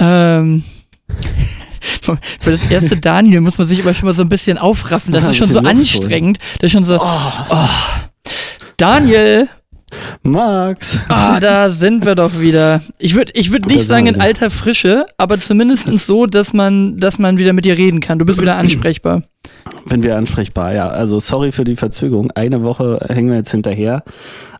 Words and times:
Ähm, 0.00 0.64
für 2.40 2.50
das 2.50 2.62
erste 2.70 2.96
Daniel 2.96 3.40
muss 3.40 3.58
man 3.58 3.66
sich 3.66 3.80
aber 3.80 3.94
schon 3.94 4.06
mal 4.06 4.12
so 4.12 4.22
ein 4.22 4.28
bisschen 4.28 4.58
aufraffen. 4.58 5.12
Das 5.12 5.28
ist 5.28 5.36
schon 5.36 5.48
so 5.48 5.60
anstrengend. 5.60 6.38
Das 6.58 6.66
ist 6.66 6.72
schon 6.72 6.84
so. 6.84 6.98
Oh. 7.00 7.68
Daniel, 8.76 9.48
Max. 10.22 10.98
ah, 11.08 11.40
da 11.40 11.70
sind 11.70 12.04
wir 12.04 12.14
doch 12.14 12.38
wieder. 12.40 12.82
Ich 12.98 13.14
würde 13.14 13.32
ich 13.34 13.52
würd 13.52 13.66
nicht 13.66 13.86
sagen 13.86 14.06
in 14.06 14.20
alter 14.20 14.50
Frische, 14.50 15.06
aber 15.18 15.38
zumindest 15.38 15.88
so, 16.00 16.26
dass 16.26 16.52
man, 16.52 16.98
dass 16.98 17.18
man 17.18 17.38
wieder 17.38 17.52
mit 17.52 17.64
dir 17.64 17.76
reden 17.76 18.00
kann. 18.00 18.18
Du 18.18 18.24
bist 18.24 18.40
wieder 18.40 18.56
ansprechbar. 18.56 19.22
Bin 19.86 20.02
wieder 20.02 20.16
ansprechbar, 20.16 20.74
ja. 20.74 20.88
Also 20.88 21.18
sorry 21.18 21.52
für 21.52 21.64
die 21.64 21.76
Verzögerung. 21.76 22.30
Eine 22.32 22.62
Woche 22.62 23.06
hängen 23.08 23.30
wir 23.30 23.36
jetzt 23.36 23.50
hinterher. 23.50 24.04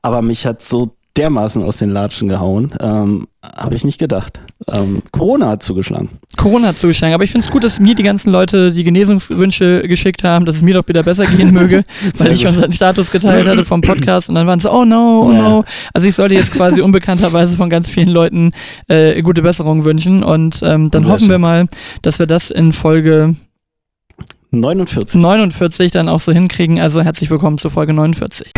Aber 0.03 0.23
mich 0.23 0.47
hat 0.47 0.63
so 0.63 0.97
dermaßen 1.17 1.63
aus 1.63 1.79
den 1.79 1.91
Latschen 1.91 2.29
gehauen. 2.29 2.73
Ähm, 2.81 3.27
Habe 3.43 3.75
ich 3.75 3.85
nicht 3.85 3.99
gedacht. 3.99 4.41
Ähm, 4.73 5.03
Corona 5.11 5.49
hat 5.49 5.63
zugeschlagen. 5.63 6.09
Corona 6.37 6.69
hat 6.69 6.79
zugeschlagen, 6.79 7.15
aber 7.15 7.25
ich 7.25 7.31
finde 7.33 7.45
es 7.45 7.51
gut, 7.51 7.65
dass 7.65 7.81
mir 7.81 7.95
die 7.95 8.03
ganzen 8.03 8.31
Leute 8.31 8.71
die 8.73 8.85
Genesungswünsche 8.85 9.83
geschickt 9.89 10.23
haben, 10.23 10.45
dass 10.45 10.57
es 10.57 10.63
mir 10.63 10.75
doch 10.75 10.87
wieder 10.87 11.03
besser 11.03 11.27
gehen 11.27 11.51
möge, 11.53 11.85
weil 12.19 12.33
ich 12.33 12.45
gut. 12.45 12.53
unseren 12.55 12.73
Status 12.73 13.11
geteilt 13.11 13.49
hatte 13.49 13.65
vom 13.65 13.81
Podcast 13.81 14.29
und 14.29 14.37
dann 14.37 14.47
waren 14.47 14.61
sie, 14.61 14.71
oh 14.73 14.85
no, 14.85 15.27
oh 15.27 15.33
Ja. 15.33 15.43
no. 15.43 15.65
Also 15.93 16.07
ich 16.07 16.15
sollte 16.15 16.35
jetzt 16.35 16.53
quasi 16.53 16.81
unbekannterweise 16.81 17.57
von 17.57 17.69
ganz 17.71 17.89
vielen 17.89 18.11
Leuten 18.11 18.53
äh, 18.89 19.21
gute 19.23 19.43
Besserung 19.43 19.85
wünschen 19.85 20.23
und 20.23 20.61
ähm, 20.63 20.91
dann 20.91 21.03
Sehr 21.05 21.13
hoffen 21.13 21.29
wir 21.29 21.39
mal, 21.39 21.67
dass 22.03 22.19
wir 22.19 22.27
das 22.27 22.51
in 22.51 22.73
Folge 22.73 23.35
49. 24.53 25.21
49 25.21 25.93
dann 25.93 26.09
auch 26.09 26.21
so 26.21 26.33
hinkriegen. 26.33 26.81
Also 26.81 27.03
herzlich 27.03 27.31
willkommen 27.31 27.59
zu 27.59 27.71
Folge 27.71 27.93
49. 27.93 28.53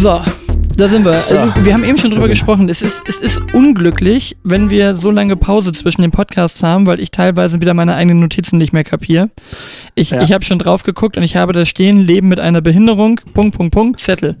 So, 0.00 0.18
da 0.78 0.88
sind 0.88 1.04
wir. 1.04 1.20
So, 1.20 1.36
also, 1.36 1.52
wir 1.62 1.74
haben 1.74 1.84
eben 1.84 1.98
schon 1.98 2.10
drüber 2.10 2.26
gesprochen. 2.26 2.70
Es 2.70 2.80
ist, 2.80 3.02
es 3.06 3.20
ist 3.20 3.52
unglücklich, 3.52 4.34
wenn 4.42 4.70
wir 4.70 4.96
so 4.96 5.10
lange 5.10 5.36
Pause 5.36 5.72
zwischen 5.72 6.00
den 6.00 6.10
Podcasts 6.10 6.62
haben, 6.62 6.86
weil 6.86 7.00
ich 7.00 7.10
teilweise 7.10 7.60
wieder 7.60 7.74
meine 7.74 7.94
eigenen 7.96 8.20
Notizen 8.20 8.56
nicht 8.56 8.72
mehr 8.72 8.82
kapiere. 8.82 9.28
Ich, 9.94 10.08
Ja. 10.10 10.22
ich 10.22 10.32
habe 10.32 10.42
schon 10.42 10.58
drauf 10.58 10.84
geguckt 10.84 11.18
und 11.18 11.22
ich 11.22 11.36
habe 11.36 11.52
da 11.52 11.66
stehen, 11.66 11.98
Leben 12.00 12.28
mit 12.28 12.40
einer 12.40 12.62
Behinderung, 12.62 13.20
Punkt, 13.34 13.54
Punkt, 13.54 13.74
Punkt, 13.74 14.00
Zettel. 14.00 14.36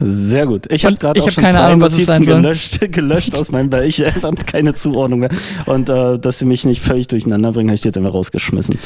Sehr 0.00 0.46
gut. 0.46 0.66
Ich 0.72 0.84
habe 0.84 0.96
gerade 0.96 1.20
auch 1.20 1.26
hab 1.26 1.32
schon 1.32 1.44
keine 1.44 1.58
zwei 1.58 1.64
Ahnung, 1.64 1.80
was 1.82 1.92
es 1.92 2.00
Notizen 2.00 2.12
sein 2.12 2.24
soll. 2.24 2.42
gelöscht, 2.42 2.80
gelöscht 2.92 3.34
aus 3.36 3.52
meinem, 3.52 3.70
weil 3.70 3.84
ich 3.84 4.04
einfach 4.04 4.34
keine 4.44 4.74
Zuordnung 4.74 5.20
mehr. 5.20 5.30
Und 5.66 5.88
äh, 5.88 6.18
dass 6.18 6.40
sie 6.40 6.46
mich 6.46 6.64
nicht 6.66 6.82
völlig 6.82 7.06
durcheinander 7.06 7.52
bringen, 7.52 7.68
habe 7.70 7.76
ich 7.76 7.82
die 7.82 7.88
jetzt 7.88 7.96
einfach 7.96 8.12
rausgeschmissen. 8.12 8.76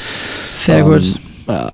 Sehr 0.53 0.77
Ähm, 0.79 0.85
gut. 0.85 1.15
Ja. 1.47 1.71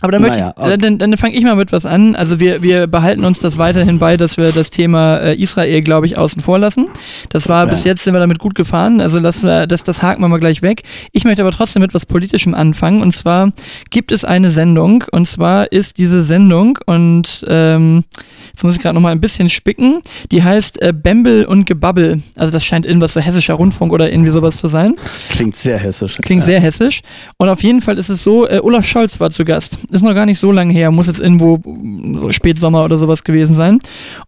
Aber 0.00 0.12
dann, 0.12 0.22
naja, 0.22 0.54
ich, 0.56 0.64
dann, 0.64 0.80
dann, 0.80 0.98
dann 0.98 1.16
fange 1.16 1.34
ich 1.34 1.44
mal 1.44 1.56
mit 1.56 1.72
was 1.72 1.86
an. 1.86 2.14
Also 2.16 2.40
wir, 2.40 2.62
wir 2.62 2.86
behalten 2.86 3.24
uns 3.24 3.38
das 3.38 3.58
weiterhin 3.58 3.98
bei, 3.98 4.16
dass 4.16 4.36
wir 4.36 4.52
das 4.52 4.70
Thema 4.70 5.18
äh, 5.18 5.34
Israel, 5.34 5.80
glaube 5.82 6.06
ich, 6.06 6.16
außen 6.16 6.40
vor 6.40 6.58
lassen. 6.58 6.88
Das 7.28 7.48
war 7.48 7.64
Ja. 7.64 7.70
bis 7.70 7.84
jetzt 7.84 8.04
sind 8.04 8.14
wir 8.14 8.20
damit 8.20 8.38
gut 8.38 8.54
gefahren. 8.54 9.00
Also 9.00 9.18
lassen 9.18 9.46
wir, 9.46 9.66
das, 9.66 9.84
das 9.84 10.02
haken 10.02 10.22
wir 10.22 10.28
mal 10.28 10.40
gleich 10.40 10.62
weg. 10.62 10.82
Ich 11.12 11.24
möchte 11.24 11.42
aber 11.42 11.52
trotzdem 11.52 11.82
mit 11.82 11.92
was 11.94 12.06
Politischem 12.06 12.54
anfangen. 12.54 13.02
Und 13.02 13.12
zwar 13.12 13.52
gibt 13.90 14.12
es 14.12 14.24
eine 14.24 14.50
Sendung. 14.50 15.04
Und 15.12 15.28
zwar 15.28 15.70
ist 15.72 15.98
diese 15.98 16.22
Sendung 16.22 16.78
und 16.86 17.44
ähm, 17.48 18.04
jetzt 18.50 18.64
muss 18.64 18.76
ich 18.76 18.82
gerade 18.82 18.94
noch 18.94 19.02
mal 19.02 19.12
ein 19.12 19.20
bisschen 19.20 19.50
spicken. 19.50 20.00
Die 20.30 20.42
heißt 20.42 20.80
äh, 20.82 20.92
Bembel 20.92 21.44
und 21.44 21.66
Gebabbel. 21.66 22.22
Also 22.36 22.50
das 22.50 22.64
scheint 22.64 22.86
irgendwas 22.86 23.12
so 23.12 23.20
hessischer 23.20 23.54
Rundfunk 23.54 23.92
oder 23.92 24.10
irgendwie 24.10 24.30
sowas 24.30 24.56
zu 24.56 24.66
sein. 24.66 24.94
Klingt 25.28 25.56
sehr 25.56 25.78
hessisch. 25.78 26.16
Klingt 26.22 26.42
ja. 26.42 26.46
sehr 26.46 26.60
hessisch. 26.60 27.02
Und 27.36 27.48
auf 27.48 27.62
jeden 27.62 27.80
Fall 27.80 27.98
ist 27.98 28.08
es 28.08 28.22
so, 28.22 28.48
äh, 28.48 28.60
Olaf 28.62 28.86
Scholz 28.86 29.20
war 29.20 29.30
zu 29.30 29.44
Gast. 29.44 29.78
Ist 29.90 30.02
noch 30.02 30.14
gar 30.14 30.26
nicht 30.26 30.38
so 30.38 30.52
lange 30.52 30.72
her, 30.72 30.90
muss 30.90 31.06
jetzt 31.08 31.18
irgendwo 31.20 31.56
mm, 31.56 32.18
so 32.18 32.30
Spätsommer 32.32 32.84
oder 32.84 32.98
sowas 32.98 33.24
gewesen 33.24 33.54
sein. 33.54 33.78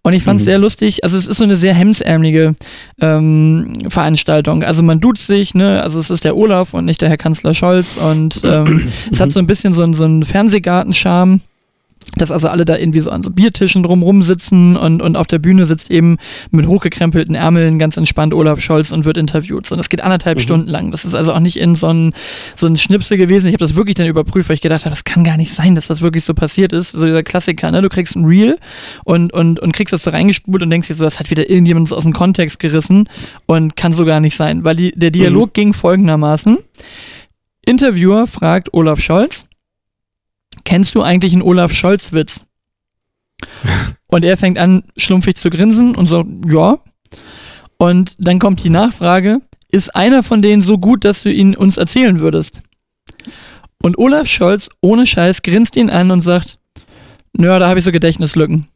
Und 0.02 0.12
ich 0.12 0.22
fand 0.22 0.40
es 0.40 0.46
Mhm. 0.46 0.50
sehr 0.50 0.58
lustig. 0.58 1.04
Also 1.04 1.16
es 1.16 1.26
ist 1.26 1.36
so 1.38 1.44
eine 1.44 1.56
sehr 1.56 1.74
hemsärmelige 1.74 2.54
ähm, 3.00 3.72
Veranstaltung. 3.88 4.62
Also 4.64 4.82
man 4.82 5.00
duzt 5.00 5.26
sich, 5.26 5.54
ne? 5.54 5.82
Also 5.82 6.00
es 6.00 6.10
ist 6.10 6.24
der 6.24 6.36
Olaf 6.36 6.74
und 6.74 6.84
nicht 6.84 7.00
der 7.00 7.08
Herr 7.08 7.16
Kanzler 7.16 7.54
Scholz. 7.54 7.96
Und 7.96 8.40
ähm, 8.44 8.88
es 9.10 9.20
hat 9.20 9.30
so 9.32 9.38
ein 9.38 9.46
bisschen 9.46 9.72
so, 9.74 9.90
so 9.92 10.04
einen 10.04 10.24
Fernsehgarten-Charme. 10.24 11.40
Dass 12.16 12.30
also 12.30 12.48
alle 12.48 12.64
da 12.66 12.76
irgendwie 12.76 13.00
so 13.00 13.10
an 13.10 13.22
so 13.22 13.30
Biertischen 13.30 13.82
drumrum 13.82 14.20
sitzen 14.22 14.76
und, 14.76 15.00
und 15.00 15.16
auf 15.16 15.26
der 15.26 15.38
Bühne 15.38 15.64
sitzt 15.64 15.90
eben 15.90 16.18
mit 16.50 16.66
hochgekrempelten 16.66 17.34
Ärmeln 17.34 17.78
ganz 17.78 17.96
entspannt 17.96 18.34
Olaf 18.34 18.60
Scholz 18.60 18.92
und 18.92 19.04
wird 19.06 19.16
interviewt. 19.16 19.66
So, 19.66 19.76
das 19.76 19.88
geht 19.88 20.02
anderthalb 20.02 20.38
Mhm. 20.38 20.42
Stunden 20.42 20.68
lang. 20.68 20.90
Das 20.90 21.04
ist 21.04 21.14
also 21.14 21.32
auch 21.32 21.40
nicht 21.40 21.56
in 21.56 21.74
so 21.74 21.88
ein, 21.88 22.12
so 22.54 22.66
ein 22.66 22.76
Schnipsel 22.76 23.16
gewesen. 23.16 23.46
Ich 23.48 23.54
habe 23.54 23.64
das 23.64 23.76
wirklich 23.76 23.94
dann 23.94 24.06
überprüft, 24.06 24.48
weil 24.48 24.54
ich 24.54 24.60
gedacht 24.60 24.84
habe, 24.84 24.90
das 24.90 25.04
kann 25.04 25.24
gar 25.24 25.36
nicht 25.36 25.52
sein, 25.52 25.74
dass 25.74 25.86
das 25.86 26.02
wirklich 26.02 26.24
so 26.24 26.34
passiert 26.34 26.72
ist. 26.72 26.92
So 26.92 27.06
dieser 27.06 27.22
Klassiker, 27.22 27.70
ne? 27.70 27.80
Du 27.82 27.88
kriegst 27.88 28.14
ein 28.16 28.24
Reel 28.26 28.58
und, 29.04 29.32
und, 29.32 29.58
und 29.60 29.72
kriegst 29.72 29.92
das 29.92 30.02
so 30.02 30.10
reingespult 30.10 30.62
und 30.62 30.70
denkst 30.70 30.88
dir 30.88 30.94
so, 30.94 31.04
das 31.04 31.18
hat 31.18 31.30
wieder 31.30 31.48
irgendjemand 31.48 31.92
aus 31.92 32.02
dem 32.02 32.12
Kontext 32.12 32.58
gerissen 32.58 33.08
und 33.46 33.76
kann 33.76 33.94
so 33.94 34.04
gar 34.04 34.20
nicht 34.20 34.36
sein. 34.36 34.64
Weil 34.64 34.76
die, 34.76 34.92
der 34.92 35.10
Dialog 35.10 35.54
ging 35.54 35.72
folgendermaßen. 35.72 36.58
Interviewer 37.64 38.26
fragt 38.26 38.74
Olaf 38.74 39.00
Scholz, 39.00 39.46
kennst 40.64 40.94
du 40.94 41.02
eigentlich 41.02 41.32
einen 41.32 41.42
Olaf 41.42 41.72
Scholz-Witz? 41.72 42.46
Und 44.06 44.24
er 44.24 44.36
fängt 44.36 44.58
an, 44.58 44.84
schlumpfig 44.96 45.36
zu 45.36 45.48
grinsen 45.48 45.94
und 45.96 46.10
sagt, 46.10 46.28
ja. 46.46 46.78
Und 47.78 48.14
dann 48.18 48.38
kommt 48.38 48.62
die 48.62 48.68
Nachfrage, 48.68 49.40
ist 49.70 49.96
einer 49.96 50.22
von 50.22 50.42
denen 50.42 50.60
so 50.60 50.76
gut, 50.76 51.06
dass 51.06 51.22
du 51.22 51.32
ihn 51.32 51.56
uns 51.56 51.78
erzählen 51.78 52.20
würdest? 52.20 52.60
Und 53.82 53.96
Olaf 53.96 54.28
Scholz 54.28 54.68
ohne 54.82 55.06
Scheiß 55.06 55.42
grinst 55.42 55.76
ihn 55.76 55.88
an 55.88 56.10
und 56.10 56.20
sagt, 56.20 56.58
naja, 57.32 57.58
da 57.58 57.68
habe 57.68 57.78
ich 57.78 57.84
so 57.86 57.90
Gedächtnislücken. 57.90 58.68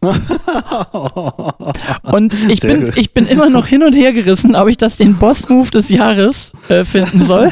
Und 2.02 2.34
ich 2.48 2.60
Sehr 2.60 2.74
bin, 2.74 2.84
gut. 2.86 2.96
ich 2.96 3.12
bin 3.12 3.26
immer 3.26 3.50
noch 3.50 3.66
hin 3.66 3.82
und 3.82 3.94
her 3.94 4.12
gerissen, 4.12 4.54
ob 4.54 4.68
ich 4.68 4.76
das 4.76 4.96
den 4.96 5.16
Boss-Move 5.16 5.70
des 5.70 5.88
Jahres 5.88 6.52
äh, 6.68 6.84
finden 6.84 7.24
soll. 7.24 7.50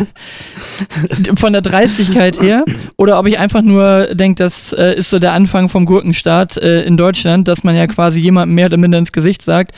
Von 1.37 1.53
der 1.53 1.62
Dreistigkeit 1.62 2.41
her. 2.41 2.65
Oder 2.97 3.19
ob 3.19 3.27
ich 3.27 3.39
einfach 3.39 3.62
nur 3.62 4.15
denke, 4.15 4.43
das 4.43 4.73
äh, 4.73 4.95
ist 4.95 5.11
so 5.11 5.19
der 5.19 5.33
Anfang 5.33 5.69
vom 5.69 5.87
Gurkenstaat 5.87 6.57
äh, 6.57 6.83
in 6.83 6.97
Deutschland, 6.97 7.49
dass 7.49 7.65
man 7.65 7.75
ja 7.75 7.87
quasi 7.89 8.21
jemandem 8.21 8.55
mehr 8.55 8.67
oder 8.67 8.77
minder 8.77 8.99
ins 8.99 9.13
Gesicht 9.13 9.43
sagt, 9.43 9.73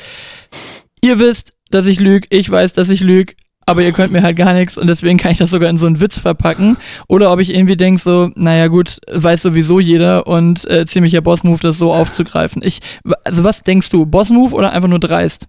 ihr 1.01 1.19
wisst, 1.19 1.55
dass 1.71 1.87
ich 1.87 2.01
lüge, 2.01 2.27
ich 2.31 2.51
weiß, 2.51 2.75
dass 2.75 2.91
ich 2.91 3.01
lüge, 3.01 3.35
aber 3.69 3.83
ihr 3.83 3.93
könnt 3.93 4.15
mir 4.15 4.23
halt 4.23 4.39
gar 4.39 4.55
nichts 4.55 4.79
und 4.79 4.87
deswegen 4.87 5.19
kann 5.19 5.33
ich 5.33 5.39
das 5.39 5.51
sogar 5.51 5.69
in 5.69 5.77
so 5.77 5.87
einen 5.87 6.01
Witz 6.01 6.19
verpacken. 6.19 6.79
Oder 7.07 7.31
ob 7.31 7.39
ich 7.39 7.55
irgendwie 7.55 7.77
denke 7.77 8.01
so, 8.01 8.31
naja 8.35 8.69
gut, 8.69 8.99
weiß 9.11 9.43
sowieso 9.43 9.79
jeder 9.79 10.27
und 10.27 10.65
äh, 10.71 10.87
ziemlicher 10.87 11.21
Boss-Move, 11.21 11.61
das 11.61 11.77
so 11.77 11.93
aufzugreifen. 11.93 12.63
Ich, 12.65 12.81
also 13.25 13.45
was 13.45 13.63
denkst 13.63 13.91
du, 13.91 14.07
Boss-Move 14.07 14.55
oder 14.55 14.73
einfach 14.73 14.89
nur 14.89 15.01
dreist? 15.01 15.49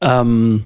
ähm, 0.00 0.64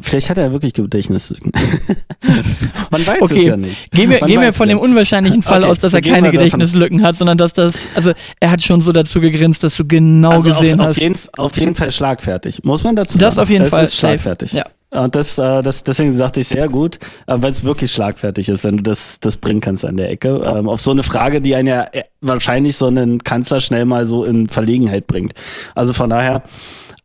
vielleicht 0.00 0.30
hat 0.30 0.38
er 0.38 0.52
wirklich 0.52 0.72
Gedächtnislücken. 0.74 1.52
Man 2.90 3.06
weiß 3.06 3.22
Okay. 3.22 3.40
es 3.40 3.46
ja 3.46 3.56
nicht. 3.56 3.90
Gehen 3.90 4.10
wir, 4.10 4.20
gehen 4.20 4.40
wir 4.40 4.52
von 4.52 4.68
dem 4.68 4.78
unwahrscheinlichen 4.78 5.42
Fall 5.42 5.62
Okay, 5.62 5.70
aus, 5.70 5.78
dass 5.78 5.94
er 5.94 6.00
keine 6.00 6.16
davon- 6.22 6.32
Gedächtnislücken 6.32 7.02
hat, 7.02 7.16
sondern 7.16 7.38
dass 7.38 7.52
das, 7.52 7.88
also 7.94 8.12
er 8.40 8.50
hat 8.50 8.62
schon 8.62 8.80
so 8.80 8.92
dazu 8.92 9.20
gegrinst, 9.20 9.62
dass 9.64 9.74
du 9.76 9.86
genau 9.86 10.30
also 10.32 10.50
gesehen 10.50 10.80
auf, 10.80 10.88
hast. 10.88 10.96
Auf 10.96 11.02
jeden, 11.02 11.18
auf 11.36 11.58
jeden 11.58 11.74
Fall 11.74 11.90
schlagfertig. 11.90 12.62
Muss 12.64 12.82
man 12.84 12.96
dazu 12.96 13.18
Das 13.18 13.34
sagen. 13.34 13.42
auf 13.44 13.50
jeden 13.50 13.64
es 13.64 13.70
Fall, 13.70 13.84
ist 13.84 13.94
schlagfertig. 13.96 14.52
Ja. 14.52 14.64
Und 14.90 15.14
das, 15.14 15.36
äh, 15.38 15.62
das, 15.62 15.84
deswegen 15.84 16.12
sagte 16.12 16.40
ich 16.40 16.48
sehr 16.48 16.66
gut, 16.68 16.98
äh, 17.26 17.34
weil 17.36 17.50
es 17.50 17.62
wirklich 17.62 17.92
schlagfertig 17.92 18.48
ist, 18.48 18.64
wenn 18.64 18.78
du 18.78 18.82
das, 18.82 19.20
das 19.20 19.36
bringen 19.36 19.60
kannst 19.60 19.84
an 19.84 19.98
der 19.98 20.10
Ecke. 20.10 20.40
Ähm, 20.46 20.66
auf 20.66 20.80
so 20.80 20.92
eine 20.92 21.02
Frage, 21.02 21.42
die 21.42 21.54
einen 21.54 21.68
ja 21.68 21.82
äh, 21.92 22.04
wahrscheinlich 22.22 22.74
so 22.76 22.86
einen 22.86 23.22
Kanzler 23.22 23.60
schnell 23.60 23.84
mal 23.84 24.06
so 24.06 24.24
in 24.24 24.48
Verlegenheit 24.48 25.06
bringt. 25.06 25.34
Also 25.74 25.92
von 25.92 26.08
daher 26.08 26.42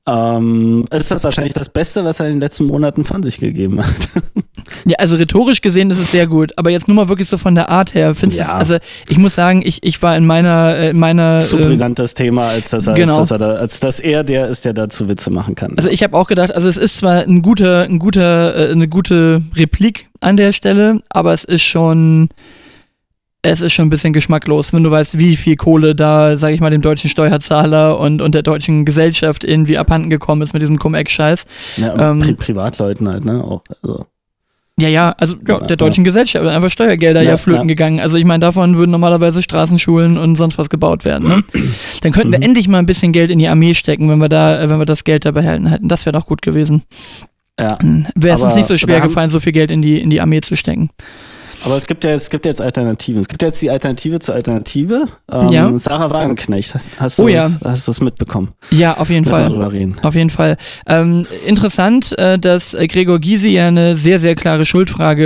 ähm, 0.05 0.85
ist 0.91 1.11
das 1.11 1.23
wahrscheinlich 1.23 1.53
das 1.53 1.69
Beste, 1.69 2.03
was 2.03 2.19
er 2.19 2.27
in 2.27 2.33
den 2.33 2.41
letzten 2.41 2.65
Monaten 2.65 3.05
von 3.05 3.23
sich 3.23 3.39
gegeben 3.39 3.83
hat. 3.83 3.94
Ja, 4.85 4.95
also 5.00 5.15
rhetorisch 5.15 5.61
gesehen 5.61 5.91
ist 5.91 5.97
es 5.97 6.11
sehr 6.11 6.25
gut, 6.25 6.51
aber 6.57 6.69
jetzt 6.69 6.88
nur 6.88 6.95
mal 6.95 7.07
wirklich 7.07 7.29
so 7.29 7.38
von 7.38 7.53
der 7.55 7.69
Art 7.69 7.94
her, 7.94 8.15
findest 8.15 8.41
du 8.41 8.45
Ja. 8.45 8.53
es, 8.53 8.53
also 8.53 8.77
ich 9.07 9.17
muss 9.17 9.35
sagen, 9.35 9.61
ich, 9.63 9.83
ich 9.83 10.01
war 10.01 10.15
in 10.17 10.25
meiner, 10.25 10.75
äh, 10.75 10.89
in 10.89 11.00
meiner, 11.00 11.39
Zu 11.39 11.57
ähm, 11.57 11.67
brisantes 11.69 12.13
Thema, 12.13 12.47
als 12.47 12.69
dass, 12.69 12.88
er, 12.88 12.94
genau. 12.94 13.19
als, 13.19 13.29
dass 13.29 13.31
er 13.31 13.38
da, 13.39 13.55
als 13.55 13.79
dass 13.79 14.00
er 14.00 14.23
der 14.23 14.47
ist, 14.47 14.65
der 14.65 14.73
dazu 14.73 15.07
Witze 15.07 15.29
machen 15.31 15.55
kann. 15.55 15.73
also 15.77 15.89
ich 15.89 16.03
habe 16.03 16.17
auch 16.17 16.27
gedacht, 16.27 16.53
also 16.53 16.67
es 16.67 16.77
ist 16.77 16.97
zwar 16.97 17.23
ein 17.23 17.41
guter, 17.41 17.83
ein 17.83 17.99
guter, 17.99 18.56
äh, 18.56 18.71
eine 18.71 18.88
gute 18.88 19.41
Replik 19.56 20.07
an 20.21 20.38
der 20.38 20.53
Stelle, 20.53 21.01
aber 21.09 21.33
es 21.33 21.44
ist 21.44 21.63
schon, 21.63 22.29
es 23.45 23.60
ist 23.60 23.74
schon 23.74 23.88
ein 23.88 23.90
bisschen 23.90 24.13
geschmacklos, 24.13 24.72
wenn 24.72 24.84
du 24.84 24.90
weißt, 24.90 25.19
wie 25.19 25.36
viel 25.36 25.57
Kohle 25.57 25.95
da, 25.95 26.38
sag 26.38 26.54
ich 26.54 26.62
mal, 26.62 26.69
dem 26.69 26.81
deutschen 26.81 27.10
Steuerzahler 27.10 28.00
und, 28.00 28.22
und 28.22 28.34
der 28.34 28.42
deutschen 28.42 28.86
Gesellschaft 28.86 29.44
irgendwie 29.44 29.78
abhanden 29.78 30.10
gekommen 30.10 30.42
ist 30.42 30.54
mit 30.54 30.62
diesem 30.62 30.80
Cum-Ex-Scheiß. 30.80 31.45
ja, 31.75 32.12
ähm, 32.12 32.19
Pri 32.19 32.34
Privatleuten 32.34 33.07
halt, 33.10 33.25
ne? 33.25 33.44
Auch, 33.44 33.63
also. 33.81 34.06
Ja, 34.80 34.88
ja, 34.88 35.13
also 35.19 35.36
ja, 35.48 35.60
der 35.60 35.75
deutschen 35.75 36.04
ja. 36.04 36.10
Gesellschaft 36.10 36.48
einfach 36.48 36.69
Steuergelder 36.69 37.22
ja, 37.22 37.31
ja 37.31 37.38
flöten 37.38 37.68
gegangen. 37.68 38.00
Also 38.00 38.18
ich 38.18 38.25
meine, 38.25 38.40
davon 38.40 38.78
würden 38.78 38.90
normalerweise 38.90 39.44
Straßenschulen 39.44 40.18
und 40.18 40.36
sonst 40.36 40.57
was 40.57 40.69
gebaut 40.69 41.06
werden. 41.06 41.28
Ne? 41.28 41.44
Dann 42.01 42.12
könnten 42.12 42.31
wir 42.31 42.40
mhm. 42.40 42.45
endlich 42.45 42.68
mal 42.68 42.80
ein 42.80 42.88
bisschen 42.88 43.12
Geld 43.12 43.30
in 43.30 43.38
die 43.38 43.48
Armee 43.48 43.75
stecken, 43.75 44.10
wenn 44.10 44.18
wir 44.18 44.30
da, 44.30 44.68
wenn 44.69 44.80
wir 44.80 44.88
das 44.88 45.04
Geld 45.04 45.25
da 45.25 45.31
behalten 45.31 45.68
hätten. 45.68 45.90
Das 45.90 46.07
wäre 46.07 46.13
doch 46.13 46.25
gut 46.25 46.42
gewesen. 46.42 46.84
Ja. 47.60 47.78
Wäre 48.16 48.36
es 48.36 48.42
uns 48.42 48.56
nicht 48.56 48.66
so 48.66 48.78
schwer 48.78 49.00
gefallen, 49.00 49.30
so 49.30 49.40
viel 49.40 49.51
Geld 49.51 49.69
in 49.69 49.84
die, 49.84 50.01
in 50.01 50.10
die 50.10 50.22
Armee 50.22 50.42
zu 50.42 50.56
stecken. 50.56 50.90
Aber 51.65 51.77
es 51.77 51.88
gibt 51.88 52.04
ja 52.04 52.12
jetzt, 52.12 52.24
es 52.24 52.30
gibt 52.30 52.45
jetzt 52.45 52.62
Alternativen. 52.62 53.21
Es 53.21 53.27
gibt 53.27 53.42
jetzt 53.42 53.62
die 53.62 53.69
Alternative 53.69 54.19
zur 54.19 54.36
Alternative. 54.36 55.07
Ähm, 55.31 55.50
ja. 55.50 55.77
Sarah 55.77 56.10
Wagenknecht. 56.10 56.75
Hast 56.98 57.19
du, 57.19 57.24
oh, 57.24 57.27
ja. 57.27 57.50
hast 57.63 57.88
du 57.88 57.92
das 57.92 58.01
mitbekommen? 58.01 58.50
Ja, 58.69 58.98
auf 58.98 59.10
jeden 59.10 59.25
Fall. 59.25 59.51
reden. 59.68 59.95
Auf 60.04 60.15
jeden 60.15 60.30
Fall. 60.30 60.57
Ähm, 60.88 61.25
interessant, 61.45 62.18
äh, 62.18 62.38
dass 62.38 62.75
Gregor 62.89 63.19
Gysi 63.19 63.51
ja 63.51 63.68
eine 63.68 63.95
sehr, 63.95 64.19
sehr 64.19 64.36
klare 64.36 64.65
Schuldfrage 64.65 65.24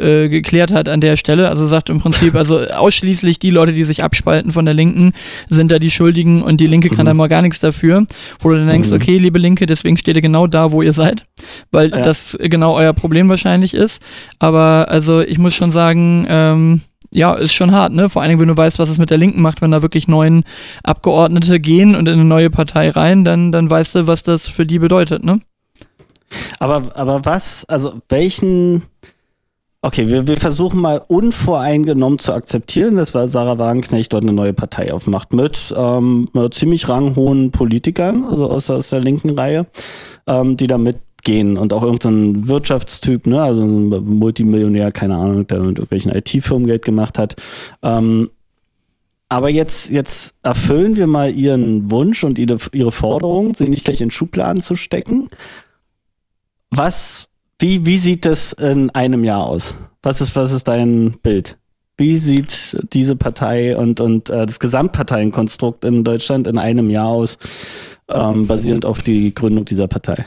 äh, 0.00 0.24
äh, 0.24 0.28
geklärt 0.28 0.72
hat 0.72 0.88
an 0.88 1.00
der 1.00 1.16
Stelle. 1.16 1.48
Also 1.48 1.66
sagt 1.66 1.88
im 1.88 2.00
Prinzip, 2.00 2.34
also 2.36 2.58
ausschließlich 2.58 3.38
die 3.38 3.50
Leute, 3.50 3.72
die 3.72 3.84
sich 3.84 4.02
abspalten 4.02 4.50
von 4.50 4.64
der 4.64 4.74
Linken, 4.74 5.12
sind 5.48 5.70
da 5.70 5.78
die 5.78 5.92
Schuldigen 5.92 6.42
und 6.42 6.60
die 6.60 6.66
Linke 6.66 6.88
kann 6.88 7.04
mhm. 7.04 7.10
da 7.10 7.14
mal 7.14 7.28
gar 7.28 7.42
nichts 7.42 7.60
dafür. 7.60 8.06
Wo 8.40 8.48
du 8.48 8.56
dann 8.56 8.68
denkst, 8.68 8.90
mhm. 8.90 8.96
okay, 8.96 9.18
liebe 9.18 9.38
Linke, 9.38 9.66
deswegen 9.66 9.96
steht 9.96 10.16
ihr 10.16 10.22
genau 10.22 10.48
da, 10.48 10.72
wo 10.72 10.82
ihr 10.82 10.92
seid. 10.92 11.24
Weil 11.70 11.90
ja. 11.90 12.02
das 12.02 12.36
genau 12.40 12.74
euer 12.74 12.92
Problem 12.92 13.28
wahrscheinlich 13.28 13.74
ist. 13.74 14.02
Aber 14.38 14.86
also 14.88 15.20
ich 15.20 15.38
muss 15.38 15.54
schon 15.54 15.72
sagen, 15.72 16.26
ähm, 16.28 16.80
ja, 17.12 17.34
ist 17.34 17.52
schon 17.52 17.72
hart, 17.72 17.92
ne? 17.92 18.08
Vor 18.08 18.22
allen 18.22 18.30
Dingen, 18.30 18.40
wenn 18.40 18.48
du 18.48 18.56
weißt, 18.56 18.78
was 18.78 18.88
es 18.88 18.98
mit 18.98 19.10
der 19.10 19.18
Linken 19.18 19.40
macht, 19.40 19.62
wenn 19.62 19.70
da 19.70 19.82
wirklich 19.82 20.08
neun 20.08 20.44
Abgeordnete 20.82 21.60
gehen 21.60 21.94
und 21.94 22.08
in 22.08 22.14
eine 22.14 22.24
neue 22.24 22.50
Partei 22.50 22.90
rein, 22.90 23.24
dann, 23.24 23.52
dann 23.52 23.70
weißt 23.70 23.94
du, 23.94 24.06
was 24.06 24.22
das 24.22 24.48
für 24.48 24.66
die 24.66 24.78
bedeutet, 24.78 25.24
ne? 25.24 25.40
Aber, 26.58 26.96
aber 26.96 27.24
was, 27.24 27.64
also 27.66 27.94
welchen, 28.08 28.82
okay, 29.82 30.08
wir, 30.08 30.26
wir 30.26 30.36
versuchen 30.36 30.80
mal 30.80 31.00
unvoreingenommen 31.06 32.18
zu 32.18 32.32
akzeptieren, 32.32 32.96
dass 32.96 33.12
Sarah 33.12 33.58
Wagenknecht 33.58 34.12
dort 34.12 34.24
eine 34.24 34.32
neue 34.32 34.52
Partei 34.52 34.92
aufmacht 34.92 35.32
mit, 35.32 35.72
ähm, 35.76 36.26
ziemlich 36.50 36.88
ranghohen 36.88 37.52
Politikern, 37.52 38.24
also 38.24 38.50
aus, 38.50 38.68
aus 38.70 38.90
der 38.90 39.00
linken 39.00 39.30
Reihe, 39.38 39.66
ähm, 40.26 40.56
die 40.56 40.66
da 40.66 40.78
mit 40.78 40.98
gehen 41.26 41.58
und 41.58 41.72
auch 41.72 41.82
irgendein 41.82 42.48
Wirtschaftstyp, 42.48 43.26
ne, 43.26 43.42
also 43.42 43.68
so 43.68 43.76
ein 43.76 43.88
Multimillionär, 43.88 44.92
keine 44.92 45.16
Ahnung, 45.16 45.46
der 45.46 45.58
mit 45.58 45.78
irgendwelchen 45.78 46.12
IT-Firmen 46.12 46.66
Geld 46.66 46.84
gemacht 46.84 47.18
hat. 47.18 47.34
Ähm, 47.82 48.30
aber 49.28 49.50
jetzt, 49.50 49.90
jetzt 49.90 50.36
erfüllen 50.44 50.94
wir 50.94 51.08
mal 51.08 51.34
ihren 51.34 51.90
Wunsch 51.90 52.22
und 52.22 52.38
ihre, 52.38 52.58
ihre 52.72 52.92
Forderung, 52.92 53.54
sie 53.54 53.68
nicht 53.68 53.84
gleich 53.84 54.00
in 54.00 54.12
Schubladen 54.12 54.62
zu 54.62 54.76
stecken. 54.76 55.28
Was, 56.70 57.28
wie, 57.58 57.84
wie 57.84 57.98
sieht 57.98 58.24
das 58.24 58.52
in 58.52 58.90
einem 58.90 59.24
Jahr 59.24 59.46
aus? 59.46 59.74
Was 60.02 60.20
ist, 60.20 60.36
was 60.36 60.52
ist 60.52 60.68
dein 60.68 61.18
Bild? 61.22 61.58
Wie 61.98 62.18
sieht 62.18 62.76
diese 62.92 63.16
Partei 63.16 63.76
und, 63.76 63.98
und 63.98 64.30
äh, 64.30 64.46
das 64.46 64.60
Gesamtparteienkonstrukt 64.60 65.84
in 65.84 66.04
Deutschland 66.04 66.46
in 66.46 66.56
einem 66.56 66.88
Jahr 66.88 67.08
aus, 67.08 67.38
ähm, 68.08 68.46
basierend 68.46 68.84
auf 68.84 69.02
die 69.02 69.34
Gründung 69.34 69.64
dieser 69.64 69.88
Partei? 69.88 70.26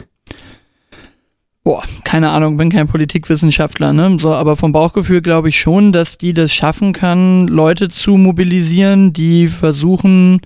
Boah, 1.64 1.84
keine 2.06 2.30
Ahnung, 2.30 2.58
bin 2.58 2.70
kein 2.70 2.88
Politikwissenschaftler, 2.88 3.92
ne? 3.92 4.18
So, 4.20 4.34
aber 4.34 4.56
vom 4.56 4.72
Bauchgefühl 4.72 5.22
glaube 5.22 5.50
ich 5.50 5.60
schon, 5.60 5.92
dass 5.92 6.18
die 6.18 6.34
das 6.34 6.54
schaffen 6.54 6.94
kann, 6.94 7.48
Leute 7.48 7.90
zu 7.90 8.12
mobilisieren, 8.12 9.12
die 9.12 9.48
versuchen, 9.48 10.40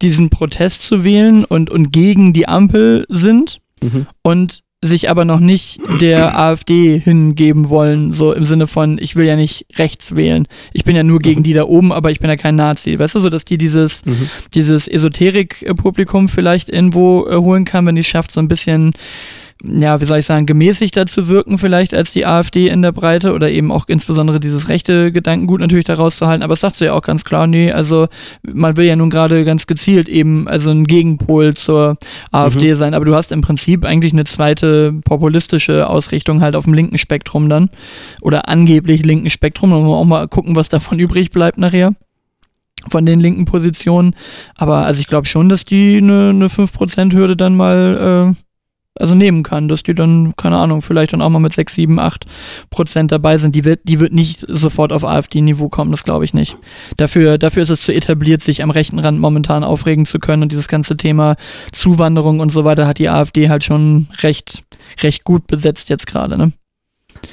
diesen 0.00 0.30
Protest 0.30 0.82
zu 0.82 1.04
wählen 1.04 1.44
und, 1.44 1.70
und 1.70 1.92
gegen 1.92 2.32
die 2.32 2.48
Ampel 2.48 3.06
sind 3.08 3.60
mhm. 3.82 4.06
und 4.22 4.62
sich 4.84 5.08
aber 5.08 5.24
noch 5.24 5.38
nicht 5.38 5.78
der 6.00 6.36
AfD 6.36 6.98
hingeben 6.98 7.68
wollen, 7.68 8.12
so 8.12 8.32
im 8.32 8.46
Sinne 8.46 8.66
von, 8.66 8.98
ich 8.98 9.14
will 9.14 9.26
ja 9.26 9.36
nicht 9.36 9.66
rechts 9.76 10.16
wählen. 10.16 10.48
Ich 10.72 10.82
bin 10.82 10.96
ja 10.96 11.04
nur 11.04 11.20
gegen 11.20 11.40
mhm. 11.40 11.44
die 11.44 11.52
da 11.52 11.64
oben, 11.64 11.92
aber 11.92 12.10
ich 12.10 12.18
bin 12.18 12.28
ja 12.28 12.36
kein 12.36 12.56
Nazi. 12.56 12.98
Weißt 12.98 13.14
du, 13.14 13.20
so 13.20 13.30
dass 13.30 13.44
die 13.44 13.58
dieses, 13.58 14.04
mhm. 14.04 14.28
dieses 14.54 14.88
Esoterik-Publikum 14.88 16.28
vielleicht 16.28 16.68
irgendwo 16.68 17.26
äh, 17.28 17.36
holen 17.36 17.64
kann, 17.64 17.86
wenn 17.86 17.94
die 17.94 18.02
schafft, 18.02 18.32
so 18.32 18.40
ein 18.40 18.48
bisschen 18.48 18.92
ja, 19.64 20.00
wie 20.00 20.04
soll 20.04 20.18
ich 20.18 20.26
sagen, 20.26 20.46
gemäßigter 20.46 21.06
zu 21.06 21.28
wirken 21.28 21.56
vielleicht 21.56 21.94
als 21.94 22.12
die 22.12 22.26
AfD 22.26 22.68
in 22.68 22.82
der 22.82 22.90
Breite 22.90 23.32
oder 23.32 23.48
eben 23.48 23.70
auch 23.70 23.84
insbesondere 23.86 24.40
dieses 24.40 24.68
rechte 24.68 25.12
Gedankengut 25.12 25.60
natürlich 25.60 25.84
daraus 25.84 26.16
zu 26.16 26.26
halten. 26.26 26.42
Aber 26.42 26.54
es 26.54 26.60
sagt 26.60 26.76
sie 26.76 26.86
ja 26.86 26.94
auch 26.94 27.02
ganz 27.02 27.24
klar, 27.24 27.46
nee, 27.46 27.70
also 27.70 28.08
man 28.42 28.76
will 28.76 28.86
ja 28.86 28.96
nun 28.96 29.10
gerade 29.10 29.44
ganz 29.44 29.68
gezielt 29.68 30.08
eben 30.08 30.48
also 30.48 30.70
ein 30.70 30.84
Gegenpol 30.84 31.54
zur 31.54 31.96
AfD 32.32 32.72
mhm. 32.72 32.76
sein. 32.76 32.94
Aber 32.94 33.04
du 33.04 33.14
hast 33.14 33.30
im 33.30 33.40
Prinzip 33.40 33.84
eigentlich 33.84 34.12
eine 34.12 34.24
zweite 34.24 34.92
populistische 35.04 35.88
Ausrichtung 35.88 36.40
halt 36.40 36.56
auf 36.56 36.64
dem 36.64 36.74
linken 36.74 36.98
Spektrum 36.98 37.48
dann 37.48 37.70
oder 38.20 38.48
angeblich 38.48 39.04
linken 39.04 39.30
Spektrum. 39.30 39.70
Da 39.70 39.76
muss 39.76 39.86
man 39.86 39.94
auch 39.94 40.04
mal 40.04 40.28
gucken, 40.28 40.56
was 40.56 40.70
davon 40.70 40.98
übrig 40.98 41.30
bleibt 41.30 41.58
nachher 41.58 41.94
von 42.90 43.06
den 43.06 43.20
linken 43.20 43.44
Positionen. 43.44 44.16
Aber 44.56 44.86
also 44.86 45.00
ich 45.00 45.06
glaube 45.06 45.28
schon, 45.28 45.48
dass 45.48 45.64
die 45.64 45.98
eine, 45.98 46.30
eine 46.30 46.48
5%-Hürde 46.48 47.36
dann 47.36 47.54
mal 47.54 48.34
äh, 48.34 48.42
also 48.98 49.14
nehmen 49.14 49.42
kann, 49.42 49.68
dass 49.68 49.82
die 49.82 49.94
dann, 49.94 50.34
keine 50.36 50.58
Ahnung, 50.58 50.82
vielleicht 50.82 51.12
dann 51.12 51.22
auch 51.22 51.30
mal 51.30 51.38
mit 51.38 51.52
6, 51.52 51.74
7, 51.74 51.98
8 51.98 52.26
Prozent 52.70 53.10
dabei 53.10 53.38
sind. 53.38 53.54
Die 53.54 53.64
wird, 53.64 53.80
die 53.84 54.00
wird 54.00 54.12
nicht 54.12 54.44
sofort 54.48 54.92
auf 54.92 55.04
AfD-Niveau 55.04 55.68
kommen, 55.68 55.90
das 55.90 56.04
glaube 56.04 56.24
ich 56.24 56.34
nicht. 56.34 56.58
Dafür, 56.96 57.38
dafür 57.38 57.62
ist 57.62 57.70
es 57.70 57.82
zu 57.82 57.92
etabliert, 57.92 58.42
sich 58.42 58.62
am 58.62 58.70
rechten 58.70 58.98
Rand 58.98 59.18
momentan 59.18 59.64
aufregen 59.64 60.04
zu 60.04 60.18
können 60.18 60.42
und 60.42 60.52
dieses 60.52 60.68
ganze 60.68 60.96
Thema 60.96 61.36
Zuwanderung 61.72 62.40
und 62.40 62.50
so 62.50 62.64
weiter 62.64 62.86
hat 62.86 62.98
die 62.98 63.08
AfD 63.08 63.48
halt 63.48 63.64
schon 63.64 64.08
recht, 64.20 64.62
recht 65.02 65.24
gut 65.24 65.46
besetzt 65.46 65.88
jetzt 65.88 66.06
gerade, 66.06 66.36
ne? 66.36 66.52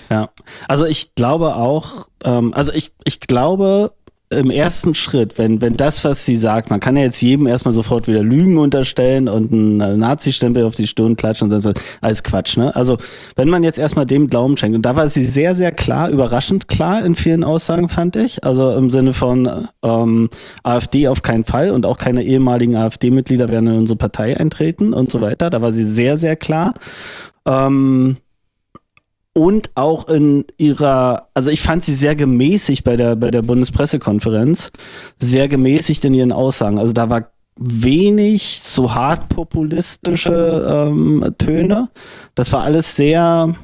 Ja, 0.09 0.29
also 0.67 0.85
ich 0.85 1.15
glaube 1.15 1.55
auch, 1.55 2.07
ähm, 2.23 2.53
also 2.53 2.71
ich, 2.73 2.91
ich 3.03 3.19
glaube, 3.19 3.93
im 4.31 4.51
ersten 4.51 4.93
Schritt, 4.93 5.39
wenn, 5.39 5.59
wenn 5.59 5.75
das, 5.75 6.03
was 6.03 6.23
sie 6.23 6.37
sagt, 6.37 6.69
man 6.69 6.79
kann 6.79 6.95
ja 6.95 7.01
jetzt 7.01 7.19
jedem 7.19 7.47
erstmal 7.47 7.73
sofort 7.73 8.07
wieder 8.07 8.21
Lügen 8.21 8.59
unterstellen 8.59 9.27
und 9.27 9.51
einen 9.51 9.99
Nazi-Stempel 9.99 10.65
auf 10.65 10.75
die 10.75 10.85
Stirn 10.85 11.15
klatschen 11.15 11.51
und 11.51 11.61
so, 11.61 11.73
alles 11.99 12.21
Quatsch, 12.21 12.55
ne? 12.55 12.75
Also, 12.75 12.99
wenn 13.35 13.49
man 13.49 13.63
jetzt 13.63 13.79
erstmal 13.79 14.05
dem 14.05 14.27
Glauben 14.27 14.55
schenkt, 14.55 14.75
und 14.75 14.85
da 14.85 14.95
war 14.95 15.09
sie 15.09 15.23
sehr, 15.23 15.55
sehr 15.55 15.71
klar, 15.71 16.09
überraschend 16.09 16.67
klar 16.67 17.03
in 17.03 17.15
vielen 17.15 17.43
Aussagen, 17.43 17.89
fand 17.89 18.15
ich. 18.17 18.43
Also 18.43 18.75
im 18.75 18.91
Sinne 18.91 19.13
von 19.13 19.67
ähm, 19.81 20.29
AfD 20.61 21.07
auf 21.07 21.23
keinen 21.23 21.43
Fall 21.43 21.71
und 21.71 21.87
auch 21.87 21.97
keine 21.97 22.23
ehemaligen 22.23 22.75
AfD-Mitglieder 22.75 23.49
werden 23.49 23.67
in 23.67 23.77
unsere 23.77 23.97
Partei 23.97 24.37
eintreten 24.37 24.93
und 24.93 25.09
so 25.09 25.21
weiter. 25.21 25.49
Da 25.49 25.61
war 25.63 25.73
sie 25.73 25.83
sehr, 25.83 26.17
sehr 26.17 26.35
klar. 26.35 26.75
Ähm, 27.47 28.17
und 29.39 29.71
auch 29.75 30.09
in 30.09 30.43
ihrer, 30.57 31.29
also 31.33 31.49
ich 31.49 31.61
fand 31.61 31.81
sie 31.85 31.95
sehr 31.95 32.13
gemäßigt 32.13 32.83
bei 32.83 32.97
der, 32.97 33.15
bei 33.15 33.31
der 33.31 33.41
Bundespressekonferenz, 33.41 34.69
sehr 35.17 35.47
gemäßigt 35.47 36.03
in 36.03 36.13
ihren 36.13 36.33
Aussagen. 36.33 36.77
Also 36.77 36.91
da 36.91 37.09
war 37.09 37.31
wenig 37.55 38.59
so 38.61 38.93
hart 38.93 39.29
populistische 39.29 40.89
ähm, 40.89 41.23
Töne. 41.37 41.87
Das 42.35 42.51
war 42.51 42.63
alles 42.63 42.97
sehr 42.97 43.55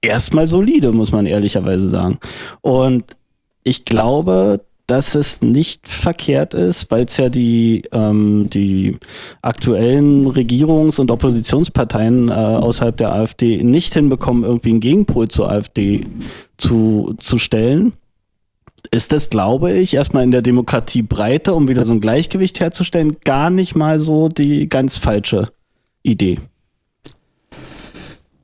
erstmal 0.00 0.46
solide, 0.46 0.92
muss 0.92 1.10
man 1.10 1.26
ehrlicherweise 1.26 1.88
sagen. 1.88 2.20
Und 2.60 3.16
ich 3.64 3.84
glaube, 3.84 4.60
dass 4.90 5.14
es 5.14 5.40
nicht 5.40 5.88
verkehrt 5.88 6.52
ist, 6.52 6.90
weil 6.90 7.04
es 7.04 7.16
ja 7.16 7.28
die, 7.28 7.84
ähm, 7.92 8.50
die 8.50 8.96
aktuellen 9.40 10.26
Regierungs- 10.26 10.98
und 10.98 11.12
Oppositionsparteien 11.12 12.28
äh, 12.28 12.32
außerhalb 12.32 12.96
der 12.96 13.12
AfD 13.12 13.62
nicht 13.62 13.94
hinbekommen, 13.94 14.42
irgendwie 14.42 14.70
einen 14.70 14.80
Gegenpol 14.80 15.28
zur 15.28 15.48
AfD 15.48 16.06
zu, 16.56 17.14
zu 17.18 17.38
stellen. 17.38 17.92
Ist 18.90 19.12
das, 19.12 19.30
glaube 19.30 19.72
ich, 19.72 19.94
erstmal 19.94 20.24
in 20.24 20.32
der 20.32 20.42
Demokratiebreite, 20.42 21.54
um 21.54 21.68
wieder 21.68 21.84
so 21.84 21.92
ein 21.92 22.00
Gleichgewicht 22.00 22.58
herzustellen, 22.58 23.18
gar 23.24 23.48
nicht 23.48 23.76
mal 23.76 24.00
so 24.00 24.28
die 24.28 24.68
ganz 24.68 24.96
falsche 24.96 25.52
Idee. 26.02 26.38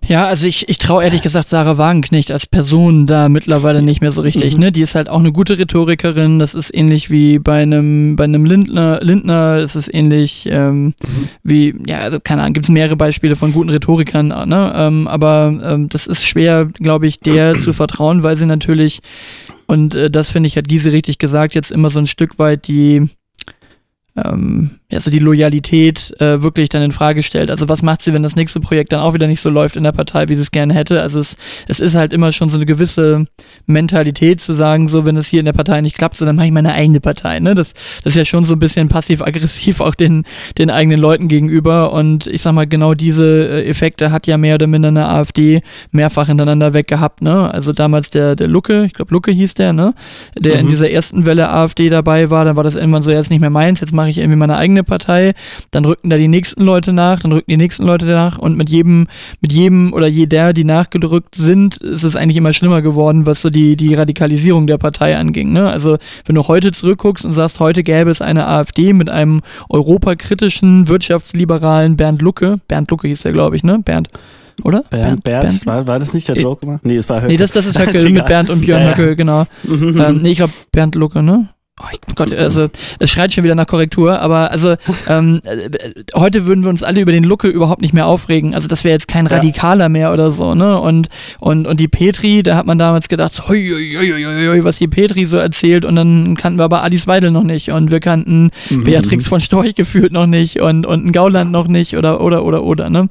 Ja, 0.09 0.27
also 0.27 0.47
ich, 0.47 0.69
ich 0.69 0.79
traue 0.79 1.05
ehrlich 1.05 1.23
gesagt 1.23 1.49
Sarah 1.49 1.79
Wagenknecht 1.79 2.31
als 2.31 2.47
Person 2.47 3.07
da 3.07 3.29
mittlerweile 3.29 3.83
nicht 3.83 4.01
mehr 4.01 4.13
so 4.13 4.21
richtig. 4.21 4.55
Mhm. 4.55 4.61
Ne? 4.61 4.73
Die 4.73 4.83
ist 4.83 4.95
halt 4.95 5.09
auch 5.09 5.19
eine 5.19 5.33
gute 5.33 5.59
Rhetorikerin. 5.59 6.39
Das 6.39 6.55
ist 6.55 6.75
ähnlich 6.75 7.11
wie 7.11 7.39
bei 7.39 7.63
einem 7.63 8.17
bei 8.17 8.25
einem 8.25 8.45
Lindner. 8.45 9.01
Lindner 9.03 9.61
ist 9.61 9.75
es 9.75 9.93
ähnlich 9.93 10.47
ähm, 10.51 10.87
mhm. 10.87 11.29
wie 11.43 11.75
ja, 11.87 11.99
also 11.99 12.21
keine 12.21 12.43
Ahnung. 12.43 12.55
Gibt 12.55 12.67
es 12.67 12.71
mehrere 12.71 12.97
Beispiele 12.97 13.37
von 13.37 13.53
guten 13.53 13.71
Rhetorikern. 13.71 14.29
Ne? 14.29 14.73
Ähm, 14.77 15.09
aber 15.09 15.59
ähm, 15.63 15.89
das 15.89 16.07
ist 16.07 16.27
schwer, 16.27 16.67
glaube 16.67 17.07
ich, 17.07 17.21
der 17.21 17.55
zu 17.59 17.73
vertrauen, 17.73 18.23
weil 18.23 18.37
sie 18.37 18.47
natürlich 18.47 19.01
und 19.67 19.95
äh, 19.95 20.11
das 20.11 20.31
finde 20.31 20.47
ich 20.47 20.57
hat 20.57 20.69
Giese 20.69 20.93
richtig 20.93 21.19
gesagt 21.19 21.55
jetzt 21.55 21.73
immer 21.73 21.91
so 21.91 21.99
ein 21.99 22.07
Stück 22.07 22.39
weit 22.39 22.69
die 22.69 23.09
ähm, 24.17 24.71
ja, 24.88 25.00
so 25.00 25.11
die 25.11 25.19
Loyalität 25.19 26.14
äh, 26.21 26.43
wirklich 26.43 26.69
dann 26.69 26.81
in 26.81 26.93
Frage 26.93 27.25
stellt. 27.25 27.50
Also 27.50 27.69
was 27.69 27.83
macht 27.83 28.02
sie, 28.02 28.12
wenn 28.12 28.23
das 28.23 28.37
nächste 28.37 28.61
Projekt 28.61 28.93
dann 28.93 29.00
auch 29.00 29.14
wieder 29.14 29.26
nicht 29.26 29.40
so 29.40 29.50
läuft 29.50 29.75
in 29.75 29.83
der 29.83 29.90
Partei, 29.90 30.28
wie 30.28 30.37
sie 30.37 30.43
es 30.43 30.52
gerne 30.52 30.75
hätte? 30.75 31.02
Also 31.02 31.19
es, 31.19 31.37
es 31.66 31.81
ist 31.81 31.97
halt 31.97 32.12
immer 32.12 32.31
schon 32.31 32.50
so 32.50 32.57
eine 32.57 32.66
gewisse 32.66 33.25
Mentalität 33.66 34.40
zu 34.40 34.52
sagen, 34.52 34.87
so 34.87 35.05
wenn 35.05 35.16
es 35.16 35.26
hier 35.26 35.40
in 35.40 35.47
der 35.47 35.55
Partei 35.55 35.81
nicht 35.81 35.99
klappt, 35.99 36.16
so 36.16 36.25
dann 36.25 36.37
mache 36.37 36.47
ich 36.47 36.52
meine 36.52 36.73
eigene 36.73 37.00
Partei. 37.00 37.40
Ne? 37.40 37.57
Das, 37.57 37.75
das 38.05 38.12
ist 38.12 38.16
ja 38.16 38.25
schon 38.25 38.45
so 38.45 38.52
ein 38.52 38.61
bisschen 38.61 38.87
passiv-aggressiv 38.88 39.81
auch 39.81 39.97
den, 39.97 40.25
den 40.57 40.71
eigenen 40.71 41.00
Leuten 41.00 41.26
gegenüber. 41.26 41.93
Und 41.93 42.28
ich 42.28 42.43
sag 42.43 42.52
mal, 42.52 42.69
genau 42.69 42.95
diese 42.95 43.25
äh, 43.25 43.69
Effekte 43.69 44.12
hat 44.12 44.28
ja 44.28 44.38
mehr 44.38 44.55
oder 44.55 44.69
minder 44.69 44.88
eine 44.88 45.09
AfD 45.09 45.62
mehrfach 45.90 46.28
hintereinander 46.28 46.75
weg 46.75 46.87
gehabt. 46.87 47.23
Ne? 47.23 47.52
Also 47.52 47.73
damals 47.73 48.11
der, 48.11 48.37
der 48.37 48.47
Lucke, 48.47 48.85
ich 48.85 48.93
glaube 48.93 49.12
Lucke 49.12 49.33
hieß 49.33 49.55
der, 49.55 49.73
ne? 49.73 49.95
der 50.38 50.55
mhm. 50.55 50.61
in 50.61 50.69
dieser 50.69 50.88
ersten 50.90 51.26
Welle 51.26 51.49
AfD 51.49 51.88
dabei 51.88 52.31
war, 52.31 52.45
dann 52.45 52.55
war 52.55 52.62
das 52.62 52.76
irgendwann 52.76 53.02
so, 53.02 53.11
jetzt 53.11 53.31
nicht 53.31 53.40
mehr 53.40 53.50
meins, 53.50 53.81
jetzt 53.81 53.93
mache 53.93 54.11
ich 54.11 54.19
irgendwie 54.19 54.38
meine 54.38 54.57
eigene 54.57 54.75
Partei. 54.85 55.35
Dann 55.71 55.85
rückten 55.85 56.11
da 56.11 56.16
die 56.16 56.28
nächsten 56.28 56.62
Leute 56.62 56.92
nach, 56.92 57.21
dann 57.21 57.33
rückten 57.33 57.50
die 57.50 57.56
nächsten 57.56 57.85
Leute 57.85 58.06
nach 58.06 58.38
und 58.38 58.56
mit 58.56 58.71
jedem, 58.71 59.09
mit 59.40 59.52
jedem 59.52 59.92
oder 59.92 60.06
jeder, 60.06 60.52
die 60.52 60.64
nachgedrückt 60.64 61.35
sind, 61.35 61.76
ist 61.78 62.04
es 62.04 62.16
eigentlich 62.16 62.37
immer 62.37 62.52
schlimmer 62.52 62.83
geworden, 62.83 63.26
was 63.26 63.40
so 63.40 63.50
die, 63.50 63.76
die 63.76 63.95
Radikalisierung 63.95 64.66
der 64.66 64.78
Partei 64.78 65.16
anging. 65.16 65.52
Ne? 65.52 65.68
Also 65.71 65.99
wenn 66.25 66.35
du 66.35 66.49
heute 66.49 66.73
zurückguckst 66.73 67.25
und 67.25 67.33
sagst, 67.33 67.61
heute 67.61 67.83
gäbe 67.83 68.11
es 68.11 68.23
eine 68.23 68.47
AfD 68.47 68.92
mit 68.92 69.11
einem 69.11 69.42
europakritischen, 69.68 70.88
wirtschaftsliberalen 70.88 71.97
Bernd 71.97 72.23
Lucke, 72.23 72.56
Bernd 72.68 72.90
Lucke 72.90 73.09
hieß 73.09 73.23
der, 73.23 73.33
glaube 73.33 73.56
ich, 73.56 73.64
ne? 73.64 73.80
Bernd 73.85 74.09
oder? 74.62 74.83
Bernd, 74.90 75.23
Bernd, 75.23 75.42
Bernd, 75.49 75.66
War, 75.66 75.87
war 75.87 75.99
das 75.99 76.14
nicht 76.14 76.28
der 76.28 76.37
Joke 76.37 76.64
immer? 76.64 76.80
Nee, 76.83 76.97
es 76.97 77.09
war 77.09 77.18
Höcke. 77.18 77.28
Nee, 77.28 77.37
das, 77.37 77.52
das 77.52 77.66
ist 77.66 77.78
Höcke 77.78 78.09
mit 78.11 78.26
Bernd 78.26 78.50
und 78.50 78.61
Björn 78.62 78.83
ja, 78.83 78.90
ja. 78.90 78.97
Höcke, 78.97 79.16
genau. 79.16 79.47
Ähm, 79.66 80.21
nee, 80.23 80.30
ich 80.30 80.37
glaube 80.38 80.52
Bernd 80.73 80.95
Lucke, 80.95 81.23
ne? 81.23 81.49
Oh 81.95 82.12
Gott, 82.14 82.33
also 82.33 82.69
es 82.99 83.11
schreit 83.11 83.33
schon 83.33 83.45
wieder 83.45 83.55
nach 83.55 83.66
Korrektur, 83.66 84.21
aber 84.21 84.50
also 84.50 84.76
ähm, 85.09 85.40
äh, 85.45 85.69
heute 86.14 86.47
würden 86.47 86.64
wir 86.64 86.71
uns 86.71 86.83
alle 86.83 87.00
über 87.00 87.12
den 87.12 87.25
Lucke 87.25 87.49
überhaupt 87.49 87.83
nicht 87.83 87.95
mehr 87.95 88.07
aufregen. 88.07 88.55
Also 88.55 88.69
das 88.69 88.85
wäre 88.85 88.93
jetzt 88.93 89.09
kein 89.09 89.26
Radikaler 89.26 89.85
ja. 89.85 89.88
mehr 89.88 90.12
oder 90.12 90.31
so, 90.31 90.52
ne? 90.52 90.81
Und, 90.81 91.09
und, 91.38 91.66
und 91.66 91.81
die 91.81 91.88
Petri, 91.88 92.43
da 92.43 92.57
hat 92.57 92.66
man 92.66 92.78
damals 92.78 93.09
gedacht, 93.09 93.49
hoi, 93.49 93.71
hoi, 93.71 94.11
hoi, 94.12 94.49
hoi, 94.49 94.64
was 94.64 94.78
die 94.78 94.88
Petri 94.88 95.25
so 95.25 95.37
erzählt 95.37 95.85
und 95.85 95.97
dann 95.97 96.37
kannten 96.37 96.59
wir 96.59 96.64
aber 96.64 96.83
Alice 96.83 97.07
Weidel 97.07 97.31
noch 97.31 97.45
nicht 97.45 97.71
und 97.71 97.90
wir 97.90 98.00
kannten 98.00 98.50
mhm. 98.71 98.85
Beatrix 98.85 99.26
von 99.26 99.40
Storch 99.40 99.75
gefühlt 99.75 100.12
noch 100.12 100.26
nicht 100.26 100.61
und, 100.61 100.87
und 100.87 101.07
ein 101.07 101.12
Gauland 101.12 101.52
noch 101.52 101.69
nicht 101.69 101.97
oder 101.97 102.21
oder 102.21 102.45
oder 102.45 102.62
oder, 102.62 102.90
ne? 102.90 103.09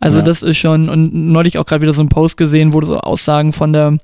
Also 0.00 0.18
ja. 0.18 0.24
das 0.24 0.42
ist 0.42 0.58
schon, 0.58 0.88
und 0.88 1.14
neulich 1.14 1.58
auch 1.58 1.66
gerade 1.66 1.82
wieder 1.82 1.92
so 1.92 2.02
ein 2.02 2.08
Post 2.08 2.36
gesehen, 2.36 2.72
wo 2.72 2.80
so 2.82 2.98
Aussagen 3.00 3.52
von 3.52 3.72
der 3.72 3.98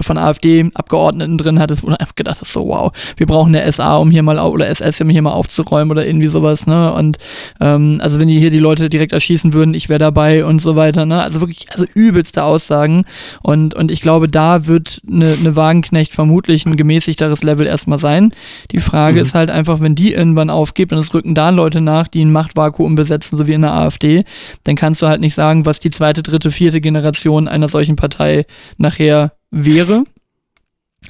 von 0.00 0.18
AfD-Abgeordneten 0.18 1.38
drin 1.38 1.58
hattest, 1.58 1.82
wo 1.82 1.88
du 1.88 2.00
einfach 2.00 2.14
gedacht 2.14 2.40
hast, 2.40 2.52
so 2.52 2.66
wow, 2.66 2.92
wir 3.16 3.26
brauchen 3.26 3.54
eine 3.54 3.70
SA, 3.70 3.96
um 3.96 4.10
hier 4.10 4.22
mal 4.22 4.38
oder 4.38 4.68
SS, 4.68 5.00
um 5.00 5.08
hier 5.08 5.22
mal 5.22 5.32
aufzuräumen 5.32 5.90
oder 5.90 6.06
irgendwie 6.06 6.28
sowas, 6.28 6.66
ne? 6.66 6.92
Und 6.92 7.18
ähm, 7.60 7.98
also 8.00 8.18
wenn 8.18 8.28
die 8.28 8.38
hier 8.38 8.50
die 8.50 8.58
Leute 8.58 8.88
direkt 8.88 9.12
erschießen 9.12 9.52
würden, 9.52 9.74
ich 9.74 9.88
wäre 9.88 9.98
dabei 9.98 10.44
und 10.44 10.60
so 10.60 10.76
weiter, 10.76 11.06
ne? 11.06 11.22
Also 11.22 11.40
wirklich, 11.40 11.66
also 11.70 11.84
übelste 11.94 12.44
Aussagen. 12.44 13.04
Und, 13.42 13.74
und 13.74 13.90
ich 13.90 14.00
glaube, 14.00 14.28
da 14.28 14.66
wird 14.66 15.02
eine, 15.08 15.36
eine 15.38 15.56
Wagenknecht 15.56 16.12
vermutlich 16.12 16.66
ein 16.66 16.76
gemäßigteres 16.76 17.42
Level 17.42 17.66
erstmal 17.66 17.98
sein. 17.98 18.32
Die 18.70 18.80
Frage 18.80 19.20
mhm. 19.20 19.22
ist 19.22 19.34
halt 19.34 19.50
einfach, 19.50 19.80
wenn 19.80 19.94
die 19.94 20.12
irgendwann 20.12 20.50
aufgibt 20.50 20.92
und 20.92 20.98
es 20.98 21.12
rücken 21.14 21.34
da 21.34 21.50
Leute 21.50 21.80
nach, 21.80 22.08
die 22.08 22.24
ein 22.24 22.32
Machtvakuum 22.32 22.94
besetzen, 22.94 23.36
so 23.36 23.46
wie 23.46 23.52
in 23.52 23.62
der 23.62 23.72
AfD, 23.72 24.24
dann 24.64 24.76
kannst 24.76 25.02
du 25.02 25.06
halt 25.06 25.20
nicht 25.20 25.34
sagen, 25.34 25.66
was 25.66 25.80
die 25.80 25.90
zweite, 25.90 26.22
dritte, 26.22 26.50
vierte 26.50 26.80
Generation 26.80 27.48
einer 27.48 27.68
solchen 27.68 27.96
Partei 27.96 28.44
nachher 28.78 29.32
wäre. 29.50 30.04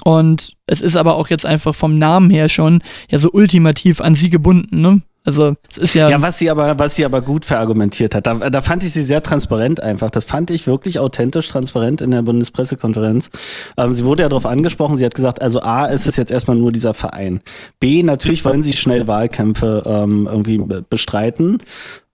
Und 0.03 0.53
es 0.65 0.81
ist 0.81 0.95
aber 0.95 1.15
auch 1.15 1.29
jetzt 1.29 1.45
einfach 1.45 1.75
vom 1.75 1.97
Namen 1.97 2.29
her 2.29 2.49
schon 2.49 2.81
ja 3.09 3.19
so 3.19 3.29
ultimativ 3.31 4.01
an 4.01 4.15
sie 4.15 4.29
gebunden, 4.29 4.81
ne? 4.81 5.01
Also 5.23 5.55
es 5.69 5.77
ist 5.77 5.93
ja. 5.93 6.09
Ja, 6.09 6.21
was 6.21 6.39
sie 6.39 6.49
aber, 6.49 6.79
was 6.79 6.95
sie 6.95 7.05
aber 7.05 7.21
gut 7.21 7.45
verargumentiert 7.45 8.15
hat, 8.15 8.25
da, 8.25 8.49
da 8.49 8.61
fand 8.61 8.83
ich 8.83 8.91
sie 8.91 9.03
sehr 9.03 9.21
transparent 9.21 9.79
einfach. 9.79 10.09
Das 10.09 10.25
fand 10.25 10.49
ich 10.49 10.65
wirklich 10.65 10.97
authentisch 10.97 11.47
transparent 11.47 12.01
in 12.01 12.09
der 12.09 12.23
Bundespressekonferenz. 12.23 13.29
Ähm, 13.77 13.93
sie 13.93 14.03
wurde 14.03 14.23
ja 14.23 14.29
darauf 14.29 14.47
angesprochen, 14.47 14.97
sie 14.97 15.05
hat 15.05 15.13
gesagt, 15.13 15.39
also 15.39 15.61
A, 15.61 15.85
ist 15.85 16.07
es 16.07 16.17
jetzt 16.17 16.31
erstmal 16.31 16.57
nur 16.57 16.71
dieser 16.71 16.95
Verein. 16.95 17.41
B, 17.79 18.01
natürlich 18.01 18.43
wollen 18.45 18.63
sie 18.63 18.73
schnell 18.73 19.05
Wahlkämpfe 19.05 19.83
ähm, 19.85 20.27
irgendwie 20.29 20.57
bestreiten. 20.89 21.59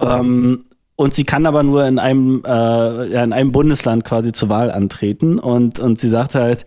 Ähm, 0.02 0.66
und 0.98 1.14
sie 1.14 1.24
kann 1.24 1.46
aber 1.46 1.62
nur 1.62 1.86
in 1.86 2.00
einem, 2.00 2.44
äh, 2.44 2.50
ja, 2.50 3.24
in 3.24 3.32
einem 3.32 3.52
Bundesland 3.52 4.04
quasi 4.04 4.32
zur 4.32 4.50
Wahl 4.50 4.72
antreten. 4.72 5.38
Und, 5.38 5.80
und 5.80 6.00
sie 6.00 6.10
sagt 6.10 6.34
halt, 6.34 6.66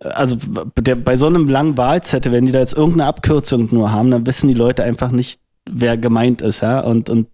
also 0.00 0.36
der, 0.80 0.94
bei 0.94 1.16
so 1.16 1.26
einem 1.26 1.48
langen 1.48 1.76
Wahlzettel, 1.76 2.32
wenn 2.32 2.46
die 2.46 2.52
da 2.52 2.60
jetzt 2.60 2.72
irgendeine 2.72 3.04
Abkürzung 3.04 3.68
nur 3.70 3.92
haben, 3.92 4.10
dann 4.10 4.26
wissen 4.26 4.48
die 4.48 4.54
Leute 4.54 4.84
einfach 4.84 5.10
nicht, 5.10 5.40
wer 5.70 5.96
gemeint 5.96 6.42
ist, 6.42 6.60
ja. 6.60 6.80
Und, 6.80 7.10
und 7.10 7.28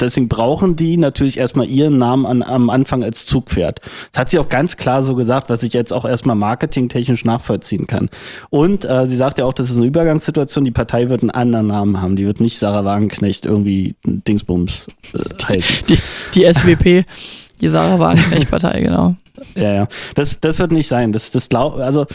deswegen 0.00 0.28
brauchen 0.28 0.76
die 0.76 0.96
natürlich 0.96 1.38
erstmal 1.38 1.68
ihren 1.68 1.98
Namen 1.98 2.26
an, 2.26 2.42
am 2.42 2.70
Anfang 2.70 3.02
als 3.02 3.26
Zugpferd. 3.26 3.80
Das 4.12 4.20
hat 4.20 4.30
sie 4.30 4.38
auch 4.38 4.48
ganz 4.48 4.76
klar 4.76 5.02
so 5.02 5.14
gesagt, 5.14 5.48
was 5.50 5.62
ich 5.62 5.72
jetzt 5.72 5.92
auch 5.92 6.04
erstmal 6.04 6.36
marketingtechnisch 6.36 7.24
nachvollziehen 7.24 7.86
kann. 7.86 8.10
Und 8.50 8.84
äh, 8.84 9.06
sie 9.06 9.16
sagt 9.16 9.38
ja 9.38 9.44
auch, 9.44 9.52
das 9.52 9.70
ist 9.70 9.76
eine 9.76 9.86
Übergangssituation, 9.86 10.64
die 10.64 10.70
Partei 10.70 11.08
wird 11.08 11.22
einen 11.22 11.30
anderen 11.30 11.66
Namen 11.68 12.00
haben. 12.00 12.16
Die 12.16 12.26
wird 12.26 12.40
nicht 12.40 12.58
Sarah 12.58 12.84
Wagenknecht 12.84 13.46
irgendwie 13.46 13.94
Dingsbums 14.04 14.86
äh, 15.14 15.44
heißen. 15.44 15.86
Die, 15.88 15.98
die 16.34 16.52
SWP, 16.52 17.04
die 17.60 17.68
Sarah 17.68 17.98
Wagenknecht-Partei, 17.98 18.80
genau. 18.80 19.16
Ja, 19.54 19.74
ja. 19.74 19.88
Das, 20.14 20.40
das 20.40 20.58
wird 20.58 20.72
nicht 20.72 20.88
sein. 20.88 21.12
Das, 21.12 21.30
das 21.30 21.50
glaub, 21.50 21.76
also 21.76 22.06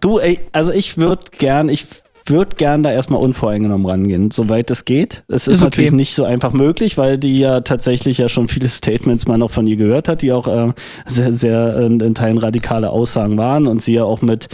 du, 0.00 0.18
ey, 0.18 0.40
also 0.50 0.72
ich 0.72 0.98
würde 0.98 1.22
gern, 1.38 1.68
ich 1.68 1.86
würde 2.30 2.56
gern 2.56 2.82
da 2.82 2.90
erstmal 2.90 3.20
unvoreingenommen 3.20 3.86
rangehen, 3.86 4.30
soweit 4.30 4.70
es 4.70 4.84
geht. 4.84 5.22
Es 5.28 5.46
ist, 5.46 5.48
ist 5.48 5.56
okay. 5.58 5.64
natürlich 5.64 5.92
nicht 5.92 6.14
so 6.14 6.24
einfach 6.24 6.52
möglich, 6.52 6.96
weil 6.96 7.18
die 7.18 7.40
ja 7.40 7.60
tatsächlich 7.60 8.18
ja 8.18 8.28
schon 8.28 8.48
viele 8.48 8.68
Statements 8.70 9.26
mal 9.26 9.38
noch 9.38 9.50
von 9.50 9.66
ihr 9.66 9.76
gehört 9.76 10.08
hat, 10.08 10.22
die 10.22 10.32
auch 10.32 10.48
äh, 10.48 10.72
sehr, 11.06 11.32
sehr 11.32 11.76
in, 11.80 12.00
in, 12.00 12.14
Teilen 12.14 12.38
radikale 12.38 12.90
Aussagen 12.90 13.36
waren 13.36 13.66
und 13.66 13.82
sie 13.82 13.94
ja 13.94 14.04
auch 14.04 14.22
mit, 14.22 14.48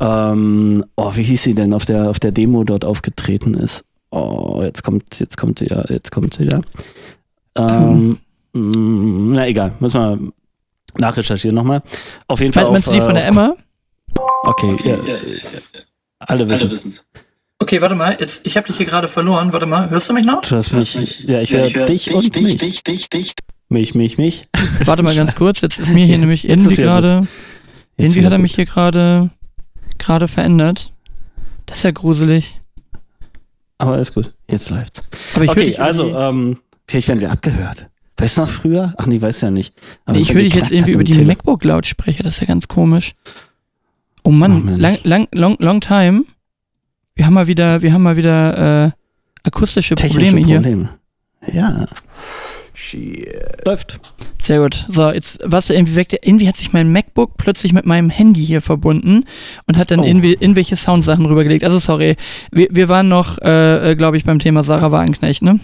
ähm, 0.00 0.84
oh, 0.96 1.10
wie 1.14 1.22
hieß 1.22 1.42
sie 1.42 1.54
denn, 1.54 1.72
auf 1.72 1.84
der, 1.84 2.10
auf 2.10 2.20
der 2.20 2.32
Demo 2.32 2.64
dort 2.64 2.84
aufgetreten 2.84 3.54
ist. 3.54 3.84
Oh, 4.10 4.60
jetzt 4.62 4.82
kommt, 4.84 5.18
jetzt 5.18 5.36
kommt 5.36 5.58
sie 5.58 5.66
ja, 5.66 5.84
jetzt 5.88 6.12
kommt 6.12 6.34
sie 6.34 6.44
ja. 6.44 6.60
Ähm, 7.56 8.18
hm. 8.54 9.32
Na 9.32 9.48
egal, 9.48 9.72
müssen 9.80 10.00
wir 10.00 10.32
nachrecherchieren 10.98 11.54
nochmal. 11.54 11.82
Auf 12.28 12.40
jeden 12.40 12.52
Fall. 12.52 12.70
Meinst 12.70 12.88
auf, 12.88 12.94
du 12.94 13.00
die 13.00 13.04
von 13.04 13.14
der 13.14 13.24
äh, 13.24 13.28
Emma? 13.28 13.54
Okay, 14.44 14.72
okay 14.72 14.90
ja, 14.90 14.96
ja, 14.96 15.14
ja, 15.14 15.80
alle 16.18 16.48
wissen 16.48 16.68
es. 16.68 17.08
Okay, 17.58 17.80
warte 17.80 17.94
mal, 17.94 18.16
jetzt, 18.18 18.46
ich 18.46 18.56
habe 18.56 18.66
dich 18.66 18.76
hier 18.76 18.86
gerade 18.86 19.08
verloren. 19.08 19.52
Warte 19.52 19.66
mal, 19.66 19.88
hörst 19.88 20.08
du 20.08 20.12
mich 20.12 20.24
noch? 20.24 20.42
Du 20.42 20.56
hast 20.56 20.72
mich, 20.72 21.24
ja, 21.24 21.40
ich 21.40 21.52
höre 21.52 21.68
hör 21.68 21.86
dich, 21.86 22.04
dich 22.06 22.14
und 22.14 22.34
dich, 22.34 22.42
mich. 22.42 22.56
dich, 22.56 22.82
dich, 22.82 23.08
dich. 23.08 23.34
Mich, 23.68 23.94
mich, 23.94 24.18
mich. 24.18 24.48
Warte 24.84 25.02
mal 25.02 25.14
ganz 25.14 25.34
kurz, 25.34 25.60
jetzt 25.60 25.78
ist 25.78 25.92
mir 25.92 26.04
hier 26.04 26.18
nämlich 26.18 26.48
irgendwie 26.48 26.76
gerade, 26.76 27.26
irgendwie 27.96 28.24
hat 28.24 28.32
er 28.32 28.38
mich 28.38 28.54
hier 28.54 28.66
gerade, 28.66 29.30
gerade 29.98 30.28
verändert. 30.28 30.92
Das 31.66 31.78
ist 31.78 31.84
ja 31.84 31.90
gruselig. 31.92 32.60
Aber 33.78 33.92
alles 33.94 34.12
gut, 34.12 34.34
jetzt 34.50 34.70
läuft's. 34.70 35.08
Aber 35.34 35.44
ich 35.44 35.50
okay, 35.50 35.76
also, 35.76 36.16
ähm, 36.16 36.58
vielleicht 36.86 37.08
werden 37.08 37.20
wir 37.20 37.30
abgehört. 37.30 37.86
Weißt 38.16 38.36
du 38.36 38.42
noch 38.42 38.48
früher? 38.48 38.94
Ach 38.96 39.06
nee, 39.06 39.20
weiß 39.20 39.40
ja 39.40 39.50
nicht. 39.50 39.74
Nee, 40.06 40.18
ich 40.18 40.32
höre 40.32 40.42
dich 40.42 40.54
jetzt 40.54 40.70
irgendwie 40.70 40.92
über 40.92 41.04
die 41.04 41.24
MacBook-Lautsprecher, 41.24 42.22
das 42.22 42.34
ist 42.34 42.40
ja 42.40 42.46
ganz 42.46 42.68
komisch. 42.68 43.14
Oh 44.24 44.30
Mann, 44.30 44.68
oh 44.68 44.76
lang, 44.76 44.98
lang, 45.04 45.28
long, 45.32 45.56
long 45.60 45.80
time. 45.80 46.24
Wir 47.14 47.26
haben 47.26 47.34
mal 47.34 47.46
wieder, 47.46 47.82
wir 47.82 47.92
haben 47.92 48.02
mal 48.02 48.16
wieder 48.16 48.86
äh, 48.86 48.90
akustische 49.44 49.94
Probleme 49.94 50.40
hier. 50.40 50.56
Probleme. 50.56 50.88
Ja. 51.52 51.86
Shit. 52.72 53.28
Läuft. 53.64 54.00
Sehr 54.42 54.58
gut. 54.58 54.86
So, 54.88 55.10
jetzt 55.10 55.40
warst 55.44 55.70
du 55.70 55.74
irgendwie 55.74 55.94
weg. 55.94 56.18
Irgendwie 56.22 56.48
hat 56.48 56.56
sich 56.56 56.72
mein 56.72 56.90
MacBook 56.90 57.36
plötzlich 57.36 57.72
mit 57.72 57.86
meinem 57.86 58.10
Handy 58.10 58.44
hier 58.44 58.60
verbunden 58.60 59.26
und 59.66 59.78
hat 59.78 59.90
dann 59.90 60.00
oh. 60.00 60.04
irgendwie 60.04 60.32
irgendwelche 60.32 60.76
Soundsachen 60.76 61.24
rübergelegt. 61.26 61.62
Also 61.62 61.78
sorry, 61.78 62.16
wir, 62.50 62.68
wir 62.70 62.88
waren 62.88 63.08
noch, 63.08 63.38
äh, 63.38 63.92
äh 63.92 63.94
glaube 63.94 64.16
ich, 64.16 64.24
beim 64.24 64.38
Thema 64.38 64.64
Sarah 64.64 64.90
Wagenknecht, 64.90 65.42
ne? 65.42 65.60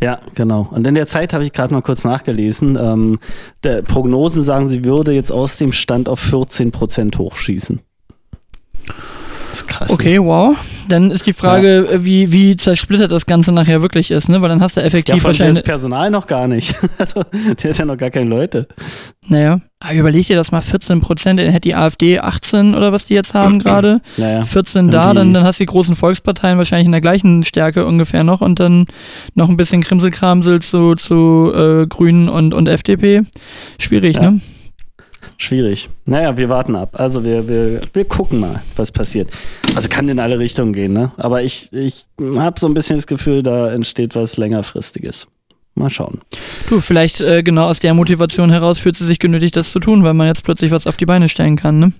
Ja, 0.00 0.20
genau. 0.34 0.68
Und 0.70 0.86
in 0.86 0.94
der 0.94 1.06
Zeit 1.06 1.32
habe 1.32 1.44
ich 1.44 1.52
gerade 1.52 1.72
mal 1.72 1.80
kurz 1.80 2.04
nachgelesen. 2.04 2.78
Ähm, 2.80 3.18
der 3.64 3.82
Prognosen 3.82 4.42
sagen, 4.42 4.68
sie 4.68 4.84
würde 4.84 5.12
jetzt 5.12 5.32
aus 5.32 5.56
dem 5.56 5.72
Stand 5.72 6.08
auf 6.08 6.20
14 6.20 6.70
Prozent 6.70 7.18
hochschießen. 7.18 7.80
Ist 9.56 9.68
krass. 9.68 9.90
Okay, 9.90 10.18
wow. 10.20 10.54
Dann 10.88 11.10
ist 11.10 11.26
die 11.26 11.32
Frage, 11.32 11.88
ja. 11.90 12.04
wie, 12.04 12.30
wie 12.30 12.56
zersplittert 12.56 13.10
das 13.10 13.24
Ganze 13.24 13.52
nachher 13.52 13.80
wirklich 13.80 14.10
ist, 14.10 14.28
ne? 14.28 14.42
Weil 14.42 14.50
dann 14.50 14.60
hast 14.60 14.76
du 14.76 14.82
effektiv 14.82 15.16
ja, 15.16 15.24
wahrscheinlich. 15.24 15.56
Das 15.56 15.64
Personal 15.64 16.10
noch 16.10 16.26
gar 16.26 16.46
nicht. 16.46 16.74
also, 16.98 17.22
der 17.32 17.70
hat 17.70 17.78
ja 17.78 17.84
noch 17.86 17.96
gar 17.96 18.10
keine 18.10 18.28
Leute. 18.28 18.68
Naja, 19.28 19.60
aber 19.80 19.94
überleg 19.94 20.26
dir 20.26 20.36
das 20.36 20.52
mal, 20.52 20.60
14 20.60 21.00
Prozent, 21.00 21.40
dann 21.40 21.46
hätte 21.46 21.68
die 21.68 21.74
AfD 21.74 22.18
18 22.18 22.74
oder 22.74 22.92
was 22.92 23.06
die 23.06 23.14
jetzt 23.14 23.32
haben 23.32 23.58
gerade. 23.60 24.02
Naja. 24.18 24.42
14 24.42 24.90
da, 24.90 25.14
dann, 25.14 25.32
dann 25.32 25.44
hast 25.44 25.58
du 25.58 25.62
die 25.62 25.68
großen 25.68 25.96
Volksparteien 25.96 26.58
wahrscheinlich 26.58 26.86
in 26.86 26.92
der 26.92 27.00
gleichen 27.00 27.42
Stärke 27.42 27.86
ungefähr 27.86 28.24
noch 28.24 28.42
und 28.42 28.60
dann 28.60 28.86
noch 29.34 29.48
ein 29.48 29.56
bisschen 29.56 29.82
Krimselkramsel 29.82 30.60
zu, 30.60 30.96
zu 30.96 31.50
äh, 31.54 31.86
Grünen 31.86 32.28
und, 32.28 32.52
und 32.52 32.68
FDP. 32.68 33.22
Schwierig, 33.78 34.16
ja. 34.16 34.32
ne? 34.32 34.40
Schwierig. 35.38 35.88
Naja, 36.04 36.36
wir 36.36 36.48
warten 36.48 36.76
ab. 36.76 36.90
Also 36.94 37.24
wir, 37.24 37.48
wir, 37.48 37.80
wir 37.92 38.04
gucken 38.04 38.40
mal, 38.40 38.62
was 38.76 38.90
passiert. 38.90 39.30
Also 39.74 39.88
kann 39.88 40.08
in 40.08 40.18
alle 40.18 40.38
Richtungen 40.38 40.72
gehen, 40.72 40.92
ne? 40.92 41.12
Aber 41.16 41.42
ich, 41.42 41.72
ich 41.72 42.06
habe 42.20 42.58
so 42.58 42.66
ein 42.66 42.74
bisschen 42.74 42.96
das 42.96 43.06
Gefühl, 43.06 43.42
da 43.42 43.72
entsteht 43.72 44.14
was 44.14 44.36
längerfristiges. 44.36 45.28
Mal 45.74 45.90
schauen. 45.90 46.22
Du, 46.70 46.80
vielleicht 46.80 47.20
äh, 47.20 47.42
genau 47.42 47.66
aus 47.66 47.80
der 47.80 47.92
Motivation 47.92 48.50
heraus 48.50 48.78
fühlt 48.78 48.96
sie 48.96 49.04
sich 49.04 49.18
genötigt, 49.18 49.56
das 49.56 49.72
zu 49.72 49.78
tun, 49.78 50.04
weil 50.04 50.14
man 50.14 50.26
jetzt 50.26 50.42
plötzlich 50.42 50.70
was 50.70 50.86
auf 50.86 50.96
die 50.96 51.04
Beine 51.04 51.28
stellen 51.28 51.56
kann, 51.56 51.78
ne? 51.78 51.92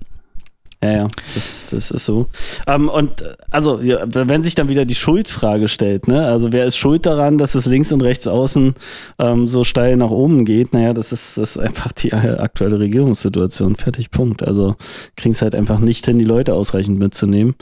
Ja, 0.87 0.97
ja, 0.97 1.07
das, 1.33 1.65
das 1.65 1.91
ist 1.91 2.05
so. 2.05 2.27
Ähm, 2.65 2.87
und 2.87 3.23
also, 3.51 3.81
ja, 3.81 3.99
wenn 4.05 4.43
sich 4.43 4.55
dann 4.55 4.69
wieder 4.69 4.85
die 4.85 4.95
Schuldfrage 4.95 5.67
stellt, 5.67 6.07
ne? 6.07 6.25
Also 6.25 6.53
wer 6.53 6.65
ist 6.65 6.77
schuld 6.77 7.05
daran, 7.05 7.37
dass 7.37 7.55
es 7.55 7.65
links 7.65 7.91
und 7.91 8.01
rechts 8.01 8.27
außen 8.27 8.73
ähm, 9.19 9.47
so 9.47 9.63
steil 9.63 9.97
nach 9.97 10.11
oben 10.11 10.45
geht? 10.45 10.73
Naja, 10.73 10.93
das 10.93 11.11
ist, 11.11 11.37
das 11.37 11.55
ist 11.55 11.57
einfach 11.57 11.91
die 11.91 12.13
aktuelle 12.13 12.79
Regierungssituation. 12.79 13.75
Fertig, 13.75 14.11
Punkt. 14.11 14.43
Also 14.47 14.75
kriegen 15.17 15.33
es 15.33 15.41
halt 15.41 15.55
einfach 15.55 15.79
nicht 15.79 16.05
hin, 16.05 16.19
die 16.19 16.25
Leute 16.25 16.53
ausreichend 16.53 16.99
mitzunehmen. 16.99 17.55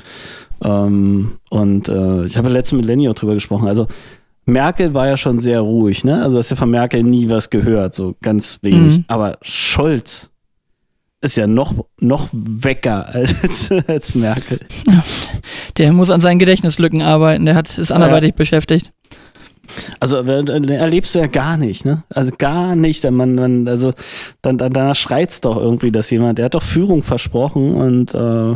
Ähm, 0.63 1.37
und 1.49 1.89
äh, 1.89 2.25
ich 2.25 2.37
habe 2.37 2.49
letztens 2.49 2.81
mit 2.81 2.87
Lenny 2.87 3.09
auch 3.09 3.15
drüber 3.15 3.33
gesprochen. 3.33 3.67
Also 3.67 3.87
Merkel 4.45 4.93
war 4.93 5.07
ja 5.07 5.17
schon 5.17 5.39
sehr 5.39 5.61
ruhig, 5.61 6.03
ne? 6.03 6.21
Also 6.21 6.37
hast 6.37 6.51
ja 6.51 6.55
von 6.55 6.69
Merkel 6.69 7.01
nie 7.01 7.27
was 7.29 7.49
gehört, 7.49 7.95
so 7.95 8.15
ganz 8.21 8.59
wenig. 8.61 8.99
Mhm. 8.99 9.05
Aber 9.07 9.39
Scholz, 9.41 10.29
ist 11.25 11.35
ja 11.35 11.47
noch, 11.47 11.73
noch 11.99 12.29
wecker 12.31 13.07
als, 13.13 13.71
als 13.87 14.15
Merkel. 14.15 14.59
Der 15.77 15.91
muss 15.91 16.09
an 16.09 16.21
seinen 16.21 16.39
Gedächtnislücken 16.39 17.01
arbeiten, 17.01 17.45
der 17.45 17.55
hat, 17.55 17.77
ist 17.77 17.91
anderweitig 17.91 18.31
ja. 18.31 18.35
beschäftigt. 18.37 18.91
Also 19.99 20.17
erlebst 20.17 21.15
du 21.15 21.19
ja 21.19 21.27
gar 21.27 21.57
nicht, 21.57 21.85
ne? 21.85 22.03
Also 22.09 22.31
gar 22.37 22.75
nicht. 22.75 23.03
Man, 23.09 23.35
man, 23.35 23.67
also 23.67 23.93
dann, 24.43 24.59
dann 24.59 24.71
danach 24.71 24.95
schreit 24.95 25.31
es 25.31 25.41
doch 25.41 25.57
irgendwie, 25.57 25.91
dass 25.91 26.11
jemand, 26.11 26.37
der 26.37 26.45
hat 26.45 26.53
doch 26.53 26.61
Führung 26.61 27.01
versprochen 27.01 27.73
und 27.73 28.13
äh, 28.13 28.55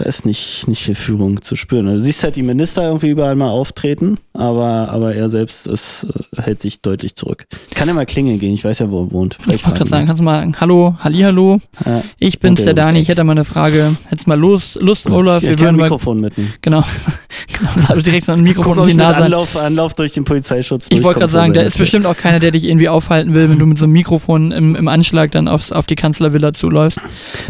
da 0.00 0.06
ist 0.06 0.24
nicht, 0.24 0.66
nicht 0.66 0.82
viel 0.82 0.94
Führung 0.94 1.42
zu 1.42 1.56
spüren. 1.56 1.84
Du 1.84 2.00
siehst 2.00 2.24
halt 2.24 2.34
die 2.34 2.42
Minister 2.42 2.84
irgendwie 2.84 3.10
überall 3.10 3.36
mal 3.36 3.50
auftreten, 3.50 4.16
aber, 4.32 4.88
aber 4.88 5.14
er 5.14 5.28
selbst 5.28 5.66
ist, 5.66 6.06
äh, 6.38 6.42
hält 6.42 6.62
sich 6.62 6.80
deutlich 6.80 7.16
zurück. 7.16 7.44
Ich 7.68 7.74
kann 7.74 7.86
ja 7.86 7.92
mal 7.92 8.06
klingeln 8.06 8.38
gehen, 8.38 8.54
ich 8.54 8.64
weiß 8.64 8.78
ja, 8.78 8.90
wo 8.90 9.02
er 9.02 9.12
wohnt. 9.12 9.36
Vielleicht 9.38 9.60
ich 9.60 9.66
wollte 9.66 9.80
gerade 9.80 9.90
sagen, 9.90 10.06
kannst 10.06 10.20
du 10.20 10.24
mal, 10.24 10.50
hallo, 10.58 10.96
Hallihallo, 11.00 11.60
ja, 11.84 12.02
ich 12.18 12.40
bin's, 12.40 12.64
der 12.64 12.72
Dani, 12.72 12.98
ich 12.98 13.08
hätte 13.08 13.24
mal 13.24 13.32
eine 13.32 13.44
Frage. 13.44 13.94
Hättest 14.06 14.26
mal 14.26 14.38
Lust, 14.40 14.80
Lust 14.80 15.10
Olaf, 15.10 15.42
ich, 15.42 15.50
wir 15.50 15.60
würden 15.60 15.76
ein 15.76 15.82
Mikrofon 15.82 16.20
mitnehmen. 16.20 16.54
Genau, 16.62 16.82
genau, 17.58 17.96
ich 17.98 18.02
direkt 18.04 18.24
so 18.24 18.32
ein 18.32 18.42
Mikrofon 18.42 18.78
um 18.78 18.88
die 18.88 18.94
Nase. 18.94 19.24
Anlauf, 19.24 19.54
Anlauf 19.54 19.92
durch 19.92 20.12
den 20.12 20.24
Polizeischutz. 20.24 20.88
Ich 20.90 21.02
wollte 21.02 21.20
gerade 21.20 21.32
sagen, 21.32 21.52
da 21.52 21.60
ist 21.60 21.76
bestimmt 21.76 22.06
auch 22.06 22.16
keiner, 22.16 22.38
der 22.38 22.52
dich 22.52 22.64
irgendwie 22.64 22.88
aufhalten 22.88 23.34
will, 23.34 23.50
wenn 23.50 23.58
du 23.58 23.66
mit 23.66 23.76
so 23.76 23.84
einem 23.84 23.92
Mikrofon 23.92 24.50
im, 24.50 24.76
im 24.76 24.88
Anschlag 24.88 25.30
dann 25.32 25.46
aufs, 25.46 25.72
auf 25.72 25.84
die 25.84 25.96
Kanzlervilla 25.96 26.54
zuläufst. 26.54 27.00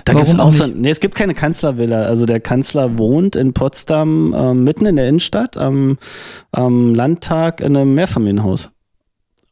Da 0.05 0.15
Warum 0.15 0.41
auch, 0.41 0.47
auch 0.47 0.53
so, 0.53 0.67
nee, 0.67 0.91
es 0.91 0.99
gibt 0.99 1.15
keine 1.15 1.35
Kanzlervilla, 1.35 2.03
also 2.03 2.27
der 2.27 2.40
Kanzler 2.41 2.99
wohnt 2.99 3.21
wohnt 3.21 3.37
in 3.37 3.53
Potsdam 3.53 4.33
äh, 4.35 4.55
mitten 4.55 4.87
in 4.87 4.97
der 4.97 5.09
Innenstadt 5.09 5.57
am, 5.57 5.99
am 6.53 6.95
Landtag 6.95 7.61
in 7.61 7.77
einem 7.77 7.95
Mehrfamilienhaus. 7.95 8.71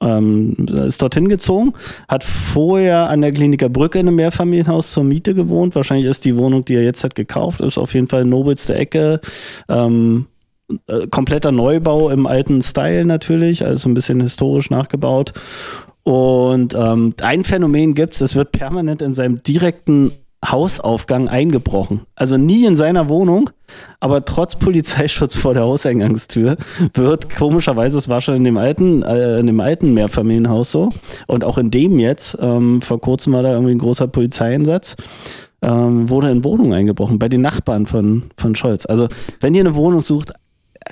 Ähm, 0.01 0.55
ist 0.87 1.03
dorthin 1.03 1.29
gezogen, 1.29 1.73
hat 2.07 2.23
vorher 2.23 3.11
an 3.11 3.21
der 3.21 3.33
Kliniker 3.33 3.69
Brücke 3.69 3.99
in 3.99 4.07
einem 4.07 4.17
Mehrfamilienhaus 4.17 4.93
zur 4.93 5.03
Miete 5.03 5.35
gewohnt. 5.35 5.75
Wahrscheinlich 5.75 6.07
ist 6.07 6.25
die 6.25 6.37
Wohnung, 6.37 6.65
die 6.65 6.77
er 6.77 6.85
jetzt 6.85 7.03
hat, 7.03 7.17
gekauft. 7.17 7.61
Ist 7.61 7.79
auf 7.79 7.95
jeden 7.95 8.07
Fall 8.07 8.25
nobelste 8.25 8.77
Ecke. 8.77 9.21
Ähm, 9.69 10.27
äh, 10.87 11.09
kompletter 11.09 11.51
Neubau 11.51 12.11
im 12.11 12.27
alten 12.27 12.63
Style 12.63 13.05
natürlich, 13.05 13.65
also 13.65 13.89
ein 13.89 13.95
bisschen 13.95 14.21
historisch 14.21 14.71
nachgebaut. 14.71 15.33
Und 16.05 16.75
ähm, 16.75 17.15
ein 17.21 17.43
Phänomen 17.43 17.95
gibt 17.95 18.15
es, 18.15 18.21
es 18.21 18.37
wird 18.37 18.53
permanent 18.53 19.03
in 19.03 19.15
seinem 19.15 19.43
direkten 19.43 20.13
Hausaufgang 20.45 21.29
eingebrochen. 21.29 22.03
Also 22.15 22.37
nie 22.37 22.65
in 22.65 22.77
seiner 22.77 23.09
Wohnung, 23.09 23.51
aber 23.99 24.25
trotz 24.25 24.55
Polizeischutz 24.57 25.37
vor 25.37 25.55
der 25.55 25.65
Hauseingangstür 25.65 26.57
wird 26.95 27.35
komischerweise, 27.35 27.99
es 27.99 28.09
war 28.09 28.21
schon 28.21 28.37
in 28.37 28.45
dem 28.45 28.57
alten, 28.57 29.03
äh, 29.03 29.39
in 29.39 29.47
dem 29.47 29.61
alten 29.61 29.95
Mehrfamilienhaus 29.95 30.71
so 30.71 30.91
und 31.27 31.43
auch 31.45 31.59
in 31.59 31.71
dem 31.71 31.99
jetzt, 31.99 32.39
ähm, 32.41 32.81
vor 32.83 33.01
kurzem 33.01 33.33
war 33.33 33.43
da 33.43 33.53
irgendwie 33.53 33.73
ein 33.73 33.79
großer 33.79 34.07
Polizeieinsatz, 34.07 34.97
ähm, 35.61 36.09
wurde 36.09 36.31
in 36.31 36.45
Wohnungen 36.45 36.73
eingebrochen, 36.73 37.19
bei 37.19 37.29
den 37.29 37.41
Nachbarn 37.41 37.87
von, 37.87 38.31
von 38.37 38.55
Scholz. 38.55 38.87
Also 38.87 39.09
wenn 39.41 39.55
ihr 39.55 39.61
eine 39.61 39.75
Wohnung 39.75 40.03
sucht, 40.03 40.33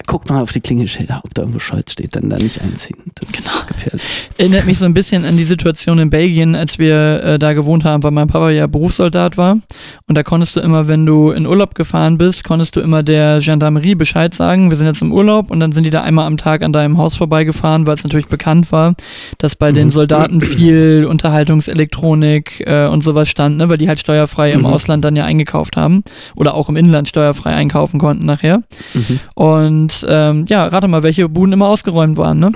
guckt 0.07 0.29
mal 0.29 0.43
auf 0.43 0.53
die 0.53 0.61
Klingelschilder, 0.61 1.23
ob 1.25 1.35
da 1.35 1.43
irgendwo 1.43 1.59
Scholz 1.59 1.93
steht, 1.93 2.17
dann 2.17 2.29
da 2.29 2.37
nicht 2.37 2.61
einziehen. 2.61 2.99
Das 3.15 3.33
genau. 3.33 3.61
ist 3.61 3.67
gefährlich. 3.67 4.03
Erinnert 4.37 4.67
mich 4.67 4.79
so 4.79 4.85
ein 4.85 4.95
bisschen 4.95 5.25
an 5.25 5.37
die 5.37 5.45
Situation 5.45 5.99
in 5.99 6.11
Belgien, 6.11 6.55
als 6.55 6.79
wir 6.79 7.23
äh, 7.23 7.39
da 7.39 7.55
gewohnt 7.55 7.85
haben, 7.85 8.03
weil 8.03 8.11
mein 8.11 8.29
Papa 8.29 8.51
ja 8.51 8.67
Berufssoldat 8.67 9.37
war. 9.39 9.59
Und 10.07 10.15
da 10.15 10.23
konntest 10.23 10.57
du 10.57 10.61
immer, 10.61 10.87
wenn 10.89 11.07
du 11.07 11.31
in 11.31 11.47
Urlaub 11.47 11.75
gefahren 11.75 12.19
bist, 12.19 12.45
konntest 12.45 12.77
du 12.77 12.81
immer 12.81 13.03
der 13.03 13.41
Gendarmerie 13.41 13.95
Bescheid 13.95 14.35
sagen, 14.35 14.71
wir 14.71 14.77
sind 14.77 14.87
jetzt 14.87 15.03
im 15.03 15.13
Urlaub 15.13 15.51
und 15.51 15.61
dann 15.61 15.73
sind 15.73 15.85
die 15.85 15.91
da 15.91 16.03
einmal 16.03 16.27
am 16.27 16.37
Tag 16.37 16.63
an 16.63 16.73
deinem 16.73 16.99
Haus 16.99 17.17
vorbeigefahren, 17.17 17.87
weil 17.87 17.95
es 17.95 18.05
natürlich 18.05 18.29
bekannt 18.29 18.73
war, 18.73 18.95
dass 19.39 19.57
bei 19.57 19.71
mhm. 19.71 19.75
den 19.75 19.91
Soldaten 19.91 20.41
viel 20.41 21.07
Unterhaltungselektronik 21.09 22.65
äh, 22.67 22.87
und 22.87 23.03
sowas 23.03 23.29
stand, 23.29 23.57
ne, 23.57 23.71
weil 23.71 23.79
die 23.79 23.89
halt 23.89 24.01
steuerfrei 24.01 24.53
mhm. 24.53 24.61
im 24.61 24.67
Ausland 24.67 25.05
dann 25.05 25.17
ja 25.17 25.25
eingekauft 25.25 25.77
haben 25.77 26.03
oder 26.35 26.55
auch 26.55 26.69
im 26.69 26.77
Inland 26.77 27.09
steuerfrei 27.09 27.55
einkaufen 27.55 27.99
konnten 27.99 28.27
nachher. 28.27 28.63
Mhm. 28.95 29.21
Und 29.35 29.86
und 29.87 30.05
ähm, 30.09 30.47
ja, 30.49 30.67
rate 30.67 30.89
mal, 30.89 31.05
welche 31.05 31.29
Buden 31.29 31.53
immer 31.53 31.69
ausgeräumt 31.69 32.17
waren, 32.17 32.41
ne? 32.41 32.53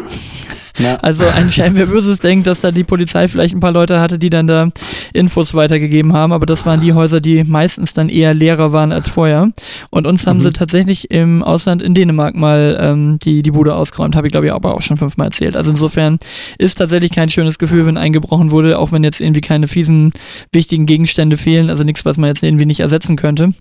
Ja. 0.79 0.99
Also 1.03 1.25
ein 1.27 1.75
Böses 1.75 2.21
denkt, 2.21 2.47
dass 2.47 2.63
da 2.63 2.71
die 2.71 2.85
Polizei 2.85 3.29
vielleicht 3.29 3.55
ein 3.55 3.61
paar 3.61 3.73
Leute 3.73 4.01
hatte, 4.01 4.19
die 4.19 4.31
dann 4.31 4.47
da 4.47 4.71
Infos 5.13 5.53
weitergegeben 5.53 6.15
haben, 6.15 6.33
aber 6.33 6.47
das 6.47 6.65
waren 6.65 6.81
die 6.81 6.95
Häuser, 6.95 7.21
die 7.21 7.45
meistens 7.45 7.93
dann 7.93 8.09
eher 8.09 8.33
leerer 8.33 8.73
waren 8.73 8.91
als 8.91 9.09
vorher. 9.09 9.51
Und 9.91 10.07
uns 10.07 10.27
haben 10.27 10.39
mhm. 10.39 10.43
sie 10.43 10.53
tatsächlich 10.53 11.11
im 11.11 11.43
Ausland 11.43 11.83
in 11.83 11.93
Dänemark 11.93 12.35
mal 12.35 12.79
ähm, 12.81 13.19
die, 13.19 13.43
die 13.43 13.51
Bude 13.51 13.75
ausgeräumt, 13.75 14.17
habe 14.17 14.29
ich 14.29 14.31
glaube 14.31 14.47
ich 14.47 14.53
aber 14.53 14.75
auch 14.75 14.83
schon 14.83 14.97
fünfmal 14.97 15.27
erzählt. 15.27 15.55
Also 15.57 15.71
insofern 15.71 16.19
ist 16.57 16.77
tatsächlich 16.77 17.11
kein 17.11 17.31
schönes 17.31 17.59
Gefühl, 17.59 17.85
wenn 17.85 17.99
eingebrochen 17.99 18.51
wurde, 18.51 18.79
auch 18.79 18.91
wenn 18.91 19.05
jetzt 19.05 19.21
irgendwie 19.21 19.43
keine 19.43 19.69
fiesen, 19.69 20.13
wichtigen 20.53 20.87
Gegenstände 20.87 21.37
fehlen, 21.37 21.69
also 21.69 21.85
nichts, 21.85 22.05
was 22.05 22.17
man 22.17 22.29
jetzt 22.29 22.43
irgendwie 22.43 22.67
nicht 22.67 22.81
ersetzen 22.81 23.17
könnte. 23.17 23.53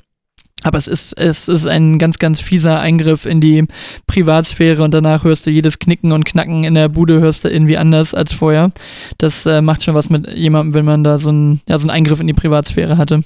Aber 0.64 0.78
es 0.78 0.88
ist, 0.88 1.18
es 1.18 1.48
ist 1.48 1.66
ein 1.66 2.00
ganz, 2.00 2.20
ganz 2.20 2.42
fieser 2.42 2.80
Eingriff 2.80 3.26
in 3.26 3.40
die 3.40 3.66
Privatsphäre 4.08 4.84
und 4.84 4.94
danach 4.94 5.24
hörst 5.24 5.46
du 5.46 5.52
jedes 5.52 5.80
Knicken 5.80 6.12
und 6.12 6.26
Knacken 6.26 6.64
in 6.64 6.76
der 6.76 6.90
Bude 6.90 7.20
hörst 7.20 7.46
du 7.46 7.50
irgendwie 7.50 7.78
anders 7.78 8.14
als 8.14 8.34
vorher. 8.34 8.72
Das 9.18 9.46
äh, 9.46 9.62
macht 9.62 9.84
schon 9.84 9.96
was 9.96 10.10
mit 10.10 10.28
jemandem, 10.28 10.74
wenn 10.74 10.86
man 10.86 11.04
da 11.04 11.20
so 11.20 11.30
einen, 11.30 11.62
ja, 11.68 11.78
so 11.78 11.84
einen 11.84 11.92
Eingriff 11.92 12.20
in 12.20 12.28
die 12.28 12.34
Privatsphäre 12.34 12.98
hatte. 12.98 13.24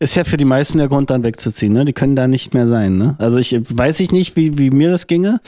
Ist 0.00 0.16
ja 0.16 0.24
für 0.24 0.36
die 0.36 0.44
meisten 0.44 0.78
der 0.78 0.88
Grund, 0.88 1.10
dann 1.10 1.22
wegzuziehen, 1.22 1.72
ne? 1.72 1.84
Die 1.84 1.92
können 1.92 2.16
da 2.16 2.26
nicht 2.26 2.54
mehr 2.54 2.66
sein, 2.66 2.96
ne? 2.96 3.14
Also 3.18 3.36
ich 3.38 3.56
weiß 3.68 4.00
ich 4.00 4.10
nicht, 4.10 4.34
wie, 4.34 4.58
wie 4.58 4.70
mir 4.70 4.90
das 4.90 5.06
ginge. 5.06 5.40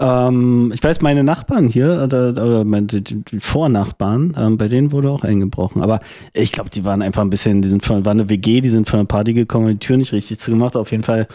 Ähm, 0.00 0.72
ich 0.74 0.82
weiß, 0.82 1.02
meine 1.02 1.22
Nachbarn 1.22 1.68
hier, 1.68 2.00
oder, 2.02 2.30
oder 2.30 2.64
meine, 2.64 2.86
die, 2.86 3.22
die 3.22 3.38
Vornachbarn, 3.38 4.34
ähm, 4.36 4.56
bei 4.56 4.68
denen 4.68 4.92
wurde 4.92 5.10
auch 5.10 5.24
eingebrochen. 5.24 5.82
Aber 5.82 6.00
ich 6.32 6.52
glaube, 6.52 6.70
die 6.70 6.84
waren 6.84 7.02
einfach 7.02 7.20
ein 7.20 7.28
bisschen, 7.28 7.60
die 7.60 7.68
sind 7.68 7.84
von, 7.84 8.04
war 8.06 8.12
eine 8.12 8.30
WG, 8.30 8.62
die 8.62 8.70
sind 8.70 8.88
von 8.88 9.00
einer 9.00 9.06
Party 9.06 9.34
gekommen, 9.34 9.68
die 9.68 9.78
Tür 9.78 9.98
nicht 9.98 10.12
richtig 10.12 10.38
zugemacht. 10.38 10.74
Auf 10.74 10.90
jeden 10.90 11.02
Fall 11.02 11.28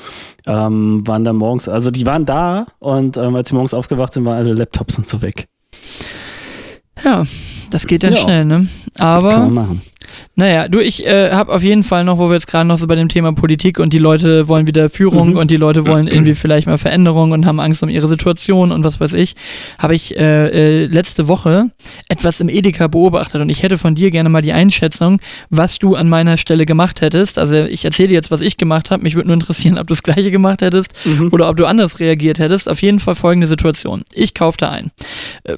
ähm, 0.48 1.06
waren 1.06 1.24
da 1.24 1.32
morgens, 1.32 1.70
also 1.70 1.92
die 1.92 2.08
waren 2.08 2.26
da 2.26 2.66
und 2.80 3.18
ähm, 3.18 3.36
als 3.36 3.50
sie 3.50 3.56
morgens 3.56 3.76
aufgewacht 3.76 4.14
sind, 4.14 4.26
waren 4.26 4.38
alle 4.38 4.54
Laptops 4.54 4.98
und 4.98 5.08
so 5.08 5.22
weg. 5.22 5.48
Ja, 7.04 7.24
das 7.70 7.86
geht 7.86 8.02
dann 8.02 8.14
ja. 8.14 8.20
schnell, 8.20 8.46
ne? 8.46 8.68
Aber. 8.98 9.78
Naja, 10.36 10.68
du, 10.68 10.80
ich 10.80 11.06
äh, 11.06 11.32
habe 11.32 11.54
auf 11.54 11.64
jeden 11.64 11.84
Fall 11.84 12.04
noch, 12.04 12.18
wo 12.18 12.28
wir 12.28 12.34
jetzt 12.34 12.48
gerade 12.48 12.68
noch 12.68 12.78
so 12.78 12.88
bei 12.88 12.96
dem 12.96 13.10
Thema 13.10 13.34
Politik 13.34 13.80
und 13.80 13.94
die 13.94 13.98
Leute 13.98 14.48
wollen 14.48 14.68
wieder 14.68 14.90
Führung 14.90 15.32
mhm. 15.32 15.38
und 15.38 15.52
die 15.52 15.58
Leute 15.58 15.88
wollen 15.88 16.08
irgendwie 16.10 16.36
vielleicht 16.36 16.68
mal 16.68 16.78
Veränderung 16.78 17.32
und 17.32 17.46
haben 17.46 17.60
Angst 17.60 17.84
um 17.84 17.90
ihre 17.90 18.08
Situation 18.08 18.72
und 18.72 18.84
was 18.84 19.00
weiß 19.00 19.14
ich, 19.14 19.36
habe 19.80 19.96
ich 19.96 20.18
äh, 20.18 20.84
äh, 20.84 20.86
letzte 20.86 21.28
Woche 21.28 21.72
etwas 22.10 22.42
im 22.42 22.50
Edeka 22.50 22.88
beobachtet 22.88 23.42
und 23.42 23.50
ich 23.50 23.64
hätte 23.64 23.78
von 23.78 23.96
dir 23.96 24.12
gerne 24.12 24.30
mal 24.30 24.42
die 24.42 24.54
Einschätzung, 24.54 25.20
was 25.50 25.80
du 25.80 25.96
an 25.96 26.10
meiner 26.10 26.38
Stelle 26.38 26.66
gemacht 26.66 27.02
hättest. 27.02 27.40
Also 27.40 27.64
ich 27.64 27.86
erzähle 27.86 28.10
dir 28.10 28.16
jetzt, 28.16 28.32
was 28.32 28.42
ich 28.42 28.58
gemacht 28.58 28.92
habe. 28.92 29.04
Mich 29.04 29.16
würde 29.16 29.28
nur 29.28 29.36
interessieren, 29.36 29.78
ob 29.78 29.88
du 29.88 29.94
das 29.94 30.04
gleiche 30.04 30.32
gemacht 30.32 30.62
hättest 30.62 30.94
mhm. 31.06 31.30
oder 31.32 31.50
ob 31.50 31.58
du 31.58 31.66
anders 31.66 32.00
reagiert 32.00 32.40
hättest. 32.40 32.70
Auf 32.70 32.82
jeden 32.82 33.00
Fall 33.00 33.16
folgende 33.16 33.48
Situation. 33.48 34.04
Ich 34.14 34.34
kaufte 34.34 34.70
ein. 34.70 34.92
Äh, 35.44 35.58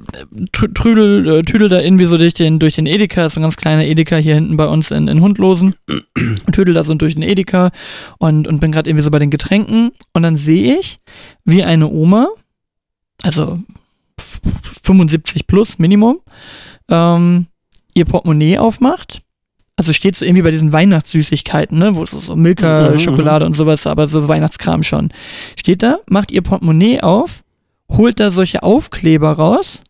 trüdel, 0.51 1.39
äh, 1.39 1.43
tüdel 1.43 1.69
da 1.69 1.81
irgendwie 1.81 2.05
so 2.05 2.17
durch 2.17 2.33
den, 2.33 2.59
durch 2.59 2.75
den 2.75 2.85
Edeka, 2.85 3.29
so 3.29 3.39
ein 3.39 3.43
ganz 3.43 3.57
kleiner 3.57 3.85
Edeka 3.85 4.17
hier 4.17 4.35
hinten 4.35 4.46
bei 4.55 4.67
uns 4.67 4.91
in, 4.91 5.07
in 5.07 5.21
Hundlosen 5.21 5.75
und 6.15 6.53
tüdel 6.53 6.73
da 6.73 6.83
so 6.83 6.93
durch 6.93 7.15
den 7.15 7.23
Edeka 7.23 7.71
und, 8.19 8.47
und 8.47 8.59
bin 8.59 8.71
gerade 8.71 8.89
irgendwie 8.89 9.03
so 9.03 9.11
bei 9.11 9.19
den 9.19 9.31
Getränken 9.31 9.91
und 10.13 10.23
dann 10.23 10.37
sehe 10.37 10.77
ich, 10.77 10.99
wie 11.43 11.63
eine 11.63 11.89
Oma, 11.89 12.29
also 13.23 13.59
75 14.83 15.47
plus 15.47 15.79
Minimum, 15.79 16.19
ähm, 16.89 17.47
ihr 17.93 18.05
Portemonnaie 18.05 18.57
aufmacht. 18.57 19.21
Also 19.75 19.93
steht 19.93 20.15
so 20.15 20.25
irgendwie 20.25 20.41
bei 20.41 20.51
diesen 20.51 20.71
Weihnachtssüßigkeiten, 20.71 21.77
ne, 21.77 21.95
wo 21.95 22.05
so, 22.05 22.19
so 22.19 22.35
Milka, 22.35 22.91
mhm, 22.91 22.97
Schokolade 22.97 23.45
und 23.45 23.55
sowas, 23.55 23.85
aber 23.85 24.07
so 24.09 24.27
Weihnachtskram 24.27 24.83
schon. 24.83 25.11
Steht 25.55 25.83
da, 25.83 25.99
macht 26.09 26.31
ihr 26.31 26.41
Portemonnaie 26.41 27.01
auf, 27.01 27.43
holt 27.91 28.19
da 28.19 28.31
solche 28.31 28.63
Aufkleber 28.63 29.33
raus, 29.33 29.81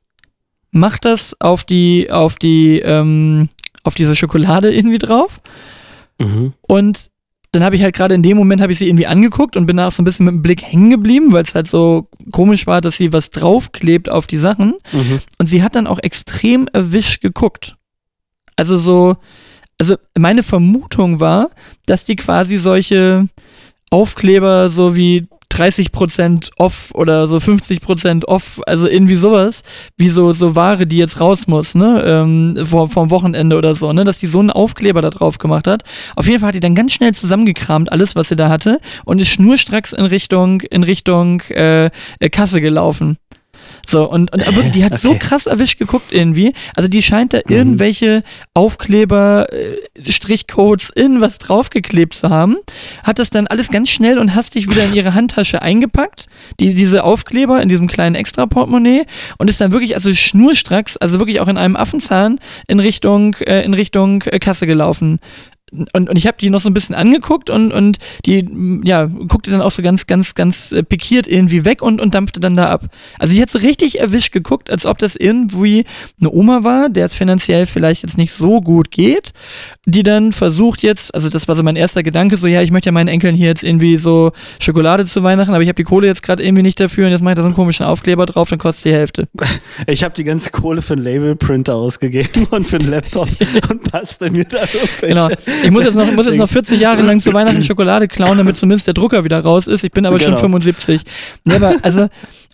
macht 0.72 1.06
das 1.06 1.40
auf 1.40 1.64
die, 1.64 2.12
auf 2.12 2.36
die, 2.36 2.80
ähm, 2.80 3.48
auf 3.88 3.96
diese 3.96 4.16
Schokolade 4.16 4.74
irgendwie 4.74 5.00
drauf. 5.00 5.42
Mhm. 6.20 6.54
Und 6.68 7.10
dann 7.52 7.64
habe 7.64 7.76
ich 7.76 7.82
halt 7.82 7.96
gerade 7.96 8.14
in 8.14 8.24
dem 8.24 8.38
Moment 8.38 8.62
habe 8.62 8.72
ich 8.72 8.78
sie 8.78 8.88
irgendwie 8.88 9.08
angeguckt 9.08 9.56
und 9.56 9.66
bin 9.66 9.78
da 9.78 9.88
auch 9.88 9.92
so 9.92 10.02
ein 10.02 10.06
bisschen 10.06 10.26
mit 10.26 10.36
dem 10.36 10.42
Blick 10.42 10.62
hängen 10.62 10.90
geblieben, 10.90 11.32
weil 11.32 11.44
es 11.44 11.56
halt 11.56 11.68
so 11.68 12.10
komisch 12.32 12.68
war, 12.68 12.82
dass 12.82 12.98
sie 12.98 13.14
was 13.14 13.30
draufklebt 13.30 14.10
auf 14.10 14.28
die 14.28 14.38
Sachen. 14.38 14.76
Mhm. 14.92 15.22
Und 15.38 15.48
sie 15.48 15.64
hat 15.64 15.76
dann 15.76 15.88
auch 15.88 16.00
extrem 16.00 16.68
erwischt 16.74 17.22
geguckt. 17.22 17.76
Also 18.56 18.78
so, 18.78 19.18
also 19.80 19.96
meine 20.18 20.44
Vermutung 20.44 21.20
war, 21.20 21.52
dass 21.86 22.06
die 22.06 22.16
quasi 22.16 22.58
solche 22.58 23.28
Aufkleber 23.90 24.70
so 24.70 24.96
wie 24.96 25.28
30% 25.58 26.52
off 26.58 26.92
oder 26.94 27.28
so 27.28 27.38
50% 27.38 28.26
off, 28.26 28.62
also 28.68 28.88
irgendwie 28.88 29.16
sowas, 29.16 29.64
wie 29.98 30.10
so, 30.10 30.32
so 30.34 30.56
Ware, 30.56 30.86
die 30.86 30.98
jetzt 30.98 31.20
raus 31.20 31.48
muss, 31.48 31.74
ne, 31.74 32.04
ähm, 32.06 32.58
vor, 32.64 32.90
vom 32.90 33.10
Wochenende 33.10 33.58
oder 33.58 33.74
so, 33.74 33.92
ne, 33.92 34.04
dass 34.04 34.20
die 34.20 34.28
so 34.28 34.40
einen 34.40 34.52
Aufkleber 34.52 35.02
da 35.02 35.10
drauf 35.10 35.40
gemacht 35.40 35.68
hat. 35.68 35.84
Auf 36.16 36.28
jeden 36.28 36.40
Fall 36.40 36.50
hat 36.50 36.56
die 36.56 36.60
dann 36.60 36.76
ganz 36.76 36.94
schnell 36.94 37.14
zusammengekramt, 37.14 37.92
alles, 37.92 38.16
was 38.16 38.30
sie 38.30 38.36
da 38.36 38.50
hatte, 38.50 38.80
und 39.06 39.20
ist 39.20 39.30
schnurstracks 39.30 39.94
in 39.94 40.06
Richtung, 40.06 40.62
in 40.62 40.84
Richtung 40.84 41.42
äh, 41.50 41.90
äh, 42.20 42.30
Kasse 42.30 42.62
gelaufen. 42.62 43.18
So, 43.90 44.10
und, 44.10 44.34
und 44.34 44.46
wirklich, 44.46 44.74
die 44.74 44.84
hat 44.84 44.96
so 45.00 45.12
Okay. 45.12 45.20
krass 45.20 45.46
erwischt 45.46 45.80
geguckt 45.80 46.12
irgendwie. 46.12 46.54
Also 46.76 46.90
die 46.90 47.02
scheint 47.02 47.34
da 47.34 47.40
irgendwelche 47.48 48.24
Aufkleber, 48.54 49.48
äh, 49.54 50.12
Strichcodes, 50.12 50.92
irgendwas 50.94 51.38
draufgeklebt 51.38 52.14
zu 52.14 52.30
haben. 52.30 52.58
Hat 53.04 53.20
das 53.20 53.30
dann 53.30 53.48
alles 53.48 53.70
ganz 53.70 53.90
schnell 53.90 54.18
und 54.20 54.36
hastig 54.36 54.70
wieder 54.70 54.84
in 54.84 54.94
ihre 54.94 55.14
Handtasche 55.14 55.62
eingepackt. 55.62 56.28
Die, 56.60 56.74
diese 56.74 57.04
Aufkleber 57.06 57.62
in 57.62 57.70
diesem 57.70 57.88
kleinen 57.88 58.16
Extra-Portemonnaie. 58.16 59.06
Und 59.38 59.50
ist 59.50 59.62
dann 59.62 59.72
wirklich, 59.72 59.96
also 59.96 60.14
schnurstracks, 60.14 60.98
also 60.98 61.20
wirklich 61.20 61.40
auch 61.40 61.48
in 61.48 61.58
einem 61.58 61.78
Affenzahn 61.78 62.40
in 62.68 62.82
Richtung, 62.82 63.36
äh, 63.36 63.62
in 63.64 63.74
Richtung 63.74 64.24
äh, 64.24 64.40
Kasse 64.40 64.68
gelaufen 64.68 65.20
und, 65.72 66.10
und 66.10 66.18
ich 66.18 66.28
habe 66.28 66.38
die 66.40 66.50
noch 66.50 66.62
so 66.62 66.70
ein 66.70 66.74
bisschen 66.74 66.96
angeguckt 66.96 67.50
und, 67.50 67.74
und 67.74 67.98
die, 68.26 68.48
ja, 68.86 69.06
guckte 69.06 69.52
dann 69.52 69.62
auch 69.62 69.72
so 69.72 69.82
ganz, 69.82 70.08
ganz, 70.08 70.34
ganz 70.34 70.72
äh, 70.72 70.82
pikiert 70.82 71.28
irgendwie 71.28 71.66
weg 71.66 71.82
und, 71.82 72.00
und 72.00 72.16
dampfte 72.16 72.40
dann 72.40 72.56
da 72.56 72.68
ab. 72.70 72.86
Also 73.20 73.34
die 73.34 73.42
hat 73.42 73.50
so 73.50 73.60
richtig 73.60 74.00
erwischt 74.00 74.32
geguckt, 74.32 74.70
als 74.70 74.86
ob 74.86 74.98
das 74.98 75.18
irgendwie 75.18 75.84
eine 76.22 76.32
Oma 76.32 76.64
war, 76.64 76.90
der 76.90 77.08
es 77.08 77.14
finanziell 77.14 77.66
vielleicht 77.66 78.04
jetzt 78.04 78.18
nicht 78.18 78.32
so 78.32 78.62
gut 78.62 78.92
geht, 78.92 79.34
die 79.86 80.04
dann 80.04 80.32
versucht 80.32 80.84
jetzt, 80.84 81.14
also 81.14 81.30
das 81.30 81.50
war 81.50 81.56
so 81.56 81.64
mein 81.64 81.76
erster 81.76 82.02
Gedanke, 82.02 82.38
so 82.38 82.48
ja, 82.48 82.62
ich 82.62 82.72
möchte 82.72 82.88
ja 82.88 82.94
meinen 82.94 83.10
Enkeln 83.10 83.36
hier 83.36 83.48
jetzt 83.48 83.64
irgendwie 83.64 83.98
so 83.98 84.32
Schokolade 84.60 85.06
zu 85.06 85.22
Weihnachten, 85.24 85.54
aber 85.54 85.64
ich 85.64 85.70
habe 85.70 85.76
die 85.76 85.84
Kohle 85.84 86.08
jetzt 86.08 86.24
gerade 86.24 86.44
irgendwie 86.44 86.64
nicht 86.64 86.80
dafür 86.80 87.08
und 87.08 87.12
jetzt 87.12 87.22
mache 87.22 87.34
ich 87.34 87.38
da 87.38 87.42
so 87.42 87.48
einen 87.48 87.56
komischen 87.56 87.86
Aufkleber 87.86 88.26
drauf, 88.26 88.50
dann 88.50 88.60
kostet 88.60 88.86
die 88.86 88.94
Hälfte. 88.94 89.28
Ich 89.86 90.04
habe 90.04 90.14
die 90.14 90.24
ganze 90.24 90.50
Kohle 90.50 90.82
für 90.82 90.94
einen 90.94 91.04
Labelprinter 91.04 91.76
ausgegeben 91.76 92.46
und 92.50 92.66
für 92.66 92.78
einen 92.78 92.90
Laptop 92.90 93.30
und 93.70 93.92
passte 93.92 94.30
mir 94.30 94.44
da 94.44 94.62
irgendwelche. 94.62 95.08
Genau. 95.08 95.30
Ich 95.64 95.72
muss 95.72 95.84
jetzt 95.84 95.96
noch, 95.96 96.12
muss 96.12 96.26
jetzt 96.26 96.38
noch 96.38 96.50
40 96.50 96.80
Jahre 96.80 97.02
lang 97.02 97.20
zu 97.20 97.34
Weihnachten 97.34 97.64
Schokolade 97.64 98.08
klauen, 98.08 98.38
damit 98.38 98.58
zumindest 98.58 98.88
der 98.88 98.94
Drucker 98.94 99.24
wieder 99.24 99.40
raus 99.40 99.68
ist. 99.68 99.84
Ich 99.84 99.92
bin 99.92 100.06
aber 100.06 100.20
schon 100.20 100.30
Genau. 100.32 100.42
75. 100.42 101.02
Nee, 101.46 101.56
aber 101.56 101.76
also, 101.82 102.08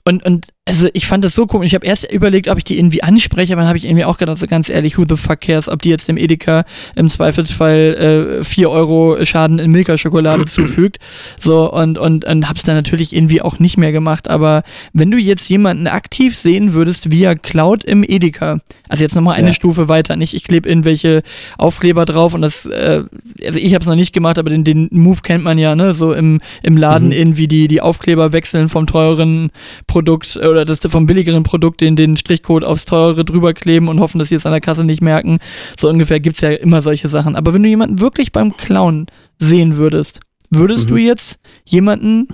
und, 0.06 0.26
und 0.26 0.48
also 0.66 0.88
ich 0.94 1.08
fand 1.08 1.26
das 1.26 1.34
so 1.36 1.46
komisch. 1.46 1.68
Ich 1.68 1.76
habe 1.76 1.86
erst 1.86 2.10
überlegt, 2.10 2.48
ob 2.48 2.58
ich 2.58 2.64
die 2.64 2.78
irgendwie 2.80 3.04
anspreche, 3.04 3.52
aber 3.52 3.64
dann 3.64 3.68
habe 3.68 3.78
ich 3.78 3.84
irgendwie 3.84 4.06
auch 4.06 4.18
gedacht, 4.18 4.38
so 4.38 4.48
ganz 4.48 4.70
ehrlich, 4.70 4.98
who 4.98 5.04
the 5.08 5.18
fuck 5.18 5.42
cares, 5.42 5.68
ob 5.68 5.82
die 5.82 5.90
jetzt 5.90 6.08
dem 6.08 6.16
Edeka 6.16 6.64
im 6.96 7.10
Zweifelsfall 7.10 8.40
äh, 8.40 8.44
4 8.44 8.70
Euro 8.70 9.26
Schaden 9.26 9.60
in 9.60 9.72
Milka-Schokolade 9.72 10.46
zufügt. 10.48 11.00
So, 11.38 11.70
und, 11.70 11.98
und, 11.98 12.24
und 12.24 12.48
hab's 12.48 12.64
dann 12.64 12.76
natürlich 12.78 13.14
irgendwie 13.14 13.42
auch 13.42 13.60
nicht 13.60 13.78
mehr 13.78 13.92
gemacht. 13.92 14.30
Aber 14.30 14.64
wenn 14.94 15.12
du 15.12 15.18
jetzt 15.18 15.50
jemanden 15.50 15.88
aktiv 15.88 16.38
sehen 16.38 16.74
würdest, 16.74 17.12
er 17.12 17.36
klaut 17.36 17.84
im 17.84 18.04
Edeka, 18.04 18.60
also 18.88 19.04
jetzt 19.04 19.16
nochmal 19.16 19.36
eine 19.36 19.48
Ja. 19.48 19.54
Stufe 19.54 19.90
weiter, 19.90 20.16
nicht 20.16 20.34
ich 20.34 20.46
klebe 20.46 20.70
irgendwelche 20.70 21.24
Aufkleber 21.58 22.06
drauf 22.06 22.34
und 22.34 22.42
das, 22.42 22.66
äh, 22.66 23.04
also 23.46 23.60
ich 23.60 23.74
habe 23.74 23.84
es 23.84 23.88
noch 23.90 23.96
nicht 23.96 24.14
gemacht, 24.14 24.40
aber 24.40 24.50
den, 24.50 24.64
den 24.64 24.88
Move 24.92 25.20
kennt 25.24 25.44
man 25.44 25.58
ja, 25.58 25.76
ne, 25.76 25.94
so 25.94 26.14
im, 26.14 26.40
im 26.62 26.78
Laden 26.78 27.08
Mhm. 27.10 27.12
irgendwie 27.12 27.48
die, 27.50 27.68
die 27.68 27.82
Aufkleber 27.82 28.32
wechseln 28.32 28.70
vom 28.70 28.88
teureren 28.88 29.50
Produkt 29.88 30.38
äh, 30.38 30.53
oder 30.54 30.66
das 30.66 30.80
vom 30.80 31.06
billigeren 31.06 31.44
Produkt 31.44 31.82
den, 31.82 31.96
den 31.96 32.16
Strichcode 32.18 32.64
aufs 32.64 32.86
teurere 32.86 33.26
drüber 33.26 33.54
kleben 33.54 33.88
und 33.90 34.00
hoffen, 34.00 34.20
dass 34.20 34.30
sie 34.30 34.36
es 34.36 34.46
an 34.46 34.52
der 34.54 34.62
Kasse 34.62 34.84
nicht 34.84 35.02
merken. 35.02 35.40
So 35.78 35.90
ungefähr 35.90 36.20
gibt's 36.20 36.42
ja 36.42 36.52
immer 36.52 36.82
solche 36.82 37.08
Sachen. 37.10 37.36
Aber 37.36 37.54
wenn 37.54 37.64
du 37.64 37.70
jemanden 37.70 38.00
wirklich 38.00 38.32
beim 38.32 38.56
Klauen 38.56 39.08
sehen 39.40 39.76
würdest, 39.78 40.22
würdest 40.50 40.86
Mhm. 40.86 40.90
du 40.94 40.98
jetzt 40.98 41.40
jemanden 41.66 42.28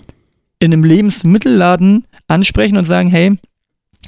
in 0.60 0.74
einem 0.74 0.84
Lebensmittelladen 0.84 2.06
ansprechen 2.28 2.78
und 2.78 2.86
sagen, 2.86 3.10
hey, 3.10 3.38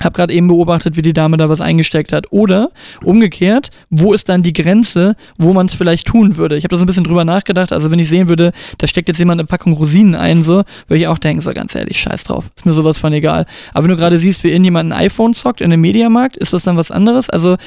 hab 0.04 0.14
gerade 0.14 0.34
eben 0.34 0.48
beobachtet, 0.48 0.98
wie 0.98 1.02
die 1.02 1.14
Dame 1.14 1.38
da 1.38 1.50
was 1.50 1.62
eingesteckt 1.62 2.12
hat. 2.12 2.32
Oder 2.32 2.72
umgekehrt, 3.04 3.72
wo 3.90 4.14
ist 4.14 4.30
dann 4.30 4.44
die 4.44 4.54
Grenze, 4.54 5.16
wo 5.38 5.54
man 5.54 5.68
es 5.68 5.74
vielleicht 5.74 6.08
tun 6.08 6.38
würde? 6.38 6.58
Ich 6.58 6.64
habe 6.64 6.72
da 6.72 6.78
so 6.78 6.84
ein 6.84 6.88
bisschen 6.88 7.04
drüber 7.04 7.26
nachgedacht. 7.26 7.72
Also 7.72 7.92
wenn 7.92 8.00
ich 8.00 8.10
sehen 8.10 8.28
würde, 8.28 8.52
da 8.78 8.88
steckt 8.88 9.08
jetzt 9.08 9.20
jemand 9.20 9.40
eine 9.40 9.48
Packung 9.48 9.74
Rosinen 9.74 10.16
ein, 10.16 10.44
so, 10.44 10.64
würde 10.88 11.02
ich 11.02 11.08
auch 11.08 11.18
denken, 11.18 11.42
so 11.42 11.54
ganz 11.54 11.76
ehrlich, 11.76 12.00
scheiß 12.00 12.24
drauf. 12.24 12.52
Ist 12.56 12.66
mir 12.66 12.74
sowas 12.74 12.98
von 12.98 13.14
egal. 13.14 13.46
Aber 13.74 13.84
wenn 13.84 13.92
du 13.92 13.98
gerade 13.98 14.20
siehst, 14.20 14.44
wie 14.44 14.50
irgendjemand 14.50 14.92
ein 14.92 14.98
iPhone 14.98 15.34
zockt 15.34 15.62
in 15.62 15.72
einem 15.72 15.82
Mediamarkt, 15.82 16.38
ist 16.38 16.54
das 16.54 16.64
dann 16.64 16.78
was 16.78 16.92
anderes? 16.92 17.30
Also 17.30 17.54
äh, 17.54 17.58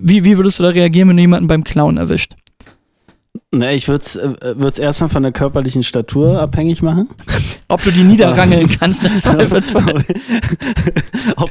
wie, 0.00 0.24
wie 0.24 0.36
würdest 0.36 0.58
du 0.58 0.62
da 0.62 0.70
reagieren, 0.70 1.08
wenn 1.08 1.16
du 1.16 1.22
jemanden 1.22 1.46
beim 1.46 1.64
Klauen 1.64 1.96
erwischt? 1.96 2.32
Ne, 3.56 3.74
ich 3.74 3.88
würde 3.88 4.04
es 4.04 4.16
äh, 4.16 4.82
erstmal 4.82 5.08
von 5.08 5.22
der 5.22 5.32
körperlichen 5.32 5.82
Statur 5.82 6.38
abhängig 6.38 6.82
machen. 6.82 7.08
Ob 7.68 7.82
du 7.82 7.90
die 7.90 8.02
niederrangeln 8.02 8.68
kannst, 8.68 9.02
im 9.04 9.16
Zweifelsfall. 9.18 10.04
ob, 11.36 11.50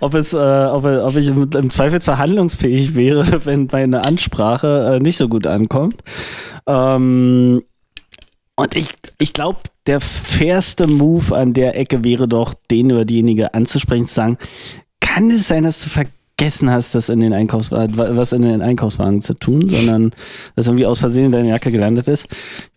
ob, 0.00 0.14
es, 0.14 0.32
äh, 0.34 0.36
ob, 0.36 0.84
ob 0.84 1.16
ich 1.16 1.26
im, 1.26 1.50
im 1.50 1.70
Zweifelsfall 1.70 2.18
handlungsfähig 2.18 2.94
wäre, 2.94 3.40
wenn 3.46 3.68
meine 3.72 4.04
Ansprache 4.04 4.96
äh, 4.96 5.00
nicht 5.00 5.16
so 5.16 5.28
gut 5.28 5.46
ankommt. 5.46 6.02
Ähm, 6.66 7.62
und 8.54 8.76
ich, 8.76 8.88
ich 9.18 9.32
glaube, 9.32 9.60
der 9.86 10.00
fairste 10.00 10.86
Move 10.86 11.34
an 11.34 11.54
der 11.54 11.78
Ecke 11.78 12.04
wäre 12.04 12.28
doch, 12.28 12.54
den 12.70 12.92
oder 12.92 13.04
diejenige 13.04 13.54
anzusprechen, 13.54 14.06
zu 14.06 14.14
sagen, 14.14 14.38
kann 15.00 15.30
es 15.30 15.48
sein, 15.48 15.64
dass 15.64 15.82
du 15.82 15.88
vergessen 15.88 16.17
hast, 16.70 16.94
das 16.94 17.08
in 17.08 17.20
den 17.20 17.32
Einkaufswagen, 17.32 17.96
was 17.96 18.32
in 18.32 18.42
den 18.42 18.62
Einkaufswagen 18.62 19.20
zu 19.20 19.34
tun, 19.34 19.68
sondern 19.68 20.12
dass 20.56 20.66
irgendwie 20.66 20.86
aus 20.86 21.00
Versehen 21.00 21.26
in 21.26 21.32
deiner 21.32 21.48
Jacke 21.48 21.70
gelandet 21.72 22.08
ist. 22.08 22.28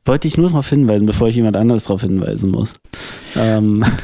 Wollte 0.05 0.27
ich 0.27 0.35
nur 0.37 0.49
darauf 0.49 0.67
hinweisen, 0.69 1.05
bevor 1.05 1.27
ich 1.27 1.35
jemand 1.35 1.55
anderes 1.55 1.83
darauf 1.85 2.01
hinweisen 2.01 2.49
muss. 2.51 2.73
Ähm, 3.35 3.85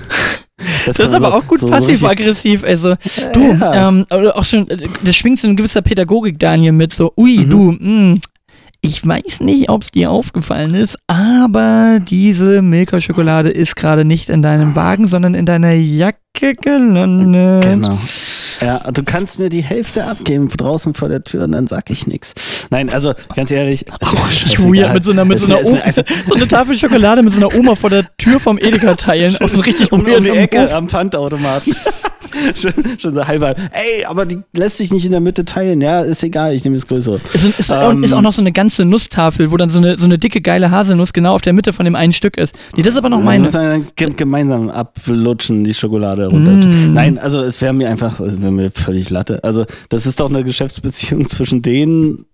Das, 0.87 0.97
kann 0.97 1.05
ist 1.07 1.13
aber 1.13 1.29
so- 1.29 1.33
auch 1.37 1.45
gut 1.47 1.59
so- 1.59 1.67
passiv-aggressiv. 1.67 2.63
Also, 2.63 2.95
du, 3.33 3.41
Ja. 3.59 3.89
ähm, 3.89 4.05
auch 4.09 4.43
schon, 4.43 4.67
äh, 4.69 4.87
da 5.03 5.13
schwingt 5.13 5.37
so 5.37 5.47
ein 5.47 5.55
gewisser 5.55 5.83
Pädagogik, 5.83 6.39
Daniel, 6.39 6.71
mit 6.71 6.93
so, 6.93 7.13
ui, 7.15 7.37
Mhm. 7.45 7.49
du, 7.49 7.71
mh, 7.79 8.19
ich 8.81 9.05
weiß 9.05 9.41
nicht, 9.41 9.69
ob 9.69 9.83
es 9.83 9.91
dir 9.91 10.11
aufgefallen 10.11 10.73
ist, 10.73 10.97
aber 11.07 11.99
diese 11.99 12.61
Milka-Schokolade 12.61 13.49
ist 13.49 13.75
gerade 13.75 14.05
nicht 14.05 14.29
in 14.29 14.41
deinem 14.41 14.75
Wagen, 14.75 15.07
sondern 15.07 15.33
in 15.33 15.45
deiner 15.45 15.73
Jacke 15.73 16.55
gelandet. 16.61 17.63
Genau. 17.63 17.97
Ja, 18.61 18.79
du 18.91 19.03
kannst 19.03 19.39
mir 19.39 19.49
die 19.49 19.61
Hälfte 19.63 20.05
abgeben 20.05 20.49
draußen 20.49 20.93
vor 20.93 21.09
der 21.09 21.23
Tür 21.23 21.43
und 21.43 21.51
dann 21.51 21.67
sag 21.67 21.89
ich 21.89 22.07
nichts. 22.07 22.33
Nein, 22.69 22.89
also 22.89 23.13
ganz 23.35 23.51
ehrlich. 23.51 23.85
Oh, 24.01 24.71
weird, 24.71 24.93
mit 24.93 25.03
so 25.03 25.11
einer, 25.11 25.25
mit 25.25 25.39
so 25.39 25.47
einer 25.47 25.65
Oma, 25.65 25.81
so 26.25 26.35
eine 26.35 26.47
Tafel 26.47 26.75
Schokolade 26.77 27.23
mit 27.23 27.33
so 27.33 27.37
einer 27.39 27.53
Oma 27.55 27.75
vor 27.75 27.89
der 27.89 28.05
Tür 28.17 28.39
vom 28.39 28.57
Edeka 28.57 28.95
teilen. 28.95 29.35
Aus 29.37 29.53
so 29.53 29.59
richtig 29.59 29.91
um, 29.91 30.01
um 30.01 30.21
die 30.21 30.29
Ecke 30.29 30.73
am 30.73 30.89
Pfandautomaten. 30.89 31.75
schon, 32.55 32.73
schon 32.97 33.13
so 33.13 33.27
halber. 33.27 33.53
Ey, 33.71 34.05
aber 34.05 34.25
die 34.25 34.39
lässt 34.53 34.77
sich 34.77 34.91
nicht 34.91 35.05
in 35.05 35.11
der 35.11 35.19
Mitte 35.19 35.45
teilen. 35.45 35.81
Ja, 35.81 36.01
ist 36.01 36.23
egal, 36.23 36.53
ich 36.53 36.63
nehme 36.63 36.75
das 36.75 36.87
Größere. 36.87 37.19
Ist, 37.33 37.59
ist, 37.59 37.69
Ähm, 37.69 38.03
ist 38.03 38.13
auch 38.13 38.21
noch 38.21 38.33
so 38.33 38.41
eine 38.41 38.51
ganze 38.51 38.85
Nusstafel, 38.85 39.51
wo 39.51 39.57
dann 39.57 39.69
so 39.69 39.79
eine, 39.79 39.97
so 39.97 40.05
eine 40.05 40.17
dicke, 40.17 40.41
geile 40.41 40.71
Haselnuss 40.71 41.13
genau 41.13 41.35
auf 41.35 41.41
der 41.41 41.53
Mitte 41.53 41.73
von 41.73 41.85
dem 41.85 41.95
einen 41.95 42.13
Stück 42.13 42.37
ist. 42.37 42.55
Nee, 42.75 42.83
das 42.83 42.93
ist 42.93 42.97
aber 42.97 43.09
noch 43.09 43.19
Wir 43.19 43.25
meine. 43.25 43.43
müssen 43.43 43.61
dann 43.61 43.87
ge- 43.95 44.11
gemeinsam 44.15 44.69
ablutschen, 44.69 45.63
die 45.63 45.73
Schokolade 45.73 46.27
runter. 46.27 46.51
Mm. 46.67 46.93
Nein, 46.93 47.17
also 47.19 47.41
es 47.41 47.61
wäre 47.61 47.73
mir 47.73 47.89
einfach, 47.89 48.19
es 48.19 48.41
wäre 48.41 48.51
mir 48.51 48.71
völlig 48.71 49.09
Latte. 49.09 49.43
Also 49.43 49.65
das 49.89 50.05
ist 50.05 50.19
doch 50.19 50.29
eine 50.29 50.43
Geschäftsbeziehung 50.43 51.27
zwischen 51.27 51.61
denen. 51.61 52.25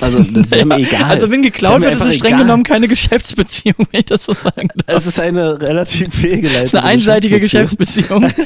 Also 0.00 0.18
mir 0.20 0.76
egal. 0.76 1.04
Also 1.04 1.30
wenn 1.30 1.42
geklaut 1.42 1.80
wird, 1.80 1.94
ist 1.94 2.04
es 2.04 2.16
streng 2.16 2.34
egal. 2.34 2.42
genommen 2.42 2.62
keine 2.62 2.86
Geschäftsbeziehung, 2.86 3.86
wenn 3.90 4.00
ich 4.00 4.06
das 4.06 4.24
so 4.24 4.34
sagen 4.34 4.68
darf. 4.86 4.96
Es 4.96 5.06
ist 5.06 5.18
eine 5.18 5.60
relativ 5.60 6.14
fehlgeleitete 6.14 6.60
Das 6.60 6.72
ist 6.72 6.74
eine 6.74 6.84
einseitige 6.84 7.40
Geschäftsbeziehung. 7.40 8.30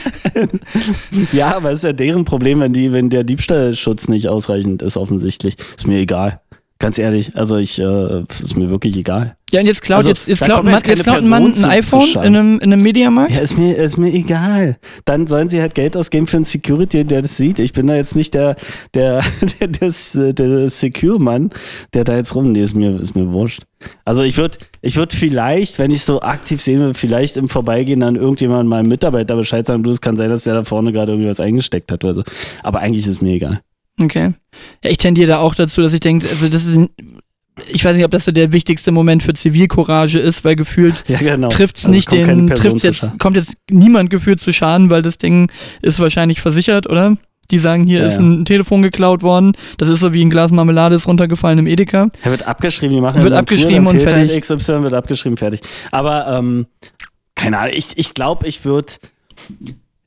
Ja, 1.33 1.57
aber 1.57 1.73
es 1.73 1.79
ist 1.79 1.85
ja 1.85 1.93
deren 1.93 2.25
Problem, 2.25 2.61
wenn 2.61 2.73
die, 2.73 2.93
wenn 2.93 3.11
der 3.11 3.25
Diebstahlschutz 3.25 4.09
nicht 4.09 4.29
ausreichend 4.29 4.83
ist, 4.83 4.97
offensichtlich. 4.97 5.57
Ist 5.77 5.87
mir 5.87 5.99
egal. 5.99 6.41
Ganz 6.81 6.99
ehrlich, 6.99 7.37
also 7.37 7.59
ich, 7.59 7.79
äh, 7.79 8.23
ist 8.43 8.57
mir 8.57 8.71
wirklich 8.71 8.97
egal. 8.97 9.37
Ja, 9.51 9.61
und 9.61 9.67
jetzt 9.67 9.83
klaut, 9.83 9.99
Also, 9.99 10.09
jetzt, 10.09 10.27
jetzt 10.27 10.43
klaut, 10.43 10.65
Mann, 10.65 10.73
jetzt 10.73 10.87
jetzt 10.87 11.03
klaut 11.03 11.21
Person 11.21 11.53
ein 11.63 11.65
iPhone 11.65 12.09
in 12.09 12.19
einem, 12.19 12.55
in 12.59 12.73
einem 12.73 12.83
Mediamarkt. 12.83 13.35
Ja, 13.35 13.41
ist 13.41 13.59
mir, 13.59 13.77
ist 13.77 13.99
mir 13.99 14.11
egal. 14.15 14.79
Dann 15.05 15.27
sollen 15.27 15.49
sie 15.49 15.61
halt 15.61 15.75
Geld 15.75 15.95
ausgeben 15.95 16.27
für 16.27 16.39
einen 16.39 16.45
Security, 16.45 17.05
der 17.05 17.21
das 17.21 17.37
sieht. 17.37 17.59
Ich 17.59 17.75
bin 17.75 17.87
da 17.87 17.97
jetzt 17.97 18.17
nicht 18.17 18.33
der, 18.33 18.57
der, 18.95 19.23
der, 19.61 19.69
der, 19.69 20.33
der 20.33 20.71
Secure-Mann, 20.71 21.51
der 21.93 22.05
da 22.05 22.17
jetzt 22.17 22.35
rum, 22.35 22.51
nee, 22.53 22.61
ist 22.61 22.75
mir, 22.75 22.99
ist 22.99 23.15
mir 23.15 23.31
wurscht. 23.31 23.65
Also 24.07 24.23
ich 24.23 24.39
würde, 24.39 24.57
ich 24.81 24.97
würde 24.97 25.15
vielleicht, 25.15 25.79
wenn 25.79 25.91
ich 25.91 26.03
so 26.05 26.23
aktiv 26.23 26.63
sehen 26.63 26.81
will, 26.81 26.95
vielleicht 26.95 27.37
im 27.37 27.51
Vorbeigehen 27.51 28.03
an 28.03 28.17
irgendjemandem 28.17 28.69
meinem 28.69 28.89
Mitarbeiter 28.89 29.37
Bescheid 29.37 29.67
sagen, 29.67 29.83
du, 29.83 29.91
es 29.91 30.01
kann 30.01 30.17
sein, 30.17 30.31
dass 30.31 30.45
der 30.45 30.55
da 30.55 30.65
vorne 30.65 30.93
gerade 30.93 31.13
irgendwie 31.13 31.29
was 31.29 31.41
eingesteckt 31.41 31.93
hat 31.93 32.03
oder 32.05 32.15
so. 32.15 32.23
Aber 32.63 32.79
eigentlich 32.79 33.07
ist 33.07 33.21
mir 33.21 33.35
egal. 33.35 33.61
Okay. 34.03 34.33
Ja, 34.85 34.91
ich 34.91 34.99
tendiere 34.99 35.29
da 35.29 35.39
auch 35.39 35.55
dazu, 35.55 35.83
dass 35.83 35.93
ich 35.93 36.01
denke, 36.01 36.29
also 36.29 36.49
das 36.49 36.67
ist, 36.67 36.79
ich 37.71 37.85
weiß 37.85 37.95
nicht, 37.97 38.05
ob 38.05 38.11
das 38.11 38.25
so 38.25 38.33
der 38.33 38.53
wichtigste 38.53 38.91
Moment 38.93 39.23
für 39.23 39.35
Zivilcourage 39.35 40.19
ist, 40.19 40.45
weil 40.45 40.57
gefühlt 40.57 41.05
Ja, 41.09 41.19
genau. 41.19 41.49
trifft's 41.49 41.85
Also 41.85 41.95
nicht 41.95 42.11
den, 42.13 42.49
trifft's 42.49 42.83
jetzt, 42.83 43.19
kommt 43.19 43.37
jetzt 43.37 43.55
niemand 43.71 44.11
gefühlt 44.11 44.41
zu 44.41 44.53
Schaden, 44.53 44.91
weil 44.91 45.03
das 45.03 45.19
Ding 45.19 45.51
ist 45.83 46.01
wahrscheinlich 46.01 46.41
versichert, 46.41 46.89
oder? 46.89 47.17
Die 47.51 47.59
sagen, 47.59 47.85
hier 47.85 48.01
Ja, 48.01 48.07
ist 48.07 48.19
ja. 48.19 48.21
ein 48.25 48.45
Telefon 48.45 48.81
geklaut 48.81 49.23
worden, 49.23 49.53
das 49.77 49.89
ist 49.89 50.01
so 50.01 50.13
wie 50.13 50.25
ein 50.25 50.31
Glas 50.31 50.53
Marmelade 50.53 50.95
ist 50.95 51.09
runtergefallen 51.09 51.59
im 51.59 51.67
Edeka. 51.67 52.09
Er 52.23 52.31
wird 52.31 52.47
abgeschrieben, 52.47 52.95
die 52.95 53.01
machen 53.01 53.23
Wird 53.25 53.35
abgeschrieben 53.35 53.85
Tour, 53.85 53.95
und 53.95 54.01
fertig. 54.01 54.31
Halt 54.31 54.61
XY 54.61 54.83
wird 54.85 54.93
abgeschrieben, 54.95 55.37
fertig. 55.37 55.61
Aber 55.91 56.29
ähm, 56.39 56.67
keine 57.35 57.59
Ahnung, 57.59 57.73
ich, 57.75 57.89
ich 57.99 58.15
glaube, 58.15 58.47
ich 58.47 58.65
würde 58.65 58.93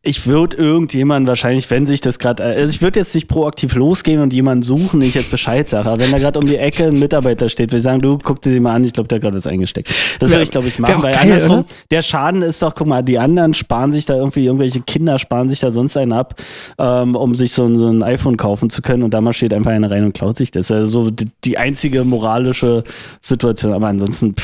ich 0.06 0.28
würde 0.28 0.58
irgendjemanden 0.58 1.28
wahrscheinlich, 1.30 1.72
wenn 1.72 1.86
sich 1.86 2.02
das 2.02 2.20
gerade, 2.20 2.44
also 2.44 2.70
ich 2.70 2.82
würde 2.82 3.00
jetzt 3.00 3.16
nicht 3.16 3.30
proaktiv 3.30 3.74
losgehen 3.74 4.20
und 4.20 4.34
jemanden 4.34 4.62
suchen, 4.62 5.00
den 5.00 5.08
ich 5.08 5.16
jetzt 5.16 5.32
Bescheid 5.32 5.70
sage, 5.70 5.88
aber 5.90 6.02
wenn 6.04 6.12
da 6.12 6.20
gerade 6.20 6.38
um 6.38 6.46
die 6.46 6.58
Ecke 6.58 6.88
ein 6.88 7.00
Mitarbeiter 7.00 7.48
steht, 7.48 7.70
würde 7.70 7.78
ich 7.78 7.84
sagen, 7.84 8.02
du 8.02 8.18
guck 8.18 8.42
dir 8.42 8.52
sie 8.52 8.60
mal 8.60 8.74
an, 8.74 8.84
ich 8.84 8.92
glaube, 8.92 9.08
der 9.08 9.16
hat 9.16 9.22
gerade 9.24 9.38
was 9.38 9.48
eingesteckt. 9.48 9.90
Das 10.20 10.32
würde 10.32 10.44
ich, 10.44 10.52
glaube 10.52 10.68
ich, 10.68 10.78
machen, 10.78 11.02
weil 11.02 11.14
geil, 11.14 11.22
andersrum, 11.24 11.60
oder? 11.60 11.66
der 11.90 12.02
Schaden 12.02 12.42
ist 12.42 12.62
doch, 12.62 12.76
guck 12.76 12.86
mal, 12.88 13.02
die 13.02 13.18
anderen 13.18 13.54
sparen 13.54 13.94
sich 13.94 14.06
da 14.06 14.18
irgendwie, 14.18 14.46
irgendwelche 14.46 14.82
Kinder 14.82 15.18
sparen 15.20 15.48
sich 15.48 15.62
da 15.62 15.72
sonst 15.72 15.96
einen 15.96 16.12
ab, 16.12 16.36
ähm, 16.78 17.16
um 17.16 17.34
sich 17.34 17.54
so, 17.54 17.64
ein- 17.64 17.78
so 17.78 17.88
ein 17.88 18.04
iPhone 18.04 18.36
kaufen 18.36 18.70
zu 18.70 18.82
können 18.82 19.04
und 19.04 19.14
da 19.14 19.22
marschiert 19.22 19.54
einfach 19.54 19.72
einer 19.72 19.90
rein 19.90 20.04
und 20.04 20.14
klaut 20.14 20.36
sich 20.36 20.52
das. 20.52 20.70
Also 20.70 20.88
so 21.06 21.12
die, 21.12 21.28
die 21.46 21.58
einzige 21.58 22.04
moralische 22.04 22.84
Situation. 23.22 23.72
Aber 23.72 23.88
ansonsten, 23.88 24.36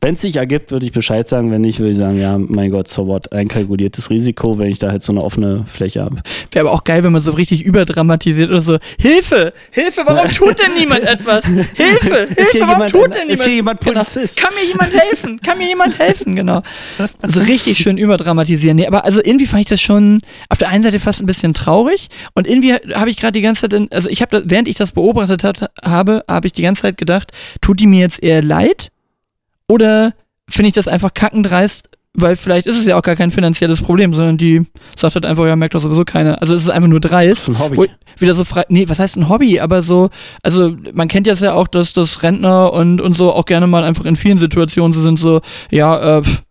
wenn 0.00 0.14
es 0.14 0.20
sich 0.20 0.36
ergibt, 0.36 0.70
würde 0.70 0.86
ich 0.86 0.92
Bescheid 0.92 1.26
sagen. 1.26 1.50
Wenn 1.50 1.62
nicht, 1.62 1.80
würde 1.80 1.90
ich 1.90 1.98
sagen, 1.98 2.16
ja, 2.20 2.38
mein 2.38 2.70
Gott, 2.70 2.86
so 2.86 3.08
what, 3.08 3.32
einkalkuliertes 3.32 4.08
Risiko, 4.10 4.56
wenn 4.60 4.68
ich 4.68 4.78
da 4.78 4.88
halt 4.90 4.99
so 5.02 5.12
eine 5.12 5.22
offene 5.22 5.64
Fläche 5.66 6.02
habe. 6.02 6.22
Wäre 6.52 6.66
aber 6.66 6.74
auch 6.74 6.84
geil, 6.84 7.02
wenn 7.04 7.12
man 7.12 7.20
so 7.22 7.30
richtig 7.32 7.62
überdramatisiert 7.64 8.50
oder 8.50 8.60
so, 8.60 8.78
Hilfe, 8.98 9.52
Hilfe, 9.70 10.02
warum 10.04 10.30
tut 10.32 10.58
denn 10.58 10.74
niemand 10.74 11.02
etwas? 11.04 11.44
Hilfe, 11.46 12.28
Hilfe, 12.34 12.60
warum 12.60 12.72
jemand- 12.74 12.90
tut 12.90 13.14
denn 13.14 13.26
niemand? 13.26 13.30
ist 13.30 13.44
hier 13.44 13.54
jemand 13.54 13.80
Genau. 13.80 13.92
Polizist? 13.92 14.36
Kann 14.40 14.54
mir 14.54 14.64
jemand 14.66 14.94
helfen? 14.94 15.40
Kann 15.40 15.58
mir 15.58 15.66
jemand 15.68 15.98
helfen? 15.98 16.36
Genau. 16.36 16.62
So 17.26 17.40
richtig 17.40 17.78
schön 17.82 17.98
überdramatisieren. 17.98 18.76
Nee, 18.76 18.86
aber 18.86 19.04
also 19.04 19.20
irgendwie 19.22 19.46
fand 19.46 19.62
ich 19.62 19.68
das 19.68 19.80
schon 19.80 20.20
auf 20.48 20.58
der 20.58 20.68
einen 20.68 20.82
Seite 20.82 20.98
fast 21.00 21.20
ein 21.22 21.26
bisschen 21.26 21.54
traurig 21.54 22.08
und 22.34 22.46
irgendwie 22.48 22.74
habe 22.94 23.10
ich 23.10 23.16
gerade 23.16 23.32
die 23.32 23.42
ganze 23.42 23.62
Zeit, 23.62 23.72
in, 23.72 23.88
also 23.92 24.08
ich 24.08 24.22
habe, 24.22 24.42
während 24.46 24.68
ich 24.68 24.76
das 24.76 24.92
beobachtet 24.92 25.44
hat, 25.44 25.70
habe, 25.82 26.24
habe 26.28 26.46
ich 26.46 26.52
die 26.52 26.62
ganze 26.62 26.82
Zeit 26.82 26.96
gedacht, 26.98 27.32
tut 27.60 27.80
die 27.80 27.86
mir 27.86 28.00
jetzt 28.00 28.22
eher 28.22 28.42
leid 28.42 28.90
oder 29.68 30.14
finde 30.48 30.68
ich 30.68 30.74
das 30.74 30.88
einfach 30.88 31.14
kackendreist, 31.14 31.89
weil 32.14 32.36
vielleicht 32.36 32.66
ist 32.66 32.78
es 32.78 32.86
ja 32.86 32.98
auch 32.98 33.02
gar 33.02 33.16
kein 33.16 33.30
finanzielles 33.30 33.80
Problem, 33.80 34.12
sondern 34.12 34.36
die 34.36 34.66
sagt 34.96 35.14
halt 35.14 35.24
einfach, 35.24 35.46
ja, 35.46 35.56
merkt 35.56 35.74
doch 35.74 35.82
sowieso 35.82 36.04
keiner. 36.04 36.40
Also 36.40 36.54
es 36.54 36.62
ist 36.62 36.68
einfach 36.68 36.88
nur 36.88 37.00
dreist. 37.00 37.48
Das 37.48 37.48
ist 37.48 37.48
ein 37.48 37.58
Hobby. 37.58 37.90
Wieder 38.18 38.34
so 38.34 38.44
frei, 38.44 38.64
nee, 38.68 38.88
was 38.88 38.98
heißt 38.98 39.16
ein 39.16 39.28
Hobby? 39.28 39.60
Aber 39.60 39.82
so, 39.82 40.10
also 40.42 40.74
man 40.92 41.08
kennt 41.08 41.26
das 41.26 41.40
ja 41.40 41.54
auch, 41.54 41.68
dass 41.68 41.92
das 41.92 42.22
Rentner 42.22 42.72
und, 42.72 43.00
und 43.00 43.16
so 43.16 43.32
auch 43.32 43.44
gerne 43.44 43.66
mal 43.66 43.84
einfach 43.84 44.04
in 44.04 44.16
vielen 44.16 44.38
Situationen 44.38 44.92
so 44.92 45.02
sind 45.02 45.18
so, 45.18 45.40
ja, 45.70 46.18
äh, 46.18 46.22
pff, 46.22 46.42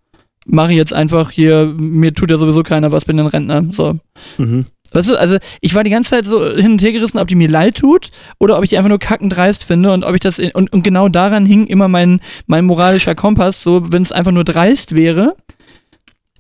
mach 0.45 0.69
ich 0.69 0.78
jetzt 0.78 0.93
einfach 0.93 1.32
hier, 1.32 1.74
mir 1.78 2.13
tut 2.13 2.32
ja 2.32 2.38
sowieso 2.38 2.63
keiner 2.63 2.91
was, 2.91 3.06
bin 3.06 3.19
ein 3.19 3.28
Rentner. 3.28 3.65
So. 3.72 4.00
Mhm. 4.38 4.65
Weißt 4.91 5.10
du, 5.10 5.15
also 5.15 5.38
ich 5.62 5.76
war 5.76 5.84
die 5.84 5.91
ganze 5.91 6.12
Zeit 6.12 6.26
so 6.26 6.56
hin 6.56 6.74
und 6.74 6.82
her 6.82 6.91
gerissen, 6.91 7.19
ob 7.19 7.28
die 7.28 7.36
mir 7.36 7.48
leid 7.48 7.78
tut 7.78 8.10
oder 8.39 8.58
ob 8.58 8.63
ich 8.63 8.72
die 8.72 8.78
einfach 8.78 8.89
nur 8.89 8.98
kackendreist 8.98 9.63
finde 9.63 9.91
und 9.93 10.04
ob 10.04 10.15
ich 10.15 10.22
das 10.22 10.39
in, 10.39 10.52
und, 10.52 10.74
und 10.74 10.84
genau 10.84 11.10
daran 11.10 11.45
hing 11.45 11.67
immer 11.67 11.88
mein, 11.88 12.22
mein 12.48 12.65
moralischer 12.65 13.13
Kompass, 13.13 13.62
so 13.62 13.91
wenn 13.91 14.02
es 14.02 14.12
einfach 14.12 14.32
nur 14.32 14.43
dreist 14.43 14.95
wäre, 14.95 15.36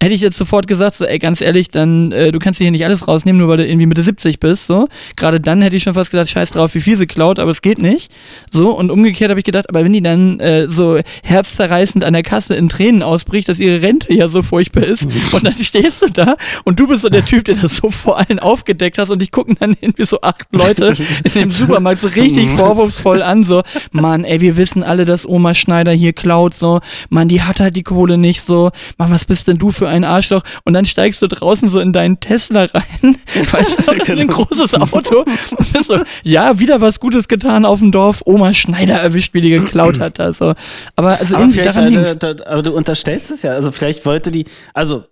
hätte 0.01 0.13
ich 0.13 0.21
jetzt 0.21 0.37
sofort 0.37 0.67
gesagt, 0.67 0.95
so, 0.95 1.05
ey, 1.05 1.19
ganz 1.19 1.41
ehrlich, 1.41 1.69
dann, 1.69 2.11
äh, 2.11 2.31
du 2.31 2.39
kannst 2.39 2.59
dir 2.59 2.65
hier 2.65 2.71
nicht 2.71 2.85
alles 2.85 3.07
rausnehmen, 3.07 3.39
nur 3.39 3.49
weil 3.49 3.57
du 3.57 3.67
irgendwie 3.67 3.85
Mitte 3.85 4.03
70 4.03 4.39
bist, 4.39 4.65
so. 4.65 4.87
Gerade 5.17 5.41
dann 5.41 5.61
hätte 5.61 5.75
ich 5.75 5.83
schon 5.83 5.93
fast 5.93 6.11
gesagt, 6.11 6.29
scheiß 6.29 6.51
drauf, 6.51 6.73
wie 6.73 6.81
viel 6.81 6.95
sie 6.95 7.05
klaut, 7.05 7.37
aber 7.37 7.51
es 7.51 7.61
geht 7.61 7.79
nicht. 7.79 8.11
So, 8.51 8.71
und 8.71 8.91
umgekehrt 8.91 9.29
habe 9.29 9.39
ich 9.39 9.45
gedacht, 9.45 9.67
aber 9.69 9.83
wenn 9.83 9.91
die 9.91 10.01
dann 10.01 10.39
äh, 10.39 10.67
so 10.69 10.99
herzzerreißend 11.23 12.03
an 12.05 12.13
der 12.13 12.23
Kasse 12.23 12.55
in 12.55 12.69
Tränen 12.69 13.03
ausbricht, 13.03 13.49
dass 13.49 13.59
ihre 13.59 13.81
Rente 13.81 14.13
ja 14.13 14.29
so 14.29 14.41
furchtbar 14.41 14.83
ist, 14.83 15.05
und 15.33 15.43
dann 15.43 15.53
stehst 15.53 16.01
du 16.01 16.07
da 16.07 16.37
und 16.63 16.79
du 16.79 16.87
bist 16.87 17.01
so 17.01 17.09
der 17.09 17.25
Typ, 17.25 17.43
der 17.45 17.55
das 17.55 17.77
so 17.77 17.91
vor 17.91 18.19
allen 18.19 18.39
aufgedeckt 18.39 18.97
hast 18.97 19.09
und 19.09 19.21
dich 19.21 19.31
gucken 19.31 19.57
dann 19.59 19.75
irgendwie 19.81 20.05
so 20.05 20.21
acht 20.21 20.47
Leute 20.53 20.93
in 21.23 21.31
dem 21.33 21.49
Supermarkt 21.49 22.01
so 22.01 22.07
richtig 22.07 22.49
vorwurfsvoll 22.55 23.21
an, 23.21 23.43
so, 23.43 23.63
Mann, 23.91 24.23
ey, 24.23 24.39
wir 24.39 24.55
wissen 24.55 24.81
alle, 24.83 25.03
dass 25.03 25.27
Oma 25.27 25.53
Schneider 25.53 25.91
hier 25.91 26.13
klaut, 26.13 26.53
so, 26.53 26.79
Mann, 27.09 27.27
die 27.27 27.41
hat 27.41 27.59
halt 27.59 27.75
die 27.75 27.83
Kohle 27.83 28.17
nicht, 28.17 28.41
so, 28.41 28.71
Mann, 28.97 29.11
was 29.11 29.25
bist 29.25 29.47
denn 29.49 29.57
du 29.57 29.71
für 29.71 29.88
ein 29.89 30.03
Arschloch? 30.03 30.41
Und 30.63 30.73
dann 30.73 30.85
steigst 30.85 31.21
du 31.21 31.27
draußen 31.27 31.69
so 31.69 31.79
in 31.79 31.93
deinen 31.93 32.19
Tesla 32.19 32.65
rein, 32.65 32.83
weißt 33.51 33.77
du, 33.79 33.91
in 34.13 34.19
ein 34.19 34.27
großes 34.27 34.75
Auto 34.75 35.25
und 35.57 35.73
bist 35.73 35.87
so, 35.87 35.99
ja, 36.23 36.59
wieder 36.59 36.81
was 36.81 36.99
Gutes 36.99 37.27
getan 37.27 37.65
auf 37.65 37.79
dem 37.79 37.91
Dorf, 37.91 38.21
Oma 38.25 38.53
Schneider 38.53 38.95
erwischt, 38.95 39.33
wie 39.33 39.41
die 39.41 39.49
geklaut 39.49 39.99
hat, 39.99 40.19
also, 40.19 40.53
aber 40.95 41.19
also 41.19 41.35
Aber, 41.35 41.43
irgendwie 41.43 41.61
daran 41.61 41.93
äh, 41.93 42.15
da, 42.15 42.33
da, 42.33 42.45
aber 42.45 42.63
du 42.63 42.73
unterstellst 42.73 43.31
es 43.31 43.41
ja. 43.41 43.51
Also 43.51 43.71
vielleicht 43.71 44.05
wollte 44.05 44.31
die, 44.31 44.45
also 44.73 45.05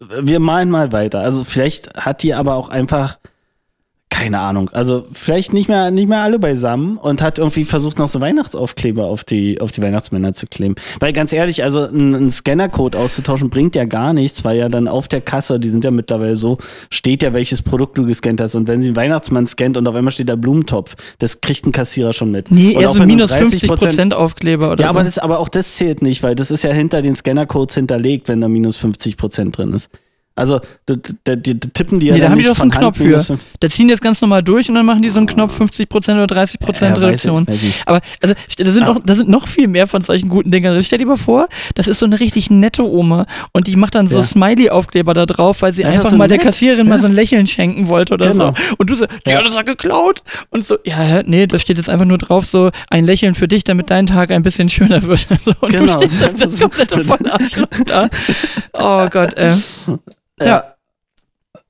wir 0.00 0.40
malen 0.40 0.70
mal 0.70 0.92
weiter. 0.92 1.20
Also 1.20 1.44
vielleicht 1.44 1.94
hat 1.94 2.22
die 2.22 2.34
aber 2.34 2.54
auch 2.54 2.68
einfach 2.68 3.18
keine 4.12 4.40
Ahnung. 4.40 4.68
Also 4.74 5.06
vielleicht 5.10 5.54
nicht 5.54 5.70
mehr, 5.70 5.90
nicht 5.90 6.06
mehr 6.06 6.20
alle 6.20 6.38
beisammen 6.38 6.98
und 6.98 7.22
hat 7.22 7.38
irgendwie 7.38 7.64
versucht, 7.64 7.98
noch 7.98 8.10
so 8.10 8.20
Weihnachtsaufkleber 8.20 9.06
auf 9.06 9.24
die, 9.24 9.58
auf 9.58 9.72
die 9.72 9.80
Weihnachtsmänner 9.80 10.34
zu 10.34 10.46
kleben. 10.46 10.74
Weil 11.00 11.14
ganz 11.14 11.32
ehrlich, 11.32 11.64
also 11.64 11.86
ein, 11.86 12.14
ein 12.14 12.30
Scannercode 12.30 12.94
auszutauschen 12.94 13.48
bringt 13.48 13.74
ja 13.74 13.86
gar 13.86 14.12
nichts, 14.12 14.44
weil 14.44 14.58
ja 14.58 14.68
dann 14.68 14.86
auf 14.86 15.08
der 15.08 15.22
Kasse, 15.22 15.58
die 15.58 15.70
sind 15.70 15.84
ja 15.84 15.90
mittlerweile 15.90 16.36
so, 16.36 16.58
steht 16.90 17.22
ja, 17.22 17.32
welches 17.32 17.62
Produkt 17.62 17.96
du 17.96 18.04
gescannt 18.04 18.42
hast. 18.42 18.54
Und 18.54 18.68
wenn 18.68 18.82
sie 18.82 18.88
einen 18.88 18.96
Weihnachtsmann 18.96 19.46
scannt 19.46 19.78
und 19.78 19.86
auf 19.86 19.94
einmal 19.94 20.12
steht 20.12 20.28
da 20.28 20.36
Blumentopf, 20.36 20.94
das 21.18 21.40
kriegt 21.40 21.66
ein 21.66 21.72
Kassierer 21.72 22.12
schon 22.12 22.30
mit. 22.30 22.50
Nee, 22.50 22.74
eher 22.74 22.90
so 22.90 22.98
du 22.98 23.06
minus 23.06 23.32
50 23.32 23.60
30 23.60 23.68
Prozent 23.68 24.14
Aufkleber 24.14 24.72
oder 24.72 24.84
ja, 24.84 24.88
so. 24.88 24.98
aber, 24.98 25.04
das, 25.04 25.18
aber 25.18 25.38
auch 25.38 25.48
das 25.48 25.76
zählt 25.76 26.02
nicht, 26.02 26.22
weil 26.22 26.34
das 26.34 26.50
ist 26.50 26.64
ja 26.64 26.70
hinter 26.70 27.00
den 27.00 27.14
Scannercodes 27.14 27.74
hinterlegt, 27.76 28.28
wenn 28.28 28.42
da 28.42 28.48
minus 28.48 28.76
50 28.76 29.16
Prozent 29.16 29.56
drin 29.56 29.72
ist. 29.72 29.90
Also, 30.34 30.60
da, 30.86 30.94
da, 31.24 31.36
die, 31.36 31.60
da 31.60 31.68
tippen 31.74 32.00
die 32.00 32.06
ja 32.06 32.14
Nee, 32.14 32.20
da 32.20 32.30
haben 32.30 32.38
die 32.38 32.44
doch 32.44 32.56
so 32.56 32.62
einen 32.62 32.70
Knopf 32.70 32.96
für. 32.96 33.22
Da 33.60 33.68
ziehen 33.68 33.88
die 33.88 33.92
das 33.92 34.00
ganz 34.00 34.20
normal 34.22 34.42
durch 34.42 34.68
und 34.68 34.74
dann 34.76 34.86
machen 34.86 35.02
die 35.02 35.10
so 35.10 35.18
einen 35.18 35.26
Knopf 35.26 35.60
50% 35.60 36.22
oder 36.22 36.24
30% 36.24 36.56
Ja, 36.62 36.68
weiß 36.68 36.96
ich- 36.96 37.02
Reduktion. 37.02 37.46
weiß 37.46 37.62
ich. 37.62 37.82
Aber 37.86 38.00
also, 38.22 38.34
da 38.58 38.70
sind, 38.70 38.82
Ah. 38.84 38.86
noch, 38.94 39.00
da 39.04 39.14
sind 39.14 39.28
noch 39.28 39.46
viel 39.46 39.68
mehr 39.68 39.86
von 39.86 40.02
solchen 40.02 40.28
guten 40.30 40.50
Dingern. 40.50 40.82
Stell 40.84 40.98
dir 40.98 41.06
mal 41.06 41.16
vor, 41.18 41.48
das 41.74 41.86
ist 41.88 41.98
so 41.98 42.06
eine 42.06 42.18
richtig 42.18 42.50
nette 42.50 42.82
Oma 42.82 43.26
und 43.52 43.66
die 43.66 43.76
macht 43.76 43.94
dann 43.94 44.08
so 44.08 44.18
Ja. 44.18 44.22
Smiley-Aufkleber 44.22 45.12
da 45.14 45.26
drauf, 45.26 45.60
weil 45.62 45.74
sie 45.74 45.84
Einfach 45.84 45.98
einfach 45.98 46.10
so 46.12 46.16
mal 46.16 46.28
der 46.28 46.38
nett. 46.38 46.46
Kassiererin 46.46 46.88
mal 46.88 46.98
so 47.00 47.06
ein 47.08 47.12
Lächeln 47.14 47.46
schenken 47.46 47.88
wollte 47.88 48.14
oder 48.14 48.30
Genau. 48.32 48.54
so. 48.54 48.74
Und 48.78 48.88
du 48.90 48.96
so, 48.96 49.04
ja, 49.26 49.32
Ja. 49.32 49.42
das 49.42 49.56
hat 49.56 49.66
geklaut. 49.66 50.22
Und 50.50 50.64
so, 50.64 50.78
ja, 50.84 51.22
nee, 51.24 51.46
da 51.46 51.58
steht 51.58 51.76
jetzt 51.76 51.90
einfach 51.90 52.06
nur 52.06 52.18
drauf, 52.18 52.46
so 52.46 52.70
ein 52.88 53.04
Lächeln 53.04 53.34
für 53.34 53.48
dich, 53.48 53.64
damit 53.64 53.90
dein 53.90 54.06
Tag 54.06 54.30
ein 54.30 54.42
bisschen 54.42 54.70
schöner 54.70 55.02
wird. 55.02 55.26
So, 55.44 55.52
und 55.60 55.72
Genau, 55.72 55.92
du 55.92 55.98
stehst 56.08 56.22
das 56.38 56.52
so. 56.52 56.64
komplette 56.68 57.04
Vollarschloch 57.04 57.66
da. 57.86 58.08
Oh 58.72 59.08
Gott, 59.10 59.34
äh. 59.36 59.56
Ja. 60.46 60.64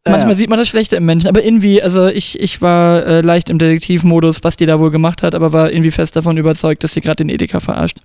Manchmal 0.05 0.31
Ja. 0.31 0.37
sieht 0.37 0.51
man 0.51 0.59
das 0.59 0.69
Schlechte 0.69 0.97
im 0.97 1.05
Menschen, 1.05 1.29
aber 1.29 1.45
irgendwie, 1.45 1.81
also 1.81 2.09
ich, 2.09 2.39
ich 2.41 2.61
war 2.61 3.07
äh, 3.07 3.21
leicht 3.21 3.49
im 3.51 3.59
Detektivmodus, 3.61 4.43
was 4.43 4.57
die 4.57 4.67
da 4.67 4.81
wohl 4.81 4.91
gemacht 4.91 5.23
hat, 5.23 5.35
aber 5.37 5.53
war 5.53 5.71
irgendwie 5.71 5.93
fest 5.93 6.17
davon 6.17 6.37
überzeugt, 6.37 6.83
dass 6.83 6.93
sie 6.93 7.01
gerade 7.01 7.17
den 7.25 7.29
Edeka 7.29 7.61
verarscht. 7.61 7.99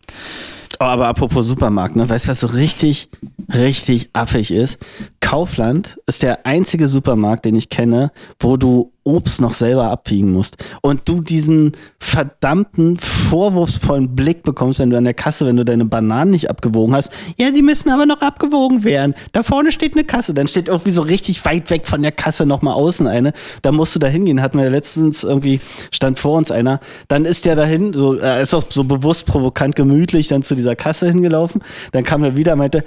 Oh, 0.80 0.84
aber 0.84 1.08
apropos 1.08 1.47
Supermarkt, 1.47 1.95
ne? 1.95 2.08
Weißt 2.08 2.25
du, 2.25 2.30
was 2.30 2.41
so 2.41 2.47
richtig, 2.47 3.10
richtig 3.51 4.10
affig 4.13 4.51
ist? 4.51 4.77
Kaufland 5.21 5.97
ist 6.06 6.21
der 6.21 6.45
einzige 6.45 6.88
Supermarkt, 6.88 7.45
den 7.45 7.56
ich 7.56 7.69
kenne, 7.69 8.12
wo 8.39 8.58
du 8.58 8.91
Obst 9.07 9.41
noch 9.41 9.53
selber 9.53 9.89
abwiegen 9.89 10.31
musst. 10.31 10.57
Und 10.81 11.01
du 11.05 11.21
diesen 11.21 11.71
verdammten, 11.99 12.97
vorwurfsvollen 12.97 14.15
Blick 14.15 14.43
bekommst, 14.43 14.79
wenn 14.79 14.89
du 14.89 14.97
an 14.97 15.03
der 15.03 15.13
Kasse, 15.13 15.45
wenn 15.45 15.57
du 15.57 15.65
deine 15.65 15.85
Bananen 15.85 16.31
nicht 16.31 16.49
abgewogen 16.49 16.95
hast. 16.95 17.11
Ja, 17.37 17.51
die 17.51 17.61
müssen 17.61 17.89
aber 17.89 18.05
noch 18.05 18.21
abgewogen 18.21 18.83
werden. 18.83 19.15
Da 19.31 19.43
vorne 19.43 19.71
steht 19.71 19.93
eine 19.93 20.03
Kasse. 20.03 20.33
Dann 20.33 20.47
steht 20.47 20.67
irgendwie 20.67 20.91
so 20.91 21.01
richtig 21.01 21.43
weit 21.45 21.69
weg 21.69 21.87
von 21.87 22.01
der 22.01 22.11
Kasse 22.11 22.45
nochmal 22.45 22.73
außen 22.73 23.07
eine. 23.07 23.33
Da 23.61 23.71
musst 23.71 23.95
du 23.95 23.99
da 23.99 24.07
hingehen. 24.07 24.41
Hatten 24.41 24.57
wir 24.57 24.69
letztens 24.69 25.23
irgendwie, 25.23 25.61
stand 25.91 26.19
vor 26.19 26.37
uns 26.37 26.51
einer. 26.51 26.79
Dann 27.07 27.25
ist 27.25 27.45
der 27.45 27.55
dahin, 27.55 27.93
so, 27.93 28.15
er 28.15 28.41
ist 28.41 28.53
auch 28.53 28.65
so 28.69 28.83
bewusst 28.83 29.25
provokant 29.25 29.75
gemütlich 29.75 30.27
dann 30.27 30.43
zu 30.43 30.55
dieser 30.55 30.75
Kasse 30.75 31.07
hingelaufen. 31.07 31.63
Dann 31.91 32.03
kam 32.03 32.23
er 32.23 32.35
wieder, 32.35 32.55
meinte, 32.55 32.83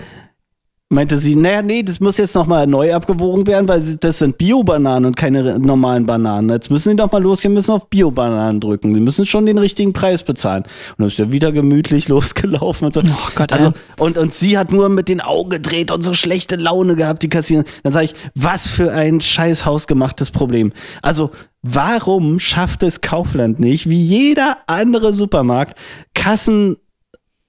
meinte 0.92 1.16
sie, 1.18 1.36
naja, 1.36 1.62
nee, 1.62 1.84
das 1.84 2.00
muss 2.00 2.16
jetzt 2.16 2.34
nochmal 2.34 2.66
neu 2.66 2.92
abgewogen 2.92 3.46
werden, 3.46 3.68
weil 3.68 3.80
das 4.00 4.18
sind 4.18 4.36
Bio-Bananen 4.38 5.06
und 5.06 5.16
keine 5.16 5.56
normalen 5.60 6.04
Bananen. 6.04 6.50
Jetzt 6.50 6.68
müssen 6.68 6.90
sie 6.90 6.96
doch 6.96 7.12
mal 7.12 7.22
losgehen, 7.22 7.54
müssen 7.54 7.70
auf 7.70 7.88
Bio-Bananen 7.88 8.60
drücken. 8.60 8.92
Sie 8.92 9.00
müssen 9.00 9.24
schon 9.24 9.46
den 9.46 9.56
richtigen 9.56 9.92
Preis 9.92 10.24
bezahlen. 10.24 10.64
Und 10.64 10.98
dann 10.98 11.06
ist 11.06 11.20
er 11.20 11.30
wieder 11.30 11.52
gemütlich 11.52 12.08
losgelaufen 12.08 12.86
und 12.86 12.94
so. 12.94 13.02
Oh 13.02 13.28
Gott, 13.36 13.52
also, 13.52 13.72
und, 14.00 14.18
und 14.18 14.34
sie 14.34 14.58
hat 14.58 14.72
nur 14.72 14.88
mit 14.88 15.08
den 15.08 15.20
Augen 15.20 15.50
gedreht 15.50 15.92
und 15.92 16.02
so 16.02 16.12
schlechte 16.12 16.56
Laune 16.56 16.96
gehabt, 16.96 17.22
die 17.22 17.28
Kassiererin. 17.28 17.70
Dann 17.84 17.92
sage 17.92 18.06
ich, 18.06 18.14
was 18.34 18.66
für 18.66 18.90
ein 18.90 19.20
scheiß 19.20 19.64
hausgemachtes 19.64 20.32
Problem. 20.32 20.72
Also, 21.02 21.30
warum 21.62 22.40
schafft 22.40 22.82
es 22.82 23.00
Kaufland 23.00 23.60
nicht, 23.60 23.88
wie 23.88 24.02
jeder 24.02 24.56
andere 24.66 25.12
Supermarkt, 25.12 25.78
Kassen 26.14 26.78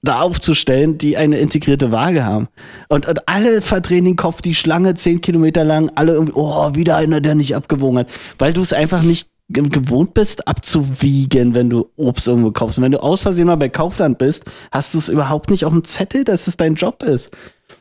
da 0.02 0.20
aufzustellen, 0.20 0.98
die 0.98 1.16
eine 1.16 1.38
integrierte 1.38 1.92
Waage 1.92 2.24
haben. 2.24 2.48
Und, 2.88 3.06
und 3.06 3.28
alle 3.28 3.62
verdrehen 3.62 4.04
den 4.04 4.16
Kopf, 4.16 4.40
die 4.40 4.54
Schlange 4.54 4.94
zehn 4.94 5.20
Kilometer 5.20 5.64
lang, 5.64 5.90
alle 5.94 6.14
irgendwie, 6.14 6.34
oh, 6.34 6.74
wieder 6.74 6.96
einer, 6.96 7.20
der 7.20 7.36
nicht 7.36 7.54
abgewogen 7.54 8.00
hat. 8.00 8.10
Weil 8.38 8.52
du 8.52 8.60
es 8.60 8.72
einfach 8.72 9.02
nicht 9.02 9.28
gewohnt 9.48 10.14
bist, 10.14 10.48
abzuwiegen, 10.48 11.54
wenn 11.54 11.70
du 11.70 11.88
Obst 11.96 12.26
irgendwo 12.26 12.50
kaufst. 12.50 12.78
Und 12.78 12.84
wenn 12.84 12.92
du 12.92 13.02
aus 13.02 13.22
Versehen 13.22 13.46
mal 13.46 13.56
bei 13.56 13.68
Kaufland 13.68 14.18
bist, 14.18 14.44
hast 14.72 14.94
du 14.94 14.98
es 14.98 15.08
überhaupt 15.08 15.50
nicht 15.50 15.64
auf 15.64 15.72
dem 15.72 15.84
Zettel, 15.84 16.24
dass 16.24 16.46
es 16.46 16.56
dein 16.56 16.74
Job 16.74 17.02
ist. 17.02 17.30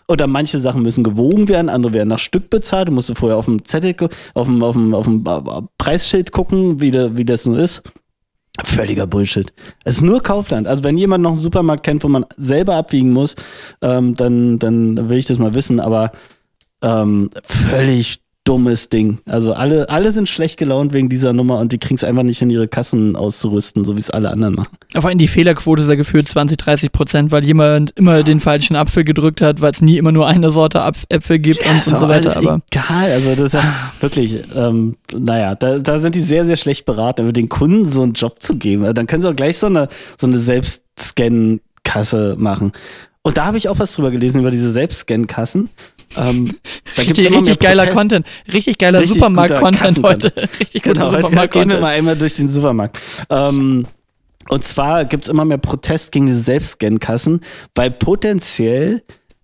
Oder 0.07 0.27
manche 0.27 0.59
Sachen 0.59 0.81
müssen 0.81 1.03
gewogen 1.03 1.47
werden, 1.47 1.69
andere 1.69 1.93
werden 1.93 2.09
nach 2.09 2.19
Stück 2.19 2.49
bezahlt. 2.49 2.89
Du 2.89 2.91
musst 2.91 3.15
vorher 3.17 3.37
auf 3.37 3.45
dem 3.45 3.63
Zettel, 3.63 3.95
auf 4.33 4.47
dem, 4.47 4.61
auf 4.61 4.75
dem, 4.75 4.93
auf 4.93 5.05
dem 5.05 5.23
Preisschild 5.77 6.31
gucken, 6.31 6.81
wie, 6.81 6.91
de, 6.91 7.15
wie 7.15 7.25
das 7.25 7.45
nun 7.45 7.55
ist. 7.55 7.81
Völliger 8.63 9.07
Bullshit. 9.07 9.53
Es 9.85 9.97
ist 9.97 10.01
nur 10.01 10.21
Kaufland. 10.21 10.67
Also 10.67 10.83
wenn 10.83 10.97
jemand 10.97 11.23
noch 11.23 11.31
einen 11.31 11.39
Supermarkt 11.39 11.83
kennt, 11.83 12.03
wo 12.03 12.09
man 12.09 12.25
selber 12.37 12.75
abwiegen 12.75 13.11
muss, 13.11 13.35
ähm, 13.81 14.15
dann, 14.15 14.59
dann 14.59 15.09
will 15.09 15.17
ich 15.17 15.25
das 15.25 15.37
mal 15.39 15.53
wissen. 15.53 15.79
Aber 15.79 16.11
ähm, 16.81 17.29
völlig 17.43 18.21
dummes 18.51 18.89
Ding. 18.89 19.19
Also 19.25 19.53
alle, 19.53 19.87
alle 19.87 20.11
sind 20.11 20.27
schlecht 20.27 20.57
gelaunt 20.57 20.91
wegen 20.91 21.07
dieser 21.07 21.31
Nummer 21.31 21.59
und 21.59 21.71
die 21.71 21.77
kriegen 21.77 21.95
es 21.95 22.03
einfach 22.03 22.23
nicht 22.23 22.41
in 22.41 22.49
ihre 22.49 22.67
Kassen 22.67 23.15
auszurüsten, 23.15 23.85
so 23.85 23.95
wie 23.95 24.01
es 24.01 24.09
alle 24.09 24.29
anderen 24.29 24.55
machen. 24.55 24.77
Vor 24.93 25.05
allem 25.05 25.19
die 25.19 25.29
Fehlerquote 25.29 25.83
ist 25.83 25.87
ja 25.87 25.95
gefühlt 25.95 26.27
20, 26.27 26.57
30 26.57 26.91
Prozent, 26.91 27.31
weil 27.31 27.45
jemand 27.45 27.91
immer 27.91 28.23
den 28.23 28.41
falschen 28.41 28.75
Apfel 28.75 29.05
gedrückt 29.05 29.39
hat, 29.39 29.61
weil 29.61 29.71
es 29.71 29.81
nie 29.81 29.97
immer 29.97 30.11
nur 30.11 30.27
eine 30.27 30.51
Sorte 30.51 30.81
Apf 30.81 31.05
Äpfel 31.07 31.39
gibt 31.39 31.63
ja, 31.63 31.71
und, 31.71 31.87
und 31.87 31.97
so 31.97 32.09
weiter. 32.09 32.35
Aber 32.35 32.61
egal, 32.69 33.11
also 33.11 33.35
das 33.35 33.45
ist 33.45 33.53
ja 33.53 33.63
wirklich, 34.01 34.43
ähm, 34.53 34.97
naja, 35.15 35.55
da, 35.55 35.79
da 35.79 35.99
sind 35.99 36.15
die 36.15 36.21
sehr, 36.21 36.45
sehr 36.45 36.57
schlecht 36.57 36.83
beraten, 36.83 37.31
den 37.31 37.47
Kunden 37.47 37.85
so 37.85 38.01
einen 38.01 38.15
Job 38.15 38.43
zu 38.43 38.57
geben. 38.57 38.93
Dann 38.93 39.07
können 39.07 39.21
sie 39.21 39.29
auch 39.29 39.35
gleich 39.35 39.59
so 39.59 39.67
eine, 39.67 39.87
so 40.19 40.27
eine 40.27 40.37
Selbstscan-Kasse 40.37 42.35
machen. 42.37 42.73
Und 43.21 43.37
da 43.37 43.45
habe 43.45 43.57
ich 43.57 43.69
auch 43.69 43.79
was 43.79 43.93
drüber 43.95 44.11
gelesen, 44.11 44.41
über 44.41 44.51
diese 44.51 44.71
Selbstscan-Kassen. 44.71 45.69
Ähm, 46.17 46.45
da 46.95 47.03
gibt's 47.03 47.19
richtig, 47.19 47.35
richtig 47.35 47.59
geiler 47.59 47.87
Content. 47.87 48.25
Richtig 48.51 48.77
geiler 48.77 49.05
Supermarkt-Content 49.05 50.03
heute. 50.03 50.33
richtig 50.59 50.83
guter 50.83 50.93
genau, 50.93 51.09
Supermarkt-Content. 51.11 51.51
Gehen 51.51 51.69
wir 51.69 51.79
mal 51.79 51.93
einmal 51.93 52.17
durch 52.17 52.35
den 52.35 52.47
Supermarkt. 52.47 52.99
Ähm, 53.29 53.87
und 54.49 54.63
zwar 54.63 55.05
gibt 55.05 55.23
es 55.25 55.29
immer 55.29 55.45
mehr 55.45 55.57
Protest 55.57 56.11
gegen 56.11 56.25
diese 56.25 56.39
Selbstscan-Kassen, 56.39 57.41
weil 57.75 57.91
potenziell 57.91 59.03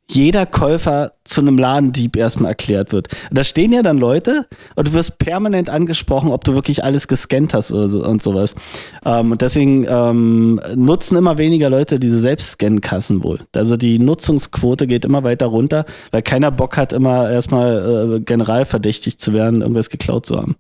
jeder 0.10 0.46
Käufer 0.46 1.14
zu 1.26 1.42
einem 1.42 1.58
Ladendieb 1.58 2.16
erstmal 2.16 2.52
erklärt 2.52 2.94
wird. 2.94 3.10
Da 3.30 3.44
stehen 3.44 3.74
ja 3.74 3.82
dann 3.82 3.98
Leute 3.98 4.46
und 4.76 4.88
du 4.88 4.94
wirst 4.94 5.20
permanent 5.20 5.70
angesprochen, 5.70 6.32
ob 6.32 6.46
du 6.46 6.54
wirklich 6.54 6.84
alles 6.84 7.08
gescannt 7.08 7.54
hast 7.54 7.68
so, 7.68 8.04
und 8.04 8.24
sowas. 8.24 8.56
Ähm, 9.06 9.32
und 9.32 9.42
deswegen 9.42 9.86
ähm, 9.88 10.62
nutzen 10.76 11.18
immer 11.18 11.38
weniger 11.38 11.70
Leute 11.70 12.00
diese 12.00 12.20
Selbstscan-Kassen 12.20 13.24
wohl. 13.24 13.40
Also 13.54 13.76
die 13.76 14.00
Nutzungsquote 14.00 14.88
geht 14.88 15.04
immer 15.04 15.24
weiter 15.24 15.48
runter, 15.48 15.86
weil 16.12 16.22
keiner 16.22 16.52
Bock 16.52 16.78
hat, 16.78 16.94
immer 16.94 17.30
erstmal 17.30 18.16
äh, 18.16 18.20
generalverdächtig 18.22 19.20
zu 19.20 19.34
werden, 19.34 19.62
irgendwas 19.62 19.90
geklaut 19.90 20.26
zu 20.26 20.38
haben. 20.38 20.56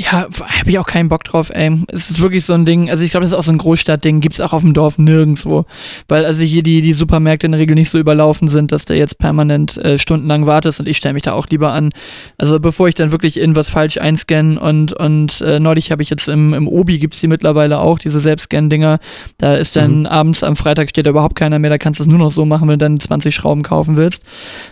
Ja, 0.00 0.28
habe 0.30 0.70
ich 0.70 0.78
auch 0.78 0.86
keinen 0.86 1.10
Bock 1.10 1.24
drauf, 1.24 1.50
ey. 1.50 1.76
Es 1.88 2.10
ist 2.10 2.22
wirklich 2.22 2.46
so 2.46 2.54
ein 2.54 2.64
Ding, 2.64 2.90
also 2.90 3.04
ich 3.04 3.10
glaube, 3.10 3.22
das 3.22 3.32
ist 3.32 3.38
auch 3.38 3.44
so 3.44 3.52
ein 3.52 3.58
Großstadtding, 3.58 4.20
gibt's 4.20 4.40
auch 4.40 4.54
auf 4.54 4.62
dem 4.62 4.72
Dorf 4.72 4.96
nirgendwo. 4.96 5.66
Weil 6.08 6.24
also 6.24 6.42
hier 6.42 6.62
die, 6.62 6.80
die 6.80 6.94
Supermärkte 6.94 7.44
in 7.44 7.52
der 7.52 7.60
Regel 7.60 7.74
nicht 7.74 7.90
so 7.90 7.98
überlaufen 7.98 8.48
sind, 8.48 8.72
dass 8.72 8.86
du 8.86 8.94
jetzt 8.94 9.18
permanent 9.18 9.76
äh, 9.76 9.98
stundenlang 9.98 10.46
wartest 10.46 10.80
und 10.80 10.88
ich 10.88 10.96
stelle 10.96 11.12
mich 11.12 11.24
da 11.24 11.34
auch 11.34 11.48
lieber 11.48 11.74
an. 11.74 11.90
Also 12.38 12.58
bevor 12.60 12.88
ich 12.88 12.94
dann 12.94 13.10
wirklich 13.10 13.36
irgendwas 13.36 13.68
falsch 13.68 13.98
einscanne 13.98 14.58
und, 14.58 14.94
und 14.94 15.42
äh, 15.42 15.60
neulich 15.60 15.92
habe 15.92 16.02
ich 16.02 16.08
jetzt 16.08 16.28
im, 16.28 16.54
im 16.54 16.66
Obi 16.66 16.98
gibt's 16.98 17.20
die 17.20 17.28
mittlerweile 17.28 17.80
auch, 17.80 17.98
diese 17.98 18.20
Selbstscan-Dinger. 18.20 19.00
Da 19.36 19.56
ist 19.56 19.76
dann 19.76 20.00
mhm. 20.00 20.06
abends 20.06 20.42
am 20.42 20.56
Freitag 20.56 20.88
steht 20.88 21.04
da 21.04 21.10
überhaupt 21.10 21.36
keiner 21.36 21.58
mehr, 21.58 21.68
da 21.68 21.76
kannst 21.76 22.00
du 22.00 22.04
es 22.04 22.08
nur 22.08 22.18
noch 22.18 22.32
so 22.32 22.46
machen, 22.46 22.68
wenn 22.68 22.78
du 22.78 22.86
dann 22.86 22.98
20 22.98 23.34
Schrauben 23.34 23.62
kaufen 23.62 23.98
willst. 23.98 24.24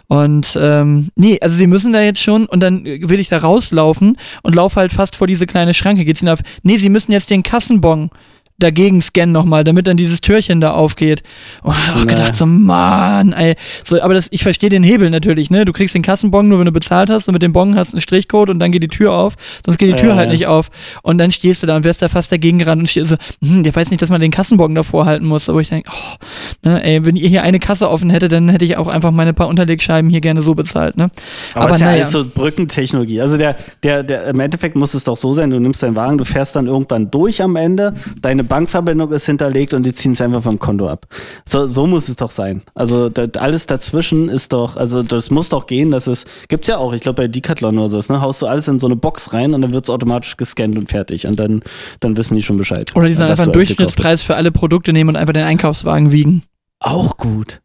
Und 0.07 0.59
ähm, 0.59 1.09
nee, 1.17 1.39
also 1.43 1.55
sie 1.55 1.67
müssen 1.67 1.93
da 1.93 2.01
jetzt 2.01 2.23
schon 2.23 2.47
und 2.47 2.61
dann 2.61 2.83
will 2.85 3.21
ich 3.21 3.29
da 3.29 3.37
rauslaufen 3.37 4.17
und 4.43 4.55
laufe 4.55 4.77
halt 4.81 4.91
fast 4.91 5.18
vor 5.19 5.27
diese 5.27 5.47
kleine 5.47 5.75
Schranke, 5.75 6.05
geht's 6.05 6.21
hinauf. 6.21 6.41
Nee, 6.63 6.79
sie 6.79 6.89
müssen 6.89 7.13
jetzt 7.13 7.31
den 7.31 7.43
Kassenbon 7.43 8.11
dagegen 8.59 9.01
scannen 9.01 9.33
nochmal, 9.33 9.63
damit 9.63 9.87
dann 9.87 9.97
dieses 9.97 10.21
Türchen 10.21 10.61
da 10.61 10.73
aufgeht. 10.73 11.23
Und 11.63 11.77
ich 11.77 11.87
hab 11.87 11.97
auch 11.97 12.07
gedacht, 12.07 12.35
so, 12.35 12.45
Mann, 12.45 13.33
ey. 13.33 13.55
So, 13.85 14.03
aber 14.03 14.15
das, 14.15 14.27
ich 14.33 14.43
verstehe 14.43 14.69
den 14.69 14.83
Hebel 14.83 15.11
natürlich, 15.11 15.49
ne? 15.49 15.65
Du 15.65 15.73
kriegst 15.73 15.95
den 15.95 16.03
Kassenbon 16.03 16.49
nur, 16.49 16.59
wenn 16.59 16.67
du 16.67 16.73
bezahlt 16.73 17.09
hast 17.09 17.29
und 17.29 17.35
mit 17.35 17.43
dem 17.43 17.53
Bon 17.53 17.77
hast 17.77 17.93
du 17.93 17.97
einen 17.97 18.01
Strichcode 18.01 18.51
und 18.51 18.59
dann 18.59 18.73
geht 18.73 18.83
die 18.83 18.89
Tür 18.89 19.13
auf, 19.13 19.35
sonst 19.65 19.79
geht 19.79 19.93
die 19.93 20.01
Tür 20.01 20.15
äh, 20.15 20.17
halt 20.17 20.31
nicht 20.31 20.49
auf. 20.49 20.71
Und 21.03 21.19
dann 21.19 21.31
stehst 21.31 21.63
du 21.63 21.69
da 21.69 21.77
und 21.77 21.85
wärst 21.85 22.03
da 22.03 22.09
fast 22.09 22.33
dagegen 22.33 22.59
gerannt 22.59 22.81
und 22.81 22.89
stehst 22.89 23.09
so, 23.11 23.17
hm, 23.45 23.63
der 23.63 23.75
weiß 23.75 23.93
nicht, 23.93 24.03
dass 24.03 24.11
man 24.11 24.21
den 24.21 24.33
Kassenbon 24.33 24.75
davor 24.75 25.07
halten 25.07 25.27
muss. 25.27 25.49
Aber 25.49 25.61
ich 25.61 25.69
denke, 25.69 25.89
oh, 25.93 26.69
ne, 26.69 26.83
ey, 26.83 27.07
wenn 27.07 27.15
ihr 27.15 27.29
hier 27.29 27.45
eine 27.45 27.61
Kasse 27.61 27.89
offen 27.89 28.11
hättet, 28.11 28.33
dann 28.33 28.49
hätte 28.49 28.65
ich 28.65 28.77
auch 28.77 28.89
einfach 28.89 29.13
meine 29.13 29.35
paar 29.35 29.47
Unterlegscheiben 29.47 30.11
hier 30.11 30.21
gerne 30.21 30.43
so 30.43 30.57
bezahlt, 30.57 30.97
ne? 30.97 31.11
Aber, 31.55 31.67
aber 31.67 31.75
ist 31.75 31.81
ja 31.81 31.87
naja. 31.87 31.97
alles 31.99 32.11
so 32.11 32.25
Brückentechnologie. 32.27 33.21
Also 33.21 33.37
der, 33.37 33.55
der, 33.85 34.03
der, 34.03 34.27
im 34.27 34.41
Endeffekt 34.41 34.75
muss 34.75 34.95
es 34.95 35.05
doch 35.05 35.17
so 35.17 35.33
sein, 35.33 35.51
du 35.51 35.61
nimmst 35.61 35.81
deinen 35.85 35.95
Wagen, 35.95 36.19
du 36.19 36.25
fährst 36.25 36.57
dann 36.57 36.67
irgendwann 36.67 37.09
durch 37.13 37.41
am 37.41 37.55
Ende, 37.55 37.95
deine 38.21 38.48
Bankverbindung 38.49 39.13
ist 39.13 39.27
hinterlegt 39.27 39.75
und 39.75 39.85
die 39.85 39.93
ziehen 39.93 40.13
es 40.13 40.21
einfach 40.21 40.43
vom 40.43 40.59
Konto 40.59 40.89
ab. 40.89 41.07
So, 41.45 41.67
so 41.67 41.87
muss 41.87 42.09
es 42.09 42.17
doch 42.17 42.31
sein. 42.31 42.63
Also 42.75 43.09
das, 43.09 43.35
alles 43.35 43.67
dazwischen 43.67 44.29
ist 44.29 44.53
doch, 44.53 44.77
also 44.77 45.03
das 45.03 45.31
muss 45.31 45.49
doch 45.51 45.67
gehen, 45.67 45.91
dass 45.91 46.07
es, 46.07 46.25
gibt's 46.49 46.69
ja 46.69 46.79
auch, 46.79 46.93
ich 46.93 47.03
glaube 47.03 47.23
bei 47.23 47.29
Decathlon 47.29 47.79
oder 47.79 47.89
so, 47.89 48.13
ne, 48.13 48.21
haust 48.21 48.43
du 48.43 48.47
alles 48.47 48.69
in 48.69 48.79
so 48.79 48.87
eine 48.87 48.97
Box 48.97 49.33
rein 49.33 49.55
und 49.55 49.63
dann 49.63 49.73
wird 49.73 49.85
es 49.85 49.91
automatisch 49.91 50.37
gescannt 50.37 50.77
und 50.77 50.89
fertig 50.89 51.27
und 51.27 51.39
dann, 51.39 51.63
dann 52.01 52.17
wissen 52.17 52.35
die 52.35 52.43
schon 52.43 52.57
Bescheid. 52.57 52.95
Oder 52.97 53.09
die 53.09 53.15
sollen 53.15 53.31
einfach 53.31 53.45
einen 53.45 53.53
Durchschnittspreis 53.53 54.23
für 54.23 54.37
alle 54.37 54.51
Produkte 54.51 54.93
nehmen 54.93 55.11
und 55.11 55.17
einfach 55.17 55.35
den 55.35 55.45
Einkaufswagen 55.45 56.13
wiegen. 56.13 56.43
Auch 56.81 57.17
gut. 57.17 57.61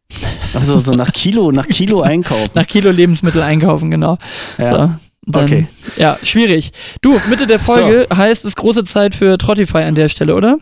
Also 0.54 0.78
so 0.78 0.94
nach 0.94 1.12
Kilo, 1.12 1.52
nach 1.52 1.68
Kilo 1.68 2.00
einkaufen. 2.02 2.50
nach 2.54 2.66
Kilo 2.66 2.90
Lebensmittel 2.90 3.42
einkaufen, 3.42 3.90
genau. 3.90 4.18
Ja. 4.58 4.88
So. 4.88 4.94
Dann, 5.26 5.44
okay. 5.44 5.66
Ja, 5.96 6.18
schwierig. 6.22 6.72
Du, 7.00 7.20
Mitte 7.28 7.46
der 7.46 7.58
Folge 7.58 8.06
so. 8.10 8.16
heißt 8.16 8.44
es 8.44 8.56
große 8.56 8.84
Zeit 8.84 9.14
für 9.14 9.38
Trottify 9.38 9.78
an 9.78 9.94
der 9.94 10.08
Stelle, 10.08 10.34
oder? 10.34 10.58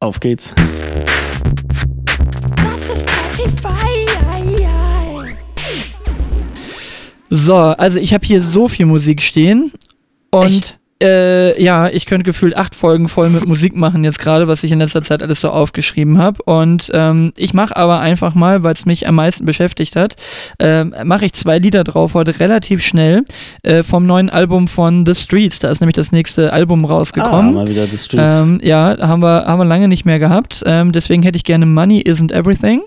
Auf 0.00 0.20
geht's. 0.20 0.54
Das 2.56 2.88
ist 2.88 3.06
Trottify. 3.06 4.02
So, 7.34 7.56
also 7.56 7.98
ich 7.98 8.12
habe 8.12 8.26
hier 8.26 8.42
so 8.42 8.68
viel 8.68 8.84
Musik 8.84 9.22
stehen 9.22 9.72
und 10.30 10.48
Echt? 10.48 10.78
Äh, 11.02 11.60
ja, 11.60 11.88
ich 11.88 12.06
könnte 12.06 12.24
gefühlt 12.24 12.56
acht 12.56 12.76
Folgen 12.76 13.08
voll 13.08 13.28
mit 13.28 13.44
Musik 13.46 13.74
machen 13.74 14.04
jetzt 14.04 14.20
gerade, 14.20 14.46
was 14.46 14.62
ich 14.62 14.70
in 14.70 14.78
letzter 14.78 15.02
Zeit 15.02 15.20
alles 15.20 15.40
so 15.40 15.50
aufgeschrieben 15.50 16.18
habe. 16.18 16.40
Und 16.44 16.90
ähm, 16.94 17.32
ich 17.36 17.54
mache 17.54 17.76
aber 17.76 17.98
einfach 17.98 18.34
mal, 18.34 18.62
weil 18.62 18.74
es 18.74 18.86
mich 18.86 19.08
am 19.08 19.16
meisten 19.16 19.44
beschäftigt 19.44 19.96
hat, 19.96 20.14
äh, 20.60 20.84
mache 20.84 21.26
ich 21.26 21.32
zwei 21.32 21.58
Lieder 21.58 21.82
drauf 21.82 22.14
heute 22.14 22.38
relativ 22.38 22.82
schnell 22.82 23.22
äh, 23.64 23.82
vom 23.82 24.06
neuen 24.06 24.30
Album 24.30 24.68
von 24.68 25.04
The 25.04 25.16
Streets. 25.16 25.58
Da 25.58 25.70
ist 25.70 25.80
nämlich 25.80 25.96
das 25.96 26.12
nächste 26.12 26.52
Album 26.52 26.84
rausgekommen. 26.84 27.50
Ah, 27.50 27.60
mal 27.60 27.66
wieder 27.68 27.86
The 27.88 27.98
Streets. 27.98 28.32
Ähm, 28.32 28.60
ja, 28.62 28.96
haben 29.00 29.22
wir, 29.22 29.44
haben 29.46 29.58
wir 29.58 29.64
lange 29.64 29.88
nicht 29.88 30.04
mehr 30.04 30.20
gehabt. 30.20 30.62
Ähm, 30.66 30.92
deswegen 30.92 31.24
hätte 31.24 31.36
ich 31.36 31.44
gerne 31.44 31.66
Money 31.66 32.02
Isn't 32.02 32.32
Everything. 32.32 32.82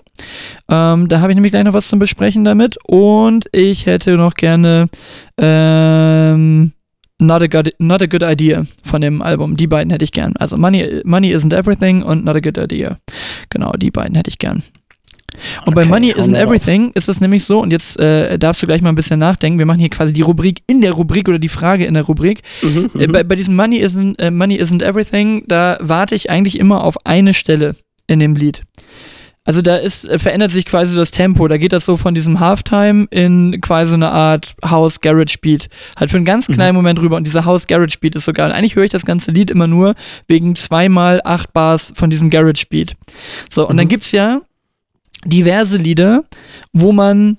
Ähm, 0.70 1.08
da 1.08 1.20
habe 1.20 1.32
ich 1.32 1.36
nämlich 1.36 1.52
gleich 1.52 1.64
noch 1.64 1.74
was 1.74 1.88
zum 1.88 1.98
Besprechen 1.98 2.44
damit. 2.44 2.78
Und 2.86 3.44
ich 3.52 3.84
hätte 3.84 4.16
noch 4.16 4.34
gerne 4.34 4.88
ähm, 5.38 6.72
Not 7.18 7.42
a, 7.42 7.46
good, 7.46 7.74
not 7.78 8.02
a 8.02 8.06
Good 8.06 8.22
Idea 8.22 8.66
von 8.84 9.00
dem 9.00 9.22
Album. 9.22 9.56
Die 9.56 9.66
beiden 9.66 9.90
hätte 9.90 10.04
ich 10.04 10.12
gern. 10.12 10.34
Also 10.36 10.58
Money, 10.58 11.00
Money 11.04 11.34
Isn't 11.34 11.56
Everything 11.56 12.02
und 12.02 12.24
Not 12.24 12.36
a 12.36 12.40
Good 12.40 12.58
Idea. 12.58 12.98
Genau, 13.48 13.72
die 13.72 13.90
beiden 13.90 14.14
hätte 14.14 14.28
ich 14.28 14.38
gern. 14.38 14.62
Und 15.64 15.68
okay, 15.68 15.74
bei 15.74 15.84
Money 15.86 16.12
Isn't 16.12 16.36
Everything 16.36 16.92
ist 16.94 17.08
es 17.08 17.20
nämlich 17.20 17.44
so, 17.44 17.60
und 17.60 17.70
jetzt 17.70 17.98
äh, 17.98 18.38
darfst 18.38 18.62
du 18.62 18.66
gleich 18.66 18.82
mal 18.82 18.90
ein 18.90 18.94
bisschen 18.94 19.18
nachdenken, 19.18 19.58
wir 19.58 19.66
machen 19.66 19.80
hier 19.80 19.88
quasi 19.88 20.12
die 20.12 20.22
Rubrik 20.22 20.62
in 20.66 20.80
der 20.80 20.92
Rubrik 20.92 21.28
oder 21.28 21.38
die 21.38 21.48
Frage 21.48 21.86
in 21.86 21.94
der 21.94 22.04
Rubrik. 22.04 22.42
Mhm, 22.62 22.90
äh, 22.98 23.06
mhm. 23.06 23.12
bei, 23.12 23.24
bei, 23.24 23.36
diesem 23.36 23.56
Money 23.56 23.82
isn't, 23.84 24.18
äh, 24.18 24.30
Money 24.30 24.60
isn't 24.60 24.82
Everything, 24.82 25.44
da 25.46 25.78
warte 25.80 26.14
ich 26.14 26.30
eigentlich 26.30 26.58
immer 26.58 26.84
auf 26.84 26.96
eine 27.06 27.34
Stelle 27.34 27.76
in 28.06 28.20
dem 28.20 28.34
Lied. 28.34 28.62
Also 29.46 29.62
da 29.62 29.76
ist, 29.76 30.06
äh, 30.06 30.18
verändert 30.18 30.50
sich 30.50 30.66
quasi 30.66 30.94
das 30.94 31.12
Tempo. 31.12 31.48
Da 31.48 31.56
geht 31.56 31.72
das 31.72 31.84
so 31.84 31.96
von 31.96 32.14
diesem 32.14 32.40
Halftime 32.40 33.06
in 33.10 33.60
quasi 33.60 33.94
eine 33.94 34.10
Art 34.10 34.54
House 34.68 35.00
Garage 35.00 35.38
Beat. 35.40 35.68
Halt 35.98 36.10
für 36.10 36.16
einen 36.16 36.26
ganz 36.26 36.48
kleinen 36.48 36.72
mhm. 36.72 36.76
Moment 36.76 37.00
rüber. 37.00 37.16
Und 37.16 37.26
dieser 37.26 37.44
House 37.44 37.66
Garage 37.66 37.98
Beat 38.00 38.16
ist 38.16 38.24
so 38.24 38.32
geil. 38.32 38.46
Und 38.46 38.52
eigentlich 38.52 38.76
höre 38.76 38.84
ich 38.84 38.90
das 38.90 39.06
ganze 39.06 39.30
Lied 39.30 39.50
immer 39.50 39.68
nur 39.68 39.94
wegen 40.28 40.54
zweimal 40.56 41.20
acht 41.24 41.52
Bars 41.52 41.92
von 41.94 42.10
diesem 42.10 42.28
Garage 42.28 42.66
Beat. 42.68 42.94
So, 43.48 43.66
und 43.66 43.74
mhm. 43.74 43.78
dann 43.78 43.88
gibt's 43.88 44.12
ja 44.12 44.42
diverse 45.24 45.78
Lieder, 45.78 46.24
wo 46.72 46.92
man 46.92 47.38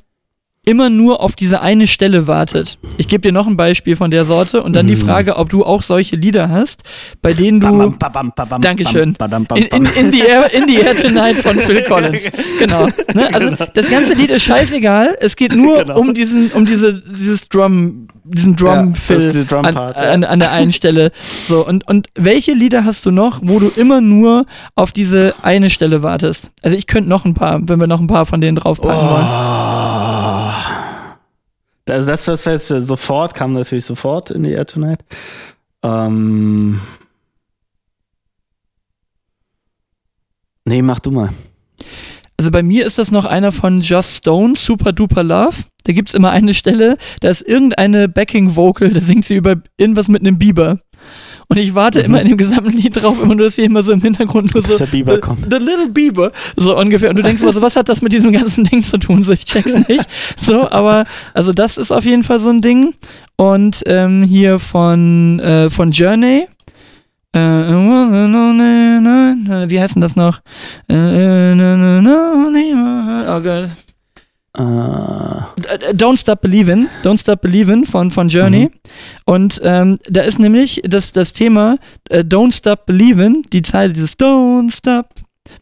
immer 0.67 0.89
nur 0.89 1.21
auf 1.21 1.38
diese 1.38 1.62
eine 1.62 1.88
Stelle 1.88 2.27
wartet. 2.27 2.77
Ich 2.97 3.08
gebe 3.08 3.21
dir 3.21 3.32
noch 3.32 3.47
ein 3.47 3.56
Beispiel 3.56 3.95
von 3.95 4.12
der 4.12 4.25
Sorte 4.25 4.62
und 4.62 4.75
dann 4.75 4.86
die 4.86 4.97
mhm. 4.97 4.99
Frage, 4.99 5.38
ob 5.38 5.49
du 5.49 5.63
auch 5.63 5.82
solche 5.82 6.17
Lieder 6.17 6.49
hast, 6.49 6.84
bei 7.21 7.32
denen 7.32 7.62
du. 7.62 7.95
Dankeschön. 8.60 9.15
In, 9.56 9.63
in, 9.63 9.86
in, 9.86 10.12
the 10.12 10.19
air, 10.19 10.53
in 10.53 10.67
the 10.67 10.75
Air 10.75 10.97
Tonight 10.97 11.38
von 11.38 11.56
Phil 11.56 11.84
Collins. 11.88 12.21
Genau. 12.60 12.88
Ne? 13.13 13.30
Also 13.38 13.49
genau. 13.49 13.67
das 13.73 13.89
ganze 13.89 14.13
Lied 14.13 14.32
ist 14.32 14.43
scheißegal. 14.43 15.17
Es 15.19 15.36
geht 15.36 15.53
nur 15.56 15.84
genau. 15.84 15.99
um 15.99 16.13
diesen, 16.13 16.51
um 16.51 16.65
diese, 16.65 17.01
dieses 17.01 17.47
Drum, 17.49 18.08
diesen 18.23 18.56
Drum 18.56 18.93
ja, 19.10 19.43
Drum 19.43 19.65
an, 19.65 19.77
an, 19.77 20.23
an, 20.23 20.39
der 20.39 20.51
einen 20.51 20.73
Stelle. 20.73 21.12
So 21.47 21.65
und 21.65 21.88
und 21.88 22.07
welche 22.15 22.53
Lieder 22.53 22.84
hast 22.84 23.05
du 23.05 23.11
noch, 23.11 23.39
wo 23.43 23.59
du 23.59 23.72
immer 23.76 24.01
nur 24.01 24.45
auf 24.76 24.91
diese 24.91 25.36
eine 25.43 25.70
Stelle 25.70 26.03
wartest? 26.03 26.51
Also 26.61 26.76
ich 26.76 26.88
könnte 26.88 27.09
noch 27.09 27.26
ein 27.26 27.34
paar, 27.34 27.59
wenn 27.63 27.80
wir 27.80 27.88
noch 27.88 27.99
ein 27.99 28.07
paar 28.07 28.26
von 28.26 28.41
denen 28.41 28.55
draufpacken 28.55 29.07
oh. 29.07 29.11
wollen. 29.11 29.87
Also 31.90 32.08
das, 32.08 32.28
was 32.28 32.46
jetzt 32.46 32.68
sofort 32.68 33.34
kam 33.34 33.54
natürlich 33.54 33.86
sofort 33.86 34.32
in 34.32 34.44
die 34.44 34.52
Air 34.52 34.66
Tonight. 34.66 35.00
Ähm. 35.84 36.80
Nee, 40.66 40.82
mach 40.82 41.00
du 41.00 41.12
mal. 41.12 41.30
Also 42.38 42.52
bei 42.52 42.62
mir 42.62 42.86
ist 42.86 43.00
das 43.00 43.12
noch 43.12 43.26
einer 43.26 43.52
von 43.52 43.82
Just 43.82 44.18
Stone, 44.18 44.56
Super 44.56 44.92
Duper 44.92 45.24
Love. 45.24 45.56
Da 45.86 45.94
gibt 45.94 46.10
es 46.10 46.16
immer 46.16 46.32
eine 46.32 46.54
Stelle, 46.54 46.98
da 47.22 47.30
ist 47.30 47.42
irgendeine 47.42 48.10
Backing-Vocal, 48.10 48.90
da 48.90 49.00
singt 49.00 49.24
sie 49.24 49.36
über 49.36 49.56
irgendwas 49.78 50.10
mit 50.10 50.22
einem 50.22 50.38
Biber. 50.38 50.82
Und 51.50 51.58
ich 51.58 51.74
warte 51.76 52.00
mhm. 52.00 52.06
immer 52.06 52.22
in 52.22 52.28
dem 52.28 52.38
gesamten 52.38 52.78
Lied 52.78 53.02
drauf, 53.02 53.22
immer 53.22 53.34
nur, 53.36 53.45
dass 53.45 53.56
hier 53.56 53.64
immer 53.66 53.82
so 53.82 53.93
im 53.93 54.02
Hintergrund 54.02 54.54
nur 54.54 54.62
dass 54.62 54.74
so. 54.74 54.80
Der 54.80 54.91
Biber 54.91 55.16
the, 55.16 55.22
kommt. 55.22 55.45
the 55.50 55.58
Little 55.58 55.89
Bieber. 55.89 56.32
So 56.58 56.78
ungefähr. 56.78 57.10
Und 57.10 57.16
du 57.16 57.24
denkst 57.24 57.41
immer 57.41 57.54
so, 57.54 57.62
was 57.62 57.78
hat 57.78 57.88
das 57.88 58.02
mit 58.02 58.12
diesem 58.12 58.34
ganzen 58.34 58.66
Ding 58.66 58.84
zu 58.84 58.98
tun? 58.98 59.24
So, 59.24 59.32
ich 59.32 59.45
check's 59.45 59.74
nicht. 59.88 60.08
So, 60.38 60.70
aber, 60.70 61.06
also 61.34 61.54
das 61.54 61.78
ist 61.78 61.91
auf 61.91 62.04
jeden 62.04 62.24
Fall 62.24 62.39
so 62.39 62.50
ein 62.50 62.60
Ding. 62.62 62.95
Und 63.38 63.82
ähm, 63.86 64.24
hier 64.24 64.60
von, 64.60 65.39
äh, 65.39 65.70
von 65.70 65.91
Journey. 65.91 66.48
Äh, 67.34 67.39
wie 69.70 69.80
heißt 69.80 69.95
denn 69.95 70.02
das 70.02 70.16
noch? 70.16 70.41
Oh 73.30 73.41
Gott. 73.41 73.70
Uh. 74.60 75.43
Don't 75.93 76.18
Stop 76.18 76.41
Believin', 76.41 76.88
Don't 77.03 77.20
Stop 77.20 77.41
Believin' 77.41 77.86
von, 77.86 78.10
von 78.10 78.30
Journey. 78.30 78.66
Mhm. 78.66 78.70
Und 79.26 79.62
ähm, 79.64 79.99
da 80.10 80.22
ist 80.22 80.39
nämlich 80.39 80.82
das, 80.84 81.12
das 81.12 81.32
Thema 81.32 81.78
äh, 82.10 82.20
Don't 82.20 82.53
Stop 82.53 82.88
Believin', 82.88 83.43
die 83.53 83.62
Zeile 83.62 83.93
dieses 83.93 84.18
Don't 84.18 84.76
Stop 84.76 85.10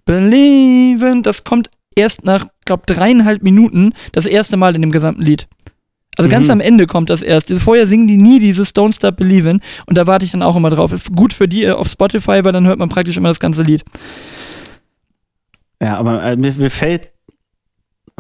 Believin', 0.06 1.24
das 1.24 1.44
kommt 1.44 1.70
erst 1.96 2.24
nach, 2.24 2.48
glaub, 2.66 2.86
dreieinhalb 2.88 3.44
Minuten 3.44 3.94
das 4.14 4.26
erste 4.26 4.56
Mal 4.56 4.76
in 4.76 4.82
dem 4.82 4.92
gesamten 4.92 5.22
Lied. 5.22 5.48
Also 6.18 6.30
ganz 6.30 6.48
mhm. 6.48 6.54
am 6.54 6.60
Ende 6.62 6.88
kommt 6.88 7.10
das 7.10 7.22
erst. 7.22 7.52
Vorher 7.52 7.88
singen 7.88 8.08
die 8.08 8.18
nie 8.18 8.40
dieses 8.40 8.74
Don't 8.74 8.96
Stop 8.96 9.18
Believin' 9.18 9.60
und 9.88 9.98
da 9.98 10.08
warte 10.08 10.24
ich 10.24 10.32
dann 10.32 10.42
auch 10.42 10.56
immer 10.56 10.70
drauf. 10.70 10.94
Ist 10.94 11.14
gut 11.14 11.34
für 11.34 11.50
die 11.50 11.70
auf 11.70 11.90
Spotify, 11.90 12.46
weil 12.46 12.54
dann 12.54 12.66
hört 12.66 12.80
man 12.80 12.88
praktisch 12.88 13.18
immer 13.18 13.30
das 13.30 13.40
ganze 13.40 13.64
Lied. 13.64 13.84
Ja, 15.82 15.98
aber 15.98 16.24
äh, 16.24 16.38
mir, 16.38 16.54
mir 16.54 16.70
fällt 16.70 17.10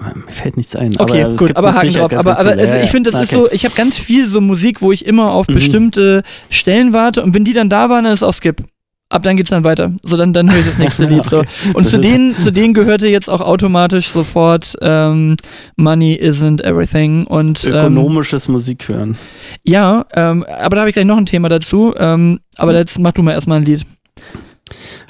mir 0.01 0.31
fällt 0.31 0.57
nichts 0.57 0.75
ein. 0.75 0.95
Okay, 0.99 1.23
aber 1.23 1.35
gut, 1.35 1.55
aber 1.55 1.73
Haken 1.73 1.93
drauf. 1.93 2.13
Aber, 2.13 2.37
aber 2.37 2.51
also 2.51 2.77
ich 2.77 2.89
finde, 2.89 3.11
das 3.11 3.15
okay. 3.15 3.23
ist 3.23 3.31
so, 3.31 3.51
ich 3.51 3.65
habe 3.65 3.75
ganz 3.75 3.97
viel 3.97 4.27
so 4.27 4.41
Musik, 4.41 4.81
wo 4.81 4.91
ich 4.91 5.05
immer 5.05 5.31
auf 5.31 5.47
mhm. 5.47 5.53
bestimmte 5.53 6.23
Stellen 6.49 6.93
warte 6.93 7.23
und 7.23 7.33
wenn 7.33 7.45
die 7.45 7.53
dann 7.53 7.69
da 7.69 7.89
waren, 7.89 8.03
dann 8.03 8.13
ist 8.13 8.23
auch 8.23 8.33
Skip. 8.33 8.63
Ab 9.09 9.21
dann 9.21 9.37
geht's 9.37 9.51
dann 9.51 9.63
weiter. 9.63 9.93
So, 10.01 10.17
dann, 10.17 10.33
dann 10.33 10.51
höre 10.51 10.59
ich 10.59 10.65
das 10.65 10.79
nächste 10.79 11.05
Lied. 11.07 11.25
So. 11.25 11.43
Und 11.73 11.87
zu 11.87 11.99
denen, 11.99 12.37
zu 12.39 12.51
denen 12.51 12.73
gehörte 12.73 13.07
jetzt 13.07 13.29
auch 13.29 13.39
automatisch 13.39 14.09
sofort 14.09 14.75
ähm, 14.81 15.37
Money 15.75 16.19
isn't 16.19 16.61
everything 16.63 17.25
und 17.27 17.63
ähm, 17.65 17.71
ökonomisches 17.71 18.47
Musik 18.47 18.89
hören. 18.89 19.15
Ja, 19.63 20.05
ähm, 20.13 20.43
aber 20.43 20.75
da 20.75 20.81
habe 20.81 20.89
ich 20.89 20.95
gleich 20.95 21.05
noch 21.05 21.17
ein 21.17 21.27
Thema 21.27 21.49
dazu. 21.49 21.93
Ähm, 21.97 22.39
aber 22.57 22.71
mhm. 22.71 22.79
jetzt 22.79 22.97
mach 22.97 23.11
du 23.11 23.21
mal 23.21 23.33
erstmal 23.33 23.59
ein 23.59 23.65
Lied. 23.65 23.85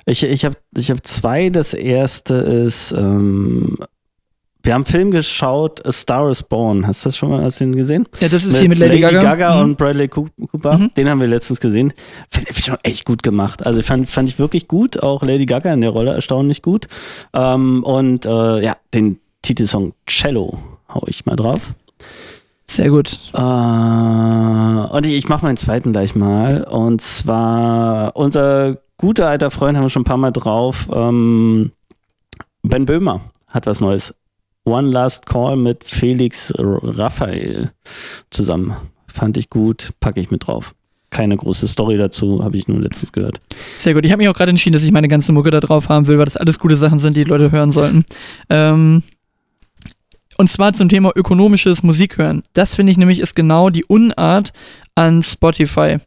Ich, 0.05 0.23
ich 0.23 0.43
habe 0.43 0.57
ich 0.77 0.91
hab 0.91 1.05
zwei. 1.07 1.49
Das 1.49 1.73
erste 1.73 2.35
ist 2.35 2.91
ähm, 2.91 3.77
wir 4.65 4.73
haben 4.73 4.83
einen 4.83 4.91
Film 4.91 5.11
geschaut, 5.11 5.85
A 5.85 5.91
Star 5.91 6.29
is 6.29 6.41
Born. 6.41 6.87
Hast 6.87 7.05
du 7.05 7.09
das 7.09 7.17
schon 7.17 7.29
mal 7.29 7.43
hast 7.43 7.61
du 7.61 7.65
den 7.65 7.75
gesehen? 7.75 8.07
Ja, 8.19 8.29
das 8.29 8.45
ist 8.45 8.53
mit 8.53 8.59
hier 8.59 8.69
mit 8.69 8.79
Lady, 8.79 8.99
Lady 8.99 9.13
Gaga, 9.13 9.35
Gaga 9.35 9.55
mhm. 9.55 9.61
und 9.61 9.77
Bradley 9.77 10.07
Cooper. 10.07 10.77
Mhm. 10.77 10.91
Den 10.97 11.09
haben 11.09 11.19
wir 11.19 11.27
letztens 11.27 11.59
gesehen. 11.59 11.93
Finde 12.31 12.49
ich 12.49 12.65
schon 12.65 12.77
echt 12.83 13.05
gut 13.05 13.21
gemacht. 13.21 13.65
Also 13.65 13.81
fand, 13.83 14.09
fand 14.09 14.29
ich 14.29 14.39
wirklich 14.39 14.67
gut. 14.67 15.03
Auch 15.03 15.21
Lady 15.21 15.45
Gaga 15.45 15.71
in 15.73 15.81
der 15.81 15.91
Rolle 15.91 16.13
erstaunlich 16.13 16.61
gut. 16.61 16.87
Ähm, 17.33 17.83
und 17.83 18.25
äh, 18.25 18.63
ja, 18.63 18.75
den 18.93 19.19
Titelsong 19.43 19.93
Cello 20.07 20.57
hau 20.91 21.03
ich 21.05 21.25
mal 21.25 21.35
drauf. 21.35 21.61
Sehr 22.67 22.89
gut. 22.89 23.19
Äh, 23.33 23.37
und 23.37 25.05
ich, 25.05 25.13
ich 25.13 25.29
mache 25.29 25.45
meinen 25.45 25.57
zweiten 25.57 25.91
gleich 25.91 26.15
mal. 26.15 26.63
Und 26.63 27.01
zwar 27.01 28.15
unser 28.15 28.77
guter 28.97 29.27
alter 29.27 29.51
Freund 29.51 29.77
haben 29.77 29.85
wir 29.85 29.89
schon 29.89 30.01
ein 30.01 30.05
paar 30.05 30.17
Mal 30.17 30.31
drauf. 30.31 30.89
Ähm, 30.91 31.71
ben 32.63 32.85
Böhmer 32.85 33.21
hat 33.51 33.67
was 33.67 33.79
Neues 33.79 34.15
One 34.65 34.89
Last 34.89 35.25
Call 35.25 35.55
mit 35.55 35.83
Felix 35.83 36.53
Raphael 36.57 37.71
zusammen. 38.31 38.75
Fand 39.07 39.37
ich 39.37 39.49
gut, 39.49 39.91
packe 39.99 40.19
ich 40.19 40.31
mit 40.31 40.47
drauf. 40.47 40.75
Keine 41.11 41.37
große 41.37 41.67
Story 41.67 41.97
dazu, 41.97 42.43
habe 42.43 42.57
ich 42.57 42.67
nur 42.67 42.81
letztens 42.81 43.11
gehört. 43.13 43.39
Sehr 43.77 43.93
gut. 43.93 44.03
Ich 44.05 44.11
habe 44.11 44.21
mich 44.21 44.27
auch 44.27 44.35
gerade 44.35 44.49
entschieden, 44.49 44.73
dass 44.73 44.83
ich 44.83 44.91
meine 44.91 45.07
ganze 45.07 45.31
Mucke 45.31 45.51
da 45.51 45.59
drauf 45.59 45.87
haben 45.87 46.07
will, 46.07 46.17
weil 46.17 46.25
das 46.25 46.35
alles 46.35 46.59
gute 46.59 46.75
Sachen 46.75 46.99
sind, 46.99 47.15
die, 47.15 47.23
die 47.23 47.29
Leute 47.29 47.51
hören 47.51 47.71
sollten. 47.71 48.05
Ähm, 48.49 49.03
und 50.37 50.49
zwar 50.49 50.73
zum 50.73 50.89
Thema 50.89 51.11
ökonomisches 51.15 51.83
Musikhören. 51.83 52.43
Das 52.53 52.75
finde 52.75 52.91
ich 52.91 52.97
nämlich 52.97 53.19
ist 53.19 53.35
genau 53.35 53.69
die 53.69 53.85
Unart 53.85 54.51
an 54.95 55.23
Spotify. 55.23 55.97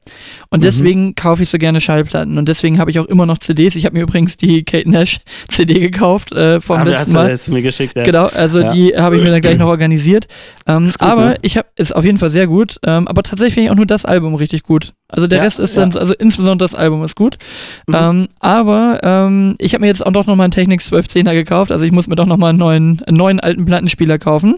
Und 0.48 0.60
mhm. 0.60 0.62
deswegen 0.62 1.14
kaufe 1.14 1.42
ich 1.42 1.50
so 1.50 1.58
gerne 1.58 1.80
Schallplatten. 1.80 2.38
Und 2.38 2.48
deswegen 2.48 2.78
habe 2.78 2.90
ich 2.90 2.98
auch 2.98 3.04
immer 3.04 3.26
noch 3.26 3.36
CDs. 3.36 3.76
Ich 3.76 3.84
habe 3.84 3.96
mir 3.96 4.02
übrigens 4.02 4.38
die 4.38 4.64
Kate 4.64 4.90
Nash 4.90 5.20
CD 5.48 5.78
gekauft 5.78 6.32
äh, 6.32 6.60
vom 6.60 6.78
ah, 6.78 6.82
letzten 6.84 7.12
Mal. 7.12 7.30
Hast 7.30 7.48
du 7.48 7.52
mir 7.52 7.62
geschickt, 7.62 7.96
ja. 7.96 8.04
Genau, 8.04 8.26
also 8.26 8.60
ja. 8.60 8.72
die 8.72 8.96
habe 8.96 9.16
ich 9.16 9.22
mir 9.22 9.30
dann 9.30 9.42
gleich 9.42 9.58
noch 9.58 9.68
organisiert. 9.68 10.26
Ähm, 10.66 10.86
gut, 10.86 11.02
aber 11.02 11.24
ne? 11.26 11.36
ich 11.42 11.58
habe, 11.58 11.68
ist 11.76 11.94
auf 11.94 12.04
jeden 12.04 12.16
Fall 12.16 12.30
sehr 12.30 12.46
gut. 12.46 12.78
Ähm, 12.82 13.06
aber 13.06 13.22
tatsächlich 13.22 13.54
finde 13.54 13.66
ich 13.66 13.70
auch 13.72 13.76
nur 13.76 13.86
das 13.86 14.06
Album 14.06 14.34
richtig 14.34 14.62
gut. 14.62 14.94
Also 15.10 15.26
der 15.26 15.38
ja, 15.38 15.44
Rest 15.44 15.58
ist 15.58 15.76
dann, 15.76 15.94
also 15.96 16.14
insbesondere 16.14 16.66
das 16.68 16.74
Album 16.74 17.02
ist 17.02 17.14
gut. 17.14 17.38
Mhm. 17.86 17.94
Ähm, 17.94 18.28
aber 18.40 19.00
ähm, 19.02 19.54
ich 19.58 19.72
habe 19.72 19.82
mir 19.82 19.86
jetzt 19.86 20.04
auch 20.04 20.12
doch 20.12 20.26
nochmal 20.26 20.44
einen 20.44 20.50
Technics 20.50 20.92
1210er 20.92 21.32
gekauft. 21.32 21.72
Also 21.72 21.84
ich 21.84 21.92
muss 21.92 22.06
mir 22.06 22.16
doch 22.16 22.26
nochmal 22.26 22.50
einen 22.50 22.58
neuen, 22.58 23.02
einen 23.06 23.16
neuen 23.16 23.40
alten 23.40 23.64
Plattenspieler 23.64 24.18
kaufen. 24.18 24.56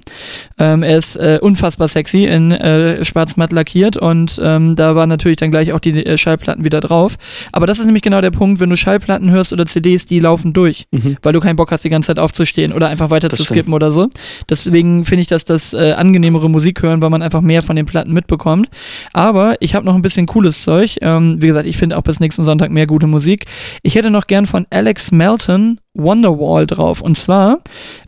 Ähm, 0.58 0.82
er 0.82 0.98
ist 0.98 1.16
äh, 1.16 1.38
unfassbar 1.40 1.86
sexy 1.88 2.24
in 2.24 2.50
äh, 2.50 3.04
schwarz-matt 3.04 3.52
lackiert 3.52 3.96
und 3.96 4.19
ähm, 4.42 4.74
da 4.74 4.96
waren 4.96 5.08
natürlich 5.08 5.36
dann 5.36 5.52
gleich 5.52 5.72
auch 5.72 5.78
die 5.78 6.04
äh, 6.04 6.18
Schallplatten 6.18 6.64
wieder 6.64 6.80
drauf. 6.80 7.16
Aber 7.52 7.66
das 7.66 7.78
ist 7.78 7.86
nämlich 7.86 8.02
genau 8.02 8.20
der 8.20 8.32
Punkt, 8.32 8.60
wenn 8.60 8.70
du 8.70 8.76
Schallplatten 8.76 9.30
hörst 9.30 9.52
oder 9.52 9.66
CDs, 9.66 10.06
die 10.06 10.18
laufen 10.18 10.52
durch, 10.52 10.86
mhm. 10.90 11.16
weil 11.22 11.32
du 11.32 11.40
keinen 11.40 11.56
Bock 11.56 11.70
hast, 11.70 11.84
die 11.84 11.90
ganze 11.90 12.08
Zeit 12.08 12.18
aufzustehen 12.18 12.72
oder 12.72 12.88
einfach 12.88 13.10
weiter 13.10 13.28
das 13.28 13.38
zu 13.38 13.44
skippen 13.44 13.62
stimmt. 13.62 13.74
oder 13.74 13.92
so. 13.92 14.08
Deswegen 14.48 15.04
finde 15.04 15.22
ich 15.22 15.28
das 15.28 15.44
das 15.44 15.72
äh, 15.72 15.92
angenehmere 15.92 16.50
Musik 16.50 16.82
hören, 16.82 17.00
weil 17.02 17.10
man 17.10 17.22
einfach 17.22 17.40
mehr 17.40 17.62
von 17.62 17.76
den 17.76 17.86
Platten 17.86 18.12
mitbekommt. 18.12 18.68
Aber 19.12 19.54
ich 19.60 19.76
habe 19.76 19.86
noch 19.86 19.94
ein 19.94 20.02
bisschen 20.02 20.26
cool 20.34 20.40
cooles 20.40 20.62
Zeug. 20.62 20.96
Ähm, 21.02 21.42
wie 21.42 21.48
gesagt, 21.48 21.66
ich 21.66 21.76
finde 21.76 21.98
auch 21.98 22.02
bis 22.02 22.18
nächsten 22.18 22.46
Sonntag 22.46 22.70
mehr 22.70 22.86
gute 22.86 23.06
Musik. 23.06 23.44
Ich 23.82 23.94
hätte 23.94 24.10
noch 24.10 24.26
gern 24.26 24.46
von 24.46 24.66
Alex 24.70 25.12
Melton 25.12 25.78
Wonderwall 25.92 26.66
drauf. 26.66 27.02
Und 27.02 27.18
zwar 27.18 27.58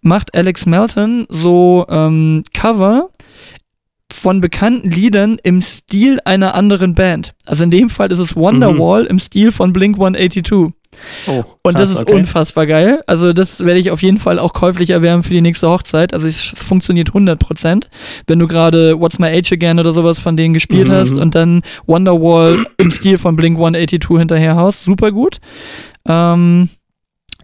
macht 0.00 0.34
Alex 0.34 0.64
Melton 0.64 1.26
so 1.28 1.84
ähm, 1.90 2.42
Cover 2.54 3.10
von 4.12 4.40
bekannten 4.40 4.90
Liedern 4.90 5.38
im 5.42 5.62
Stil 5.62 6.20
einer 6.24 6.54
anderen 6.54 6.94
Band. 6.94 7.34
Also 7.46 7.64
in 7.64 7.70
dem 7.70 7.90
Fall 7.90 8.12
ist 8.12 8.18
es 8.18 8.36
Wonderwall 8.36 9.02
mhm. 9.02 9.08
im 9.08 9.18
Stil 9.18 9.52
von 9.52 9.72
Blink 9.72 9.96
182. 9.96 10.72
Oh, 11.26 11.42
und 11.62 11.78
das 11.78 11.90
ist 11.90 12.02
okay. 12.02 12.12
unfassbar 12.14 12.66
geil. 12.66 13.02
Also 13.06 13.32
das 13.32 13.60
werde 13.60 13.80
ich 13.80 13.90
auf 13.90 14.02
jeden 14.02 14.18
Fall 14.18 14.38
auch 14.38 14.52
käuflich 14.52 14.90
erwärmen 14.90 15.22
für 15.22 15.32
die 15.32 15.40
nächste 15.40 15.68
Hochzeit. 15.68 16.12
Also 16.12 16.28
es 16.28 16.40
funktioniert 16.40 17.10
100%. 17.10 17.84
Wenn 18.26 18.38
du 18.38 18.46
gerade 18.46 19.00
What's 19.00 19.18
My 19.18 19.28
Age 19.28 19.52
Again 19.52 19.78
oder 19.78 19.92
sowas 19.92 20.18
von 20.18 20.36
denen 20.36 20.54
gespielt 20.54 20.88
mhm. 20.88 20.92
hast 20.92 21.16
und 21.16 21.34
dann 21.34 21.62
Wonderwall 21.86 22.66
im 22.76 22.90
Stil 22.90 23.16
von 23.18 23.36
Blink 23.36 23.56
182 23.56 24.18
hinterher 24.18 24.56
haust, 24.56 24.82
super 24.82 25.12
gut. 25.12 25.40
Ähm, 26.06 26.68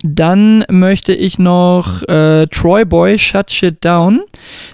dann 0.03 0.65
möchte 0.71 1.13
ich 1.13 1.39
noch 1.39 2.03
äh, 2.09 2.47
Troy 2.47 2.85
Boy 2.85 3.19
Shut 3.19 3.51
Shit 3.51 3.85
Down. 3.85 4.21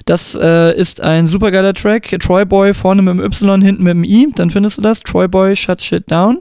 Das 0.05 0.35
äh, 0.41 0.77
ist 0.77 1.01
ein 1.01 1.29
supergeiler 1.29 1.75
Track. 1.75 2.17
Troy 2.21 2.45
Boy 2.45 2.75
vorne 2.75 3.03
mit 3.03 3.15
dem 3.15 3.25
Y, 3.25 3.63
hinten 3.63 3.83
mit 3.83 3.95
dem 3.95 4.05
I. 4.05 4.29
Dann 4.35 4.51
findest 4.51 4.79
du 4.79 4.83
das. 4.83 5.01
Troy 5.01 5.29
Boy 5.29 5.57
Shut 5.57 5.83
Shit 5.83 6.11
Down. 6.11 6.41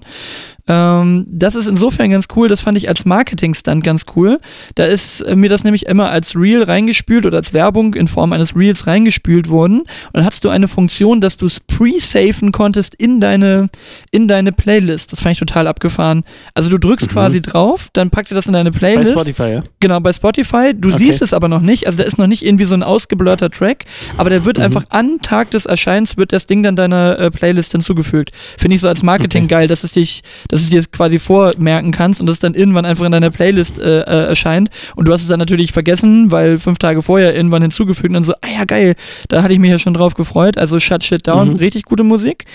Ähm, 0.65 1.25
das 1.27 1.55
ist 1.55 1.67
insofern 1.67 2.11
ganz 2.11 2.27
cool, 2.36 2.47
das 2.47 2.61
fand 2.61 2.77
ich 2.77 2.88
als 2.88 3.03
Marketing-Stunt 3.03 3.84
ganz 3.84 4.05
cool. 4.15 4.39
Da 4.75 4.86
ist 4.86 5.19
äh, 5.21 5.36
mir 5.36 5.49
das 5.49 5.65
nämlich 5.65 5.88
immer 5.88 6.09
als 6.09 6.36
Reel 6.38 6.63
reingespült 6.63 7.25
oder 7.25 7.38
als 7.38 7.53
Werbung 7.53 7.95
in 7.95 8.07
Form 8.07 8.31
eines 8.31 8.55
Reels 8.55 8.88
reingespült 8.88 9.49
worden. 9.49 9.81
Und 9.81 9.89
dann 10.13 10.25
hattest 10.25 10.45
du 10.45 10.49
eine 10.49 10.69
Funktion, 10.69 11.19
dass 11.19 11.36
du 11.36 11.47
es 11.47 11.59
pre-safen 11.59 12.53
konntest 12.53 12.95
in 12.95 13.19
deine, 13.19 13.69
in 14.14 14.28
deine 14.28 14.51
Playlist. 14.51 15.11
Das 15.11 15.22
fand 15.22 15.34
ich 15.34 15.39
total 15.39 15.66
abgefahren. 15.66 16.24
Also 16.53 16.70
du 16.70 16.78
drückst 16.78 17.07
mhm. 17.07 17.14
quasi 17.14 17.41
drauf, 17.41 17.88
dann 17.93 18.11
packt 18.11 18.32
ihr 18.32 18.36
das 18.36 18.45
in 18.45 18.53
deine 18.53 18.72
Playlist. 18.72 19.16
Bei 19.16 19.22
Spotify, 19.22 19.53
ja? 19.53 19.64
Genau, 19.80 19.99
bei 19.99 20.14
Spotify. 20.14 20.74
Du 20.76 20.89
okay. 20.89 20.99
siehst 20.99 21.24
es 21.24 21.34
aber 21.34 21.47
noch 21.47 21.61
nicht. 21.61 21.88
Also 21.88 21.97
da 21.97 22.03
ist 22.03 22.20
noch 22.20 22.28
nicht 22.28 22.45
irgendwie 22.45 22.66
so 22.66 22.76
ein 22.76 22.84
ausgeblurrter 22.84 23.49
Track, 23.49 23.86
aber 24.16 24.30
der 24.30 24.45
wird 24.45 24.57
mhm. 24.57 24.66
einfach 24.66 24.86
an 24.89 25.18
Tag 25.24 25.49
des 25.49 25.66
Erscheins 25.66 26.16
wird 26.16 26.32
das 26.32 26.45
Ding 26.45 26.61
dann 26.61 26.76
deiner 26.76 27.18
äh, 27.18 27.32
Playlist 27.32 27.72
hinzugefügt. 27.72 28.32
Finde 28.55 28.76
ich 28.76 28.82
so 28.82 28.88
als 28.88 29.01
Marketing 29.01 29.45
okay. 29.45 29.55
geil, 29.55 29.68
dass 29.68 29.84
es 29.84 29.93
dich 29.93 30.22
dass 30.49 30.61
du 30.61 30.78
es 30.78 30.86
dir 30.86 30.91
quasi 30.91 31.18
vormerken 31.18 31.91
kannst 31.91 32.22
und 32.22 32.28
das 32.28 32.39
dann 32.39 32.53
irgendwann 32.53 32.86
einfach 32.86 33.05
in 33.05 33.11
deiner 33.11 33.32
Playlist 33.32 33.80
äh, 33.80 34.01
äh, 34.01 34.28
erscheint. 34.28 34.70
Und 34.95 35.07
du 35.07 35.14
hast 35.14 35.24
es 35.24 35.28
dann 35.28 35.39
natürlich 35.39 35.72
vergessen, 35.72 36.32
weil 36.32 36.59
fünf 36.59 36.78
Tage 36.78 37.01
vorher 37.01 37.36
irgendwann 37.36 37.64
hinzugefügt 37.64 38.09
und 38.09 38.14
dann 38.14 38.24
so, 38.24 38.34
ah 38.34 38.47
ja, 38.55 38.66
geil, 38.66 38.95
da 39.30 39.41
hatte 39.41 39.53
ich 39.53 39.59
mich 39.59 39.72
ja 39.72 39.80
schon 39.80 39.95
drauf 39.95 40.14
gefreut. 40.14 40.57
Also 40.57 40.80
Shut 40.80 41.03
Shit 41.03 41.28
Down, 41.28 41.49
mhm. 41.49 41.55
richtig 41.55 41.86
gute 41.86 42.03
Musik. 42.03 42.45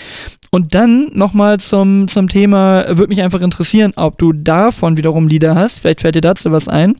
Und 0.51 0.73
dann 0.73 1.11
nochmal 1.13 1.59
zum, 1.59 2.07
zum 2.07 2.27
Thema, 2.27 2.85
würde 2.87 3.09
mich 3.09 3.21
einfach 3.21 3.41
interessieren, 3.41 3.93
ob 3.95 4.17
du 4.17 4.33
davon 4.33 4.97
wiederum 4.97 5.27
Lieder 5.27 5.55
hast. 5.55 5.79
Vielleicht 5.79 6.01
fällt 6.01 6.15
dir 6.15 6.21
dazu 6.21 6.51
was 6.51 6.67
ein. 6.67 6.95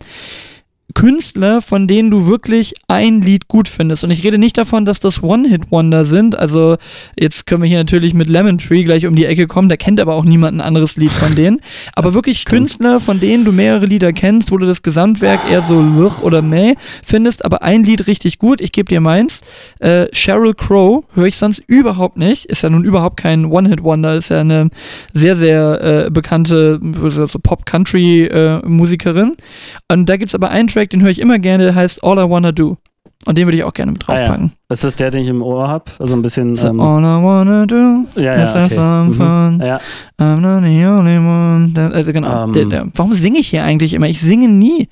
Künstler, 0.96 1.62
von 1.62 1.88
denen 1.88 2.10
du 2.10 2.26
wirklich 2.26 2.74
ein 2.88 3.22
Lied 3.22 3.48
gut 3.48 3.68
findest. 3.68 4.04
Und 4.04 4.12
ich 4.12 4.24
rede 4.24 4.38
nicht 4.38 4.58
davon, 4.58 4.86
dass 4.86 5.00
das 5.00 5.22
One-Hit-Wonder 5.22 6.06
sind. 6.06 6.38
Also 6.38 6.78
jetzt 7.18 7.46
können 7.46 7.62
wir 7.62 7.70
hier 7.70 7.78
natürlich 7.78 8.14
mit 8.14 8.30
Lemon 8.30 8.58
Tree 8.58 8.84
gleich 8.84 9.06
um 9.06 9.16
die 9.16 9.26
Ecke 9.26 9.48
kommen. 9.48 9.70
Da 9.70 9.78
kennt 9.78 10.00
aber 10.00 10.16
auch 10.16 10.26
niemand 10.26 10.58
ein 10.58 10.62
anderes 10.62 10.96
Lied 10.96 11.12
von 11.12 11.36
denen. 11.36 11.62
Aber 11.94 12.14
wirklich 12.14 12.46
Künstler, 12.46 13.00
von 13.00 13.20
denen 13.20 13.46
du 13.46 13.52
mehrere 13.52 13.86
Lieder 13.86 14.14
kennst, 14.14 14.52
wo 14.52 14.58
du 14.58 14.66
das 14.66 14.82
Gesamtwerk 14.82 15.42
eher 15.50 15.62
so 15.62 15.82
luch 15.82 16.22
oder 16.22 16.42
meh 16.42 16.76
findest, 17.04 17.46
aber 17.46 17.62
ein 17.62 17.84
Lied 17.84 18.08
richtig 18.08 18.40
gut. 18.40 18.62
Ich 18.62 18.72
gebe 18.72 18.90
dir 18.90 19.02
meins. 19.02 19.42
Äh, 19.80 20.08
Sheryl 20.12 20.56
Crow 20.56 21.04
höre 21.14 21.28
ich 21.28 21.38
sonst 21.38 21.62
überhaupt 21.68 22.18
nicht. 22.18 22.46
Ist 22.46 22.64
ja 22.64 22.70
nun 22.70 22.84
überhaupt 22.84 23.18
kein 23.18 23.46
One-Hit-Wonder. 23.46 24.16
Ist 24.16 24.30
ja 24.30 24.42
eine 24.42 24.70
sehr, 25.14 25.36
sehr 25.36 26.06
äh, 26.08 26.10
bekannte 26.10 26.80
so 27.10 27.28
Pop-Country-Musikerin. 27.28 29.34
Äh, 29.34 29.94
Und 29.94 30.10
da 30.10 30.18
gibt 30.18 30.30
es 30.30 30.36
aber 30.36 30.50
einen 30.50 30.68
Track, 30.68 30.79
den 30.88 31.02
höre 31.02 31.10
ich 31.10 31.20
immer 31.20 31.40
gerne, 31.40 31.66
der 31.66 31.76
heißt 31.76 32.04
All 32.04 32.18
I 32.18 32.30
Wanna 32.30 32.52
Do. 32.52 32.78
Und 33.26 33.38
den 33.38 33.46
würde 33.46 33.58
ich 33.58 33.66
auch 33.66 33.74
gerne 33.74 33.92
mit 33.92 34.08
draufpacken. 34.08 34.46
Ah, 34.46 34.48
ja. 34.54 34.58
Das 34.70 34.86
ist 34.86 34.98
der, 35.02 35.12
den 35.12 35.24
ich 35.24 35.28
im 35.28 35.42
Ohr 35.42 35.68
habe. 35.68 35.92
Also 36.00 36.14
ein 36.16 36.22
bisschen. 36.22 36.58
Ähm, 36.66 36.80
all 36.80 37.02
I 37.02 37.22
wanna 37.22 37.66
do 37.66 38.06
ja, 38.16 38.22
ja, 38.38 38.44
is 38.46 38.54
have 38.54 38.66
okay. 38.66 38.76
some 38.76 39.10
Mhm. 39.10 39.14
fun. 39.14 39.62
Ja. 39.68 39.82
I'm 40.20 40.38
not 40.40 40.64
the 40.64 40.86
only 40.86 41.18
one. 41.18 41.72
Da- 41.74 41.90
Also 41.90 42.14
genau. 42.14 42.46
Ähm. 42.46 42.54
der, 42.54 42.66
der, 42.66 42.88
warum 42.96 43.14
singe 43.14 43.40
ich 43.40 43.50
hier 43.50 43.64
eigentlich 43.66 43.94
immer? 43.94 44.08
Ich 44.08 44.22
singe 44.22 44.48
nie. 44.48 44.88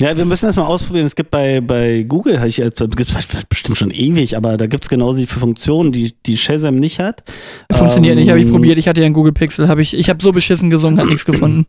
ja, 0.00 0.16
wir 0.16 0.24
müssen 0.24 0.46
das 0.46 0.56
mal 0.56 0.64
ausprobieren. 0.64 1.04
Es 1.04 1.14
gibt 1.14 1.30
bei, 1.30 1.60
bei 1.60 2.04
Google, 2.04 2.40
hab 2.40 2.46
ich, 2.46 2.56
da 2.56 2.86
gibt's 2.86 3.12
vielleicht 3.12 3.48
bestimmt 3.50 3.76
schon 3.76 3.90
ewig, 3.90 4.34
aber 4.34 4.56
da 4.56 4.66
gibt 4.66 4.84
es 4.84 4.88
genau 4.88 5.12
die 5.12 5.26
Funktionen, 5.26 5.92
die, 5.92 6.14
die 6.24 6.38
Shazam 6.38 6.76
nicht 6.76 7.00
hat. 7.00 7.22
Funktioniert 7.70 8.12
Ähm, 8.14 8.20
nicht, 8.20 8.30
habe 8.30 8.40
ich 8.40 8.50
probiert. 8.50 8.78
Ich 8.78 8.88
hatte 8.88 9.00
ja 9.02 9.04
einen 9.04 9.14
Google 9.14 9.32
Pixel, 9.32 9.68
habe 9.68 9.82
ich, 9.82 9.92
ich 9.94 10.08
habe 10.08 10.22
so 10.22 10.32
beschissen 10.32 10.70
gesungen, 10.70 10.98
hat 10.98 11.06
nichts 11.06 11.26
gefunden. 11.26 11.66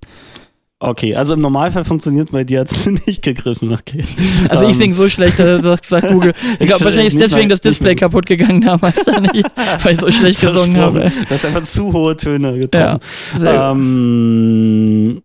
Okay, 0.79 1.15
also 1.15 1.33
im 1.33 1.41
Normalfall 1.41 1.83
funktioniert, 1.85 2.31
bei 2.31 2.43
dir 2.43 2.59
hat 2.59 2.69
es 2.69 2.85
nicht 3.07 3.23
gegriffen. 3.23 3.73
Okay. 3.73 4.03
Also 4.47 4.65
Ähm, 4.65 4.69
ich 4.69 4.77
singe 4.77 4.93
so 4.93 5.09
schlecht, 5.09 5.39
da 5.39 5.59
sagt, 5.59 5.85
sagt 5.85 6.07
Google. 6.09 6.33
Ich 6.59 6.67
glaube, 6.67 6.85
wahrscheinlich 6.85 7.15
ist 7.15 7.19
deswegen 7.19 7.47
mal- 7.47 7.53
das 7.53 7.61
Display 7.61 7.95
kaputt 7.95 8.27
gegangen 8.27 8.61
damals, 8.61 8.95
da 9.05 9.19
nicht, 9.19 9.49
weil 9.83 9.93
ich 9.95 9.99
so 9.99 10.11
schlecht 10.11 10.41
gesungen 10.41 10.77
habe. 10.77 11.05
ey. 11.05 11.09
Du 11.09 11.29
hast 11.31 11.45
einfach 11.45 11.63
zu 11.63 11.91
hohe 11.93 12.15
Töne 12.15 12.51
Ja, 12.51 12.57
getroffen. 12.97 12.99
gut. 13.33 13.47
Ähm, 13.47 15.21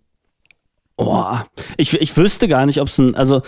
oh, 0.96 1.24
ich, 1.76 2.00
ich 2.00 2.16
wüsste 2.16 2.48
gar 2.48 2.64
nicht, 2.64 2.80
ob 2.80 2.88
es 2.88 2.96
ein, 2.98 3.14
also 3.14 3.42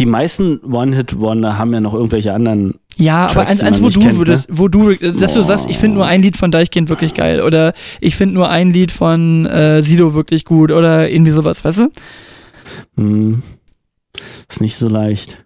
die 0.00 0.06
meisten 0.06 0.60
One-Hit-Wonder 0.64 1.58
haben 1.58 1.74
ja 1.74 1.80
noch 1.80 1.92
irgendwelche 1.92 2.32
anderen. 2.32 2.76
Ja, 2.96 3.24
aber 3.24 3.34
Tracks, 3.34 3.50
eins, 3.50 3.60
die 3.60 3.66
eins 3.66 3.80
man 3.80 3.84
wo 3.84 3.90
du 3.90 4.00
kennt, 4.00 4.16
würdest, 4.18 4.48
wo 4.50 4.68
du, 4.68 4.94
dass 4.94 5.34
du 5.34 5.40
Boah. 5.40 5.46
sagst, 5.46 5.66
ich 5.68 5.76
finde 5.76 5.96
nur 5.96 6.06
ein 6.06 6.22
Lied 6.22 6.38
von 6.38 6.50
Deichkind 6.50 6.88
wirklich 6.88 7.12
geil 7.12 7.42
oder 7.42 7.74
ich 8.00 8.16
finde 8.16 8.34
nur 8.34 8.48
ein 8.48 8.70
Lied 8.72 8.92
von 8.92 9.44
äh, 9.44 9.82
Sido 9.82 10.14
wirklich 10.14 10.46
gut 10.46 10.72
oder 10.72 11.10
irgendwie 11.10 11.32
sowas, 11.32 11.62
weißt 11.64 11.78
du? 11.78 11.88
Hm, 12.96 13.42
ist 14.48 14.62
nicht 14.62 14.76
so 14.76 14.88
leicht. 14.88 15.44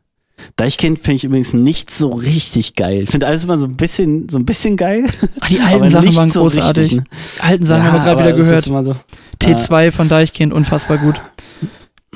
Deichkind 0.56 1.00
finde 1.00 1.16
ich 1.16 1.24
übrigens 1.24 1.52
nicht 1.52 1.90
so 1.90 2.10
richtig 2.10 2.76
geil. 2.76 3.02
Ich 3.02 3.10
finde 3.10 3.26
alles 3.26 3.42
immer 3.42 3.58
so 3.58 3.66
ein 3.66 3.76
bisschen, 3.76 4.28
so 4.28 4.38
ein 4.38 4.44
bisschen 4.44 4.76
geil. 4.76 5.06
Ach, 5.40 5.48
die 5.48 5.58
aber 5.58 5.68
alten 5.70 5.90
Sachen 5.90 6.16
waren 6.16 6.30
so 6.30 6.42
großartig. 6.42 6.92
Richtig, 6.92 6.98
ne? 6.98 7.04
Alten 7.40 7.66
Sachen 7.66 7.84
Ja, 7.84 7.92
haben 7.92 7.98
wir 7.98 8.04
gerade 8.04 8.10
aber 8.30 8.36
wieder 8.38 8.60
gehört. 8.60 8.64
So, 8.64 8.96
T2 9.42 9.90
von 9.90 10.08
Deichkind, 10.08 10.52
unfassbar 10.52 10.98
gut. 10.98 11.20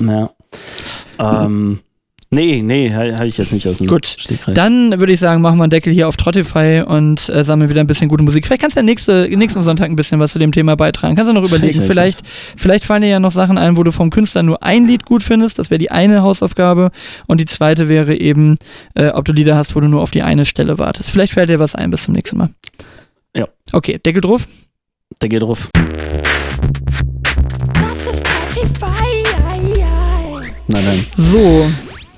ja. 0.00 0.30
Ähm, 1.18 1.80
nee, 2.30 2.62
nee, 2.62 2.92
habe 2.92 3.26
ich 3.26 3.38
jetzt 3.38 3.52
nicht 3.52 3.66
aus 3.66 3.78
dem 3.78 3.86
Gut. 3.86 4.06
Stegreif. 4.06 4.54
Dann 4.54 4.98
würde 4.98 5.12
ich 5.12 5.20
sagen, 5.20 5.40
machen 5.40 5.58
wir 5.58 5.64
einen 5.64 5.70
Deckel 5.70 5.92
hier 5.92 6.08
auf 6.08 6.16
Trottify 6.16 6.82
und 6.86 7.28
äh, 7.28 7.44
sammeln 7.44 7.70
wieder 7.70 7.80
ein 7.80 7.86
bisschen 7.86 8.08
gute 8.08 8.22
Musik. 8.22 8.46
Vielleicht 8.46 8.62
kannst 8.62 8.76
du 8.76 8.80
ja 8.80 8.84
nächste, 8.84 9.28
nächsten 9.30 9.62
Sonntag 9.62 9.88
ein 9.90 9.96
bisschen 9.96 10.20
was 10.20 10.32
zu 10.32 10.38
dem 10.38 10.52
Thema 10.52 10.76
beitragen. 10.76 11.16
Kannst 11.16 11.30
du 11.30 11.32
noch 11.34 11.44
überlegen. 11.44 11.80
Vielleicht, 11.82 12.22
Vielleicht, 12.56 12.84
fallen 12.84 13.02
dir 13.02 13.08
ja 13.08 13.20
noch 13.20 13.32
Sachen 13.32 13.58
ein, 13.58 13.76
wo 13.76 13.82
du 13.82 13.92
vom 13.92 14.10
Künstler 14.10 14.42
nur 14.42 14.62
ein 14.62 14.86
Lied 14.86 15.04
gut 15.04 15.22
findest. 15.22 15.58
Das 15.58 15.70
wäre 15.70 15.78
die 15.78 15.90
eine 15.90 16.22
Hausaufgabe. 16.22 16.90
Und 17.26 17.40
die 17.40 17.46
zweite 17.46 17.88
wäre 17.88 18.16
eben, 18.16 18.56
äh, 18.94 19.08
ob 19.08 19.24
du 19.24 19.32
Lieder 19.32 19.56
hast, 19.56 19.74
wo 19.74 19.80
du 19.80 19.88
nur 19.88 20.02
auf 20.02 20.10
die 20.10 20.22
eine 20.22 20.44
Stelle 20.44 20.78
wartest. 20.78 21.10
Vielleicht 21.10 21.32
fällt 21.32 21.48
dir 21.50 21.58
was 21.58 21.74
ein. 21.74 21.90
Bis 21.90 22.02
zum 22.02 22.14
nächsten 22.14 22.36
Mal. 22.36 22.50
Ja. 23.34 23.48
Okay, 23.72 23.98
Deckel 24.04 24.20
drauf. 24.20 24.46
Geht 25.20 25.42
drauf. 25.42 25.68
Das 27.74 28.06
ist 28.06 28.26
Spotify. 28.26 29.24
Ei, 29.50 29.82
ei. 29.82 30.52
Na 30.68 30.80
dann. 30.80 31.06
So. 31.16 31.66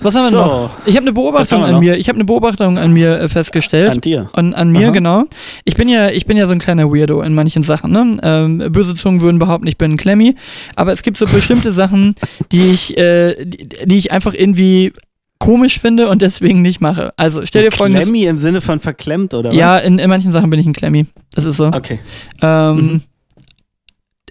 Was 0.03 0.15
haben 0.15 0.25
wir 0.25 0.31
So. 0.31 0.39
noch? 0.39 0.71
Ich 0.87 0.97
habe 0.97 1.05
eine 1.05 1.13
Beobachtung 1.13 1.63
an 1.65 1.81
mir. 1.81 1.97
Ich 1.97 2.09
habe 2.09 2.17
eine 2.17 2.25
Beobachtung 2.25 2.79
an 2.79 2.93
mir 2.93 3.21
äh, 3.21 3.29
festgestellt. 3.29 3.91
An 3.91 4.01
dir. 4.01 4.31
An, 4.33 4.55
an 4.55 4.71
mir, 4.71 4.87
Aha. 4.87 4.91
genau. 4.93 5.25
Ich 5.65 5.75
bin 5.75 5.89
ja, 5.89 6.09
ich 6.11 6.27
bin 6.27 6.37
ja 6.37 6.47
so 6.47 6.53
ein 6.53 6.59
kleiner 6.59 6.91
Weirdo 6.91 7.21
in 7.23 7.35
manchen 7.35 7.63
Sachen. 7.63 7.93
Ne? 7.93 8.17
Ähm, 8.23 8.59
böse 8.73 8.95
Zungen 8.95 9.21
würden 9.21 9.39
behaupten, 9.39 9.67
ich 9.67 9.77
bin 9.79 9.93
ein 9.93 9.97
Klemmi. 9.97 10.35
Aber 10.77 10.93
es 10.93 11.03
gibt 11.03 11.19
so 11.19 11.27
bestimmte 11.27 11.73
Sachen, 11.81 12.15
die 12.53 12.71
ich, 12.71 12.97
äh, 12.99 13.45
die, 13.45 13.69
die 13.87 13.97
ich 13.99 14.13
einfach 14.13 14.35
irgendwie 14.35 14.93
komisch 15.39 15.79
finde 15.81 16.09
und 16.11 16.21
deswegen 16.21 16.61
nicht 16.61 16.81
mache. 16.83 17.13
Also 17.17 17.47
stell 17.47 17.65
dir 17.65 17.73
folgendes. 17.73 18.05
Klemmi 18.05 18.25
im 18.25 18.37
Sinne 18.37 18.61
von 18.61 18.79
verklemmt, 18.79 19.33
oder 19.35 19.53
Ja, 19.53 19.77
was? 19.77 19.85
in, 19.85 19.99
in 19.99 20.09
manchen 20.11 20.33
Sachen 20.33 20.51
bin 20.51 20.61
ich 20.61 20.67
ein 20.67 20.75
Klemmi. 20.75 21.07
Das 21.35 21.45
ist 21.47 21.57
so. 21.57 21.67
Okay. 21.69 21.99
Ähm, 22.43 22.77
Mhm. 22.77 23.01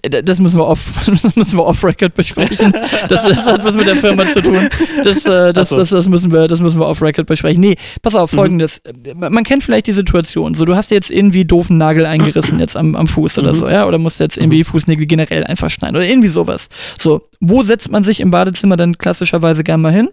D- 0.05 0.21
Das 0.21 0.39
müssen 0.39 0.57
wir 0.57 0.67
off, 0.67 0.93
das 1.23 1.35
müssen 1.35 1.57
wir 1.57 1.65
off 1.65 1.83
Record 1.83 2.13
besprechen. 2.15 2.71
Das, 3.07 3.23
das 3.23 3.45
hat 3.45 3.63
was 3.65 3.75
mit 3.75 3.87
der 3.87 3.95
Firma 3.95 4.27
zu 4.27 4.41
tun. 4.41 4.69
Das, 5.03 5.25
äh, 5.25 5.53
das, 5.53 5.69
so. 5.69 5.77
das, 5.77 5.89
das 5.89 6.07
müssen 6.07 6.31
wir, 6.31 6.47
das 6.47 6.59
müssen 6.61 6.79
wir 6.79 6.87
off 6.87 7.01
Record 7.01 7.27
besprechen. 7.27 7.61
Nee, 7.61 7.75
pass 8.01 8.15
auf, 8.15 8.31
Mhm. 8.31 8.35
folgendes. 8.37 8.81
Man 9.15 9.33
man 9.33 9.43
kennt 9.43 9.63
vielleicht 9.63 9.87
die 9.87 9.93
Situation. 9.93 10.53
So, 10.55 10.65
du 10.65 10.75
hast 10.75 10.91
jetzt 10.91 11.11
irgendwie 11.11 11.45
doofen 11.45 11.77
Nagel 11.77 12.05
eingerissen 12.05 12.59
jetzt 12.59 12.77
am, 12.77 12.95
am 12.95 13.07
Fuß 13.07 13.37
oder 13.39 13.53
Mhm. 13.53 13.57
so, 13.57 13.69
ja, 13.69 13.85
oder 13.87 13.97
musst 13.97 14.19
jetzt 14.19 14.37
irgendwie 14.37 14.57
die 14.57 14.63
Fußnägel 14.63 15.05
generell 15.05 15.43
einfach 15.45 15.69
schneiden 15.69 15.95
oder 15.95 16.07
irgendwie 16.07 16.29
sowas. 16.29 16.69
So, 16.99 17.21
wo 17.39 17.63
setzt 17.63 17.91
man 17.91 18.03
sich 18.03 18.19
im 18.19 18.31
Badezimmer 18.31 18.77
dann 18.77 18.97
klassischerweise 18.97 19.63
gern 19.63 19.81
mal 19.81 19.93
hin? 19.93 20.09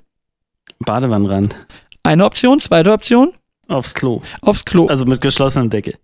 Badewannenrand. 0.80 1.57
Eine 2.03 2.24
Option, 2.24 2.61
zweite 2.61 2.93
Option, 2.93 3.32
Aufs 3.68 3.95
Klo. 3.95 4.22
aufs 4.43 4.64
Klo. 4.64 4.87
Also 4.87 5.05
mit 5.07 5.20
geschlossenem 5.20 5.70
Deckel. 5.70 5.95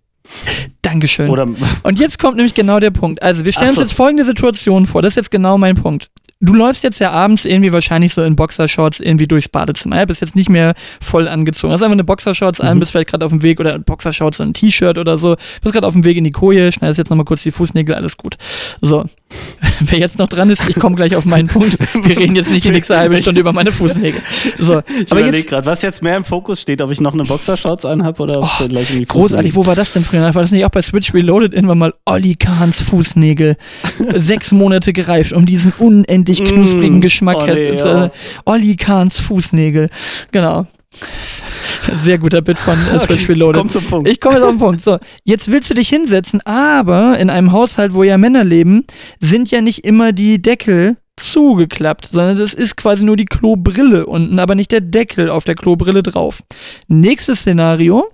Dankeschön. 0.83 1.31
Oder 1.31 1.47
Und 1.83 1.99
jetzt 1.99 2.19
kommt 2.19 2.37
nämlich 2.37 2.55
genau 2.55 2.81
der 2.81 2.91
Punkt. 2.91 3.23
Also 3.23 3.45
wir 3.45 3.53
stellen 3.53 3.67
Ach 3.67 3.71
uns 3.71 3.77
so. 3.79 3.83
jetzt 3.83 3.93
folgende 3.95 4.25
Situation 4.25 4.87
vor. 4.87 5.03
Das 5.03 5.13
ist 5.13 5.17
jetzt 5.17 5.31
genau 5.31 5.59
mein 5.59 5.75
Punkt. 5.77 6.11
Du 6.45 6.55
läufst 6.55 6.83
jetzt 6.83 6.99
ja 6.99 7.13
abends 7.13 7.45
irgendwie 7.45 7.73
wahrscheinlich 7.73 8.13
so 8.15 8.23
in 8.25 8.35
Boxershorts 8.35 8.99
irgendwie 8.99 9.29
durchs 9.29 9.49
Badezimmer. 9.49 9.97
Ja, 9.99 10.05
bist 10.07 10.21
jetzt 10.21 10.35
nicht 10.35 10.49
mehr 10.49 10.75
voll 11.01 11.29
angezogen. 11.29 11.73
Hast 11.73 11.83
einfach 11.83 11.93
eine 11.93 12.03
Boxershorts 12.03 12.61
an, 12.61 12.77
Mhm. 12.77 12.81
bist 12.81 12.91
vielleicht 12.91 13.11
gerade 13.11 13.25
auf 13.25 13.31
dem 13.31 13.43
Weg 13.45 13.61
oder 13.61 13.79
Boxershorts 13.79 14.41
und 14.41 14.49
ein 14.49 14.55
T-Shirt 14.55 14.99
oder 14.99 15.19
so. 15.19 15.37
Bist 15.63 15.73
gerade 15.73 15.87
auf 15.87 15.93
dem 15.93 16.05
Weg 16.05 16.17
in 16.17 16.25
die 16.25 16.33
Koje, 16.33 16.73
schneidest 16.73 16.99
jetzt 16.99 17.11
nochmal 17.11 17.27
kurz 17.27 17.45
die 17.45 17.53
Fußnägel, 17.53 17.95
alles 17.95 18.17
gut. 18.17 18.37
So. 18.81 19.05
Wer 19.81 19.99
jetzt 19.99 20.19
noch 20.19 20.29
dran 20.29 20.49
ist, 20.51 20.69
ich 20.69 20.77
komme 20.77 20.95
gleich 20.97 21.17
auf 21.17 21.25
meinen 21.25 21.49
Punkt. 21.49 21.77
Wir 22.07 22.17
reden 22.19 22.37
jetzt 22.37 22.51
nicht 22.51 22.65
die 22.65 22.71
nächste 22.71 22.97
halbe 22.97 23.17
Stunde 23.21 23.41
über 23.41 23.53
meine 23.53 23.73
Fußnägel. 23.73 24.21
So. 24.59 24.81
ich 25.01 25.11
Aber 25.11 25.21
überlege 25.21 25.49
gerade, 25.49 25.67
was 25.67 25.83
jetzt 25.83 26.03
mehr 26.03 26.17
im 26.17 26.25
Fokus 26.25 26.61
steht, 26.61 26.81
ob 26.81 26.91
ich 26.91 27.01
noch 27.01 27.15
eine 27.15 27.25
Boxershorts 27.25 27.85
anhab 27.85 28.21
oder 28.21 28.39
ob 28.39 28.45
Oh, 28.45 28.63
es 28.65 28.69
gleich 28.69 28.91
in 28.93 28.99
die 29.01 29.07
Großartig, 29.07 29.55
wo 29.55 29.67
war 29.67 29.75
das 29.75 29.93
denn 29.93 30.05
früher? 30.05 30.23
War 30.23 30.43
das 30.43 30.51
nicht 30.53 30.65
auch 30.65 30.71
bei 30.71 30.83
Switch 30.83 31.13
Reloaded 31.15 31.53
irgendwann 31.55 31.79
mal 31.79 31.95
Olli 32.05 32.37
Kahns 32.37 32.81
Fußnägel? 32.81 33.57
Sechs 34.15 34.53
Monate 34.53 34.93
gereift, 34.93 35.33
um 35.33 35.47
diesen 35.47 35.73
unendlich 35.79 36.41
Mm, 36.43 36.47
knusprigen 36.47 37.01
Geschmack. 37.01 37.39
oh 37.41 37.47
nee, 37.47 37.75
ja. 37.75 38.11
Olli 38.45 38.77
Kahns 38.77 39.19
Fußnägel. 39.19 39.89
Genau. 40.31 40.67
Sehr 41.95 42.19
guter 42.19 42.43
Bit 42.43 42.59
von 42.59 42.79
äh, 42.93 42.99
Switch 43.01 43.29
Reloaded. 43.29 43.61
Komm 43.61 43.69
zum 43.69 43.85
Punkt. 43.85 44.09
Ich 44.09 44.21
komme 44.21 44.37
jetzt 44.37 44.45
auf 44.45 44.53
den 44.53 44.59
Punkt. 44.59 44.85
So, 44.85 44.99
jetzt 45.25 45.51
willst 45.51 45.71
du 45.71 45.75
dich 45.75 45.89
hinsetzen, 45.89 46.41
aber 46.43 47.19
in 47.19 47.31
einem 47.31 47.53
Haushalt, 47.53 47.95
wo 47.95 48.03
ja 48.03 48.19
Männer 48.19 48.45
leben, 48.45 48.85
sind 49.21 49.51
ja 49.51 49.61
nicht 49.61 49.85
immer 49.85 50.13
die 50.13 50.41
Deckel 50.41 50.97
zugeklappt, 51.17 52.07
sondern 52.07 52.39
das 52.39 52.55
ist 52.55 52.77
quasi 52.77 53.05
nur 53.05 53.17
die 53.17 53.27
Klobrille 53.27 54.07
unten, 54.07 54.39
aber 54.39 54.55
nicht 54.55 54.73
der 54.73 54.81
Deckel 54.81 55.29
auf 55.31 55.45
der 55.45 55.55
Klobrille 55.55 56.03
drauf. 56.03 56.43
Nächstes 56.89 57.41
Szenario. 57.41 58.09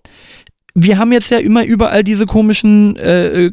Wir 0.75 0.99
haben 0.99 1.13
jetzt 1.13 1.31
ja 1.31 1.39
immer 1.39 1.65
überall 1.65 2.05
diese 2.05 2.27
komischen 2.27 2.97
äh, 2.97 3.51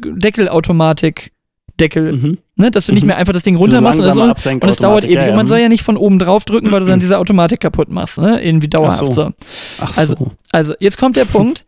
Deckelautomatik-Deckel, 1.80 2.12
mhm. 2.12 2.38
ne? 2.56 2.70
dass 2.70 2.86
du 2.86 2.92
nicht 2.92 3.02
Mhm. 3.02 3.08
mehr 3.08 3.16
einfach 3.16 3.32
das 3.32 3.42
Ding 3.42 3.56
runter 3.56 3.80
machst 3.80 3.98
und, 3.98 4.06
langsame 4.06 4.34
das, 4.34 4.46
und 4.46 4.64
es 4.64 4.76
dauert 4.78 5.04
ewig. 5.04 5.16
ja, 5.16 5.28
Und 5.30 5.36
man 5.36 5.46
soll 5.46 5.58
ja 5.58 5.68
nicht 5.68 5.82
von 5.82 5.96
oben 5.96 6.18
drauf 6.18 6.44
drücken, 6.44 6.72
weil 6.72 6.80
du 6.80 6.86
dann 6.86 7.00
diese 7.00 7.18
Automatik 7.18 7.60
kaputt 7.60 7.88
machst, 7.90 8.18
ne? 8.18 8.42
irgendwie 8.42 8.68
dauerhaft. 8.68 9.02
Ach 9.02 9.12
so. 9.12 9.22
so. 9.22 9.32
Ach 9.80 9.92
so. 9.94 10.00
Also- 10.00 10.16
Also, 10.52 10.74
jetzt 10.80 10.98
kommt 10.98 11.16
der 11.16 11.24
Punkt. 11.26 11.64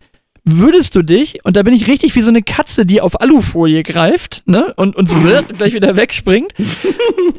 Würdest 0.51 0.95
du 0.95 1.03
dich, 1.03 1.41
und 1.45 1.57
da 1.57 1.63
bin 1.63 1.75
ich 1.75 1.89
richtig 1.89 2.15
wie 2.15 2.23
so 2.23 2.31
eine 2.31 2.41
Katze, 2.41 2.87
die 2.87 3.03
auf 3.03 3.21
Alufolie 3.21 3.83
greift, 3.83 4.43
ne, 4.47 4.73
und, 4.77 4.97
und 4.97 5.11
gleich 5.59 5.75
wieder 5.75 5.95
wegspringt. 5.97 6.55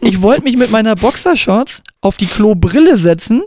Ich 0.01 0.21
wollte 0.21 0.43
mich 0.43 0.57
mit 0.57 0.69
meiner 0.69 0.93
Boxershorts 0.95 1.81
auf 2.01 2.17
die 2.17 2.27
Klobrille 2.27 2.97
setzen 2.97 3.41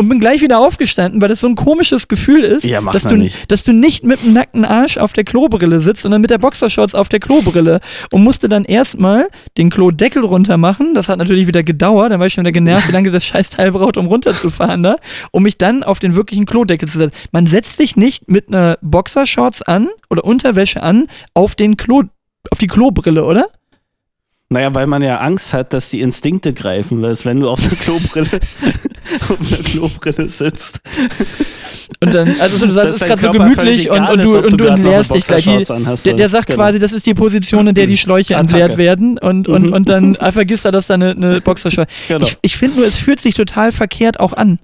und 0.00 0.08
bin 0.08 0.18
gleich 0.18 0.40
wieder 0.40 0.58
aufgestanden, 0.58 1.20
weil 1.20 1.28
das 1.28 1.40
so 1.40 1.46
ein 1.46 1.54
komisches 1.54 2.08
Gefühl 2.08 2.42
ist, 2.42 2.64
Ja, 2.64 2.80
dass, 2.80 3.02
du, 3.02 3.16
nicht. 3.16 3.52
dass 3.52 3.64
du 3.64 3.72
nicht 3.72 4.02
mit 4.02 4.22
dem 4.22 4.32
nackten 4.32 4.64
Arsch 4.64 4.96
auf 4.96 5.12
der 5.12 5.24
Klobrille 5.24 5.80
sitzt, 5.80 6.02
sondern 6.02 6.22
mit 6.22 6.30
der 6.30 6.38
Boxershorts 6.38 6.94
auf 6.94 7.10
der 7.10 7.20
Klobrille 7.20 7.80
und 8.10 8.24
musste 8.24 8.48
dann 8.48 8.64
erstmal 8.64 9.28
den 9.58 9.68
Klodeckel 9.68 10.24
runter 10.24 10.56
machen. 10.56 10.94
Das 10.94 11.10
hat 11.10 11.18
natürlich 11.18 11.46
wieder 11.46 11.62
gedauert, 11.62 12.12
dann 12.12 12.18
war 12.18 12.26
ich 12.26 12.32
schon 12.32 12.44
wieder 12.44 12.52
genervt, 12.52 12.88
wie 12.88 12.92
lange 12.92 13.10
das 13.10 13.26
Scheißteil 13.26 13.72
braucht, 13.72 13.98
um 13.98 14.06
runterzufahren 14.06 14.82
da, 14.82 14.96
um 15.32 15.42
mich 15.42 15.58
dann 15.58 15.82
auf 15.82 15.98
den 15.98 16.14
wirklichen 16.14 16.46
Klodeckel 16.46 16.88
zu 16.88 16.96
setzen. 16.96 17.14
Man 17.30 17.46
setzt 17.46 17.76
sich 17.76 17.94
nicht 17.96 18.30
mit 18.30 18.48
einer 18.48 18.78
Boxershorts 18.80 19.60
an 19.60 19.88
oder 20.08 20.24
Unterwäsche 20.24 20.82
an 20.82 21.08
auf 21.34 21.54
den 21.54 21.76
Klo, 21.76 22.04
auf 22.50 22.58
die 22.58 22.68
Klobrille, 22.68 23.24
oder? 23.24 23.44
Naja, 24.52 24.74
weil 24.74 24.88
man 24.88 25.00
ja 25.00 25.18
Angst 25.18 25.54
hat, 25.54 25.72
dass 25.72 25.90
die 25.90 26.00
Instinkte 26.00 26.52
greifen, 26.52 27.00
weil 27.02 27.12
es, 27.12 27.24
wenn 27.24 27.38
du 27.38 27.48
auf 27.48 27.60
einer 27.60 27.76
Klobrille, 27.76 28.40
auf 29.28 29.30
einer 29.40 29.62
Klobrille 29.64 30.28
sitzt. 30.28 30.80
Und 32.02 32.14
dann, 32.14 32.34
also 32.40 32.56
so, 32.56 32.66
du 32.66 32.72
sagst, 32.72 32.94
es 32.94 33.02
ist 33.02 33.08
gerade 33.08 33.20
so 33.20 33.30
gemütlich 33.30 33.90
und, 33.90 33.98
und 34.08 34.18
ist, 34.20 34.24
du, 34.26 34.32
du 34.40 34.46
und 34.46 34.58
du 34.60 34.64
entleerst 34.66 35.14
dich 35.14 35.26
gleich. 35.26 35.70
Anhast 35.70 36.06
der, 36.06 36.14
der 36.14 36.28
sagt 36.28 36.46
genau. 36.46 36.58
quasi, 36.58 36.78
das 36.78 36.92
ist 36.92 37.04
die 37.06 37.14
Position, 37.14 37.66
in 37.66 37.74
der 37.74 37.86
die 37.86 37.98
Schläuche 37.98 38.36
Attacke. 38.36 38.62
entleert 38.62 38.78
werden 38.78 39.18
und, 39.18 39.48
und, 39.48 39.66
Mhm. 39.66 39.72
und 39.72 39.88
dann 39.88 40.14
äh, 40.14 40.32
vergisst 40.32 40.64
er, 40.64 40.72
dass 40.72 40.86
da 40.86 40.94
eine, 40.94 41.10
eine 41.10 41.40
Boxershort. 41.42 41.88
Genau. 42.08 42.24
Ich, 42.26 42.38
ich 42.42 42.56
finde 42.56 42.78
nur, 42.78 42.86
es 42.86 42.96
fühlt 42.96 43.20
sich 43.20 43.34
total 43.34 43.72
verkehrt 43.72 44.18
auch 44.20 44.32
an. 44.32 44.58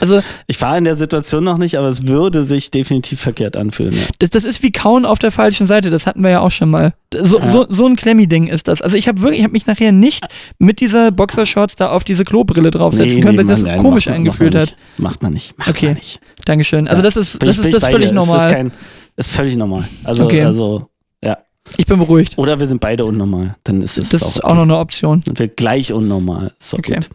Also, 0.00 0.22
Ich 0.46 0.60
war 0.60 0.78
in 0.78 0.84
der 0.84 0.94
Situation 0.94 1.42
noch 1.42 1.58
nicht, 1.58 1.76
aber 1.76 1.88
es 1.88 2.06
würde 2.06 2.44
sich 2.44 2.70
definitiv 2.70 3.20
verkehrt 3.20 3.56
anfühlen. 3.56 3.94
Ja. 3.94 4.02
das, 4.20 4.30
das 4.30 4.44
ist 4.44 4.62
wie 4.62 4.70
Kauen 4.70 5.04
auf 5.04 5.18
der 5.18 5.30
falschen 5.32 5.66
Seite, 5.66 5.90
das 5.90 6.06
hatten 6.06 6.22
wir 6.22 6.30
ja 6.30 6.40
auch 6.40 6.52
schon 6.52 6.70
mal. 6.70 6.94
So, 7.12 7.40
Ja. 7.40 7.48
so, 7.48 7.66
so 7.68 7.86
ein 7.86 7.96
Klemmi-Ding 7.96 8.46
ist 8.46 8.68
das. 8.68 8.80
Also 8.80 8.96
ich 8.96 9.08
habe 9.08 9.20
wirklich, 9.22 9.38
ich 9.40 9.44
habe 9.44 9.52
mich 9.52 9.66
nachher 9.66 9.90
nicht 9.90 10.26
mit 10.58 10.80
dieser 10.80 11.10
Boxershorts 11.10 11.74
da 11.76 11.90
auf 11.90 12.04
diese 12.04 12.24
Klobrille 12.24 12.70
draufsetzen 12.70 13.22
können, 13.22 13.38
weil 13.38 13.46
sich 13.46 13.56
das 13.56 13.62
nein, 13.62 13.80
komisch 13.80 14.06
angefühlt 14.08 14.54
hat. 14.54 14.76
Macht 14.98 15.22
man 15.22 15.32
nicht. 15.32 15.58
Macht 15.58 15.70
Okay. 15.70 15.86
man 15.86 15.94
nicht. 15.96 16.20
Dankeschön. 16.44 16.86
Also 16.86 17.00
Ja. 17.00 17.02
das 17.02 17.16
ist, 17.16 17.42
das 17.42 17.58
ist 17.58 17.74
das 17.74 17.84
völlig 17.86 18.12
normal. 18.12 18.46
Ist, 18.46 18.52
kein, 18.54 18.72
ist 19.16 19.30
völlig 19.32 19.56
normal. 19.56 19.84
Also, 20.04 20.24
Okay. 20.26 20.44
also, 20.44 20.88
ja. 21.24 21.38
ich 21.76 21.86
bin 21.86 21.98
beruhigt. 21.98 22.38
Oder 22.38 22.60
wir 22.60 22.68
sind 22.68 22.80
beide 22.80 23.04
unnormal. 23.04 23.56
Dann 23.64 23.82
ist 23.82 23.98
es 23.98 24.10
Das 24.10 24.22
auch 24.22 24.28
ist 24.28 24.36
okay. 24.38 24.46
auch 24.46 24.54
noch 24.54 24.62
eine 24.62 24.78
Option. 24.78 25.22
Sind 25.26 25.38
wir 25.40 25.48
gleich 25.48 25.92
unnormal. 25.92 26.52
Doch 26.70 26.78
Okay. 26.78 26.94
gut. 26.94 27.08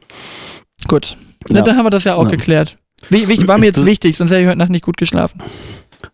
Gut. 0.88 1.18
Na, 1.50 1.60
Ja. 1.60 1.66
dann 1.66 1.78
haben 1.78 1.86
wir 1.86 1.90
das 1.90 2.04
ja 2.04 2.16
auch 2.16 2.26
Ja. 2.26 2.32
geklärt. 2.32 2.78
Wie, 3.10 3.28
wie, 3.28 3.48
war 3.48 3.58
mir 3.58 3.66
jetzt 3.68 3.86
wichtig, 3.86 4.16
sonst 4.18 4.32
hätte 4.32 4.42
ich 4.42 4.48
heute 4.48 4.58
Nacht 4.58 4.70
nicht 4.70 4.86
gut 4.86 4.98
geschlafen. 4.98 5.42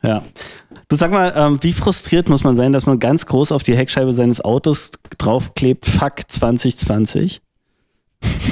Ja. 0.02 0.24
Du 0.88 0.96
sag 0.96 1.12
mal, 1.12 1.34
ähm, 1.36 1.60
wie 1.62 1.74
frustriert 1.74 2.30
muss 2.30 2.44
man 2.44 2.56
sein, 2.56 2.72
dass 2.72 2.86
man 2.86 2.98
ganz 3.00 3.26
groß 3.28 3.52
auf 3.52 3.62
die 3.64 3.76
Heckscheibe 3.76 4.12
seines 4.14 4.42
Autos 4.44 4.92
draufklebt, 5.18 5.86
fuck 5.86 6.14
2020? 6.28 7.42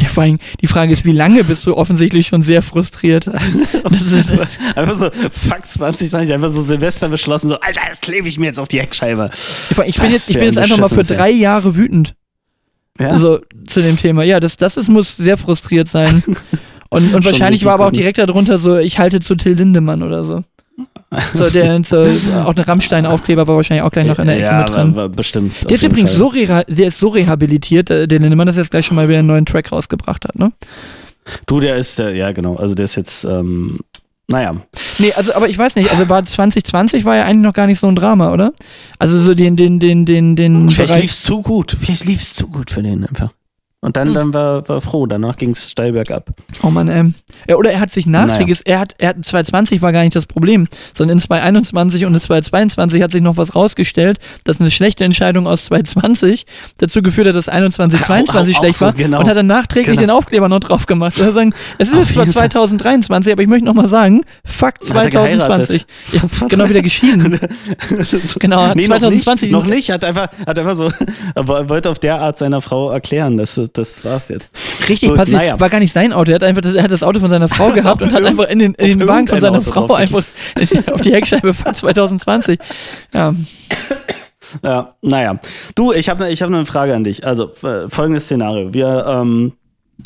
Ja, 0.02 0.08
vor 0.08 0.24
allem, 0.24 0.40
die 0.62 0.68
Frage 0.68 0.94
ist, 0.94 1.04
wie 1.04 1.12
lange 1.12 1.44
bist 1.44 1.66
du 1.66 1.76
offensichtlich 1.76 2.28
schon 2.28 2.42
sehr 2.44 2.62
frustriert? 2.62 3.28
Einfach 4.76 4.96
so, 4.96 5.10
fuck 5.12 5.66
2020, 5.66 6.34
einfach 6.34 6.52
so 6.52 6.62
Silvester 6.62 7.10
beschlossen, 7.10 7.50
so, 7.50 7.60
Alter, 7.60 7.82
das 7.90 8.00
klebe 8.02 8.28
ich 8.28 8.38
mir 8.40 8.46
jetzt 8.46 8.60
auf 8.60 8.68
die 8.68 8.80
Heckscheibe. 8.80 9.32
ich 9.86 9.98
bin 10.00 10.12
jetzt, 10.12 10.30
ich 10.30 10.36
bin 10.38 10.46
jetzt 10.46 10.58
ein 10.58 10.64
einfach 10.72 10.78
mal 10.78 10.90
für 10.90 11.04
drei 11.04 11.32
Jahre 11.32 11.76
wütend. 11.76 12.16
Ja? 13.00 13.10
Also 13.10 13.40
zu 13.66 13.82
dem 13.82 13.98
Thema. 13.98 14.24
Ja, 14.24 14.40
das, 14.40 14.58
das 14.58 14.78
ist, 14.78 14.88
muss 14.90 15.16
sehr 15.18 15.38
frustriert 15.38 15.88
sein. 15.88 16.24
Und, 16.90 17.14
und 17.14 17.26
wahrscheinlich 17.26 17.66
war 17.66 17.74
aber 17.74 17.88
auch 17.88 17.92
direkt 17.92 18.18
darunter 18.18 18.58
so, 18.58 18.78
ich 18.78 18.98
halte 18.98 19.20
zu 19.20 19.36
Till 19.36 19.56
Lindemann 19.56 20.04
oder 20.04 20.24
so. 20.24 20.46
So, 21.34 21.50
der, 21.50 21.82
so, 21.86 21.98
auch 22.46 22.56
eine 22.56 22.66
Rammstein-Aufkleber 22.66 23.46
war 23.46 23.58
wahrscheinlich 23.58 23.84
auch 23.84 23.92
gleich 23.92 24.08
noch 24.08 24.20
in 24.20 24.28
der 24.28 24.38
Ecke 24.38 24.46
ja, 24.46 24.60
mit 24.60 24.70
drin. 24.70 24.96
war- 24.96 25.04
war 25.04 25.10
bestimmt. 25.10 25.54
Der 25.70 25.76
ist 25.76 25.84
übrigens 25.84 26.14
so, 26.14 26.28
reha 26.28 26.64
der 26.64 26.88
ist 26.88 27.00
so 27.00 27.10
rehabilitiert, 27.10 27.90
äh, 27.90 28.08
der 28.08 28.20
Lindemann, 28.20 28.48
dass 28.48 28.56
er 28.56 28.64
jetzt 28.64 28.72
gleich 28.72 28.86
schon 28.86 28.96
mal 28.96 29.10
wieder 29.10 29.20
einen 29.20 29.28
neuen 29.28 29.46
Track 29.46 29.74
rausgebracht 29.74 30.24
hat, 30.26 30.40
ne? 30.40 30.54
Du, 31.46 31.60
der 31.60 31.76
ist, 31.76 32.00
der, 32.00 32.16
ja 32.16 32.32
genau, 32.32 32.56
also 32.56 32.74
der 32.74 32.86
ist 32.86 32.96
jetzt, 32.96 33.26
ähm, 33.26 33.80
naja. 34.28 34.58
Nee, 35.00 35.14
also, 35.14 35.34
aber 35.34 35.48
ich 35.48 35.58
weiß 35.58 35.76
nicht, 35.76 35.90
also 35.90 36.10
war 36.10 36.24
2020 36.24 37.06
war 37.06 37.16
ja 37.16 37.24
eigentlich 37.24 37.44
noch 37.44 37.54
gar 37.54 37.68
nicht 37.68 37.80
so 37.80 37.88
ein 37.88 37.96
Drama, 37.96 38.34
oder? 38.34 38.54
Also 39.00 39.20
so 39.20 39.34
den, 39.34 39.56
den, 39.56 39.80
den, 39.80 40.06
den, 40.06 40.36
den 40.36 40.70
Vielleicht 40.70 41.00
lief's 41.02 41.24
zu 41.24 41.42
gut. 41.42 41.78
Vielleicht 41.80 42.06
lief's 42.06 42.36
zu 42.36 42.48
gut 42.48 42.70
für 42.70 42.84
den 42.84 43.06
einfach. 43.06 43.32
Und 43.80 43.96
dann, 43.96 44.16
dann 44.16 44.34
war, 44.34 44.68
war 44.68 44.82
froh, 44.82 45.06
danach 45.06 45.38
ging's 45.38 45.70
steil 45.70 45.92
bergab. 45.92 46.32
Oh 46.64 46.72
Mann, 46.72 46.88
ähm. 46.90 47.14
Ja, 47.48 47.58
oder 47.58 47.72
er 47.72 47.80
hat 47.80 47.92
sich 47.92 48.08
nachträglich, 48.08 48.62
er 48.66 48.80
hat, 48.80 48.96
er 48.98 49.10
hat 49.10 49.18
2020 49.24 49.84
war 49.84 49.92
gar 49.92 50.02
nicht 50.02 50.16
das 50.16 50.26
Problem, 50.26 50.68
sondern 50.96 51.18
in 51.18 51.22
2021 51.22 52.06
und 52.06 52.14
in 52.16 52.20
2022 52.20 53.04
hat 53.04 53.12
sich 53.12 53.22
noch 53.22 53.38
was 53.38 53.54
rausgestellt, 53.54 54.18
dass 54.46 54.60
eine 54.60 54.72
schlechte 54.72 55.04
Entscheidung 55.04 55.46
aus 55.46 55.66
2020 55.66 56.48
dazu 56.80 57.04
geführt 57.04 57.28
hat, 57.28 57.36
dass 57.36 57.50
21, 57.50 58.02
Auch- 58.02 58.06
22 58.08 58.56
auch- 58.56 58.58
auch 58.60 58.64
schlecht 58.64 58.80
so, 58.80 58.86
war 58.88 58.94
genau. 58.94 59.20
und 59.20 59.30
hat 59.30 59.38
dann 59.38 59.46
nachträglich 59.48 59.98
Genau. 60.00 60.02
den 60.02 60.10
Aufkleber 60.10 60.50
noch 60.50 60.60
drauf 60.60 60.88
gemacht. 60.88 61.20
Also 61.22 61.32
sagen, 61.34 61.54
es 61.78 61.88
ist 61.90 61.96
jetzt 61.96 62.14
zwar 62.14 62.24
jeden 62.24 62.34
Fall. 62.34 62.50
2023, 62.50 63.32
aber 63.32 63.44
ich 63.44 63.48
möchte 63.48 63.66
noch 63.66 63.76
mal 63.76 63.88
sagen, 63.88 64.24
fuck 64.44 64.74
Hat 64.90 65.06
er 65.06 65.12
2020. 65.12 65.86
Ja, 66.14 66.22
genau 66.50 66.68
wieder 66.68 66.82
geschieden. 66.82 67.40
Genau, 68.40 68.62
hat 68.64 68.76
nee, 68.76 68.86
2020 68.86 69.52
Noch 69.52 69.62
nicht, 69.66 69.70
noch 69.70 69.76
nicht, 69.76 69.92
hat 69.92 70.04
einfach, 70.04 70.30
hat 70.46 70.58
einfach 70.60 70.76
so, 70.76 70.92
er 71.36 71.48
wollte 71.48 71.90
auf 71.90 72.00
der 72.00 72.20
Art 72.20 72.38
seiner 72.38 72.62
Frau 72.62 72.90
erklären, 72.92 73.38
das, 73.74 73.96
das 73.96 74.06
war's 74.06 74.30
jetzt. 74.30 74.50
Richtig 74.88 75.10
Gut, 75.10 75.18
passiert. 75.18 75.38
naja. 75.38 75.60
War 75.60 75.70
gar 75.70 75.80
nicht 75.80 75.92
sein 75.94 76.14
Auto. 76.14 76.32
Er 76.32 76.36
hat 76.36 76.44
einfach 76.44 76.62
das, 76.62 76.76
er 76.76 76.84
hat 76.84 76.92
das 76.92 77.04
Auto 77.04 77.20
von 77.20 77.30
seiner 77.30 77.48
Frau 77.50 77.72
gehabt 77.74 78.02
und 78.02 78.14
hat 78.14 78.24
einfach 78.24 78.48
in 78.48 78.60
den, 78.60 78.74
in 78.76 79.00
den 79.00 79.08
Wagen 79.08 79.28
von 79.28 79.40
seiner 79.40 79.58
Auto 79.58 79.72
Frau 79.72 79.94
einfach 79.94 80.24
auf 80.92 81.02
die 81.02 81.14
Heckscheibe 81.14 81.54
von 81.54 81.74
2020. 81.74 82.60
Ja. 83.14 83.34
Ja, 84.64 84.96
naja. 85.02 85.40
Du, 85.76 85.92
ich 85.92 86.08
habe 86.10 86.30
ich 86.30 86.42
hab 86.42 86.50
eine 86.50 86.66
Frage 86.66 86.96
an 86.96 87.04
dich. 87.04 87.26
Also, 87.26 87.52
äh, 87.64 87.90
folgendes 87.90 88.26
Szenario. 88.26 88.74
Wir, 88.74 89.06
ähm, 89.06 89.54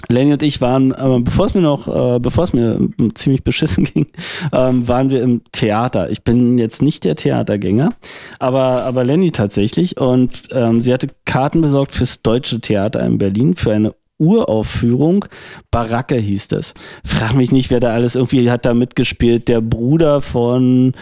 Lenny 0.09 0.33
und 0.33 0.43
ich 0.43 0.61
waren, 0.61 0.91
äh, 0.91 1.19
bevor 1.21 1.45
es 1.45 1.53
mir 1.53 1.61
noch, 1.61 1.87
äh, 1.87 2.19
bevor 2.19 2.43
es 2.43 2.53
mir 2.53 2.75
ähm, 2.75 3.15
ziemlich 3.15 3.43
beschissen 3.43 3.83
ging, 3.93 4.07
ähm, 4.53 4.87
waren 4.87 5.09
wir 5.09 5.21
im 5.21 5.41
Theater. 5.51 6.09
Ich 6.09 6.23
bin 6.23 6.57
jetzt 6.57 6.81
nicht 6.81 7.03
der 7.03 7.15
Theatergänger, 7.15 7.93
aber, 8.39 8.83
aber 8.83 9.03
Lenny 9.03 9.31
tatsächlich. 9.31 9.97
Und 9.97 10.43
ähm, 10.51 10.81
sie 10.81 10.93
hatte 10.93 11.07
Karten 11.25 11.61
besorgt 11.61 11.93
fürs 11.93 12.21
Deutsche 12.21 12.61
Theater 12.61 13.05
in 13.05 13.17
Berlin 13.17 13.55
für 13.55 13.71
eine 13.71 13.93
Uraufführung. 14.21 15.25
Baracke 15.71 16.15
hieß 16.15 16.51
es. 16.53 16.73
Frag 17.03 17.33
mich 17.33 17.51
nicht, 17.51 17.71
wer 17.71 17.79
da 17.79 17.91
alles 17.91 18.15
irgendwie 18.15 18.49
hat 18.51 18.65
da 18.65 18.73
mitgespielt. 18.73 19.47
Der 19.47 19.61
Bruder 19.61 20.21
von, 20.21 20.93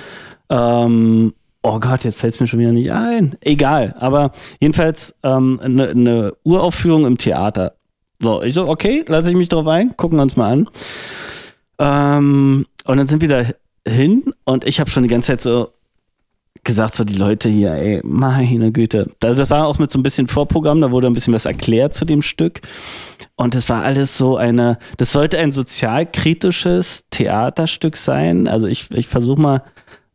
ähm, 0.49 1.33
oh 1.61 1.79
Gott, 1.79 2.05
jetzt 2.05 2.19
fällt 2.19 2.33
es 2.33 2.39
mir 2.39 2.47
schon 2.47 2.59
wieder 2.59 2.71
nicht 2.71 2.91
ein. 2.91 3.35
Egal, 3.41 3.93
aber 3.97 4.31
jedenfalls 4.59 5.15
ähm, 5.23 5.59
eine, 5.61 5.89
eine 5.89 6.33
Uraufführung 6.43 7.05
im 7.05 7.17
Theater. 7.17 7.73
So, 8.21 8.41
ich 8.43 8.53
so, 8.53 8.67
okay, 8.67 9.05
lasse 9.07 9.29
ich 9.29 9.35
mich 9.35 9.49
drauf 9.49 9.67
ein, 9.67 9.95
gucken 9.95 10.17
wir 10.17 10.23
uns 10.23 10.35
mal 10.35 10.51
an. 10.51 10.69
Ähm, 11.79 12.65
und 12.85 12.97
dann 12.97 13.07
sind 13.07 13.21
wir 13.21 13.29
da 13.29 13.43
hin 13.89 14.33
und 14.43 14.65
ich 14.65 14.79
habe 14.79 14.89
schon 14.89 15.03
die 15.03 15.09
ganze 15.09 15.27
Zeit 15.27 15.41
so 15.41 15.69
gesagt, 16.65 16.95
so 16.95 17.05
die 17.05 17.15
Leute 17.15 17.47
hier, 17.47 17.71
ey, 17.71 18.01
meine 18.03 18.71
Güte. 18.73 19.11
Das, 19.19 19.37
das 19.37 19.49
war 19.49 19.65
auch 19.65 19.79
mit 19.79 19.89
so 19.91 19.97
ein 19.97 20.03
bisschen 20.03 20.27
Vorprogramm, 20.27 20.81
da 20.81 20.91
wurde 20.91 21.07
ein 21.07 21.13
bisschen 21.13 21.33
was 21.33 21.45
erklärt 21.45 21.93
zu 21.93 22.03
dem 22.03 22.21
Stück. 22.21 22.59
Und 23.35 23.55
es 23.55 23.69
war 23.69 23.83
alles 23.83 24.17
so 24.17 24.35
eine, 24.35 24.77
das 24.97 25.13
sollte 25.13 25.39
ein 25.39 25.53
sozialkritisches 25.53 27.05
Theaterstück 27.11 27.95
sein. 27.95 28.47
Also 28.47 28.67
ich, 28.67 28.91
ich 28.91 29.07
versuche 29.07 29.39
mal 29.39 29.63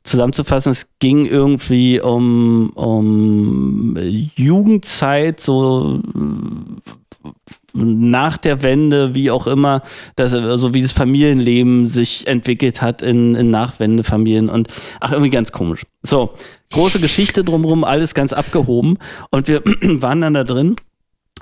zusammenzufassen, 0.03 0.73
es 0.73 0.89
ging 0.99 1.25
irgendwie 1.25 2.01
um, 2.01 2.71
um 2.75 3.97
Jugendzeit, 4.37 5.41
so 5.41 6.03
nach 7.75 8.37
der 8.37 8.63
Wende, 8.63 9.15
wie 9.15 9.31
auch 9.31 9.47
immer, 9.47 9.83
dass, 10.15 10.33
also 10.33 10.75
wie 10.75 10.83
das 10.83 10.93
Familienleben 10.93 11.87
sich 11.87 12.27
entwickelt 12.27 12.81
hat 12.81 13.03
in, 13.03 13.35
in 13.35 13.51
Nachwendefamilien 13.51 14.49
und 14.49 14.69
ach, 15.01 15.13
irgendwie 15.13 15.31
ganz 15.31 15.51
komisch. 15.51 15.85
So, 16.03 16.35
große 16.73 17.01
Geschichte 17.01 17.43
drumherum, 17.43 17.83
alles 17.83 18.15
ganz 18.15 18.33
abgehoben 18.33 18.99
und 19.31 19.49
wir 19.49 19.63
waren 19.83 20.21
dann 20.21 20.35
da 20.35 20.45
drin 20.45 20.77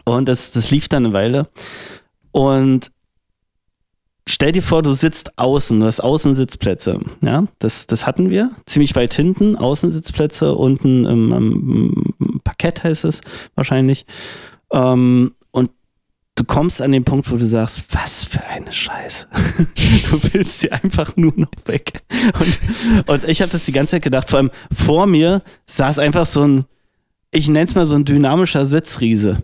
und 0.05 0.27
das, 0.27 0.53
das 0.53 0.71
lief 0.71 0.89
dann 0.89 1.05
eine 1.05 1.15
Weile 1.15 1.49
und 2.33 2.91
stell 4.27 4.53
dir 4.53 4.63
vor, 4.63 4.83
du 4.83 4.93
sitzt 4.93 5.39
außen, 5.39 5.81
du 5.81 5.85
hast 5.85 6.01
Außensitzplätze, 6.01 6.99
ja, 7.21 7.45
das, 7.59 7.87
das 7.87 8.07
hatten 8.07 8.31
wir, 8.31 8.53
ziemlich 8.65 8.97
weit 8.97 9.13
hinten, 9.13 9.57
Außensitzplätze, 9.57 10.55
unten 10.55 11.05
im, 11.05 11.33
im 11.33 12.41
Parkett 12.43 12.85
heißt 12.85 13.05
es 13.05 13.21
wahrscheinlich 13.55 14.07
ähm, 14.73 15.35
du 16.35 16.45
kommst 16.45 16.81
an 16.81 16.93
den 16.93 17.05
Punkt, 17.05 17.31
wo 17.31 17.37
du 17.37 17.47
sagst, 17.47 17.85
was 17.91 18.25
für 18.25 18.43
eine 18.45 18.73
Scheiße. 18.73 19.27
du 20.11 20.23
willst 20.33 20.61
sie 20.61 20.73
einfach 20.73 21.17
nur 21.17 21.33
noch 21.37 21.51
weg. 21.67 22.03
Und, 22.41 23.09
und 23.09 23.25
ich 23.29 23.43
habe 23.43 23.53
das 23.53 23.65
die 23.65 23.73
ganze 23.73 23.93
Zeit 23.93 24.03
gedacht, 24.03 24.29
vor 24.29 24.39
allem 24.39 24.51
vor 24.73 25.07
mir 25.07 25.43
saß 25.67 25.99
einfach 25.99 26.27
so 26.27 26.47
ein, 26.47 26.65
ich 27.35 27.49
nenne 27.49 27.65
es 27.65 27.75
mal 27.75 27.87
so 27.87 27.95
ein 27.95 28.05
dynamischer 28.05 28.65
Sitzriese. 28.67 29.39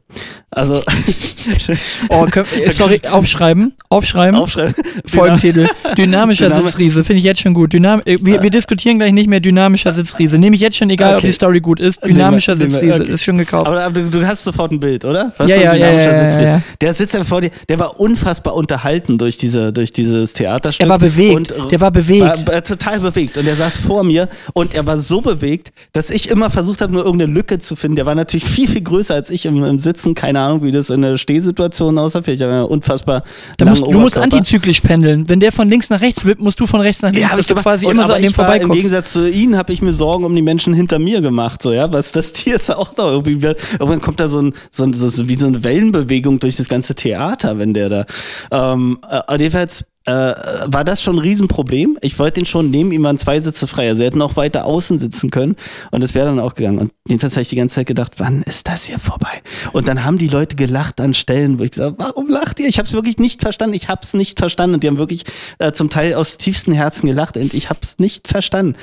Also 0.50 0.82
Oh, 2.10 2.26
können, 2.26 2.46
äh, 2.62 2.70
sorry, 2.70 3.00
aufschreiben. 3.10 3.72
Aufschreiben. 3.88 4.38
aufschreiben. 4.38 4.74
Folgentitel. 5.06 5.66
Dynamischer 5.96 6.48
Dynami- 6.48 6.64
Sitzriese. 6.64 7.04
Finde 7.04 7.18
ich 7.18 7.24
jetzt 7.24 7.40
schon 7.40 7.54
gut. 7.54 7.72
Dynam 7.72 8.00
äh, 8.04 8.16
wir, 8.20 8.42
wir 8.42 8.50
diskutieren 8.50 8.98
gleich 8.98 9.12
nicht 9.12 9.28
mehr 9.28 9.40
dynamischer 9.40 9.94
Sitzriese. 9.94 10.38
Nehme 10.38 10.56
ich 10.56 10.62
jetzt 10.62 10.76
schon, 10.76 10.90
egal 10.90 11.12
ob 11.12 11.18
Okay. 11.18 11.28
die 11.28 11.32
Story 11.32 11.60
gut 11.60 11.80
ist. 11.80 12.04
Dynamischer 12.04 12.54
nehmen 12.54 12.70
wir- 12.72 12.80
Sitzriese. 12.80 13.02
okay. 13.04 13.12
Ist 13.12 13.24
schon 13.24 13.38
gekauft. 13.38 13.66
Aber, 13.66 13.82
aber 13.82 14.00
du, 14.02 14.10
du 14.10 14.26
hast 14.26 14.44
sofort 14.44 14.72
ein 14.72 14.80
Bild, 14.80 15.04
oder? 15.04 15.32
Was 15.38 15.48
Ja, 15.48 15.54
so 15.56 15.60
ein 15.62 15.66
ja, 15.66 15.74
ja, 15.74 15.90
dynamischer 15.96 16.42
ja. 16.42 16.62
Der 16.80 16.94
sitzt 16.94 17.14
ja 17.14 17.24
vor 17.24 17.40
dir, 17.40 17.50
der 17.68 17.78
war 17.78 17.98
unfassbar 18.00 18.54
unterhalten 18.54 19.16
durch, 19.16 19.36
diese, 19.38 19.72
durch 19.72 19.92
dieses 19.92 20.32
Theaterstück. 20.34 20.84
er 20.84 20.90
war 20.90 20.98
bewegt. 20.98 21.52
Und 21.52 21.70
der 21.72 21.80
war 21.80 21.90
bewegt. 21.90 22.46
War 22.46 22.62
total 22.62 23.00
bewegt. 23.00 23.38
Und 23.38 23.46
er 23.46 23.56
saß 23.56 23.78
vor 23.78 24.04
mir 24.04 24.28
und 24.52 24.74
er 24.74 24.84
war 24.86 24.98
so 24.98 25.20
bewegt, 25.22 25.72
dass 25.92 26.10
ich 26.10 26.28
immer 26.28 26.50
versucht 26.50 26.80
habe, 26.82 26.92
nur 26.92 27.04
irgendeine 27.04 27.32
Lücke 27.32 27.58
zu 27.58 27.76
finden. 27.78 27.96
Der 27.96 28.06
war 28.06 28.14
natürlich 28.14 28.44
viel, 28.48 28.68
viel 28.68 28.82
größer 28.82 29.14
als 29.14 29.30
ich 29.30 29.46
im, 29.46 29.62
im 29.64 29.78
Sitzen. 29.80 30.14
Keine 30.14 30.40
Ahnung, 30.40 30.62
wie 30.62 30.70
das 30.70 30.90
in 30.90 31.02
der 31.02 31.16
Stehsituation 31.16 31.98
aussah. 31.98 32.22
Vielleicht 32.22 32.42
aber 32.42 32.70
unfassbar 32.70 33.22
Da 33.56 33.64
musst, 33.64 33.82
du 33.82 33.98
musst 33.98 34.18
antizyklisch 34.18 34.80
pendeln. 34.80 35.28
Wenn 35.28 35.40
der 35.40 35.52
von 35.52 35.68
links 35.68 35.90
nach 35.90 36.00
rechts 36.00 36.24
wippt, 36.24 36.40
musst 36.40 36.60
du 36.60 36.66
von 36.66 36.80
rechts 36.80 37.02
nach 37.02 37.12
links, 37.12 37.30
hab 37.30 37.38
dass 37.38 37.46
du 37.46 37.54
quasi 37.54 37.86
Und 37.86 37.92
immer 37.92 38.06
so 38.06 38.12
an 38.12 38.22
dem 38.22 38.30
ich 38.30 38.38
war, 38.38 38.44
Im 38.44 38.48
vorbeikommst. 38.48 38.74
Gegensatz 38.74 39.12
zu 39.12 39.28
Ihnen 39.28 39.56
habe 39.56 39.72
ich 39.72 39.82
mir 39.82 39.92
Sorgen 39.92 40.24
um 40.24 40.34
die 40.34 40.42
Menschen 40.42 40.74
hinter 40.74 40.98
mir 40.98 41.20
gemacht, 41.20 41.62
so 41.62 41.72
ja, 41.72 41.92
was 41.92 42.12
das 42.12 42.32
Tier 42.38 42.56
ist 42.56 42.70
auch 42.70 42.96
noch 42.96 43.10
irgendwie. 43.10 43.54
Irgendwann 43.72 44.00
kommt 44.00 44.20
da 44.20 44.28
so 44.28 44.40
ein, 44.40 44.54
so 44.70 44.84
ein 44.84 44.92
so, 44.92 45.28
wie 45.28 45.34
so 45.36 45.46
eine 45.46 45.62
Wellenbewegung 45.64 46.38
durch 46.40 46.56
das 46.56 46.68
ganze 46.68 46.94
Theater, 46.94 47.58
wenn 47.58 47.74
der 47.74 47.88
da. 47.88 48.06
Ähm, 48.50 48.98
äh, 49.08 49.38
jedenfalls 49.38 49.84
äh, 50.08 50.34
war 50.66 50.84
das 50.84 51.02
schon 51.02 51.16
ein 51.16 51.20
Riesenproblem. 51.20 51.98
Ich 52.00 52.18
wollte 52.18 52.40
den 52.40 52.46
schon 52.46 52.70
neben 52.70 52.92
ihm 52.92 53.02
waren 53.02 53.18
zwei 53.18 53.40
Sitze 53.40 53.66
frei. 53.66 53.88
Also 53.88 54.04
hätten 54.04 54.22
auch 54.22 54.36
weiter 54.36 54.64
außen 54.64 54.98
sitzen 54.98 55.30
können 55.30 55.56
und 55.90 56.02
es 56.02 56.14
wäre 56.14 56.26
dann 56.26 56.40
auch 56.40 56.54
gegangen. 56.54 56.78
Und 56.78 56.92
jedenfalls 57.06 57.34
habe 57.34 57.42
ich 57.42 57.48
die 57.48 57.56
ganze 57.56 57.74
Zeit 57.74 57.86
gedacht, 57.86 58.14
wann 58.16 58.42
ist 58.42 58.68
das 58.68 58.84
hier 58.84 58.98
vorbei? 58.98 59.42
Und 59.72 59.86
dann 59.86 60.04
haben 60.04 60.16
die 60.16 60.28
Leute 60.28 60.56
gelacht 60.56 61.00
an 61.00 61.12
Stellen, 61.12 61.58
wo 61.58 61.64
ich 61.64 61.72
gesagt 61.72 61.98
habe, 61.98 61.98
warum 61.98 62.30
lacht 62.30 62.58
ihr? 62.58 62.68
Ich 62.68 62.78
habe 62.78 62.86
es 62.86 62.94
wirklich 62.94 63.18
nicht 63.18 63.42
verstanden. 63.42 63.74
Ich 63.74 63.88
habe 63.88 64.00
es 64.02 64.14
nicht 64.14 64.38
verstanden. 64.38 64.74
Und 64.74 64.82
die 64.82 64.88
haben 64.88 64.98
wirklich 64.98 65.24
äh, 65.58 65.72
zum 65.72 65.90
Teil 65.90 66.14
aus 66.14 66.38
tiefstem 66.38 66.72
Herzen 66.72 67.06
gelacht. 67.06 67.36
Und 67.36 67.52
ich 67.52 67.68
habe 67.68 67.80
es 67.82 67.98
nicht 67.98 68.28
verstanden. 68.28 68.76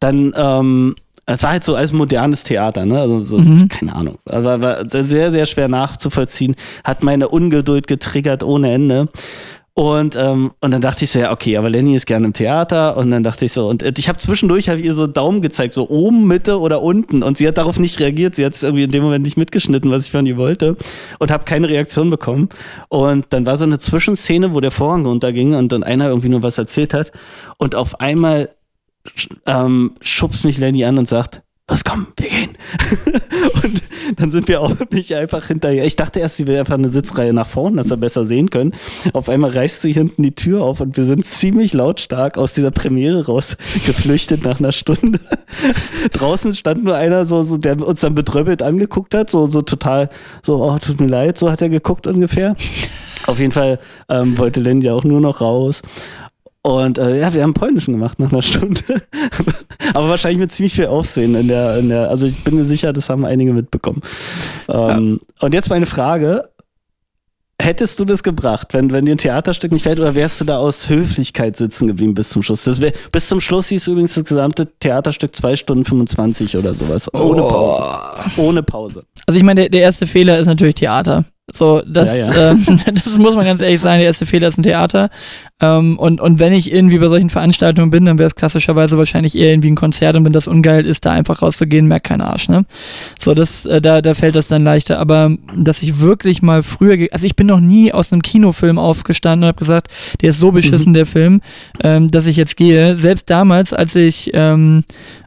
Dann 0.00 0.32
ähm, 0.34 0.96
es 1.26 1.44
war 1.44 1.50
halt 1.50 1.62
so 1.62 1.76
als 1.76 1.92
modernes 1.92 2.42
Theater, 2.42 2.84
ne? 2.84 3.00
Also 3.00 3.24
so, 3.24 3.40
keine 3.68 3.94
Ahnung. 3.94 4.18
Aber 4.24 4.60
war 4.60 4.88
sehr, 4.88 5.30
sehr 5.30 5.46
schwer 5.46 5.68
nachzuvollziehen. 5.68 6.56
Hat 6.82 7.04
meine 7.04 7.28
Ungeduld 7.28 7.86
getriggert 7.86 8.42
ohne 8.42 8.72
Ende. 8.72 9.08
Und, 9.74 10.16
ähm, 10.16 10.52
und 10.60 10.70
dann 10.70 10.82
dachte 10.82 11.04
ich 11.04 11.10
so, 11.10 11.18
ja, 11.18 11.32
okay, 11.32 11.56
aber 11.56 11.70
Lenny 11.70 11.96
ist 11.96 12.04
gerne 12.04 12.26
im 12.26 12.34
Theater. 12.34 12.96
Und 12.98 13.10
dann 13.10 13.22
dachte 13.22 13.46
ich 13.46 13.52
so, 13.52 13.68
und 13.68 13.82
ich 13.82 14.08
habe 14.08 14.18
zwischendurch 14.18 14.68
hab 14.68 14.78
ihr 14.78 14.92
so 14.92 15.06
Daumen 15.06 15.40
gezeigt, 15.40 15.72
so 15.72 15.88
oben, 15.88 16.26
Mitte 16.26 16.60
oder 16.60 16.82
unten. 16.82 17.22
Und 17.22 17.38
sie 17.38 17.48
hat 17.48 17.56
darauf 17.56 17.78
nicht 17.78 17.98
reagiert. 17.98 18.34
Sie 18.34 18.44
hat 18.44 18.52
es 18.52 18.62
irgendwie 18.62 18.84
in 18.84 18.90
dem 18.90 19.02
Moment 19.02 19.24
nicht 19.24 19.38
mitgeschnitten, 19.38 19.90
was 19.90 20.06
ich 20.06 20.12
von 20.12 20.26
ihr 20.26 20.36
wollte. 20.36 20.76
Und 21.18 21.30
habe 21.30 21.44
keine 21.44 21.70
Reaktion 21.70 22.10
bekommen. 22.10 22.50
Und 22.88 23.26
dann 23.30 23.46
war 23.46 23.56
so 23.56 23.64
eine 23.64 23.78
Zwischenszene, 23.78 24.54
wo 24.54 24.60
der 24.60 24.72
Vorhang 24.72 25.06
runterging 25.06 25.54
und 25.54 25.72
dann 25.72 25.84
einer 25.84 26.08
irgendwie 26.08 26.28
nur 26.28 26.42
was 26.42 26.58
erzählt 26.58 26.92
hat. 26.92 27.10
Und 27.56 27.74
auf 27.74 27.98
einmal 27.98 28.50
ähm, 29.46 29.92
schubst 30.02 30.44
mich 30.44 30.58
Lenny 30.58 30.84
an 30.84 30.98
und 30.98 31.08
sagt, 31.08 31.42
los 31.70 31.82
komm, 31.82 32.08
wir 32.18 32.28
gehen. 32.28 32.58
und 33.62 33.82
dann 34.16 34.30
sind 34.30 34.48
wir 34.48 34.60
auch 34.60 34.72
mich 34.90 35.14
einfach 35.14 35.46
hinterher. 35.46 35.84
Ich 35.84 35.96
dachte 35.96 36.20
erst, 36.20 36.36
sie 36.36 36.46
will 36.46 36.58
einfach 36.58 36.74
eine 36.74 36.88
Sitzreihe 36.88 37.32
nach 37.32 37.46
vorne, 37.46 37.76
dass 37.76 37.90
wir 37.90 37.96
besser 37.96 38.26
sehen 38.26 38.50
können. 38.50 38.72
Auf 39.12 39.28
einmal 39.28 39.50
reißt 39.50 39.82
sie 39.82 39.92
hinten 39.92 40.22
die 40.22 40.34
Tür 40.34 40.62
auf 40.62 40.80
und 40.80 40.96
wir 40.96 41.04
sind 41.04 41.24
ziemlich 41.24 41.72
lautstark 41.72 42.38
aus 42.38 42.54
dieser 42.54 42.70
Premiere 42.70 43.26
raus 43.26 43.56
geflüchtet 43.86 44.44
nach 44.44 44.58
einer 44.58 44.72
Stunde. 44.72 45.20
Draußen 46.12 46.54
stand 46.54 46.84
nur 46.84 46.96
einer, 46.96 47.26
so, 47.26 47.42
so, 47.42 47.58
der 47.58 47.80
uns 47.80 48.00
dann 48.00 48.14
betröppelt 48.14 48.62
angeguckt 48.62 49.14
hat, 49.14 49.30
so, 49.30 49.46
so 49.46 49.62
total, 49.62 50.08
so, 50.42 50.62
oh, 50.62 50.78
tut 50.78 51.00
mir 51.00 51.08
leid, 51.08 51.38
so 51.38 51.50
hat 51.50 51.62
er 51.62 51.68
geguckt 51.68 52.06
ungefähr. 52.06 52.56
Auf 53.26 53.38
jeden 53.38 53.52
Fall 53.52 53.78
ähm, 54.08 54.36
wollte 54.38 54.60
Lenny 54.60 54.90
auch 54.90 55.04
nur 55.04 55.20
noch 55.20 55.40
raus. 55.40 55.82
Und 56.62 56.96
äh, 56.96 57.18
ja, 57.18 57.34
wir 57.34 57.42
haben 57.42 57.54
Polnischen 57.54 57.92
gemacht 57.92 58.20
nach 58.20 58.32
einer 58.32 58.42
Stunde. 58.42 58.80
Aber 59.94 60.08
wahrscheinlich 60.08 60.38
mit 60.38 60.52
ziemlich 60.52 60.74
viel 60.74 60.86
Aufsehen 60.86 61.34
in 61.34 61.48
der, 61.48 61.78
in 61.78 61.88
der, 61.88 62.08
also 62.08 62.26
ich 62.26 62.44
bin 62.44 62.54
mir 62.54 62.64
sicher, 62.64 62.92
das 62.92 63.10
haben 63.10 63.24
einige 63.24 63.52
mitbekommen. 63.52 64.00
Ähm, 64.68 65.18
Und 65.40 65.54
jetzt 65.54 65.70
meine 65.70 65.86
Frage. 65.86 66.48
Hättest 67.60 68.00
du 68.00 68.04
das 68.04 68.24
gebracht, 68.24 68.74
wenn, 68.74 68.90
wenn 68.90 69.04
dir 69.04 69.14
ein 69.14 69.18
Theaterstück 69.18 69.70
nicht 69.70 69.84
fällt, 69.84 70.00
oder 70.00 70.16
wärst 70.16 70.40
du 70.40 70.44
da 70.44 70.58
aus 70.58 70.88
Höflichkeit 70.88 71.56
sitzen 71.56 71.86
geblieben 71.86 72.12
bis 72.12 72.30
zum 72.30 72.42
Schluss? 72.42 72.64
Das 72.64 72.80
wär, 72.80 72.92
bis 73.12 73.28
zum 73.28 73.40
Schluss 73.40 73.68
hieß 73.68 73.86
übrigens 73.86 74.14
das 74.14 74.24
gesamte 74.24 74.66
Theaterstück 74.80 75.36
2 75.36 75.54
Stunden 75.54 75.84
25 75.84 76.56
oder 76.56 76.74
sowas. 76.74 77.12
Ohne 77.14 77.42
Pause. 77.42 78.30
Ohne 78.36 78.62
Pause. 78.64 79.04
Also 79.26 79.38
ich 79.38 79.44
meine, 79.44 79.60
der, 79.60 79.70
der 79.70 79.82
erste 79.82 80.06
Fehler 80.06 80.40
ist 80.40 80.46
natürlich 80.46 80.74
Theater. 80.74 81.24
So, 81.50 81.82
das, 81.84 82.16
Ja, 82.16 82.26
ja. 82.26 82.52
Ähm, 82.52 82.80
das 82.94 83.18
muss 83.18 83.34
man 83.34 83.44
ganz 83.44 83.60
ehrlich 83.60 83.80
sagen, 83.80 83.98
der 83.98 84.06
erste 84.06 84.26
Fehler 84.26 84.48
ist 84.48 84.58
ein 84.58 84.62
Theater. 84.62 85.10
Ähm, 85.60 85.98
und, 85.98 86.20
und 86.20 86.38
wenn 86.38 86.52
ich 86.52 86.72
irgendwie 86.72 86.98
bei 86.98 87.08
solchen 87.08 87.30
Veranstaltungen 87.30 87.90
bin, 87.90 88.04
dann 88.04 88.18
wäre 88.18 88.28
es 88.28 88.36
klassischerweise 88.36 88.96
wahrscheinlich 88.96 89.36
eher 89.36 89.50
irgendwie 89.50 89.70
ein 89.70 89.76
Konzert 89.76 90.16
und 90.16 90.24
wenn 90.24 90.32
das 90.32 90.46
ungeil 90.46 90.86
ist, 90.86 91.04
da 91.04 91.12
einfach 91.12 91.42
rauszugehen, 91.42 91.86
merkt 91.88 92.06
kein 92.06 92.20
Arsch, 92.20 92.48
ne? 92.48 92.64
So, 93.18 93.34
das, 93.34 93.66
äh, 93.66 93.80
da, 93.80 94.00
da 94.02 94.14
fällt 94.14 94.36
das 94.36 94.48
dann 94.48 94.62
leichter. 94.62 95.00
Aber 95.00 95.36
dass 95.56 95.82
ich 95.82 96.00
wirklich 96.00 96.42
mal 96.42 96.62
früher, 96.62 97.08
also 97.10 97.26
ich 97.26 97.34
bin 97.34 97.48
noch 97.48 97.60
nie 97.60 97.92
aus 97.92 98.12
einem 98.12 98.22
Kinofilm 98.22 98.78
aufgestanden 98.78 99.44
und 99.44 99.48
habe 99.48 99.58
gesagt, 99.58 99.88
der 100.20 100.30
ist 100.30 100.38
so 100.38 100.52
beschissen, 100.52 100.94
der 100.94 101.06
Film, 101.06 101.40
ähm, 101.82 102.08
dass 102.08 102.26
ich 102.26 102.36
jetzt 102.36 102.56
gehe. 102.56 102.96
Selbst 102.96 103.28
damals, 103.30 103.72
als 103.72 103.96
ich, 103.96 104.30
ähm, 104.32 104.84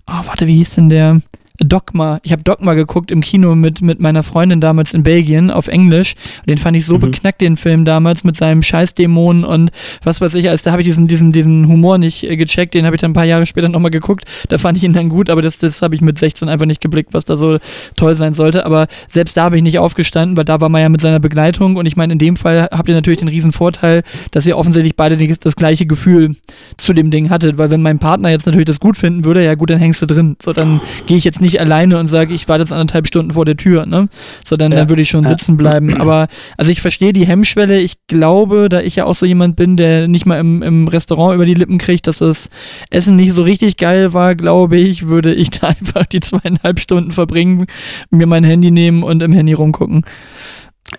oh, 0.07 0.25
warte, 0.25 0.47
wie 0.47 0.55
hieß 0.55 0.75
denn 0.75 0.89
der? 0.89 1.21
Dogma. 1.59 2.19
Ich 2.23 2.31
habe 2.31 2.43
Dogma 2.43 2.73
geguckt 2.73 3.11
im 3.11 3.21
Kino 3.21 3.55
mit, 3.55 3.81
mit 3.81 3.99
meiner 3.99 4.23
Freundin 4.23 4.61
damals 4.61 4.93
in 4.93 5.03
Belgien 5.03 5.51
auf 5.51 5.67
Englisch. 5.67 6.15
Den 6.47 6.57
fand 6.57 6.77
ich 6.77 6.85
so 6.85 6.97
beknackt, 6.97 7.41
den 7.41 7.57
Film 7.57 7.85
damals 7.85 8.23
mit 8.23 8.35
seinem 8.37 8.61
Scheißdämon 8.61 9.43
und 9.43 9.71
was 10.03 10.21
weiß 10.21 10.33
ich. 10.35 10.49
Also 10.49 10.65
da 10.65 10.71
habe 10.71 10.81
ich 10.81 10.87
diesen, 10.87 11.07
diesen, 11.07 11.31
diesen 11.31 11.67
Humor 11.67 11.97
nicht 11.97 12.23
äh, 12.23 12.35
gecheckt. 12.35 12.73
Den 12.73 12.85
habe 12.85 12.95
ich 12.95 13.01
dann 13.01 13.11
ein 13.11 13.15
paar 13.15 13.25
Jahre 13.25 13.45
später 13.45 13.69
nochmal 13.69 13.91
geguckt. 13.91 14.25
Da 14.49 14.57
fand 14.57 14.77
ich 14.77 14.83
ihn 14.83 14.93
dann 14.93 15.09
gut, 15.09 15.29
aber 15.29 15.41
das, 15.41 15.57
das 15.57 15.81
habe 15.81 15.95
ich 15.95 16.01
mit 16.01 16.19
16 16.19 16.49
einfach 16.49 16.65
nicht 16.65 16.81
geblickt, 16.81 17.13
was 17.13 17.25
da 17.25 17.37
so 17.37 17.57
toll 17.95 18.15
sein 18.15 18.33
sollte. 18.33 18.65
Aber 18.65 18.87
selbst 19.07 19.37
da 19.37 19.49
bin 19.49 19.57
ich 19.59 19.63
nicht 19.63 19.79
aufgestanden, 19.79 20.37
weil 20.37 20.45
da 20.45 20.61
war 20.61 20.69
man 20.69 20.81
ja 20.81 20.89
mit 20.89 21.01
seiner 21.01 21.19
Begleitung. 21.19 21.75
Und 21.75 21.85
ich 21.85 21.95
meine, 21.95 22.13
in 22.13 22.19
dem 22.19 22.35
Fall 22.35 22.67
habt 22.71 22.89
ihr 22.89 22.95
natürlich 22.95 23.19
den 23.19 23.29
riesen 23.29 23.51
Vorteil, 23.51 24.03
dass 24.31 24.45
ihr 24.45 24.57
offensichtlich 24.57 24.95
beide 24.95 25.17
die, 25.17 25.33
das 25.39 25.55
gleiche 25.55 25.85
Gefühl 25.85 26.35
zu 26.77 26.93
dem 26.93 27.11
Ding 27.11 27.29
hattet. 27.29 27.57
Weil 27.57 27.71
wenn 27.71 27.81
mein 27.81 27.99
Partner 27.99 28.29
jetzt 28.29 28.45
natürlich 28.45 28.65
das 28.65 28.79
gut 28.79 28.97
finden 28.97 29.23
würde, 29.25 29.43
ja 29.43 29.55
gut, 29.55 29.69
dann 29.69 29.79
hängst 29.79 30.01
du 30.01 30.05
drin. 30.05 30.35
So, 30.43 30.53
dann 30.53 30.81
gehe 31.05 31.17
ich 31.17 31.23
jetzt 31.23 31.41
nicht 31.41 31.44
alleine 31.59 31.97
und 31.99 32.07
sage, 32.07 32.33
ich 32.33 32.47
warte 32.47 32.63
jetzt 32.63 32.71
anderthalb 32.71 33.07
Stunden 33.07 33.31
vor 33.31 33.45
der 33.45 33.55
Tür, 33.57 33.85
ne? 33.85 34.09
So, 34.45 34.57
dann, 34.57 34.71
Ja. 34.71 34.79
dann 34.79 34.89
würde 34.89 35.01
ich 35.01 35.09
schon 35.09 35.23
Ja. 35.23 35.29
sitzen 35.29 35.57
bleiben. 35.57 35.95
Aber, 36.01 36.27
also 36.57 36.71
ich 36.71 36.81
verstehe 36.81 37.13
die 37.13 37.25
Hemmschwelle. 37.27 37.79
Ich 37.79 37.95
glaube, 38.07 38.67
da 38.69 38.81
ich 38.81 38.95
ja 38.95 39.05
auch 39.05 39.15
so 39.15 39.25
jemand 39.25 39.55
bin, 39.55 39.77
der 39.77 40.07
nicht 40.07 40.25
mal 40.25 40.39
im, 40.39 40.61
im 40.61 40.87
Restaurant 40.87 41.35
über 41.35 41.45
die 41.45 41.53
Lippen 41.53 41.77
kriegt, 41.77 42.07
dass 42.07 42.17
das 42.19 42.49
Essen 42.89 43.15
nicht 43.15 43.33
so 43.33 43.41
richtig 43.43 43.77
geil 43.77 44.13
war, 44.13 44.35
glaube 44.35 44.77
ich, 44.77 45.07
würde 45.07 45.33
ich 45.33 45.49
da 45.51 45.67
einfach 45.67 46.05
die 46.05 46.19
zweieinhalb 46.19 46.79
Stunden 46.79 47.11
verbringen, 47.11 47.65
mir 48.09 48.27
mein 48.27 48.43
Handy 48.43 48.71
nehmen 48.71 49.03
und 49.03 49.21
im 49.23 49.31
Handy 49.33 49.53
rumgucken. 49.53 50.03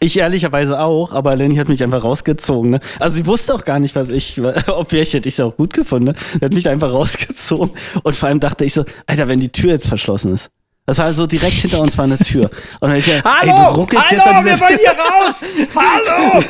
Ich 0.00 0.18
ehrlicherweise 0.18 0.80
auch, 0.80 1.12
aber 1.12 1.36
Lenny 1.36 1.56
hat 1.56 1.68
mich 1.68 1.82
einfach 1.82 2.04
rausgezogen. 2.04 2.70
Ne? 2.70 2.80
Also 2.98 3.16
sie 3.16 3.26
wusste 3.26 3.54
auch 3.54 3.64
gar 3.64 3.78
nicht, 3.78 3.94
was 3.94 4.10
ich, 4.10 4.40
ob 4.68 4.90
vielleicht 4.90 5.14
hätte 5.14 5.28
ich 5.28 5.34
es 5.34 5.40
auch 5.40 5.56
gut 5.56 5.72
gefunden. 5.72 6.06
Ne? 6.06 6.14
Sie 6.32 6.44
hat 6.44 6.52
mich 6.52 6.68
einfach 6.68 6.92
rausgezogen 6.92 7.70
und 8.02 8.16
vor 8.16 8.28
allem 8.28 8.40
dachte 8.40 8.64
ich 8.64 8.74
so, 8.74 8.84
Alter, 9.06 9.28
wenn 9.28 9.40
die 9.40 9.50
Tür 9.50 9.70
jetzt 9.70 9.88
verschlossen 9.88 10.34
ist. 10.34 10.50
Das 10.86 10.98
war 10.98 11.12
so 11.12 11.26
direkt 11.26 11.54
hinter 11.54 11.80
uns 11.80 11.98
war 11.98 12.04
eine 12.04 12.16
Tür. 12.16 12.48
Und 12.78 12.90
dann 12.90 12.96
ich, 12.98 13.08
ey, 13.08 13.20
du 13.42 13.50
ruckelst 13.50 14.12
jetzt 14.12 14.24
an 14.26 14.44
dieser 14.44 14.68
hier 14.68 14.90
raus! 14.92 15.44
Hallo! 15.74 16.44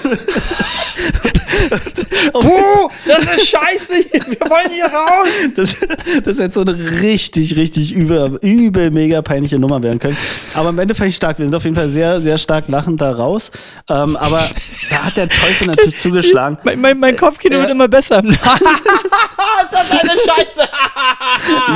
Puh, 2.33 2.91
das 3.07 3.35
ist 3.35 3.49
scheiße! 3.49 3.95
Wir 4.13 4.51
wollen 4.51 4.71
hier 4.71 4.87
raus! 4.87 5.29
Das, 5.55 5.75
das 6.23 6.39
hätte 6.39 6.53
so 6.53 6.61
eine 6.61 6.75
richtig, 7.01 7.57
richtig 7.57 7.95
übel, 7.95 8.39
übel, 8.43 8.91
mega 8.91 9.23
peinliche 9.23 9.59
Nummer 9.59 9.83
werden 9.83 9.99
können. 9.99 10.19
Aber 10.53 10.69
am 10.69 10.79
Ende 10.79 10.95
fand 10.95 11.09
ich 11.11 11.17
stark. 11.17 11.39
Wir 11.39 11.47
sind 11.47 11.55
auf 11.55 11.65
jeden 11.65 11.77
Fall 11.77 11.89
sehr, 11.89 12.21
sehr 12.21 12.37
stark 12.37 12.69
lachend 12.69 13.01
da 13.01 13.13
raus. 13.13 13.51
Ähm, 13.89 14.17
aber 14.17 14.47
da 14.91 15.05
hat 15.07 15.17
der 15.17 15.31
Teufel 15.31 15.69
natürlich 15.69 15.97
zugeschlagen. 16.03 16.59
Mein, 16.63 16.79
mein, 16.81 16.99
mein 16.99 17.17
Kopfkino 17.17 17.55
Ja. 17.55 17.63
wird 17.63 17.71
immer 17.71 17.89
besser. 17.89 18.23
ist 19.63 19.73
das 19.73 19.91
eine 19.91 20.11
Scheiße? 20.11 20.69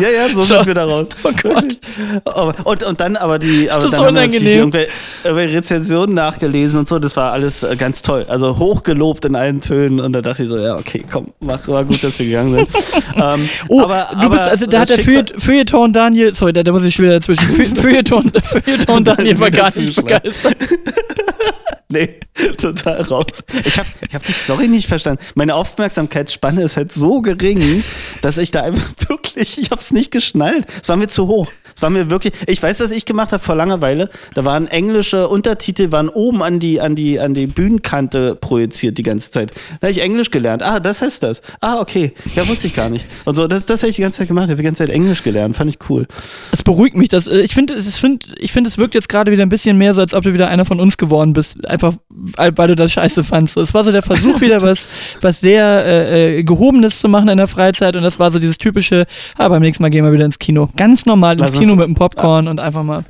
Ja, 0.02 0.08
ja, 0.08 0.34
so 0.34 0.42
sind 0.42 0.66
wir 0.66 0.74
da 0.74 0.84
raus. 0.84 1.08
Oh 1.24 1.30
Gott. 1.42 1.64
Aber, 2.24 2.54
und, 2.64 2.82
und 2.82 3.00
dann 3.00 3.16
aber 3.16 3.38
die, 3.38 3.70
aber 3.70 3.88
dann 3.90 4.06
haben 4.06 4.14
wir 4.32 4.42
irgendwelche, 4.42 4.90
irgendwelche 5.24 5.56
Rezensionen 5.56 6.14
nachgelesen 6.14 6.80
und 6.80 6.88
so. 6.88 6.98
Das 6.98 7.16
war 7.16 7.32
alles 7.32 7.62
äh, 7.62 7.76
ganz 7.76 8.02
toll. 8.02 8.24
Also 8.28 8.58
hochgelobt 8.58 9.24
in 9.24 9.36
allen 9.36 9.61
Tönen. 9.61 10.00
Und 10.00 10.12
da 10.12 10.22
dachte 10.22 10.42
ich 10.44 10.48
so, 10.48 10.58
ja, 10.58 10.76
okay, 10.76 11.04
komm, 11.11 11.32
mach, 11.40 11.66
war 11.68 11.84
gut, 11.84 12.02
dass 12.02 12.18
wir 12.18 12.26
gegangen 12.26 12.54
sind. 12.54 12.68
ähm, 13.16 13.48
Oh, 13.68 13.82
aber, 13.82 14.08
du 14.20 14.28
bist, 14.30 14.44
also 14.48 14.66
da 14.66 14.80
hat 14.80 14.88
der 14.88 14.98
Feuilleton 15.38 15.92
Daniel, 15.92 16.34
sorry, 16.34 16.52
da, 16.52 16.62
da 16.62 16.72
muss 16.72 16.82
ich 16.84 16.94
schon 16.94 17.04
wieder 17.04 17.18
dazwischen. 17.20 17.46
Feu- 17.74 17.80
Feuilleton, 17.82 18.32
Feuilleton 18.42 19.04
Daniel 19.04 19.38
war 19.40 19.50
gar 19.50 19.74
nicht 19.76 19.94
begeistert. 19.94 20.56
Nee, 21.92 22.20
total 22.56 23.02
raus. 23.02 23.42
Ich 23.64 23.76
habe 23.76 23.88
ich 24.08 24.14
hab 24.14 24.22
die 24.22 24.30
Story 24.32 24.68
nicht 24.68 24.86
verstanden. 24.86 25.20
Meine 25.34 25.56
Aufmerksamkeitsspanne 25.56 26.62
ist 26.62 26.76
halt 26.76 26.92
so 26.92 27.20
gering, 27.20 27.49
dass 28.22 28.38
ich 28.38 28.51
da 28.51 28.62
einfach 28.62 28.90
wirklich, 29.09 29.59
ich 29.59 29.70
habe 29.70 29.80
es 29.80 29.90
nicht 29.90 30.11
geschnallt. 30.11 30.66
Es 30.82 30.88
war 30.88 30.96
mir 30.96 31.09
zu 31.09 31.26
hoch. 31.26 31.51
Es 31.74 31.82
war 31.82 31.90
mir 31.90 32.10
wirklich, 32.10 32.34
ich 32.46 32.62
weiß, 32.62 32.80
was 32.80 32.90
ich 32.90 33.04
gemacht 33.04 33.32
habe 33.32 33.42
vor 33.42 33.54
Langeweile. 33.54 34.08
Da 34.34 34.44
waren 34.44 34.66
englische 34.66 35.28
Untertitel, 35.28 35.92
waren 35.92 36.08
oben 36.08 36.42
an 36.42 36.60
die, 36.60 36.80
an 36.80 36.94
die, 36.94 37.20
an 37.20 37.34
die 37.34 37.46
Bühnenkante 37.46 38.34
projiziert 38.34 38.98
die 38.98 39.02
ganze 39.02 39.30
Zeit. 39.30 39.52
Da 39.80 39.88
habe 39.88 39.92
ich 39.92 40.00
Englisch 40.00 40.30
gelernt. 40.30 40.62
Ah, 40.62 40.80
das 40.80 41.02
heißt 41.02 41.22
das. 41.22 41.42
Ah, 41.60 41.80
okay. 41.80 42.12
Ja, 42.34 42.46
wusste 42.48 42.66
ich 42.66 42.74
gar 42.74 42.88
nicht. 42.88 43.06
Und 43.24 43.34
so, 43.34 43.46
das, 43.46 43.66
das 43.66 43.82
habe 43.82 43.90
ich 43.90 43.96
die 43.96 44.02
ganze 44.02 44.18
Zeit 44.18 44.28
gemacht. 44.28 44.44
Ich 44.44 44.50
habe 44.50 44.62
die 44.62 44.64
ganze 44.64 44.84
Zeit 44.84 44.94
Englisch 44.94 45.22
gelernt. 45.22 45.56
Fand 45.56 45.70
ich 45.70 45.78
cool. 45.88 46.06
Es 46.52 46.62
beruhigt 46.62 46.96
mich, 46.96 47.08
das, 47.08 47.26
äh, 47.26 47.40
ich 47.40 47.54
finde, 47.54 47.74
es, 47.74 47.98
find, 47.98 48.26
ich 48.38 48.52
finde, 48.52 48.68
es 48.68 48.78
wirkt 48.78 48.94
jetzt 48.94 49.08
gerade 49.08 49.32
wieder 49.32 49.42
ein 49.42 49.48
bisschen 49.48 49.76
mehr 49.78 49.94
so, 49.94 50.00
als 50.00 50.14
ob 50.14 50.24
du 50.24 50.34
wieder 50.34 50.48
einer 50.48 50.64
von 50.64 50.80
uns 50.80 50.96
geworden 50.96 51.32
bist. 51.32 51.66
Einfach, 51.66 51.94
weil 52.08 52.68
du 52.68 52.76
das 52.76 52.92
scheiße 52.92 53.24
fandst. 53.24 53.56
Es 53.56 53.74
war 53.74 53.84
so 53.84 53.92
der 53.92 54.02
Versuch 54.02 54.40
wieder, 54.40 54.62
was, 54.62 54.88
was 55.20 55.40
sehr 55.40 55.84
äh, 55.84 56.38
äh, 56.38 56.42
Gehobenes 56.42 57.00
zu 57.00 57.08
machen 57.08 57.28
in 57.28 57.38
der 57.38 57.46
Freizeit 57.46 57.96
und 57.96 58.02
das 58.02 58.18
war 58.18 58.32
so 58.32 58.38
dieses 58.38 58.58
typische, 58.58 59.06
ah, 59.36 59.48
beim 59.48 59.62
nächsten 59.62 59.82
Mal 59.82 59.90
gehen 59.90 60.04
wir 60.04 60.12
wieder 60.12 60.24
ins 60.24 60.38
Kino. 60.38 60.68
Ganz 60.76 61.06
normal 61.06 61.40
ins 61.40 61.52
Kino 61.52 61.69
Kino 61.70 61.80
mit 61.80 61.88
dem 61.88 61.94
Popcorn 61.94 62.48
und 62.48 62.60
einfach 62.60 62.82
mal. 62.82 63.04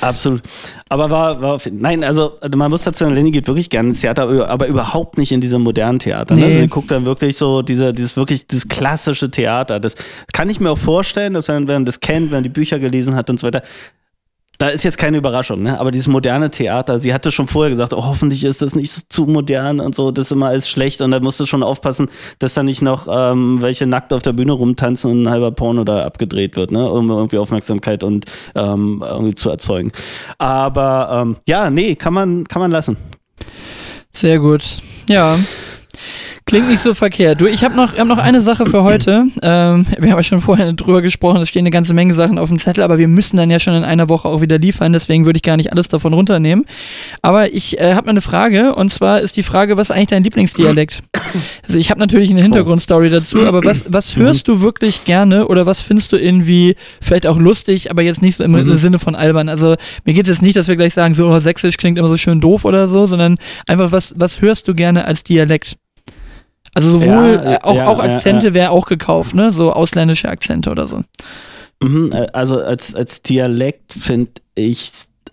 Absolut. 0.00 0.42
Aber 0.88 1.10
war, 1.10 1.40
war 1.40 1.58
nein, 1.70 2.04
also 2.04 2.38
man 2.54 2.70
muss 2.70 2.84
dazu 2.84 3.04
sagen, 3.04 3.14
Lenny 3.14 3.30
geht 3.30 3.46
wirklich 3.46 3.70
gerne 3.70 3.90
ins 3.90 4.00
Theater, 4.00 4.48
aber 4.48 4.66
überhaupt 4.66 5.18
nicht 5.18 5.32
in 5.32 5.40
diesem 5.40 5.62
modernen 5.62 5.98
Theater. 5.98 6.34
Ne? 6.34 6.46
Nee. 6.46 6.60
Er 6.60 6.68
guckt 6.68 6.90
dann 6.90 7.06
wirklich 7.06 7.36
so 7.36 7.62
diese, 7.62 7.92
dieses 7.92 8.16
wirklich 8.16 8.46
dieses 8.46 8.68
klassische 8.68 9.30
Theater. 9.30 9.80
Das 9.80 9.96
kann 10.32 10.50
ich 10.50 10.60
mir 10.60 10.70
auch 10.70 10.78
vorstellen, 10.78 11.34
dass 11.34 11.48
er, 11.48 11.56
wenn 11.56 11.66
man 11.66 11.84
das 11.84 12.00
kennt, 12.00 12.30
wenn 12.30 12.38
man 12.38 12.44
die 12.44 12.48
Bücher 12.48 12.78
gelesen 12.78 13.14
hat 13.14 13.30
und 13.30 13.40
so 13.40 13.46
weiter. 13.46 13.62
Da 14.58 14.68
ist 14.68 14.84
jetzt 14.84 14.96
keine 14.98 15.18
Überraschung, 15.18 15.62
ne? 15.62 15.78
Aber 15.78 15.90
dieses 15.90 16.08
moderne 16.08 16.50
Theater, 16.50 16.98
sie 16.98 17.12
hatte 17.12 17.30
schon 17.30 17.46
vorher 17.46 17.70
gesagt, 17.70 17.92
oh, 17.92 18.04
hoffentlich 18.04 18.44
ist 18.44 18.62
das 18.62 18.74
nicht 18.74 19.12
zu 19.12 19.26
modern 19.26 19.80
und 19.80 19.94
so, 19.94 20.10
das 20.10 20.26
ist 20.26 20.32
immer 20.32 20.46
alles 20.46 20.68
schlecht 20.68 21.00
und 21.02 21.10
da 21.10 21.20
musst 21.20 21.38
du 21.40 21.46
schon 21.46 21.62
aufpassen, 21.62 22.08
dass 22.38 22.54
da 22.54 22.62
nicht 22.62 22.82
noch 22.82 23.06
ähm, 23.10 23.60
welche 23.60 23.86
nackt 23.86 24.12
auf 24.12 24.22
der 24.22 24.32
Bühne 24.32 24.52
rumtanzen 24.52 25.10
und 25.10 25.22
ein 25.22 25.30
halber 25.30 25.50
Porno 25.50 25.84
da 25.84 26.04
abgedreht 26.04 26.56
wird, 26.56 26.72
ne? 26.72 26.90
Um 26.90 27.10
irgendwie 27.10 27.38
Aufmerksamkeit 27.38 28.02
und 28.02 28.24
ähm, 28.54 29.04
irgendwie 29.06 29.34
zu 29.34 29.50
erzeugen. 29.50 29.92
Aber 30.38 31.22
ähm, 31.22 31.36
ja, 31.46 31.70
nee, 31.70 31.94
kann 31.94 32.14
man, 32.14 32.44
kann 32.44 32.60
man 32.60 32.70
lassen. 32.70 32.96
Sehr 34.12 34.38
gut. 34.38 34.64
Ja. 35.08 35.36
Klingt 36.48 36.68
nicht 36.68 36.78
so 36.80 36.94
verkehrt. 36.94 37.40
Du, 37.40 37.46
ich 37.46 37.64
habe 37.64 37.74
noch, 37.74 37.94
ich 37.94 37.98
hab 37.98 38.06
noch 38.06 38.18
eine 38.18 38.40
Sache 38.40 38.66
für 38.66 38.84
heute. 38.84 39.24
Ähm, 39.42 39.84
wir 39.98 40.12
haben 40.12 40.18
ja 40.18 40.22
schon 40.22 40.40
vorher 40.40 40.72
drüber 40.74 41.02
gesprochen, 41.02 41.42
es 41.42 41.48
stehen 41.48 41.62
eine 41.62 41.72
ganze 41.72 41.92
Menge 41.92 42.14
Sachen 42.14 42.38
auf 42.38 42.50
dem 42.50 42.60
Zettel, 42.60 42.84
aber 42.84 42.98
wir 42.98 43.08
müssen 43.08 43.36
dann 43.36 43.50
ja 43.50 43.58
schon 43.58 43.74
in 43.74 43.82
einer 43.82 44.08
Woche 44.08 44.28
auch 44.28 44.40
wieder 44.40 44.56
liefern, 44.56 44.92
deswegen 44.92 45.26
würde 45.26 45.38
ich 45.38 45.42
gar 45.42 45.56
nicht 45.56 45.72
alles 45.72 45.88
davon 45.88 46.14
runternehmen. 46.14 46.64
Aber 47.20 47.52
ich 47.52 47.80
äh, 47.80 47.94
habe 47.94 48.08
eine 48.10 48.20
Frage 48.20 48.76
und 48.76 48.90
zwar 48.92 49.22
ist 49.22 49.36
die 49.36 49.42
Frage, 49.42 49.76
was 49.76 49.90
ist 49.90 49.96
eigentlich 49.96 50.10
dein 50.10 50.22
Lieblingsdialekt? 50.22 51.02
Also 51.66 51.78
ich 51.78 51.90
habe 51.90 51.98
natürlich 51.98 52.30
eine 52.30 52.42
Hintergrundstory 52.42 53.10
dazu, 53.10 53.44
aber 53.44 53.64
was, 53.64 53.84
was 53.88 54.14
hörst 54.14 54.46
du 54.46 54.60
wirklich 54.60 55.04
gerne 55.04 55.48
oder 55.48 55.66
was 55.66 55.80
findest 55.80 56.12
du 56.12 56.16
irgendwie 56.16 56.76
vielleicht 57.00 57.26
auch 57.26 57.38
lustig, 57.38 57.90
aber 57.90 58.02
jetzt 58.02 58.22
nicht 58.22 58.36
so 58.36 58.44
im 58.44 58.52
Mhm. 58.52 58.76
Sinne 58.78 59.00
von 59.00 59.16
albern? 59.16 59.48
Also 59.48 59.74
mir 60.04 60.14
geht 60.14 60.22
es 60.22 60.28
jetzt 60.28 60.42
nicht, 60.42 60.56
dass 60.56 60.68
wir 60.68 60.76
gleich 60.76 60.94
sagen, 60.94 61.12
so 61.12 61.26
oh, 61.26 61.40
sächsisch 61.40 61.76
klingt 61.76 61.98
immer 61.98 62.08
so 62.08 62.16
schön 62.16 62.40
doof 62.40 62.64
oder 62.64 62.86
so, 62.86 63.06
sondern 63.08 63.36
einfach, 63.66 63.90
was, 63.90 64.14
was 64.16 64.40
hörst 64.40 64.68
du 64.68 64.74
gerne 64.74 65.06
als 65.06 65.24
Dialekt? 65.24 65.76
Also 66.76 66.90
sowohl, 66.90 67.40
Ja, 67.42 67.52
äh, 67.54 67.58
auch, 67.62 67.74
ja, 67.76 67.86
auch 67.86 67.98
ja, 68.04 68.12
Akzente 68.12 68.52
wäre 68.52 68.70
auch 68.70 68.84
gekauft, 68.86 69.34
ne? 69.34 69.50
So 69.50 69.72
ausländische 69.72 70.28
Akzente 70.28 70.70
oder 70.70 70.86
so. 70.86 71.00
Mhm, 71.82 72.12
äh, 72.12 72.26
also 72.34 72.58
als, 72.60 72.94
als 72.94 73.22
Dialekt 73.22 73.94
finde 73.94 74.30
ich 74.54 74.90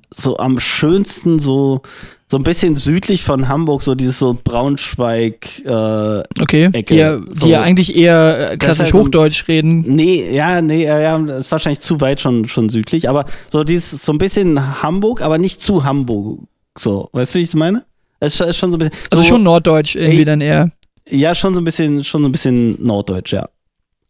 so 0.10 0.38
am 0.38 0.60
schönsten 0.60 1.40
so, 1.40 1.82
so 2.30 2.38
ein 2.38 2.44
bisschen 2.44 2.76
südlich 2.78 3.24
von 3.24 3.48
Hamburg, 3.50 3.84
so 3.84 3.94
dieses 3.96 4.20
so 4.20 4.38
Braunschweig, 4.42 5.66
äh, 5.66 6.24
Okay. 6.42 6.70
Ecke, 6.72 6.94
Die, 6.94 7.00
ja, 7.00 7.18
die 7.18 7.26
so. 7.38 7.48
ja 7.48 7.62
eigentlich 7.62 7.96
eher 7.96 8.52
äh, 8.52 8.58
Das 8.58 8.60
klassisch 8.78 8.88
ja 8.88 8.92
so- 8.94 9.00
Hochdeutsch 9.02 9.48
reden. 9.48 9.82
Nee, 9.96 10.34
ja, 10.34 10.62
nee, 10.62 10.86
ja, 10.86 11.00
ja, 11.00 11.18
das 11.20 11.48
ist 11.48 11.52
wahrscheinlich 11.52 11.80
zu 11.82 12.00
weit 12.00 12.22
schon, 12.22 12.48
schon 12.48 12.70
südlich, 12.70 13.10
aber 13.10 13.26
so 13.52 13.64
dieses, 13.64 14.06
so 14.06 14.12
ein 14.14 14.18
bisschen 14.18 14.82
Hamburg, 14.82 15.22
aber 15.22 15.38
nicht 15.38 15.60
zu 15.62 15.84
Hamburg. 15.84 16.40
So, 16.78 17.10
weißt 17.12 17.36
du, 17.36 17.40
wie 17.40 17.44
ich 17.44 17.50
es 17.50 17.56
meine? 17.56 17.84
Es 18.20 18.40
ist 18.40 18.56
schon 18.58 18.72
so 18.72 18.78
ein 18.78 18.80
bisschen. 18.80 18.96
Also 19.12 19.24
so, 19.24 19.30
schon 19.30 19.44
Norddeutsch 19.44 19.96
irgendwie 19.96 20.20
Ey. 20.20 20.26
dann 20.26 20.42
eher. 20.42 20.72
Ja, 21.10 21.36
schon 21.36 21.54
so 21.54 21.62
ein 21.62 21.64
bisschen, 21.64 22.04
schon 22.04 22.24
so 22.24 22.30
ein 22.30 22.32
bisschen 22.32 22.84
norddeutsch, 22.84 23.34
ja. 23.34 23.50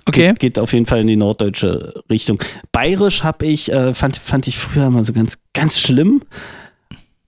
Okay. 0.05 0.29
Geht, 0.29 0.39
geht 0.39 0.59
auf 0.59 0.73
jeden 0.73 0.85
Fall 0.85 1.01
in 1.01 1.07
die 1.07 1.15
norddeutsche 1.15 2.03
Richtung. 2.09 2.39
Bayerisch 2.71 3.23
habe 3.23 3.45
ich, 3.45 3.71
äh, 3.71 3.93
fand, 3.93 4.17
fand 4.17 4.47
ich 4.47 4.57
früher 4.57 4.87
immer 4.87 5.03
so 5.03 5.13
ganz, 5.13 5.37
ganz 5.53 5.79
schlimm. 5.79 6.21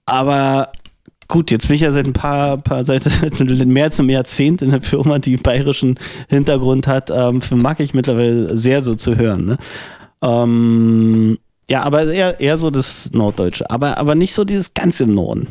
Aber 0.04 0.72
gut, 1.26 1.50
jetzt 1.50 1.68
bin 1.68 1.76
ich 1.76 1.82
ja 1.82 1.90
seit 1.90 2.06
ein 2.06 2.12
paar, 2.12 2.58
paar 2.58 2.84
seit, 2.84 3.02
seit 3.04 3.40
mehr 3.40 3.84
als 3.84 3.98
einem 3.98 4.10
Jahrzehnt 4.10 4.60
in 4.60 4.70
der 4.70 4.82
Firma, 4.82 5.18
die 5.18 5.36
bayerischen 5.36 5.98
Hintergrund 6.28 6.86
hat, 6.86 7.10
ähm, 7.10 7.40
mag 7.54 7.80
ich 7.80 7.94
mittlerweile 7.94 8.56
sehr 8.56 8.84
so 8.84 8.94
zu 8.94 9.16
hören. 9.16 9.46
Ne? 9.46 9.58
Ähm, 10.22 11.38
ja, 11.68 11.82
aber 11.82 12.04
eher, 12.04 12.40
eher 12.40 12.58
so 12.58 12.70
das 12.70 13.10
Norddeutsche. 13.12 13.70
Aber, 13.70 13.98
aber 13.98 14.14
nicht 14.14 14.34
so 14.34 14.44
dieses 14.44 14.74
ganz 14.74 15.00
im 15.00 15.12
Norden. 15.12 15.48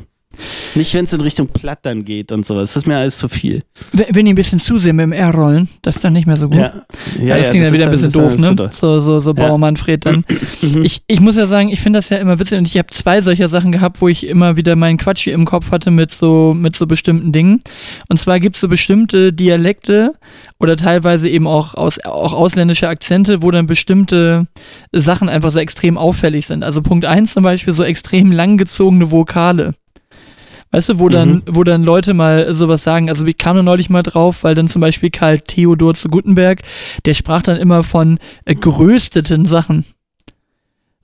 Nicht, 0.75 0.93
wenn 0.93 1.05
es 1.05 1.13
in 1.13 1.21
Richtung 1.21 1.47
Platt 1.47 1.79
dann 1.83 2.05
geht 2.05 2.31
und 2.31 2.45
sowas. 2.45 2.73
Das 2.73 2.83
ist 2.83 2.88
mir 2.88 2.97
alles 2.97 3.17
zu 3.17 3.29
viel. 3.29 3.63
Wenn, 3.93 4.07
wenn 4.13 4.25
die 4.25 4.33
ein 4.33 4.36
bisschen 4.36 4.59
zusehen 4.59 4.95
mit 4.95 5.03
dem 5.03 5.11
R-Rollen, 5.11 5.69
das 5.81 5.97
ist 5.97 6.03
dann 6.03 6.13
nicht 6.13 6.27
mehr 6.27 6.38
so 6.38 6.49
gut. 6.49 6.57
Ja, 6.57 6.86
Ja, 7.19 7.38
das 7.38 7.49
klingt 7.49 7.65
dann 7.65 7.73
ist 7.73 7.79
wieder 7.79 7.86
ein 7.86 7.91
bisschen 7.91 8.11
das 8.11 8.13
doof, 8.13 8.38
ne? 8.38 8.69
So, 8.71 9.01
so, 9.01 9.19
so 9.19 9.29
Ja. 9.29 9.33
Bauer-Manfred 9.33 10.05
dann. 10.05 10.25
Mhm. 10.61 10.83
Ich, 10.83 11.01
ich 11.07 11.19
muss 11.19 11.36
ja 11.36 11.47
sagen, 11.47 11.69
ich 11.69 11.81
finde 11.81 11.99
das 11.99 12.09
ja 12.09 12.17
immer 12.17 12.39
witzig 12.39 12.57
und 12.57 12.67
ich 12.67 12.77
habe 12.77 12.88
zwei 12.91 13.21
solcher 13.21 13.49
Sachen 13.49 13.71
gehabt, 13.71 14.01
wo 14.01 14.07
ich 14.07 14.25
immer 14.25 14.57
wieder 14.57 14.75
meinen 14.75 14.97
Quatsch 14.97 15.23
hier 15.23 15.33
im 15.33 15.45
Kopf 15.45 15.71
hatte 15.71 15.91
mit 15.91 16.11
so, 16.11 16.53
mit 16.55 16.75
so 16.75 16.88
bestimmten 16.88 17.31
Dingen. 17.31 17.61
Und 18.09 18.19
zwar 18.19 18.39
gibt 18.39 18.55
es 18.55 18.61
so 18.61 18.67
bestimmte 18.67 19.33
Dialekte 19.33 20.13
oder 20.59 20.77
teilweise 20.77 21.29
eben 21.29 21.47
auch, 21.47 21.73
aus, 21.75 21.99
auch 22.05 22.33
ausländische 22.33 22.88
Akzente, 22.88 23.41
wo 23.41 23.51
dann 23.51 23.65
bestimmte 23.65 24.47
Sachen 24.91 25.29
einfach 25.29 25.51
so 25.51 25.59
extrem 25.59 25.97
auffällig 25.97 26.47
sind. 26.47 26.63
Also 26.63 26.81
Punkt 26.81 27.05
eins 27.05 27.33
zum 27.33 27.43
Beispiel 27.43 27.73
so 27.73 27.83
extrem 27.83 28.31
langgezogene 28.31 29.11
Vokale. 29.11 29.73
Weißt 30.76 30.89
du, 30.89 30.99
wo 30.99 31.07
dann, 31.07 31.36
Mhm. 31.36 31.41
wo 31.51 31.63
dann 31.63 31.84
Leute 31.84 32.13
mal 32.13 32.53
sowas 32.53 32.84
sagen, 32.84 33.09
also 33.09 33.26
ich 33.26 33.38
kam 33.38 33.55
da 33.55 33.63
neulich 33.63 33.89
mal 33.89 34.03
drauf, 34.03 34.43
weil 34.43 34.55
dann 34.55 34.67
zum 34.67 34.82
Beispiel 34.82 35.09
Karl 35.09 35.39
Theodor 35.39 35.93
zu 35.93 36.09
Gutenberg, 36.09 36.63
der 37.05 37.13
sprach 37.13 37.43
dann 37.43 37.55
immer 37.55 37.82
von 37.82 38.19
äh, 38.43 38.55
gerösteten 38.55 39.45
Sachen. 39.45 39.86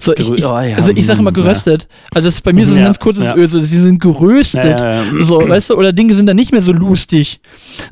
So, 0.01 0.13
ich, 0.15 0.31
ich, 0.31 0.45
oh 0.45 0.49
also 0.49 0.91
ich 0.95 1.05
sage 1.05 1.19
immer 1.19 1.29
mm, 1.29 1.35
geröstet. 1.35 1.87
Also 2.11 2.27
das, 2.27 2.41
bei 2.41 2.53
mir 2.53 2.63
ist 2.63 2.69
das 2.71 2.77
ein 2.77 2.83
ganz 2.83 2.97
kurzes. 2.97 3.29
Öl, 3.35 3.47
so, 3.47 3.63
sie 3.63 3.79
sind 3.79 4.01
geröstet. 4.01 4.83
So, 5.19 5.47
weißt 5.47 5.69
du, 5.69 5.75
oder 5.75 5.93
Dinge 5.93 6.15
sind 6.15 6.25
dann 6.25 6.35
nicht 6.35 6.51
mehr 6.51 6.63
so 6.63 6.71
lustig. 6.71 7.39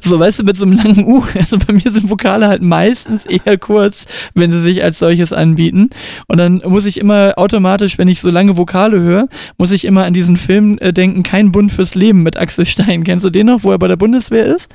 So, 0.01 0.19
weißt 0.19 0.39
du, 0.39 0.43
mit 0.43 0.57
so 0.57 0.65
einem 0.65 0.73
langen 0.73 1.05
U. 1.05 1.23
Also 1.39 1.57
bei 1.59 1.73
mir 1.73 1.91
sind 1.91 2.09
Vokale 2.09 2.47
halt 2.47 2.63
meistens 2.63 3.25
eher 3.25 3.57
kurz, 3.59 4.07
wenn 4.33 4.51
sie 4.51 4.59
sich 4.59 4.83
als 4.83 4.97
solches 4.99 5.31
anbieten. 5.33 5.89
Und 6.27 6.37
dann 6.37 6.61
muss 6.65 6.85
ich 6.85 6.97
immer 6.97 7.33
automatisch, 7.37 7.99
wenn 7.99 8.07
ich 8.07 8.21
so 8.21 8.31
lange 8.31 8.57
Vokale 8.57 8.99
höre, 8.99 9.27
muss 9.59 9.71
ich 9.71 9.85
immer 9.85 10.05
an 10.05 10.13
diesen 10.13 10.35
Film 10.35 10.79
äh, 10.79 10.91
denken, 10.91 11.21
Kein 11.21 11.51
Bund 11.51 11.71
fürs 11.71 11.93
Leben 11.93 12.23
mit 12.23 12.37
Axel 12.37 12.65
Stein. 12.65 13.03
Kennst 13.03 13.23
du 13.23 13.29
den 13.29 13.45
noch, 13.45 13.63
wo 13.63 13.71
er 13.71 13.77
bei 13.77 13.87
der 13.87 13.97
Bundeswehr 13.97 14.47
ist? 14.47 14.67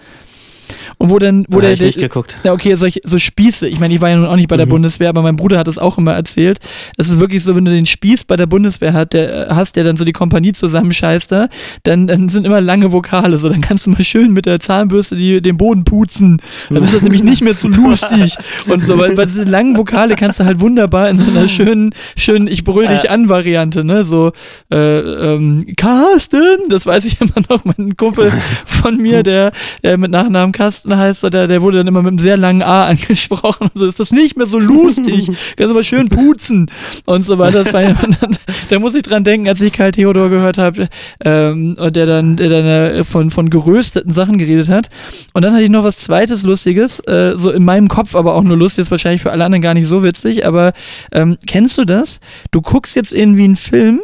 Und 0.98 1.10
wo 1.10 1.18
dann, 1.18 1.44
wo 1.48 1.56
Hab 1.56 1.62
der, 1.62 1.72
ich 1.72 1.78
der 1.78 1.86
nicht 1.88 1.98
geguckt. 1.98 2.36
ja, 2.44 2.52
okay, 2.52 2.74
solche, 2.76 3.00
so 3.04 3.18
Spieße. 3.18 3.68
Ich 3.68 3.80
meine, 3.80 3.94
ich 3.94 4.00
war 4.00 4.10
ja 4.10 4.16
nun 4.16 4.26
auch 4.26 4.36
nicht 4.36 4.48
bei 4.48 4.56
der 4.56 4.66
Mhm. 4.66 4.70
Bundeswehr, 4.70 5.08
aber 5.08 5.22
mein 5.22 5.36
Bruder 5.36 5.58
hat 5.58 5.68
es 5.68 5.78
auch 5.78 5.98
immer 5.98 6.12
erzählt. 6.14 6.58
Es 6.96 7.08
ist 7.08 7.20
wirklich 7.20 7.42
so, 7.44 7.54
wenn 7.56 7.64
du 7.64 7.70
den 7.70 7.86
Spieß 7.86 8.24
bei 8.24 8.36
der 8.36 8.46
Bundeswehr 8.46 8.92
hat, 8.92 9.12
der, 9.12 9.50
äh, 9.50 9.54
hast, 9.54 9.76
der 9.76 9.84
dann 9.84 9.96
so 9.96 10.04
die 10.04 10.12
Kompanie 10.12 10.52
zusammenscheißt, 10.52 11.30
da, 11.32 11.48
dann, 11.82 12.06
dann 12.06 12.28
sind 12.28 12.46
immer 12.46 12.60
lange 12.60 12.92
Vokale. 12.92 13.38
So, 13.38 13.48
dann 13.48 13.60
kannst 13.60 13.86
du 13.86 13.90
mal 13.90 14.04
schön 14.04 14.32
mit 14.32 14.46
der 14.46 14.60
Zahnbürste 14.60 15.16
die, 15.16 15.40
den 15.42 15.56
Boden 15.56 15.84
putzen. 15.84 16.40
Dann 16.70 16.82
ist 16.82 16.94
das 16.94 17.02
nämlich 17.02 17.22
nicht 17.22 17.42
mehr 17.42 17.54
so 17.54 17.68
lustig. 17.68 18.36
Und 18.66 18.84
so, 18.84 18.98
weil, 18.98 19.16
weil 19.16 19.26
diese 19.26 19.44
langen 19.44 19.76
Vokale 19.76 20.14
kannst 20.16 20.40
du 20.40 20.44
halt 20.44 20.60
wunderbar 20.60 21.08
in 21.10 21.18
so 21.18 21.30
einer 21.30 21.48
schönen, 21.48 21.94
schönen 22.16 22.46
Ich 22.46 22.64
brüll 22.64 22.86
dich 22.86 23.04
Äh. 23.04 23.08
an 23.08 23.28
Variante, 23.28 23.84
ne? 23.84 24.04
So, 24.04 24.32
äh, 24.72 24.76
ähm, 24.98 25.64
Carsten, 25.76 26.68
das 26.68 26.86
weiß 26.86 27.04
ich 27.06 27.20
immer 27.20 27.32
noch, 27.48 27.64
mein 27.64 27.96
Kumpel 27.96 28.32
von 28.64 28.96
mir, 28.98 29.22
der, 29.24 29.52
der 29.82 29.98
mit 29.98 30.10
Nachnamen 30.10 30.52
Carsten 30.52 30.83
heißt, 30.86 31.20
so, 31.22 31.30
der, 31.30 31.46
der 31.46 31.62
wurde 31.62 31.78
dann 31.78 31.86
immer 31.86 32.02
mit 32.02 32.10
einem 32.10 32.18
sehr 32.18 32.36
langen 32.36 32.62
A 32.62 32.86
angesprochen. 32.88 33.68
Und 33.72 33.78
so 33.78 33.86
ist 33.86 34.00
das 34.00 34.10
nicht 34.10 34.36
mehr 34.36 34.46
so 34.46 34.58
lustig. 34.58 35.26
Kannst 35.56 35.70
du 35.70 35.74
mal 35.74 35.84
schön 35.84 36.08
putzen 36.08 36.70
und 37.06 37.24
so 37.24 37.38
weiter. 37.38 37.64
Ja, 37.64 37.94
dann, 37.94 38.16
da 38.70 38.78
muss 38.78 38.94
ich 38.94 39.02
dran 39.02 39.24
denken, 39.24 39.48
als 39.48 39.60
ich 39.60 39.72
Karl 39.72 39.92
Theodor 39.92 40.30
gehört 40.30 40.58
habe, 40.58 40.88
ähm, 41.24 41.76
und 41.78 41.96
der 41.96 42.06
dann, 42.06 42.36
der 42.36 42.48
dann 42.48 42.64
äh, 42.66 43.04
von, 43.04 43.30
von 43.30 43.50
gerösteten 43.50 44.12
Sachen 44.12 44.38
geredet 44.38 44.68
hat. 44.68 44.90
Und 45.32 45.42
dann 45.42 45.52
hatte 45.52 45.64
ich 45.64 45.70
noch 45.70 45.84
was 45.84 45.98
zweites 45.98 46.42
Lustiges, 46.42 47.00
äh, 47.00 47.34
so 47.36 47.50
in 47.50 47.64
meinem 47.64 47.88
Kopf 47.88 48.14
aber 48.14 48.34
auch 48.34 48.42
nur 48.42 48.56
lustig, 48.56 48.82
ist 48.82 48.90
wahrscheinlich 48.90 49.22
für 49.22 49.32
alle 49.32 49.44
anderen 49.44 49.62
gar 49.62 49.74
nicht 49.74 49.86
so 49.88 50.02
witzig, 50.04 50.46
aber 50.46 50.72
ähm, 51.12 51.36
kennst 51.46 51.78
du 51.78 51.84
das? 51.84 52.20
Du 52.50 52.60
guckst 52.60 52.96
jetzt 52.96 53.12
irgendwie 53.12 53.44
einen 53.44 53.56
Film 53.56 54.00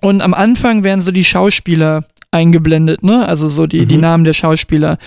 und 0.00 0.20
am 0.20 0.34
Anfang 0.34 0.84
werden 0.84 1.00
so 1.00 1.10
die 1.10 1.24
Schauspieler 1.24 2.04
eingeblendet, 2.30 3.02
ne? 3.02 3.26
Also 3.26 3.48
so 3.48 3.66
die, 3.66 3.86
die 3.86 3.96
Mhm. 3.96 4.00
Namen 4.02 4.24
der 4.24 4.34
Schauspieler. 4.34 4.98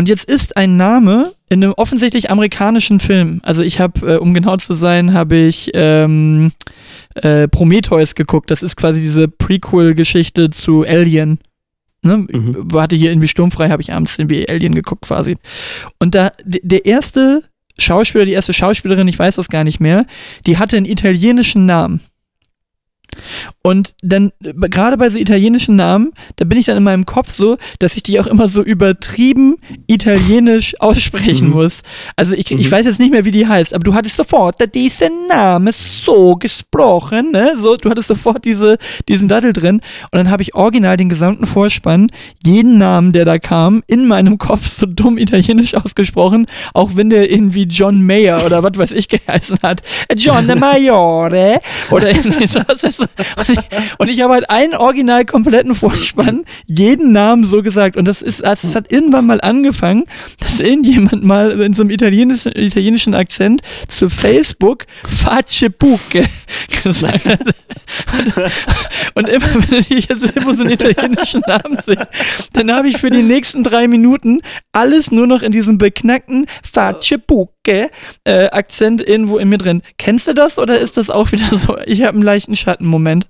Und 0.00 0.08
jetzt 0.08 0.30
ist 0.30 0.56
ein 0.56 0.78
Name 0.78 1.24
in 1.50 1.62
einem 1.62 1.74
offensichtlich 1.74 2.30
amerikanischen 2.30 3.00
Film. 3.00 3.40
Also 3.42 3.60
ich 3.60 3.80
habe, 3.80 4.14
äh, 4.14 4.16
um 4.16 4.32
genau 4.32 4.56
zu 4.56 4.72
sein, 4.72 5.12
habe 5.12 5.36
ich 5.36 5.72
ähm, 5.74 6.52
äh, 7.16 7.48
Prometheus 7.48 8.14
geguckt. 8.14 8.50
Das 8.50 8.62
ist 8.62 8.76
quasi 8.76 9.02
diese 9.02 9.28
Prequel-Geschichte 9.28 10.48
zu 10.48 10.86
Alien. 10.86 11.38
Ne? 12.00 12.26
Mhm. 12.30 12.68
Hatte 12.72 12.96
hier 12.96 13.10
irgendwie 13.10 13.28
sturmfrei, 13.28 13.68
habe 13.68 13.82
ich 13.82 13.92
abends 13.92 14.18
irgendwie 14.18 14.48
Alien 14.48 14.74
geguckt 14.74 15.02
quasi. 15.02 15.36
Und 15.98 16.14
da 16.14 16.32
der 16.44 16.86
erste 16.86 17.42
Schauspieler, 17.76 18.24
die 18.24 18.32
erste 18.32 18.54
Schauspielerin, 18.54 19.06
ich 19.06 19.18
weiß 19.18 19.36
das 19.36 19.50
gar 19.50 19.64
nicht 19.64 19.80
mehr, 19.80 20.06
die 20.46 20.56
hatte 20.56 20.78
einen 20.78 20.86
italienischen 20.86 21.66
Namen. 21.66 22.00
Und 23.62 23.94
dann, 24.02 24.32
gerade 24.40 24.96
bei 24.96 25.10
so 25.10 25.18
italienischen 25.18 25.76
Namen, 25.76 26.12
da 26.36 26.44
bin 26.46 26.58
ich 26.58 26.66
dann 26.66 26.78
in 26.78 26.82
meinem 26.82 27.04
Kopf 27.04 27.30
so, 27.30 27.58
dass 27.78 27.94
ich 27.94 28.02
die 28.02 28.18
auch 28.18 28.26
immer 28.26 28.48
so 28.48 28.62
übertrieben 28.62 29.56
italienisch 29.86 30.74
aussprechen 30.80 31.48
Mhm. 31.48 31.54
muss. 31.54 31.82
Also 32.16 32.34
ich, 32.34 32.50
ich 32.50 32.66
Mhm. 32.66 32.70
weiß 32.70 32.86
jetzt 32.86 33.00
nicht 33.00 33.10
mehr, 33.10 33.24
wie 33.26 33.30
die 33.30 33.46
heißt, 33.46 33.74
aber 33.74 33.84
du 33.84 33.92
hattest 33.94 34.16
sofort 34.16 34.56
diesen 34.74 35.26
Namen 35.28 35.72
so 35.72 36.36
gesprochen, 36.36 37.32
ne? 37.32 37.52
So, 37.58 37.76
du 37.76 37.90
hattest 37.90 38.08
sofort 38.08 38.44
diese, 38.44 38.78
diesen 39.08 39.28
Dattel 39.28 39.52
drin. 39.52 39.76
Und 40.10 40.14
dann 40.18 40.30
habe 40.30 40.42
ich 40.42 40.54
original 40.54 40.96
den 40.96 41.08
gesamten 41.10 41.46
Vorspann, 41.46 42.10
jeden 42.44 42.78
Namen, 42.78 43.12
der 43.12 43.24
da 43.26 43.38
kam, 43.38 43.82
in 43.86 44.06
meinem 44.08 44.38
Kopf 44.38 44.70
so 44.70 44.86
dumm 44.86 45.18
italienisch 45.18 45.74
ausgesprochen, 45.74 46.46
auch 46.72 46.92
wenn 46.94 47.10
der 47.10 47.30
irgendwie 47.30 47.64
John 47.64 48.02
Mayer 48.06 48.44
oder 48.46 48.62
was 48.62 48.72
weiß 48.78 48.92
ich 48.92 49.08
geheißen 49.10 49.58
hat. 49.62 49.82
John 50.16 50.46
Maiore 50.58 51.60
oder 51.90 52.08
irgendwie 52.08 52.46
so. 52.46 52.60
Und 53.98 54.08
ich, 54.08 54.16
und 54.16 54.22
habe 54.22 54.34
halt 54.34 54.50
einen 54.50 54.74
original 54.74 55.24
kompletten 55.24 55.74
Vorspann, 55.74 56.44
jeden 56.66 57.12
Namen 57.12 57.44
so 57.44 57.62
gesagt. 57.62 57.96
Und 57.96 58.06
das 58.06 58.22
ist, 58.22 58.44
das 58.44 58.74
hat 58.74 58.90
irgendwann 58.92 59.26
mal 59.26 59.40
angefangen, 59.40 60.04
dass 60.38 60.60
irgendjemand 60.60 61.24
mal 61.24 61.60
in 61.60 61.72
so 61.72 61.82
einem 61.82 61.90
italienischen, 61.90 62.52
italienischen 62.52 63.14
Akzent 63.14 63.62
zu 63.88 64.08
Facebook 64.08 64.86
Face 65.06 65.66
Buche 65.78 66.28
gesagt 66.82 67.26
hat. 67.26 67.40
Und 69.14 69.28
immer, 69.28 69.46
wenn 69.68 69.80
ich 69.80 70.08
jetzt 70.08 70.22
irgendwo 70.22 70.52
so 70.52 70.62
einen 70.62 70.72
italienischen 70.72 71.42
Namen 71.46 71.78
sehe, 71.84 72.08
dann 72.52 72.72
habe 72.72 72.88
ich 72.88 72.98
für 72.98 73.10
die 73.10 73.22
nächsten 73.22 73.62
drei 73.62 73.88
Minuten 73.88 74.40
alles 74.72 75.10
nur 75.10 75.26
noch 75.26 75.42
in 75.42 75.52
diesem 75.52 75.78
beknackten 75.78 76.46
Face 76.62 77.14
Buche 77.26 77.90
äh, 78.24 78.46
Akzent 78.50 79.06
irgendwo 79.06 79.38
in 79.38 79.48
mir 79.48 79.58
drin. 79.58 79.82
Kennst 79.98 80.26
du 80.26 80.34
das 80.34 80.58
oder 80.58 80.78
ist 80.78 80.96
das 80.96 81.10
auch 81.10 81.32
wieder 81.32 81.56
so, 81.56 81.78
ich 81.86 82.02
habe 82.02 82.14
einen 82.14 82.22
leichten 82.22 82.56
Schattenmoment? 82.56 83.26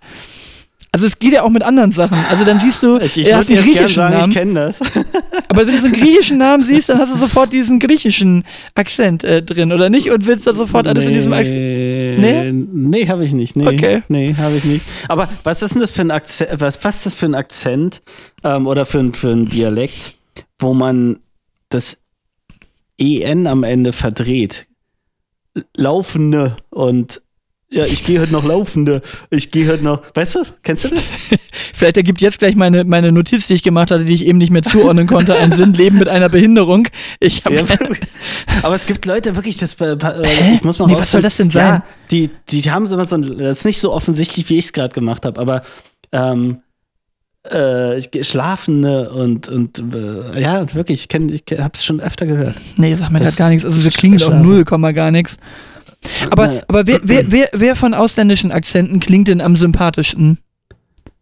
Also 0.92 1.06
es 1.06 1.18
geht 1.20 1.32
ja 1.32 1.42
auch 1.42 1.50
mit 1.50 1.62
anderen 1.62 1.92
Sachen. 1.92 2.18
Also 2.28 2.44
dann 2.44 2.58
siehst 2.58 2.82
du, 2.82 2.98
Ich, 2.98 3.16
ich 3.16 3.28
er 3.28 3.38
würde 3.38 3.54
einen 3.54 3.62
griechischen 3.64 3.94
sagen, 3.94 4.14
Namen. 4.14 4.30
ich 4.30 4.36
kenne 4.36 4.54
das. 4.54 4.80
Aber 5.48 5.66
wenn 5.66 5.74
du 5.74 5.78
so 5.78 5.86
einen 5.86 5.94
griechischen 5.94 6.38
Namen 6.38 6.64
siehst, 6.64 6.88
dann 6.88 6.98
hast 6.98 7.12
du 7.12 7.16
sofort 7.16 7.52
diesen 7.52 7.78
griechischen 7.78 8.44
Akzent 8.74 9.22
äh, 9.22 9.40
drin, 9.42 9.72
oder 9.72 9.88
nicht? 9.88 10.10
Und 10.10 10.26
willst 10.26 10.48
dann 10.48 10.56
sofort 10.56 10.88
alles 10.88 11.06
in 11.06 11.12
diesem 11.12 11.32
Akzent. 11.32 11.54
Nee, 11.56 12.50
nee 12.52 13.06
habe 13.08 13.24
ich 13.24 13.32
nicht. 13.34 13.54
Nee, 13.54 13.68
Okay. 13.68 14.02
nee 14.08 14.34
habe 14.36 14.56
ich 14.56 14.64
nicht. 14.64 14.84
Aber 15.06 15.28
was 15.44 15.62
ist 15.62 15.74
denn 15.74 15.80
das 15.80 15.92
für 15.92 16.02
ein 16.02 16.10
Akzent, 16.10 16.60
was, 16.60 16.82
was 16.84 16.96
ist 16.96 17.06
das 17.06 17.14
für 17.14 17.26
ein 17.26 17.34
Akzent 17.36 18.02
ähm, 18.42 18.66
oder 18.66 18.84
für 18.84 19.12
für 19.12 19.30
ein 19.30 19.46
Dialekt, 19.48 20.14
wo 20.58 20.74
man 20.74 21.20
das 21.68 21.98
EN 22.98 23.46
am 23.46 23.62
Ende 23.62 23.92
verdreht? 23.92 24.66
Laufende 25.76 26.56
und 26.70 27.22
ja, 27.72 27.84
ich 27.84 28.04
gehe 28.04 28.20
heute 28.20 28.32
noch 28.32 28.44
laufende. 28.44 29.00
Ich 29.30 29.52
gehe 29.52 29.68
heute 29.68 29.84
noch. 29.84 30.02
Weißt 30.14 30.34
du, 30.34 30.40
kennst 30.62 30.84
du 30.84 30.88
das? 30.88 31.08
Vielleicht 31.72 31.96
ergibt 31.96 32.20
jetzt 32.20 32.40
gleich 32.40 32.56
meine, 32.56 32.84
meine 32.84 33.12
Notiz, 33.12 33.46
die 33.46 33.54
ich 33.54 33.62
gemacht 33.62 33.92
hatte, 33.92 34.04
die 34.04 34.14
ich 34.14 34.26
eben 34.26 34.38
nicht 34.38 34.50
mehr 34.50 34.64
zuordnen 34.64 35.06
konnte, 35.06 35.36
einen 35.36 35.52
Sinn, 35.52 35.72
Leben 35.72 35.98
mit 35.98 36.08
einer 36.08 36.28
Behinderung. 36.28 36.88
Ich 37.20 37.44
habe 37.44 37.56
Ja, 37.56 37.64
aber 38.62 38.74
es 38.74 38.86
gibt 38.86 39.06
Leute 39.06 39.36
wirklich, 39.36 39.54
das 39.54 39.74
äh, 39.74 39.96
ich 40.54 40.64
muss 40.64 40.80
mal 40.80 40.86
Nee, 40.86 40.96
was 40.98 41.12
soll 41.12 41.22
das 41.22 41.36
denn 41.36 41.50
sein? 41.50 41.66
Ja, 41.66 41.84
die, 42.10 42.30
die 42.48 42.68
haben 42.70 42.88
so 42.88 42.94
immer 42.94 43.06
so 43.06 43.16
ein, 43.16 43.38
das 43.38 43.58
ist 43.58 43.64
nicht 43.64 43.80
so 43.80 43.92
offensichtlich, 43.92 44.48
wie 44.48 44.58
ich 44.58 44.66
es 44.66 44.72
gerade 44.72 44.92
gemacht 44.92 45.24
habe, 45.24 45.40
aber 45.40 45.62
ähm, 46.10 46.62
äh, 47.44 48.24
Schlafende 48.24 49.10
und, 49.10 49.48
und 49.48 49.78
äh, 49.94 50.40
ja, 50.40 50.74
wirklich, 50.74 51.02
ich, 51.02 51.08
kenn, 51.08 51.28
ich 51.28 51.44
habe 51.56 51.72
es 51.74 51.84
schon 51.84 52.00
öfter 52.00 52.26
gehört. 52.26 52.56
Nee, 52.76 52.96
sag 52.96 53.10
mir 53.10 53.20
Das 53.20 53.36
gerade 53.36 53.38
gar 53.38 53.48
nichts. 53.50 53.64
Also 53.64 53.82
wir 53.84 53.90
klingen 53.90 54.20
auch 54.22 54.34
null 54.34 54.64
Komma 54.64 54.92
gar 54.92 55.10
nichts. 55.10 55.36
Aber, 56.30 56.46
Nee. 56.48 56.60
aber 56.68 56.86
wer, 56.86 57.00
wer, 57.02 57.30
wer, 57.30 57.48
wer 57.52 57.76
von 57.76 57.94
ausländischen 57.94 58.52
Akzenten 58.52 59.00
klingt 59.00 59.28
denn 59.28 59.40
am 59.40 59.56
sympathischsten? 59.56 60.38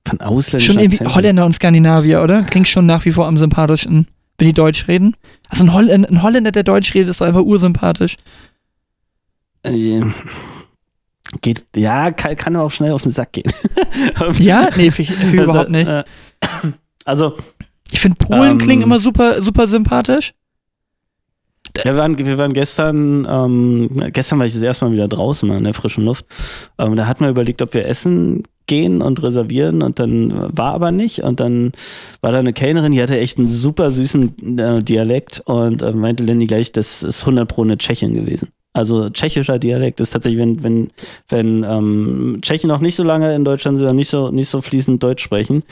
Von 0.06 0.20
ausländischen 0.20 0.74
Schon 0.74 0.80
irgendwie 0.82 0.96
Akzenten. 0.98 1.14
Holländer 1.14 1.44
und 1.46 1.52
Skandinavier, 1.54 2.22
oder? 2.22 2.42
Klingt 2.44 2.68
schon 2.68 2.86
nach 2.86 3.04
wie 3.04 3.10
vor 3.12 3.26
am 3.26 3.36
sympathischsten, 3.36 4.06
wenn 4.38 4.46
die 4.46 4.52
Deutsch 4.52 4.86
reden. 4.88 5.16
Also 5.48 5.64
ein, 5.64 5.72
Holl 5.74 5.90
ein 5.90 6.22
Holländer, 6.22 6.52
der 6.52 6.62
Deutsch 6.62 6.94
redet, 6.94 7.08
ist 7.10 7.22
einfach 7.22 7.42
ursympathisch. 7.42 8.16
Äh, 9.64 10.02
Geht, 11.42 11.66
ja, 11.76 12.10
kann, 12.10 12.36
kann 12.36 12.56
auch 12.56 12.70
schnell 12.70 12.92
auf 12.92 13.02
den 13.02 13.12
Sack 13.12 13.32
gehen. 13.32 13.52
Ja? 14.38 14.68
Nee, 14.76 14.90
für, 14.90 15.04
für 15.04 15.12
Also, 15.22 15.42
überhaupt 15.42 15.70
nicht. 15.70 15.86
äh, 15.88 16.04
Also, 17.04 17.36
Ich 17.90 18.00
finde 18.00 18.16
Polen 18.16 18.52
ähm, 18.52 18.58
klingen 18.58 18.82
immer 18.82 18.98
super, 18.98 19.42
super 19.42 19.68
sympathisch. 19.68 20.32
Wir 21.84 21.96
waren, 21.96 22.18
wir 22.18 22.38
waren 22.38 22.52
gestern, 22.52 23.26
ähm, 23.28 23.90
gestern 24.12 24.38
war 24.38 24.46
ich 24.46 24.54
das 24.54 24.62
erste 24.62 24.84
Mal 24.84 24.92
wieder 24.92 25.08
draußen 25.08 25.48
mal 25.48 25.58
in 25.58 25.64
der 25.64 25.74
frischen 25.74 26.04
Luft. 26.04 26.26
Ähm, 26.78 26.96
da 26.96 27.06
hatten 27.06 27.24
wir 27.24 27.30
überlegt, 27.30 27.62
ob 27.62 27.74
wir 27.74 27.86
essen 27.86 28.42
gehen 28.66 29.02
und 29.02 29.22
reservieren 29.22 29.82
und 29.82 29.98
dann 29.98 30.56
war 30.56 30.74
aber 30.74 30.90
nicht. 30.90 31.24
Und 31.24 31.40
dann 31.40 31.72
war 32.20 32.32
da 32.32 32.38
eine 32.38 32.52
Kellnerin, 32.52 32.92
die 32.92 33.02
hatte 33.02 33.18
echt 33.18 33.38
einen 33.38 33.48
super 33.48 33.90
süßen 33.90 34.58
äh, 34.58 34.82
Dialekt 34.82 35.42
und 35.46 35.82
äh, 35.82 35.92
meinte 35.92 36.24
Lenny 36.24 36.46
gleich, 36.46 36.70
das 36.72 37.02
ist 37.02 37.22
100 37.22 37.48
pro 37.48 37.62
eine 37.62 37.78
Tschechin 37.78 38.14
gewesen. 38.14 38.50
Also 38.74 39.10
tschechischer 39.10 39.58
Dialekt 39.58 39.98
ist 39.98 40.10
tatsächlich, 40.10 40.40
wenn, 40.40 40.62
wenn, 40.62 40.90
wenn 41.28 41.64
ähm, 41.64 42.38
Tschechen 42.42 42.68
noch 42.68 42.80
nicht 42.80 42.94
so 42.94 43.02
lange 43.02 43.34
in 43.34 43.44
Deutschland 43.44 43.78
sind 43.78 43.88
und 43.88 43.96
nicht 43.96 44.10
so, 44.10 44.30
nicht 44.30 44.48
so 44.48 44.60
fließend 44.60 45.02
Deutsch 45.02 45.24
sprechen, 45.24 45.64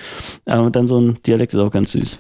äh, 0.47 0.59
und 0.59 0.75
dann 0.75 0.87
so 0.87 1.01
ein 1.01 1.19
Dialekt 1.25 1.53
ist 1.53 1.61
auch 1.61 1.71
ganz 1.71 1.93
süß. 1.93 2.19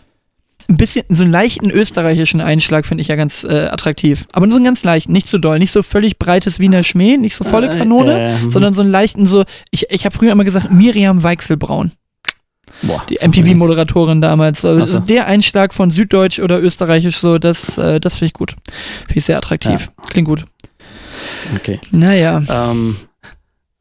Ein 0.69 0.77
bisschen, 0.77 1.05
so 1.09 1.23
einen 1.23 1.33
leichten 1.33 1.71
österreichischen 1.71 2.41
Einschlag 2.41 2.87
finde 2.87 3.03
ich 3.03 3.09
ja 3.09 3.17
ganz 3.17 3.45
äh, 3.45 3.69
attraktiv. 3.69 4.27
Aber 4.33 4.47
nur 4.47 4.55
so 4.55 4.57
einen 4.57 4.65
ganz 4.65 4.83
leichten, 4.83 5.13
nicht 5.13 5.29
zu 5.29 5.39
doll. 5.39 5.59
Nicht 5.59 5.71
so 5.71 5.83
völlig 5.83 6.19
breites 6.19 6.59
Wiener 6.59 6.83
Schmäh, 6.83 7.17
nicht 7.17 7.37
so 7.37 7.45
volle 7.45 7.69
Äh, 7.69 7.79
Kanone, 7.79 8.19
äh, 8.19 8.39
mhm. 8.39 8.51
sondern 8.51 8.75
so 8.75 8.83
einen 8.83 8.91
leichten, 8.91 9.27
so, 9.27 9.45
ich, 9.71 9.91
ich 9.91 10.05
habe 10.05 10.17
früher 10.17 10.33
immer 10.33 10.45
gesagt, 10.45 10.73
Miriam 10.73 11.23
Weichselbraun. 11.23 11.93
Boah, 12.83 13.03
Die. 13.09 13.17
MTV-Moderatorin 13.17 14.21
damals. 14.21 14.61
So, 14.61 14.79
Ach 14.83 14.87
so. 14.87 15.01
Der 15.01 15.27
Einschlag 15.27 15.73
von 15.73 15.91
Süddeutsch 15.91 16.41
oder 16.41 16.61
Österreichisch, 16.61 17.19
so, 17.19 17.39
das, 17.39 17.79
äh, 17.79 18.01
das 18.01 18.15
finde 18.15 18.27
ich 18.27 18.33
gut. 18.33 18.57
Finde 19.07 19.19
ich 19.19 19.25
sehr 19.25 19.39
attraktiv. 19.39 19.91
Klingt 20.11 20.29
gut. 20.29 20.45
Okay. 21.55 21.81
Naja. 21.91 22.43
Ähm, 22.49 22.97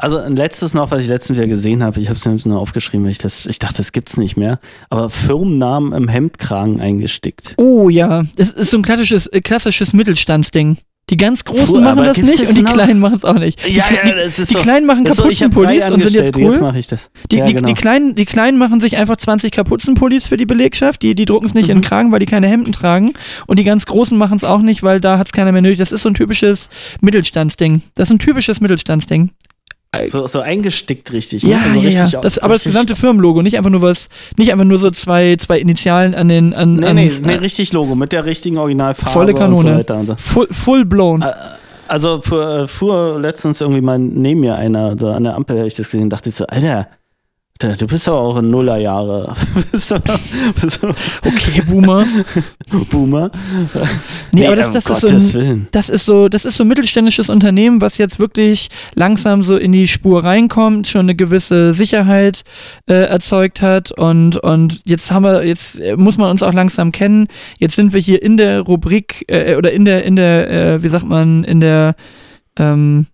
also 0.05 0.19
ein 0.19 0.35
letztes 0.35 0.73
noch, 0.75 0.91
was 0.91 1.01
ich 1.01 1.07
letztens 1.07 1.37
wieder 1.39 1.47
gesehen 1.47 1.83
habe, 1.83 1.99
ich 1.99 2.07
habe 2.09 2.17
es 2.17 2.25
nämlich 2.25 2.45
nur 2.45 2.59
aufgeschrieben, 2.59 3.03
weil 3.05 3.11
ich, 3.11 3.17
das, 3.17 3.45
ich 3.47 3.57
dachte, 3.59 3.77
das 3.77 3.91
gibt's 3.91 4.17
nicht 4.17 4.37
mehr, 4.37 4.59
aber 4.89 5.09
Firmennamen 5.09 5.93
im 5.93 6.07
Hemdkragen 6.07 6.79
eingestickt. 6.79 7.55
Oh 7.57 7.89
ja, 7.89 8.23
das 8.37 8.51
ist 8.51 8.69
so 8.69 8.77
ein 8.77 8.83
klassisches, 8.83 9.25
äh, 9.27 9.41
klassisches 9.41 9.93
Mittelstandsding. 9.93 10.77
Die 11.11 11.17
ganz 11.17 11.45
Großen 11.45 11.67
Früher, 11.67 11.81
machen 11.81 12.03
das 12.03 12.17
nicht 12.17 12.41
das 12.41 12.49
und 12.49 12.57
die 12.57 12.61
noch? 12.63 12.73
Kleinen 12.73 12.99
machen 12.99 13.13
es 13.15 13.23
auch 13.25 13.35
nicht. 13.37 13.63
Die, 13.63 13.73
Ja, 13.73 13.85
ja, 13.93 14.11
das 14.15 14.39
ist 14.39 14.49
die 14.49 14.53
so- 14.55 14.59
Kleinen 14.59 14.87
machen 14.87 15.05
ist 15.05 15.17
so, 15.17 15.21
Kapuzenpullis 15.23 15.87
und 15.91 16.01
sind 16.01 16.13
jetzt 16.15 16.35
cool. 16.35 16.45
Jetzt 16.51 16.61
mache 16.61 16.79
ich 16.79 16.87
das. 16.87 17.11
Die, 17.31 17.35
ja, 17.37 17.45
die, 17.45 17.53
genau. 17.53 17.67
die, 17.67 17.75
Kleinen, 17.75 18.15
die 18.15 18.25
Kleinen 18.25 18.57
machen 18.57 18.79
sich 18.81 18.97
einfach 18.97 19.15
20 19.17 19.51
Kapuzenpullis 19.51 20.25
für 20.25 20.35
die 20.35 20.47
Belegschaft, 20.47 21.03
die, 21.03 21.13
die 21.13 21.25
drucken 21.25 21.45
es 21.45 21.53
nicht 21.53 21.69
in 21.69 21.75
den 21.75 21.81
Mhm. 21.81 21.85
Kragen, 21.85 22.11
weil 22.11 22.19
die 22.19 22.25
keine 22.25 22.47
Hemden 22.47 22.71
tragen. 22.73 23.13
Und 23.45 23.59
die 23.59 23.63
ganz 23.63 23.85
Großen 23.85 24.17
machen 24.17 24.37
es 24.37 24.43
auch 24.43 24.61
nicht, 24.63 24.81
weil 24.81 24.99
da 24.99 25.19
hat 25.19 25.27
es 25.27 25.31
keiner 25.31 25.51
mehr 25.51 25.61
nötig. 25.61 25.77
Das 25.77 25.91
ist 25.91 26.01
so 26.01 26.09
ein 26.09 26.15
typisches 26.15 26.69
Mittelstandsding. 27.01 27.83
Das 27.93 28.09
ist 28.09 28.13
ein 28.15 28.19
typisches 28.19 28.59
Mittelstandsding. 28.59 29.29
So, 30.05 30.27
so 30.27 30.39
eingestickt 30.41 31.11
richtig. 31.13 31.43
ne? 31.43 31.51
Ja, 31.51 31.59
also 31.61 31.79
ja, 31.79 31.85
richtig 31.87 32.11
ja. 32.13 32.21
Das, 32.21 32.37
aber 32.39 32.53
das 32.55 32.63
gesamte 32.63 32.95
Firmenlogo, 32.95 33.41
nicht 33.41 33.57
einfach 33.57 33.69
nur 33.69 33.81
was, 33.81 34.09
nicht 34.37 34.51
einfach 34.51 34.65
nur 34.65 34.77
so 34.79 34.91
zwei, 34.91 35.35
zwei 35.37 35.59
Initialen 35.59 36.15
an 36.15 36.27
den, 36.27 36.53
an, 36.53 36.75
Nee, 36.75 36.85
an 36.87 36.95
nee, 36.95 37.11
nee, 37.23 37.35
richtig 37.35 37.73
Logo 37.73 37.95
mit 37.95 38.11
der 38.11 38.25
richtigen 38.25 38.57
Originalfarbe 38.57 39.11
Volle 39.11 39.33
und 39.33 39.39
Kanone. 39.39 39.69
so 39.69 39.75
weiter. 39.77 39.97
Und 39.97 40.07
so. 40.07 40.15
full, 40.17 40.47
full 40.51 40.85
blown. 40.85 41.21
Äh, 41.21 41.31
Also 41.87 42.19
fuhr, 42.19 42.61
äh, 42.63 42.67
fuhr 42.67 43.19
letztens 43.19 43.61
irgendwie 43.61 43.81
mal 43.81 43.99
neben 43.99 44.39
mir 44.39 44.55
einer, 44.55 44.97
so 44.97 45.09
an 45.09 45.23
der 45.23 45.35
Ampel 45.35 45.57
habe 45.59 45.67
ich 45.67 45.75
das 45.75 45.91
gesehen, 45.91 46.09
dachte 46.09 46.29
ich 46.29 46.35
so, 46.35 46.45
Alter, 46.47 46.87
du 47.59 47.87
bist 47.87 48.07
aber 48.09 48.19
auch 48.19 48.37
in 48.37 48.49
Nullerjahre. 48.49 49.33
Okay, 51.25 51.61
Boomer. 51.67 52.05
Boomer. 52.91 53.31
Nee, 54.31 54.45
aber 54.45 54.55
das, 54.55 54.67
um 54.67 54.73
das 54.73 54.85
ist 54.85 55.01
Gottes 55.01 55.31
so 55.31 55.39
ein, 55.39 55.67
das 55.71 55.89
ist 55.89 56.05
so, 56.05 56.27
das 56.27 56.45
ist 56.45 56.55
so 56.55 56.63
ein 56.63 56.67
mittelständisches 56.67 57.29
Unternehmen, 57.29 57.81
was 57.81 57.97
jetzt 57.97 58.19
wirklich 58.19 58.69
langsam 58.93 59.43
so 59.43 59.57
in 59.57 59.71
die 59.71 59.87
Spur 59.87 60.23
reinkommt, 60.23 60.87
schon 60.87 61.01
eine 61.01 61.15
gewisse 61.15 61.73
Sicherheit 61.73 62.43
äh, 62.87 63.05
erzeugt 63.05 63.61
hat 63.61 63.91
und 63.91 64.37
und 64.37 64.81
jetzt 64.85 65.11
haben 65.11 65.23
wir, 65.23 65.43
jetzt 65.45 65.79
äh, 65.79 65.95
muss 65.95 66.17
man 66.17 66.29
uns 66.29 66.43
auch 66.43 66.53
langsam 66.53 66.91
kennen. 66.91 67.27
Jetzt 67.57 67.75
sind 67.75 67.93
wir 67.93 68.01
hier 68.01 68.21
in 68.21 68.37
der 68.37 68.61
Rubrik 68.61 69.25
äh, 69.27 69.55
oder 69.55 69.71
in 69.71 69.85
der 69.85 70.03
in 70.03 70.15
der, 70.15 70.49
äh, 70.49 70.83
wie 70.83 70.89
sagt 70.89 71.05
man, 71.05 71.43
in 71.43 71.61
der 71.61 71.95
ähm, 72.57 73.07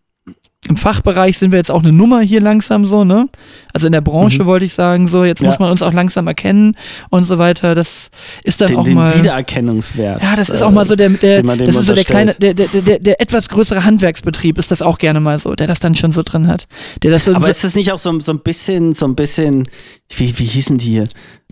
im 0.70 0.78
Fachbereich 0.78 1.40
sind 1.40 1.52
wir 1.52 1.58
jetzt 1.58 1.72
auch 1.72 1.82
eine 1.82 1.92
Nummer 1.92 2.22
hier 2.22 2.40
langsam 2.40 2.86
so, 2.86 3.04
ne? 3.04 3.28
Also 3.74 3.88
in 3.88 3.94
der 3.94 4.02
Branche 4.02 4.44
Mhm. 4.44 4.46
wollte 4.46 4.66
ich 4.66 4.74
sagen, 4.76 5.08
so, 5.08 5.24
jetzt 5.26 5.42
Ja. 5.42 5.48
muss 5.50 5.58
man 5.58 5.72
uns 5.72 5.82
auch 5.82 5.92
langsam 5.92 6.28
erkennen 6.28 6.78
und 7.10 7.24
so 7.26 7.40
weiter. 7.40 7.74
Das 7.74 8.12
ist 8.44 8.62
dann 8.62 8.68
Den, 8.68 8.78
auch 8.78 8.84
den 8.84 8.94
mal. 8.94 9.18
Wiedererkennungswert. 9.18 10.22
Ja, 10.22 10.36
das 10.36 10.52
ist 10.52 10.62
äh, 10.62 10.64
auch 10.64 10.70
mal 10.72 10.86
so 10.86 10.96
der, 10.96 11.10
der 11.10 11.42
das 11.42 11.76
ist 11.78 11.86
so 11.88 11.96
der 11.96 12.04
kleine, 12.06 12.36
der, 12.36 12.54
der, 12.54 12.68
der, 12.68 13.00
der 13.00 13.20
etwas 13.20 13.50
größere 13.50 13.84
Handwerksbetrieb 13.84 14.60
ist 14.60 14.70
das 14.70 14.84
auch 14.84 15.00
gerne 15.00 15.20
mal 15.20 15.40
so, 15.40 15.56
der 15.56 15.66
das 15.66 15.80
dann 15.80 15.96
schon 15.96 16.12
so 16.12 16.22
drin 16.22 16.46
hat. 16.48 16.68
Der 17.02 17.10
das 17.10 17.26
so, 17.26 17.34
Aber 17.34 17.46
so 17.46 17.50
ist 17.50 17.64
es 17.64 17.74
nicht 17.76 17.92
auch 17.92 18.00
so, 18.00 18.20
so 18.20 18.32
ein 18.32 18.42
bisschen, 18.42 18.94
so 18.94 19.08
ein 19.08 19.16
bisschen, 19.16 19.68
wie, 20.16 20.38
wie 20.38 20.46
hießen 20.46 20.78
die 20.78 20.90
hier? 20.92 21.04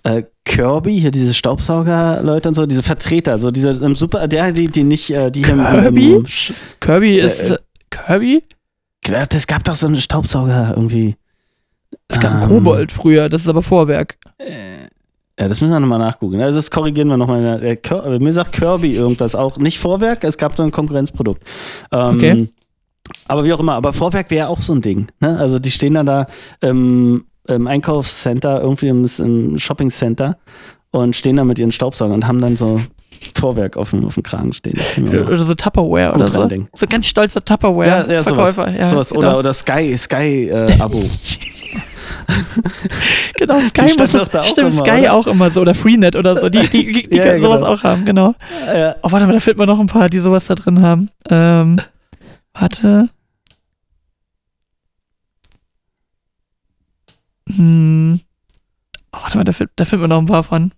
Äh, 0.04 0.24
Kirby, 0.46 1.00
hier 1.00 1.12
diese 1.12 1.34
Staubsauger-Leute 1.34 2.50
und 2.50 2.56
so, 2.56 2.66
diese 2.68 2.84
Vertreter, 2.84 3.40
so 3.40 3.50
diese 3.50 3.72
im 3.72 3.96
Super, 3.96 4.28
der, 4.28 4.52
die, 4.52 4.68
die 4.68 4.84
nicht, 4.84 5.10
äh, 5.10 5.32
die 5.32 5.44
hier 5.44 5.56
im- 5.56 5.66
Kirby? 5.66 6.14
im, 6.14 6.24
Sch- 6.26 6.54
Kirby 6.80 7.18
ist 7.20 7.50
äh, 7.50 7.58
Kirby? 7.90 8.44
Das 9.10 9.48
gab 9.48 9.64
doch 9.64 9.76
so 9.76 9.88
einen 9.88 9.96
Staubsauger 9.98 10.74
irgendwie. 10.76 11.16
Es 12.08 12.20
gab 12.20 12.44
Ähm. 12.44 12.48
Kobold 12.48 12.92
früher, 12.92 13.30
das 13.30 13.44
ist 13.44 13.48
aber 13.48 13.62
Vorwerk. 13.64 14.18
Ja, 15.40 15.48
das 15.48 15.62
müssen 15.62 15.72
wir 15.72 15.80
nochmal 15.80 16.00
nachgucken. 16.00 16.42
Also 16.42 16.58
das 16.58 16.70
korrigieren 16.70 17.08
wir 17.08 17.18
nochmal. 17.18 17.64
Äh, 17.64 18.20
mir 18.20 18.34
sagt 18.34 18.52
Kirby 18.52 18.92
irgendwas 18.96 19.36
auch. 19.36 19.58
Nicht 19.58 19.80
Vorwerk, 19.80 20.24
es 20.24 20.38
gab 20.38 20.58
so 20.58 20.64
ein 20.64 20.72
Konkurrenzprodukt. 20.72 21.44
Ähm, 21.92 22.16
Okay. 22.18 22.48
Aber 23.28 23.44
wie 23.44 23.54
auch 23.54 23.60
immer, 23.60 23.74
aber 23.74 23.94
Vorwerk 23.94 24.30
wäre 24.30 24.50
auch 24.50 24.62
so 24.62 24.74
ein 24.74 24.82
Ding. 24.82 25.08
Ne? 25.20 25.38
Also 25.40 25.58
die 25.60 25.72
stehen 25.72 25.94
dann 25.96 26.06
da 26.06 26.28
im, 26.62 27.26
im 27.48 27.68
Einkaufscenter, 27.68 28.62
irgendwie 28.62 28.88
im, 28.88 29.08
im 29.20 29.58
Shoppingcenter 29.58 30.38
und 30.92 31.16
stehen 31.16 31.38
da 31.38 31.44
mit 31.44 31.58
ihren 31.58 31.72
Staubsaugern 31.72 32.16
und 32.16 32.28
haben 32.28 32.42
dann 32.42 32.56
so 32.58 32.82
Vorwerk 33.36 33.78
auf 33.78 33.92
dem, 33.92 34.06
auf 34.06 34.16
dem 34.16 34.24
Kragen 34.24 34.54
stehen. 34.54 34.80
Oder 35.10 35.44
so 35.44 35.56
Tupperware 35.56 36.12
Gut 36.14 36.24
oder 36.24 36.32
so. 36.32 36.40
reindenken. 36.40 36.70
So 36.76 36.86
ganz 36.88 37.08
stolzer 37.08 37.42
ja, 37.42 38.06
ja, 38.06 38.24
sowas. 38.24 38.56
Tupperware-Verkäufer. 38.56 38.80
Ja, 38.80 38.88
sowas. 38.88 39.10
genau. 39.10 39.20
Oder, 39.20 39.40
oder 39.40 39.54
Sky, 39.54 39.98
Sky 39.98 40.50
äh, 40.50 40.74
Abo. 40.80 41.02
Genau, 43.38 43.60
Sky 43.60 43.90
stand 43.90 44.00
muss 44.00 44.12
das, 44.12 44.30
da 44.30 44.42
auch 44.42 44.46
stimmt, 44.46 44.74
immer, 44.74 44.86
Sky 44.86 45.00
oder? 45.02 45.14
auch 45.14 45.28
immer 45.28 45.50
so 45.52 45.62
oder 45.62 45.74
Freenet 45.74 46.16
oder 46.16 46.38
so, 46.38 46.50
die, 46.50 46.68
die, 46.68 46.92
die, 46.92 47.10
die 47.10 47.18
Ja, 47.18 47.24
können 47.24 47.42
sowas 47.42 47.60
genau. 47.62 47.72
auch 47.74 47.84
haben, 47.84 48.06
genau. 48.06 48.36
ja. 48.68 48.96
Oh, 49.02 49.12
warte 49.12 49.26
mal, 49.26 49.34
da 49.34 49.40
fehlt 49.40 49.58
mir 49.58 49.66
noch 49.66 49.80
ein 49.80 49.88
paar, 49.88 50.10
die 50.10 50.20
sowas 50.20 50.46
da 50.48 50.56
drin 50.56 50.82
haben. 50.82 51.10
Ähm, 51.30 51.80
warte. 52.54 53.10
Hm. 57.56 58.20
Oh, 59.12 59.18
warte 59.22 59.38
mal, 59.38 59.44
da 59.44 59.52
fehlt, 59.54 59.72
da 59.76 59.86
fehlt 59.86 60.02
mir 60.02 60.08
noch 60.08 60.20
ein 60.20 60.26
paar 60.26 60.44
von. 60.44 60.72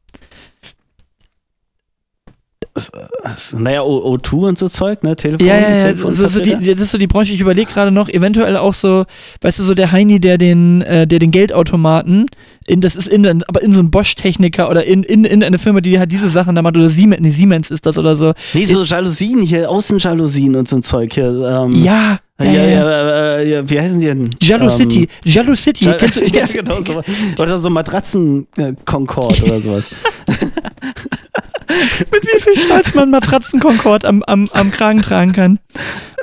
Naja, 3.58 3.84
O- 3.84 4.16
O2 4.16 4.48
und 4.48 4.58
so 4.58 4.68
Zeug, 4.70 5.04
ne? 5.04 5.16
Telefon. 5.16 5.46
Ja, 5.46 5.56
ja, 5.58 5.70
ja, 5.76 5.82
Telefon 5.84 6.14
so, 6.14 6.28
so 6.28 6.40
die- 6.40 6.56
das 6.74 6.82
ist 6.84 6.92
so 6.92 6.98
die 6.98 7.08
Branche, 7.08 7.34
ich 7.34 7.42
überlege 7.42 7.72
gerade 7.72 7.92
noch, 7.92 8.08
eventuell 8.10 8.56
auch 8.58 8.74
so, 8.74 9.06
weißt 9.42 9.60
du, 9.60 9.64
so 9.64 9.74
der 9.74 9.92
Heini, 9.92 10.20
der 10.20 10.38
den, 10.38 10.82
äh, 10.82 11.06
der 11.06 11.20
den 11.20 11.32
Geldautomaten, 11.32 12.28
in, 12.68 12.80
das 12.82 12.96
ist 12.96 13.08
in, 13.08 13.26
aber 13.48 13.62
in 13.62 13.74
so 13.74 13.80
einem 13.80 13.92
Bosch-Techniker 13.92 14.70
oder 14.70 14.86
in, 14.86 15.04
in, 15.04 15.26
in 15.26 15.44
eine 15.44 15.58
Firma, 15.58 15.82
die 15.82 16.00
halt 16.00 16.12
diese 16.12 16.30
Sachen 16.30 16.56
da 16.56 16.62
macht, 16.62 16.78
oder 16.78 16.90
Siemens, 16.90 17.22
nee, 17.22 17.32
Siemens 17.32 17.72
ist 17.72 17.86
das 17.86 17.98
oder 17.98 18.16
so. 18.16 18.34
Nee, 18.54 18.66
so 18.66 18.84
Jalousien 18.84 19.42
hier, 19.42 19.70
Außenjalousien 19.70 20.56
und 20.56 20.70
so 20.70 20.78
ein 20.78 20.82
Zeug 20.82 21.14
hier. 21.14 21.26
Ähm, 21.66 21.76
Ja, 21.76 22.20
Ja, 22.44 22.52
ja, 22.52 22.64
ja, 22.64 22.68
ja. 22.68 23.36
äh, 23.38 23.50
ja, 23.50 23.70
wie 23.70 23.80
heißen 23.80 24.00
die 24.00 24.06
denn? 24.08 24.30
Jalo 24.42 24.66
Ähm, 24.66 24.72
City, 24.72 25.08
Jalo 25.24 25.56
City, 25.56 25.86
Ja, 25.86 25.94
kennst 25.94 26.18
du, 26.18 26.22
ich 26.22 26.36
ja, 26.36 26.46
genau 26.46 26.82
so. 26.82 27.04
Oder 27.38 27.60
so 27.60 27.70
Matratzen-Concord 27.70 29.44
oder 29.44 29.60
sowas. 29.60 29.88
mit 32.12 32.24
wie 32.24 32.40
viel 32.42 32.58
Stolz 32.58 32.94
man 32.94 33.10
Matratzen-Concord 33.12 34.06
am, 34.06 34.24
am, 34.24 34.48
am 34.54 34.72
Kragen 34.72 35.02
tragen 35.02 35.34
kann. 35.34 35.60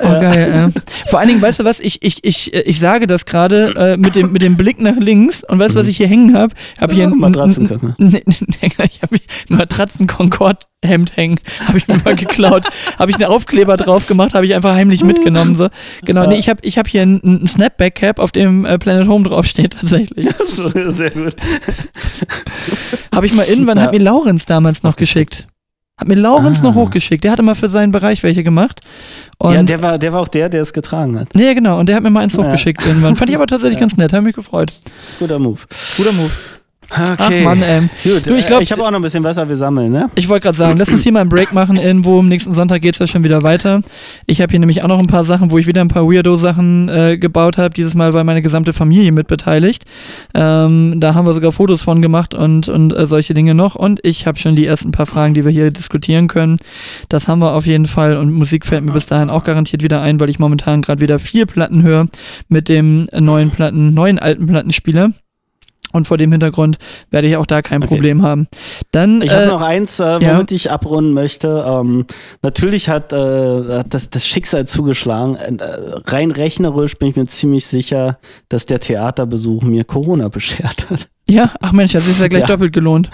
Oh, 0.01 0.07
geil, 0.07 0.71
äh. 0.75 0.79
Vor 1.09 1.19
allen 1.19 1.27
Dingen, 1.27 1.41
weißt 1.41 1.59
du 1.59 1.65
was, 1.65 1.79
ich, 1.79 2.01
ich, 2.01 2.23
ich, 2.23 2.53
äh, 2.53 2.61
ich 2.61 2.79
sage 2.79 3.05
das 3.05 3.25
gerade 3.25 3.73
äh, 3.75 3.97
mit, 3.97 4.15
dem, 4.15 4.31
mit 4.31 4.41
dem 4.41 4.55
Blick 4.55 4.79
nach 4.79 4.95
links 4.95 5.43
und 5.43 5.59
weißt 5.59 5.75
du, 5.75 5.79
was 5.79 5.87
ich 5.87 5.97
hier 5.97 6.07
hängen 6.07 6.35
habe? 6.37 6.53
Ich 6.75 6.81
habe 6.81 6.93
hier 6.93 7.03
Ja, 7.03 7.09
ein, 7.09 7.19
Matratzenköpfe. 7.19 7.95
Nee, 7.97 8.21
nee, 8.25 8.35
nee, 8.47 8.57
ich 8.61 9.01
habe 9.01 9.15
ein 9.15 9.57
Matratzen-Concord-Hemd 9.57 11.17
hängen, 11.17 11.39
habe 11.65 11.77
ich 11.77 11.87
mir 11.87 11.97
mal 11.97 12.15
geklaut, 12.15 12.63
habe 12.97 13.11
ich 13.11 13.17
einen 13.17 13.25
Aufkleber 13.25 13.75
drauf 13.75 14.07
gemacht, 14.07 14.33
habe 14.33 14.45
ich 14.45 14.55
einfach 14.55 14.73
heimlich 14.73 15.03
mitgenommen. 15.03 15.55
So. 15.57 15.67
Genau, 16.09 16.25
nee, 16.25 16.39
ich 16.39 16.49
habe 16.49 16.59
ich 16.63 16.79
hab 16.79 16.87
hier 16.87 17.03
ein, 17.03 17.21
ein 17.23 17.47
Snapback-Cap, 17.47 18.17
auf 18.17 18.31
dem 18.31 18.65
äh, 18.65 18.79
Planet 18.79 19.07
Home 19.07 19.29
draufsteht 19.29 19.73
tatsächlich. 19.79 20.27
So, 20.47 20.67
Sehr 20.89 21.11
gut. 21.11 21.35
Habe 23.13 23.25
ich 23.27 23.33
mal 23.33 23.45
irgendwann, 23.45 23.77
Ja. 23.77 23.83
hat 23.83 23.91
mir 23.91 23.99
Laurenz 23.99 24.45
damals 24.47 24.81
noch 24.81 24.95
geschickt. 24.95 25.45
Hat 25.97 26.07
mir 26.07 26.15
Laurenz 26.15 26.61
Ah. 26.61 26.63
noch 26.63 26.75
hochgeschickt. 26.75 27.23
Der 27.23 27.31
hatte 27.31 27.43
mal 27.43 27.55
für 27.55 27.69
seinen 27.69 27.91
Bereich 27.91 28.23
welche 28.23 28.43
gemacht. 28.43 28.79
Und, 29.37 29.53
Ja, 29.53 29.63
der 29.63 29.81
war, 29.83 29.97
der 29.99 30.13
war 30.13 30.21
auch 30.21 30.27
der, 30.27 30.49
der 30.49 30.61
es 30.61 30.73
getragen 30.73 31.19
hat. 31.19 31.35
nee, 31.35 31.53
genau, 31.53 31.77
und 31.79 31.87
der 31.89 31.95
hat 31.97 32.03
mir 32.03 32.09
mal 32.09 32.21
eins 32.21 32.35
Ja. 32.35 32.43
hochgeschickt 32.43 32.85
irgendwann. 32.85 33.15
Fand 33.15 33.29
ich 33.29 33.35
aber 33.35 33.47
tatsächlich 33.47 33.75
Ja. 33.75 33.81
ganz 33.81 33.97
nett, 33.97 34.13
hat 34.13 34.23
mich 34.23 34.35
gefreut. 34.35 34.71
Guter 35.19 35.37
Move. 35.39 35.59
Guter 35.97 36.13
Move. 36.13 36.31
Okay. 36.91 37.05
Ach 37.17 37.29
Mann, 37.43 37.61
ey. 37.61 37.81
Gut, 38.03 38.25
Du, 38.27 38.35
ich 38.35 38.45
glaub- 38.47 38.61
ich 38.61 38.71
habe 38.71 38.83
auch 38.83 38.89
noch 38.89 38.97
ein 38.99 39.01
bisschen 39.03 39.23
Wasser, 39.23 39.47
wir 39.47 39.55
sammeln, 39.57 39.91
ne? 39.91 40.07
Ich 40.15 40.27
wollte 40.27 40.43
gerade 40.43 40.57
sagen, 40.57 40.77
lass 40.79 40.89
uns 40.89 41.03
hier 41.03 41.11
mal 41.11 41.21
einen 41.21 41.29
Break 41.29 41.53
machen. 41.53 41.77
Irgendwo 41.77 42.19
am 42.19 42.27
nächsten 42.27 42.53
Sonntag 42.55 42.81
geht 42.81 42.95
es 42.95 42.99
ja 42.99 43.05
schon 43.07 43.23
wieder 43.23 43.43
weiter. 43.43 43.81
Ich 44.25 44.41
habe 44.41 44.49
hier 44.51 44.59
nämlich 44.59 44.81
auch 44.83 44.87
noch 44.87 44.99
ein 44.99 45.05
paar 45.07 45.23
Sachen, 45.23 45.51
wo 45.51 45.57
ich 45.59 45.67
wieder 45.67 45.81
ein 45.81 45.87
paar 45.87 46.05
Weirdo-Sachen 46.07 46.89
äh, 46.89 47.17
gebaut 47.17 47.57
habe. 47.59 47.73
Dieses 47.75 47.93
Mal 47.93 48.13
war 48.13 48.23
meine 48.23 48.41
gesamte 48.41 48.73
Familie 48.73 49.11
mit 49.11 49.27
beteiligt. 49.27 49.85
Ähm, 50.33 50.95
da 50.99 51.13
haben 51.13 51.25
wir 51.27 51.33
sogar 51.33 51.51
Fotos 51.51 51.81
von 51.83 52.01
gemacht 52.01 52.33
und, 52.33 52.67
und 52.69 52.91
äh, 52.95 53.05
solche 53.07 53.33
Dinge 53.35 53.53
noch. 53.53 53.75
Und 53.75 53.99
ich 54.03 54.25
habe 54.25 54.39
schon 54.39 54.55
die 54.55 54.65
ersten 54.65 54.91
paar 54.91 55.05
Fragen, 55.05 55.33
die 55.35 55.45
wir 55.45 55.51
hier 55.51 55.69
diskutieren 55.69 56.27
können. 56.27 56.57
Das 57.07 57.27
haben 57.27 57.39
wir 57.39 57.53
auf 57.53 57.65
jeden 57.67 57.85
Fall. 57.85 58.17
Und 58.17 58.31
Musik 58.33 58.65
fällt 58.65 58.83
mir 58.83 58.93
bis 58.93 59.05
dahin 59.05 59.29
auch 59.29 59.43
garantiert 59.43 59.83
wieder 59.83 60.01
ein, 60.01 60.19
weil 60.19 60.29
ich 60.29 60.39
momentan 60.39 60.81
gerade 60.81 61.01
wieder 61.01 61.19
vier 61.19 61.45
Platten 61.45 61.83
höre 61.83 62.07
mit 62.47 62.67
dem 62.67 63.07
neuen 63.17 63.51
Platten, 63.51 63.93
neuen 63.93 64.17
alten 64.17 64.47
Plattenspieler. 64.47 65.11
Und 65.91 66.07
vor 66.07 66.17
dem 66.17 66.31
Hintergrund 66.31 66.77
werde 67.09 67.27
ich 67.27 67.35
auch 67.37 67.45
da 67.47 67.61
kein 67.61 67.81
Okay. 67.83 67.95
Problem 67.95 68.21
haben. 68.21 68.47
Dann, 68.91 69.21
Ich 69.23 69.31
habe 69.33 69.43
äh, 69.43 69.47
noch 69.47 69.61
eins, 69.61 69.99
äh, 69.99 70.03
ja. 70.21 70.33
womit 70.35 70.51
ich 70.51 70.69
abrunden 70.69 71.13
möchte. 71.13 71.65
Ähm, 71.67 72.05
natürlich 72.43 72.89
hat, 72.89 73.11
äh, 73.11 73.17
hat 73.79 73.93
das, 73.93 74.09
das 74.11 74.27
Schicksal 74.27 74.67
zugeschlagen. 74.67 75.35
Äh, 75.35 75.55
rein 76.05 76.31
rechnerisch 76.31 76.97
bin 76.97 77.09
ich 77.09 77.15
mir 77.15 77.25
ziemlich 77.25 77.65
sicher, 77.65 78.19
dass 78.49 78.65
der 78.67 78.79
Theaterbesuch 78.79 79.63
mir 79.63 79.83
Corona 79.83 80.27
beschert 80.29 80.89
hat. 80.89 81.07
Ja, 81.27 81.51
ach 81.59 81.71
Mensch, 81.71 81.93
das 81.93 82.07
ist 82.07 82.19
ja 82.19 82.27
gleich 82.27 82.41
Ja. 82.41 82.47
doppelt 82.47 82.73
gelohnt. 82.73 83.09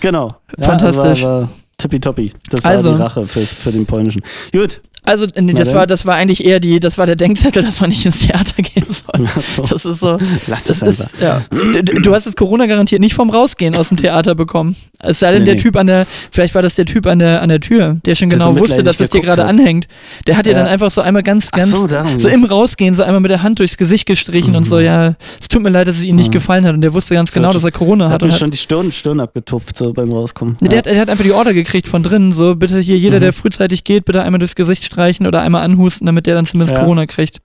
Genau. 0.00 0.36
Fantastisch. 0.60 1.22
Ja, 1.22 1.28
war, 1.28 1.40
war 1.42 1.48
tippitoppi. 1.78 2.32
Das 2.50 2.62
war 2.64 2.70
Also. 2.72 2.94
die 2.94 3.00
Rache 3.02 3.26
fürs, 3.26 3.54
für 3.54 3.72
den 3.72 3.86
polnischen. 3.86 4.22
Gut. 4.52 4.80
Also, 5.04 5.26
nee, 5.38 5.52
das 5.52 5.68
denn? 5.68 5.76
war, 5.76 5.86
das 5.86 6.06
war 6.06 6.14
eigentlich 6.16 6.44
eher 6.44 6.60
die, 6.60 6.80
das 6.80 6.96
war 6.98 7.06
der 7.06 7.16
Denkzettel, 7.16 7.62
dass 7.64 7.80
man 7.80 7.90
nicht 7.90 8.04
ins 8.06 8.20
Theater 8.20 8.62
gehen 8.62 8.86
soll. 8.88 9.26
So. 9.42 9.62
Das 9.62 9.84
ist 9.84 10.00
so. 10.00 10.18
Lass 10.46 10.64
Das 10.64 10.80
das 10.80 11.00
ist, 11.00 11.08
ja. 11.20 11.42
Du- 11.50 11.82
Du 12.04 12.14
hast 12.14 12.26
das 12.26 12.36
Corona 12.36 12.66
garantiert 12.66 13.00
nicht 13.00 13.14
vom 13.14 13.30
Rausgehen 13.30 13.74
aus 13.76 13.88
dem 13.88 13.96
Theater 13.98 14.34
bekommen. 14.34 14.76
Es 15.00 15.18
sei 15.18 15.32
denn, 15.32 15.40
Nee, 15.42 15.46
der 15.46 15.54
nee. 15.56 15.60
Typ 15.60 15.76
an 15.76 15.86
der, 15.86 16.06
vielleicht 16.32 16.54
war 16.54 16.62
das 16.62 16.74
der 16.76 16.86
Typ 16.86 17.06
an 17.06 17.18
der, 17.18 17.42
an 17.42 17.48
der 17.50 17.60
Tür, 17.60 17.98
der 18.06 18.14
schon 18.14 18.30
Der 18.30 18.38
genau 18.38 18.54
so 18.54 18.60
wusste, 18.60 18.82
dass 18.82 19.00
es 19.00 19.10
dir 19.10 19.20
gerade 19.20 19.44
anhängt. 19.44 19.86
Der 20.26 20.36
hat 20.36 20.46
dir 20.46 20.52
Ja. 20.52 20.58
dann 20.58 20.66
einfach 20.68 20.90
so 20.90 21.00
einmal 21.02 21.22
ganz, 21.22 21.50
ganz, 21.50 21.70
so, 21.70 21.86
so 22.18 22.28
im 22.28 22.44
Rausgehen, 22.44 22.94
so 22.94 23.02
einmal 23.02 23.20
mit 23.20 23.30
der 23.30 23.42
Hand 23.42 23.58
durchs 23.58 23.76
Gesicht 23.76 24.06
gestrichen 24.06 24.56
und 24.56 24.66
so, 24.66 24.76
Mhm. 24.76 24.84
ja, 24.84 25.14
es 25.40 25.48
tut 25.48 25.62
mir 25.62 25.68
leid, 25.70 25.86
dass 25.88 25.96
es 25.98 26.04
ihm 26.04 26.16
nicht 26.16 26.28
Mhm. 26.28 26.32
gefallen 26.32 26.64
hat 26.66 26.74
und 26.74 26.80
der 26.80 26.94
wusste 26.94 27.14
ganz 27.14 27.30
genau, 27.32 27.52
dass 27.52 27.64
er 27.64 27.72
Corona 27.72 28.06
Hat 28.06 28.14
hat. 28.14 28.22
mir 28.22 28.32
schon 28.32 28.50
die 28.50 28.56
Stirn, 28.58 28.90
Stirn 28.92 29.20
abgetupft, 29.20 29.76
so 29.76 29.92
beim 29.92 30.10
Rauskommen. 30.10 30.56
Der, 30.62 30.78
hat, 30.78 30.86
der 30.86 30.98
hat 31.00 31.10
einfach 31.10 31.24
die 31.24 31.32
Order 31.32 31.52
gekriegt 31.52 31.88
von 31.88 32.02
drinnen, 32.02 32.32
so 32.32 32.54
bitte 32.54 32.78
hier 32.80 32.96
jeder, 32.98 33.16
Mhm. 33.18 33.22
der 33.22 33.32
frühzeitig 33.34 33.84
geht, 33.84 34.06
bitte 34.06 34.22
einmal 34.22 34.38
durchs 34.38 34.54
Gesicht 34.54 34.84
streichen 34.94 35.26
oder 35.26 35.42
einmal 35.42 35.62
anhusten, 35.62 36.06
damit 36.06 36.26
der 36.26 36.34
dann 36.34 36.46
zumindest 36.46 36.74
Ja. 36.76 36.80
Corona 36.82 37.06
kriegt. 37.06 37.40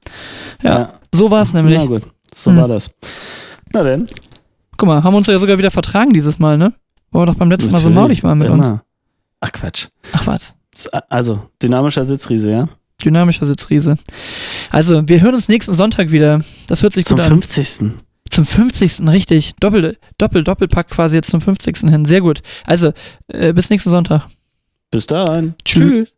Ja, 0.64 0.93
so 1.14 1.32
war 1.32 1.41
es 1.41 1.54
nämlich. 1.54 1.78
Na 1.78 1.86
gut, 1.86 2.04
so 2.34 2.52
Hm. 2.52 2.58
war 2.58 2.68
das. 2.68 2.89
Na 3.74 3.84
denn. 3.84 4.08
Guck 4.78 4.88
mal, 4.88 5.04
haben 5.04 5.16
uns 5.16 5.28
ja 5.28 5.38
sogar 5.39 5.58
wieder 5.58 5.72
vertragen 5.72 6.14
dieses 6.14 6.39
Mal, 6.39 6.58
ne? 6.58 6.74
Wo 7.12 7.20
wir 7.20 7.26
doch 7.26 7.36
beim 7.36 7.50
letzten 7.50 7.72
Mal 7.72 7.80
so 7.80 7.89
Natürlich, 7.89 7.95
maulig 7.95 8.24
waren 8.24 8.38
mit 8.38 8.50
uns. 8.50 8.68
immer. 8.68 8.84
Ach 9.41 9.52
Quatsch. 9.52 9.88
Ach 10.14 10.28
was. 10.28 10.54
Also, 11.10 11.50
dynamischer 11.62 12.06
Sitzriese, 12.06 12.52
ja? 12.52 12.70
Dynamischer 13.04 13.45
Sitzriese. 13.45 13.97
Also, 14.70 15.08
wir 15.08 15.22
hören 15.22 15.34
uns 15.36 15.50
nächsten 15.50 15.74
Sonntag 15.76 16.12
wieder. 16.12 16.41
Das 16.68 16.84
hört 16.84 16.93
sich 16.93 17.06
Zum 17.06 17.18
gut 17.18 17.26
an. 17.26 17.32
50. 17.41 17.91
Zum 18.30 18.45
50. 18.45 19.08
richtig. 19.08 19.54
Doppel, 19.60 19.97
Doppel, 20.18 20.43
Doppelpack 20.43 20.89
quasi 20.89 21.16
jetzt 21.16 21.32
zum 21.32 21.41
50. 21.41 21.89
hin. 21.89 22.06
Sehr 22.06 22.22
gut. 22.22 22.41
Also, 22.66 22.93
äh, 23.28 23.54
bis 23.54 23.70
nächsten 23.70 23.89
Sonntag. 23.89 24.28
Bis 24.91 25.08
dann. 25.08 25.56
Tschüss. 25.66 26.10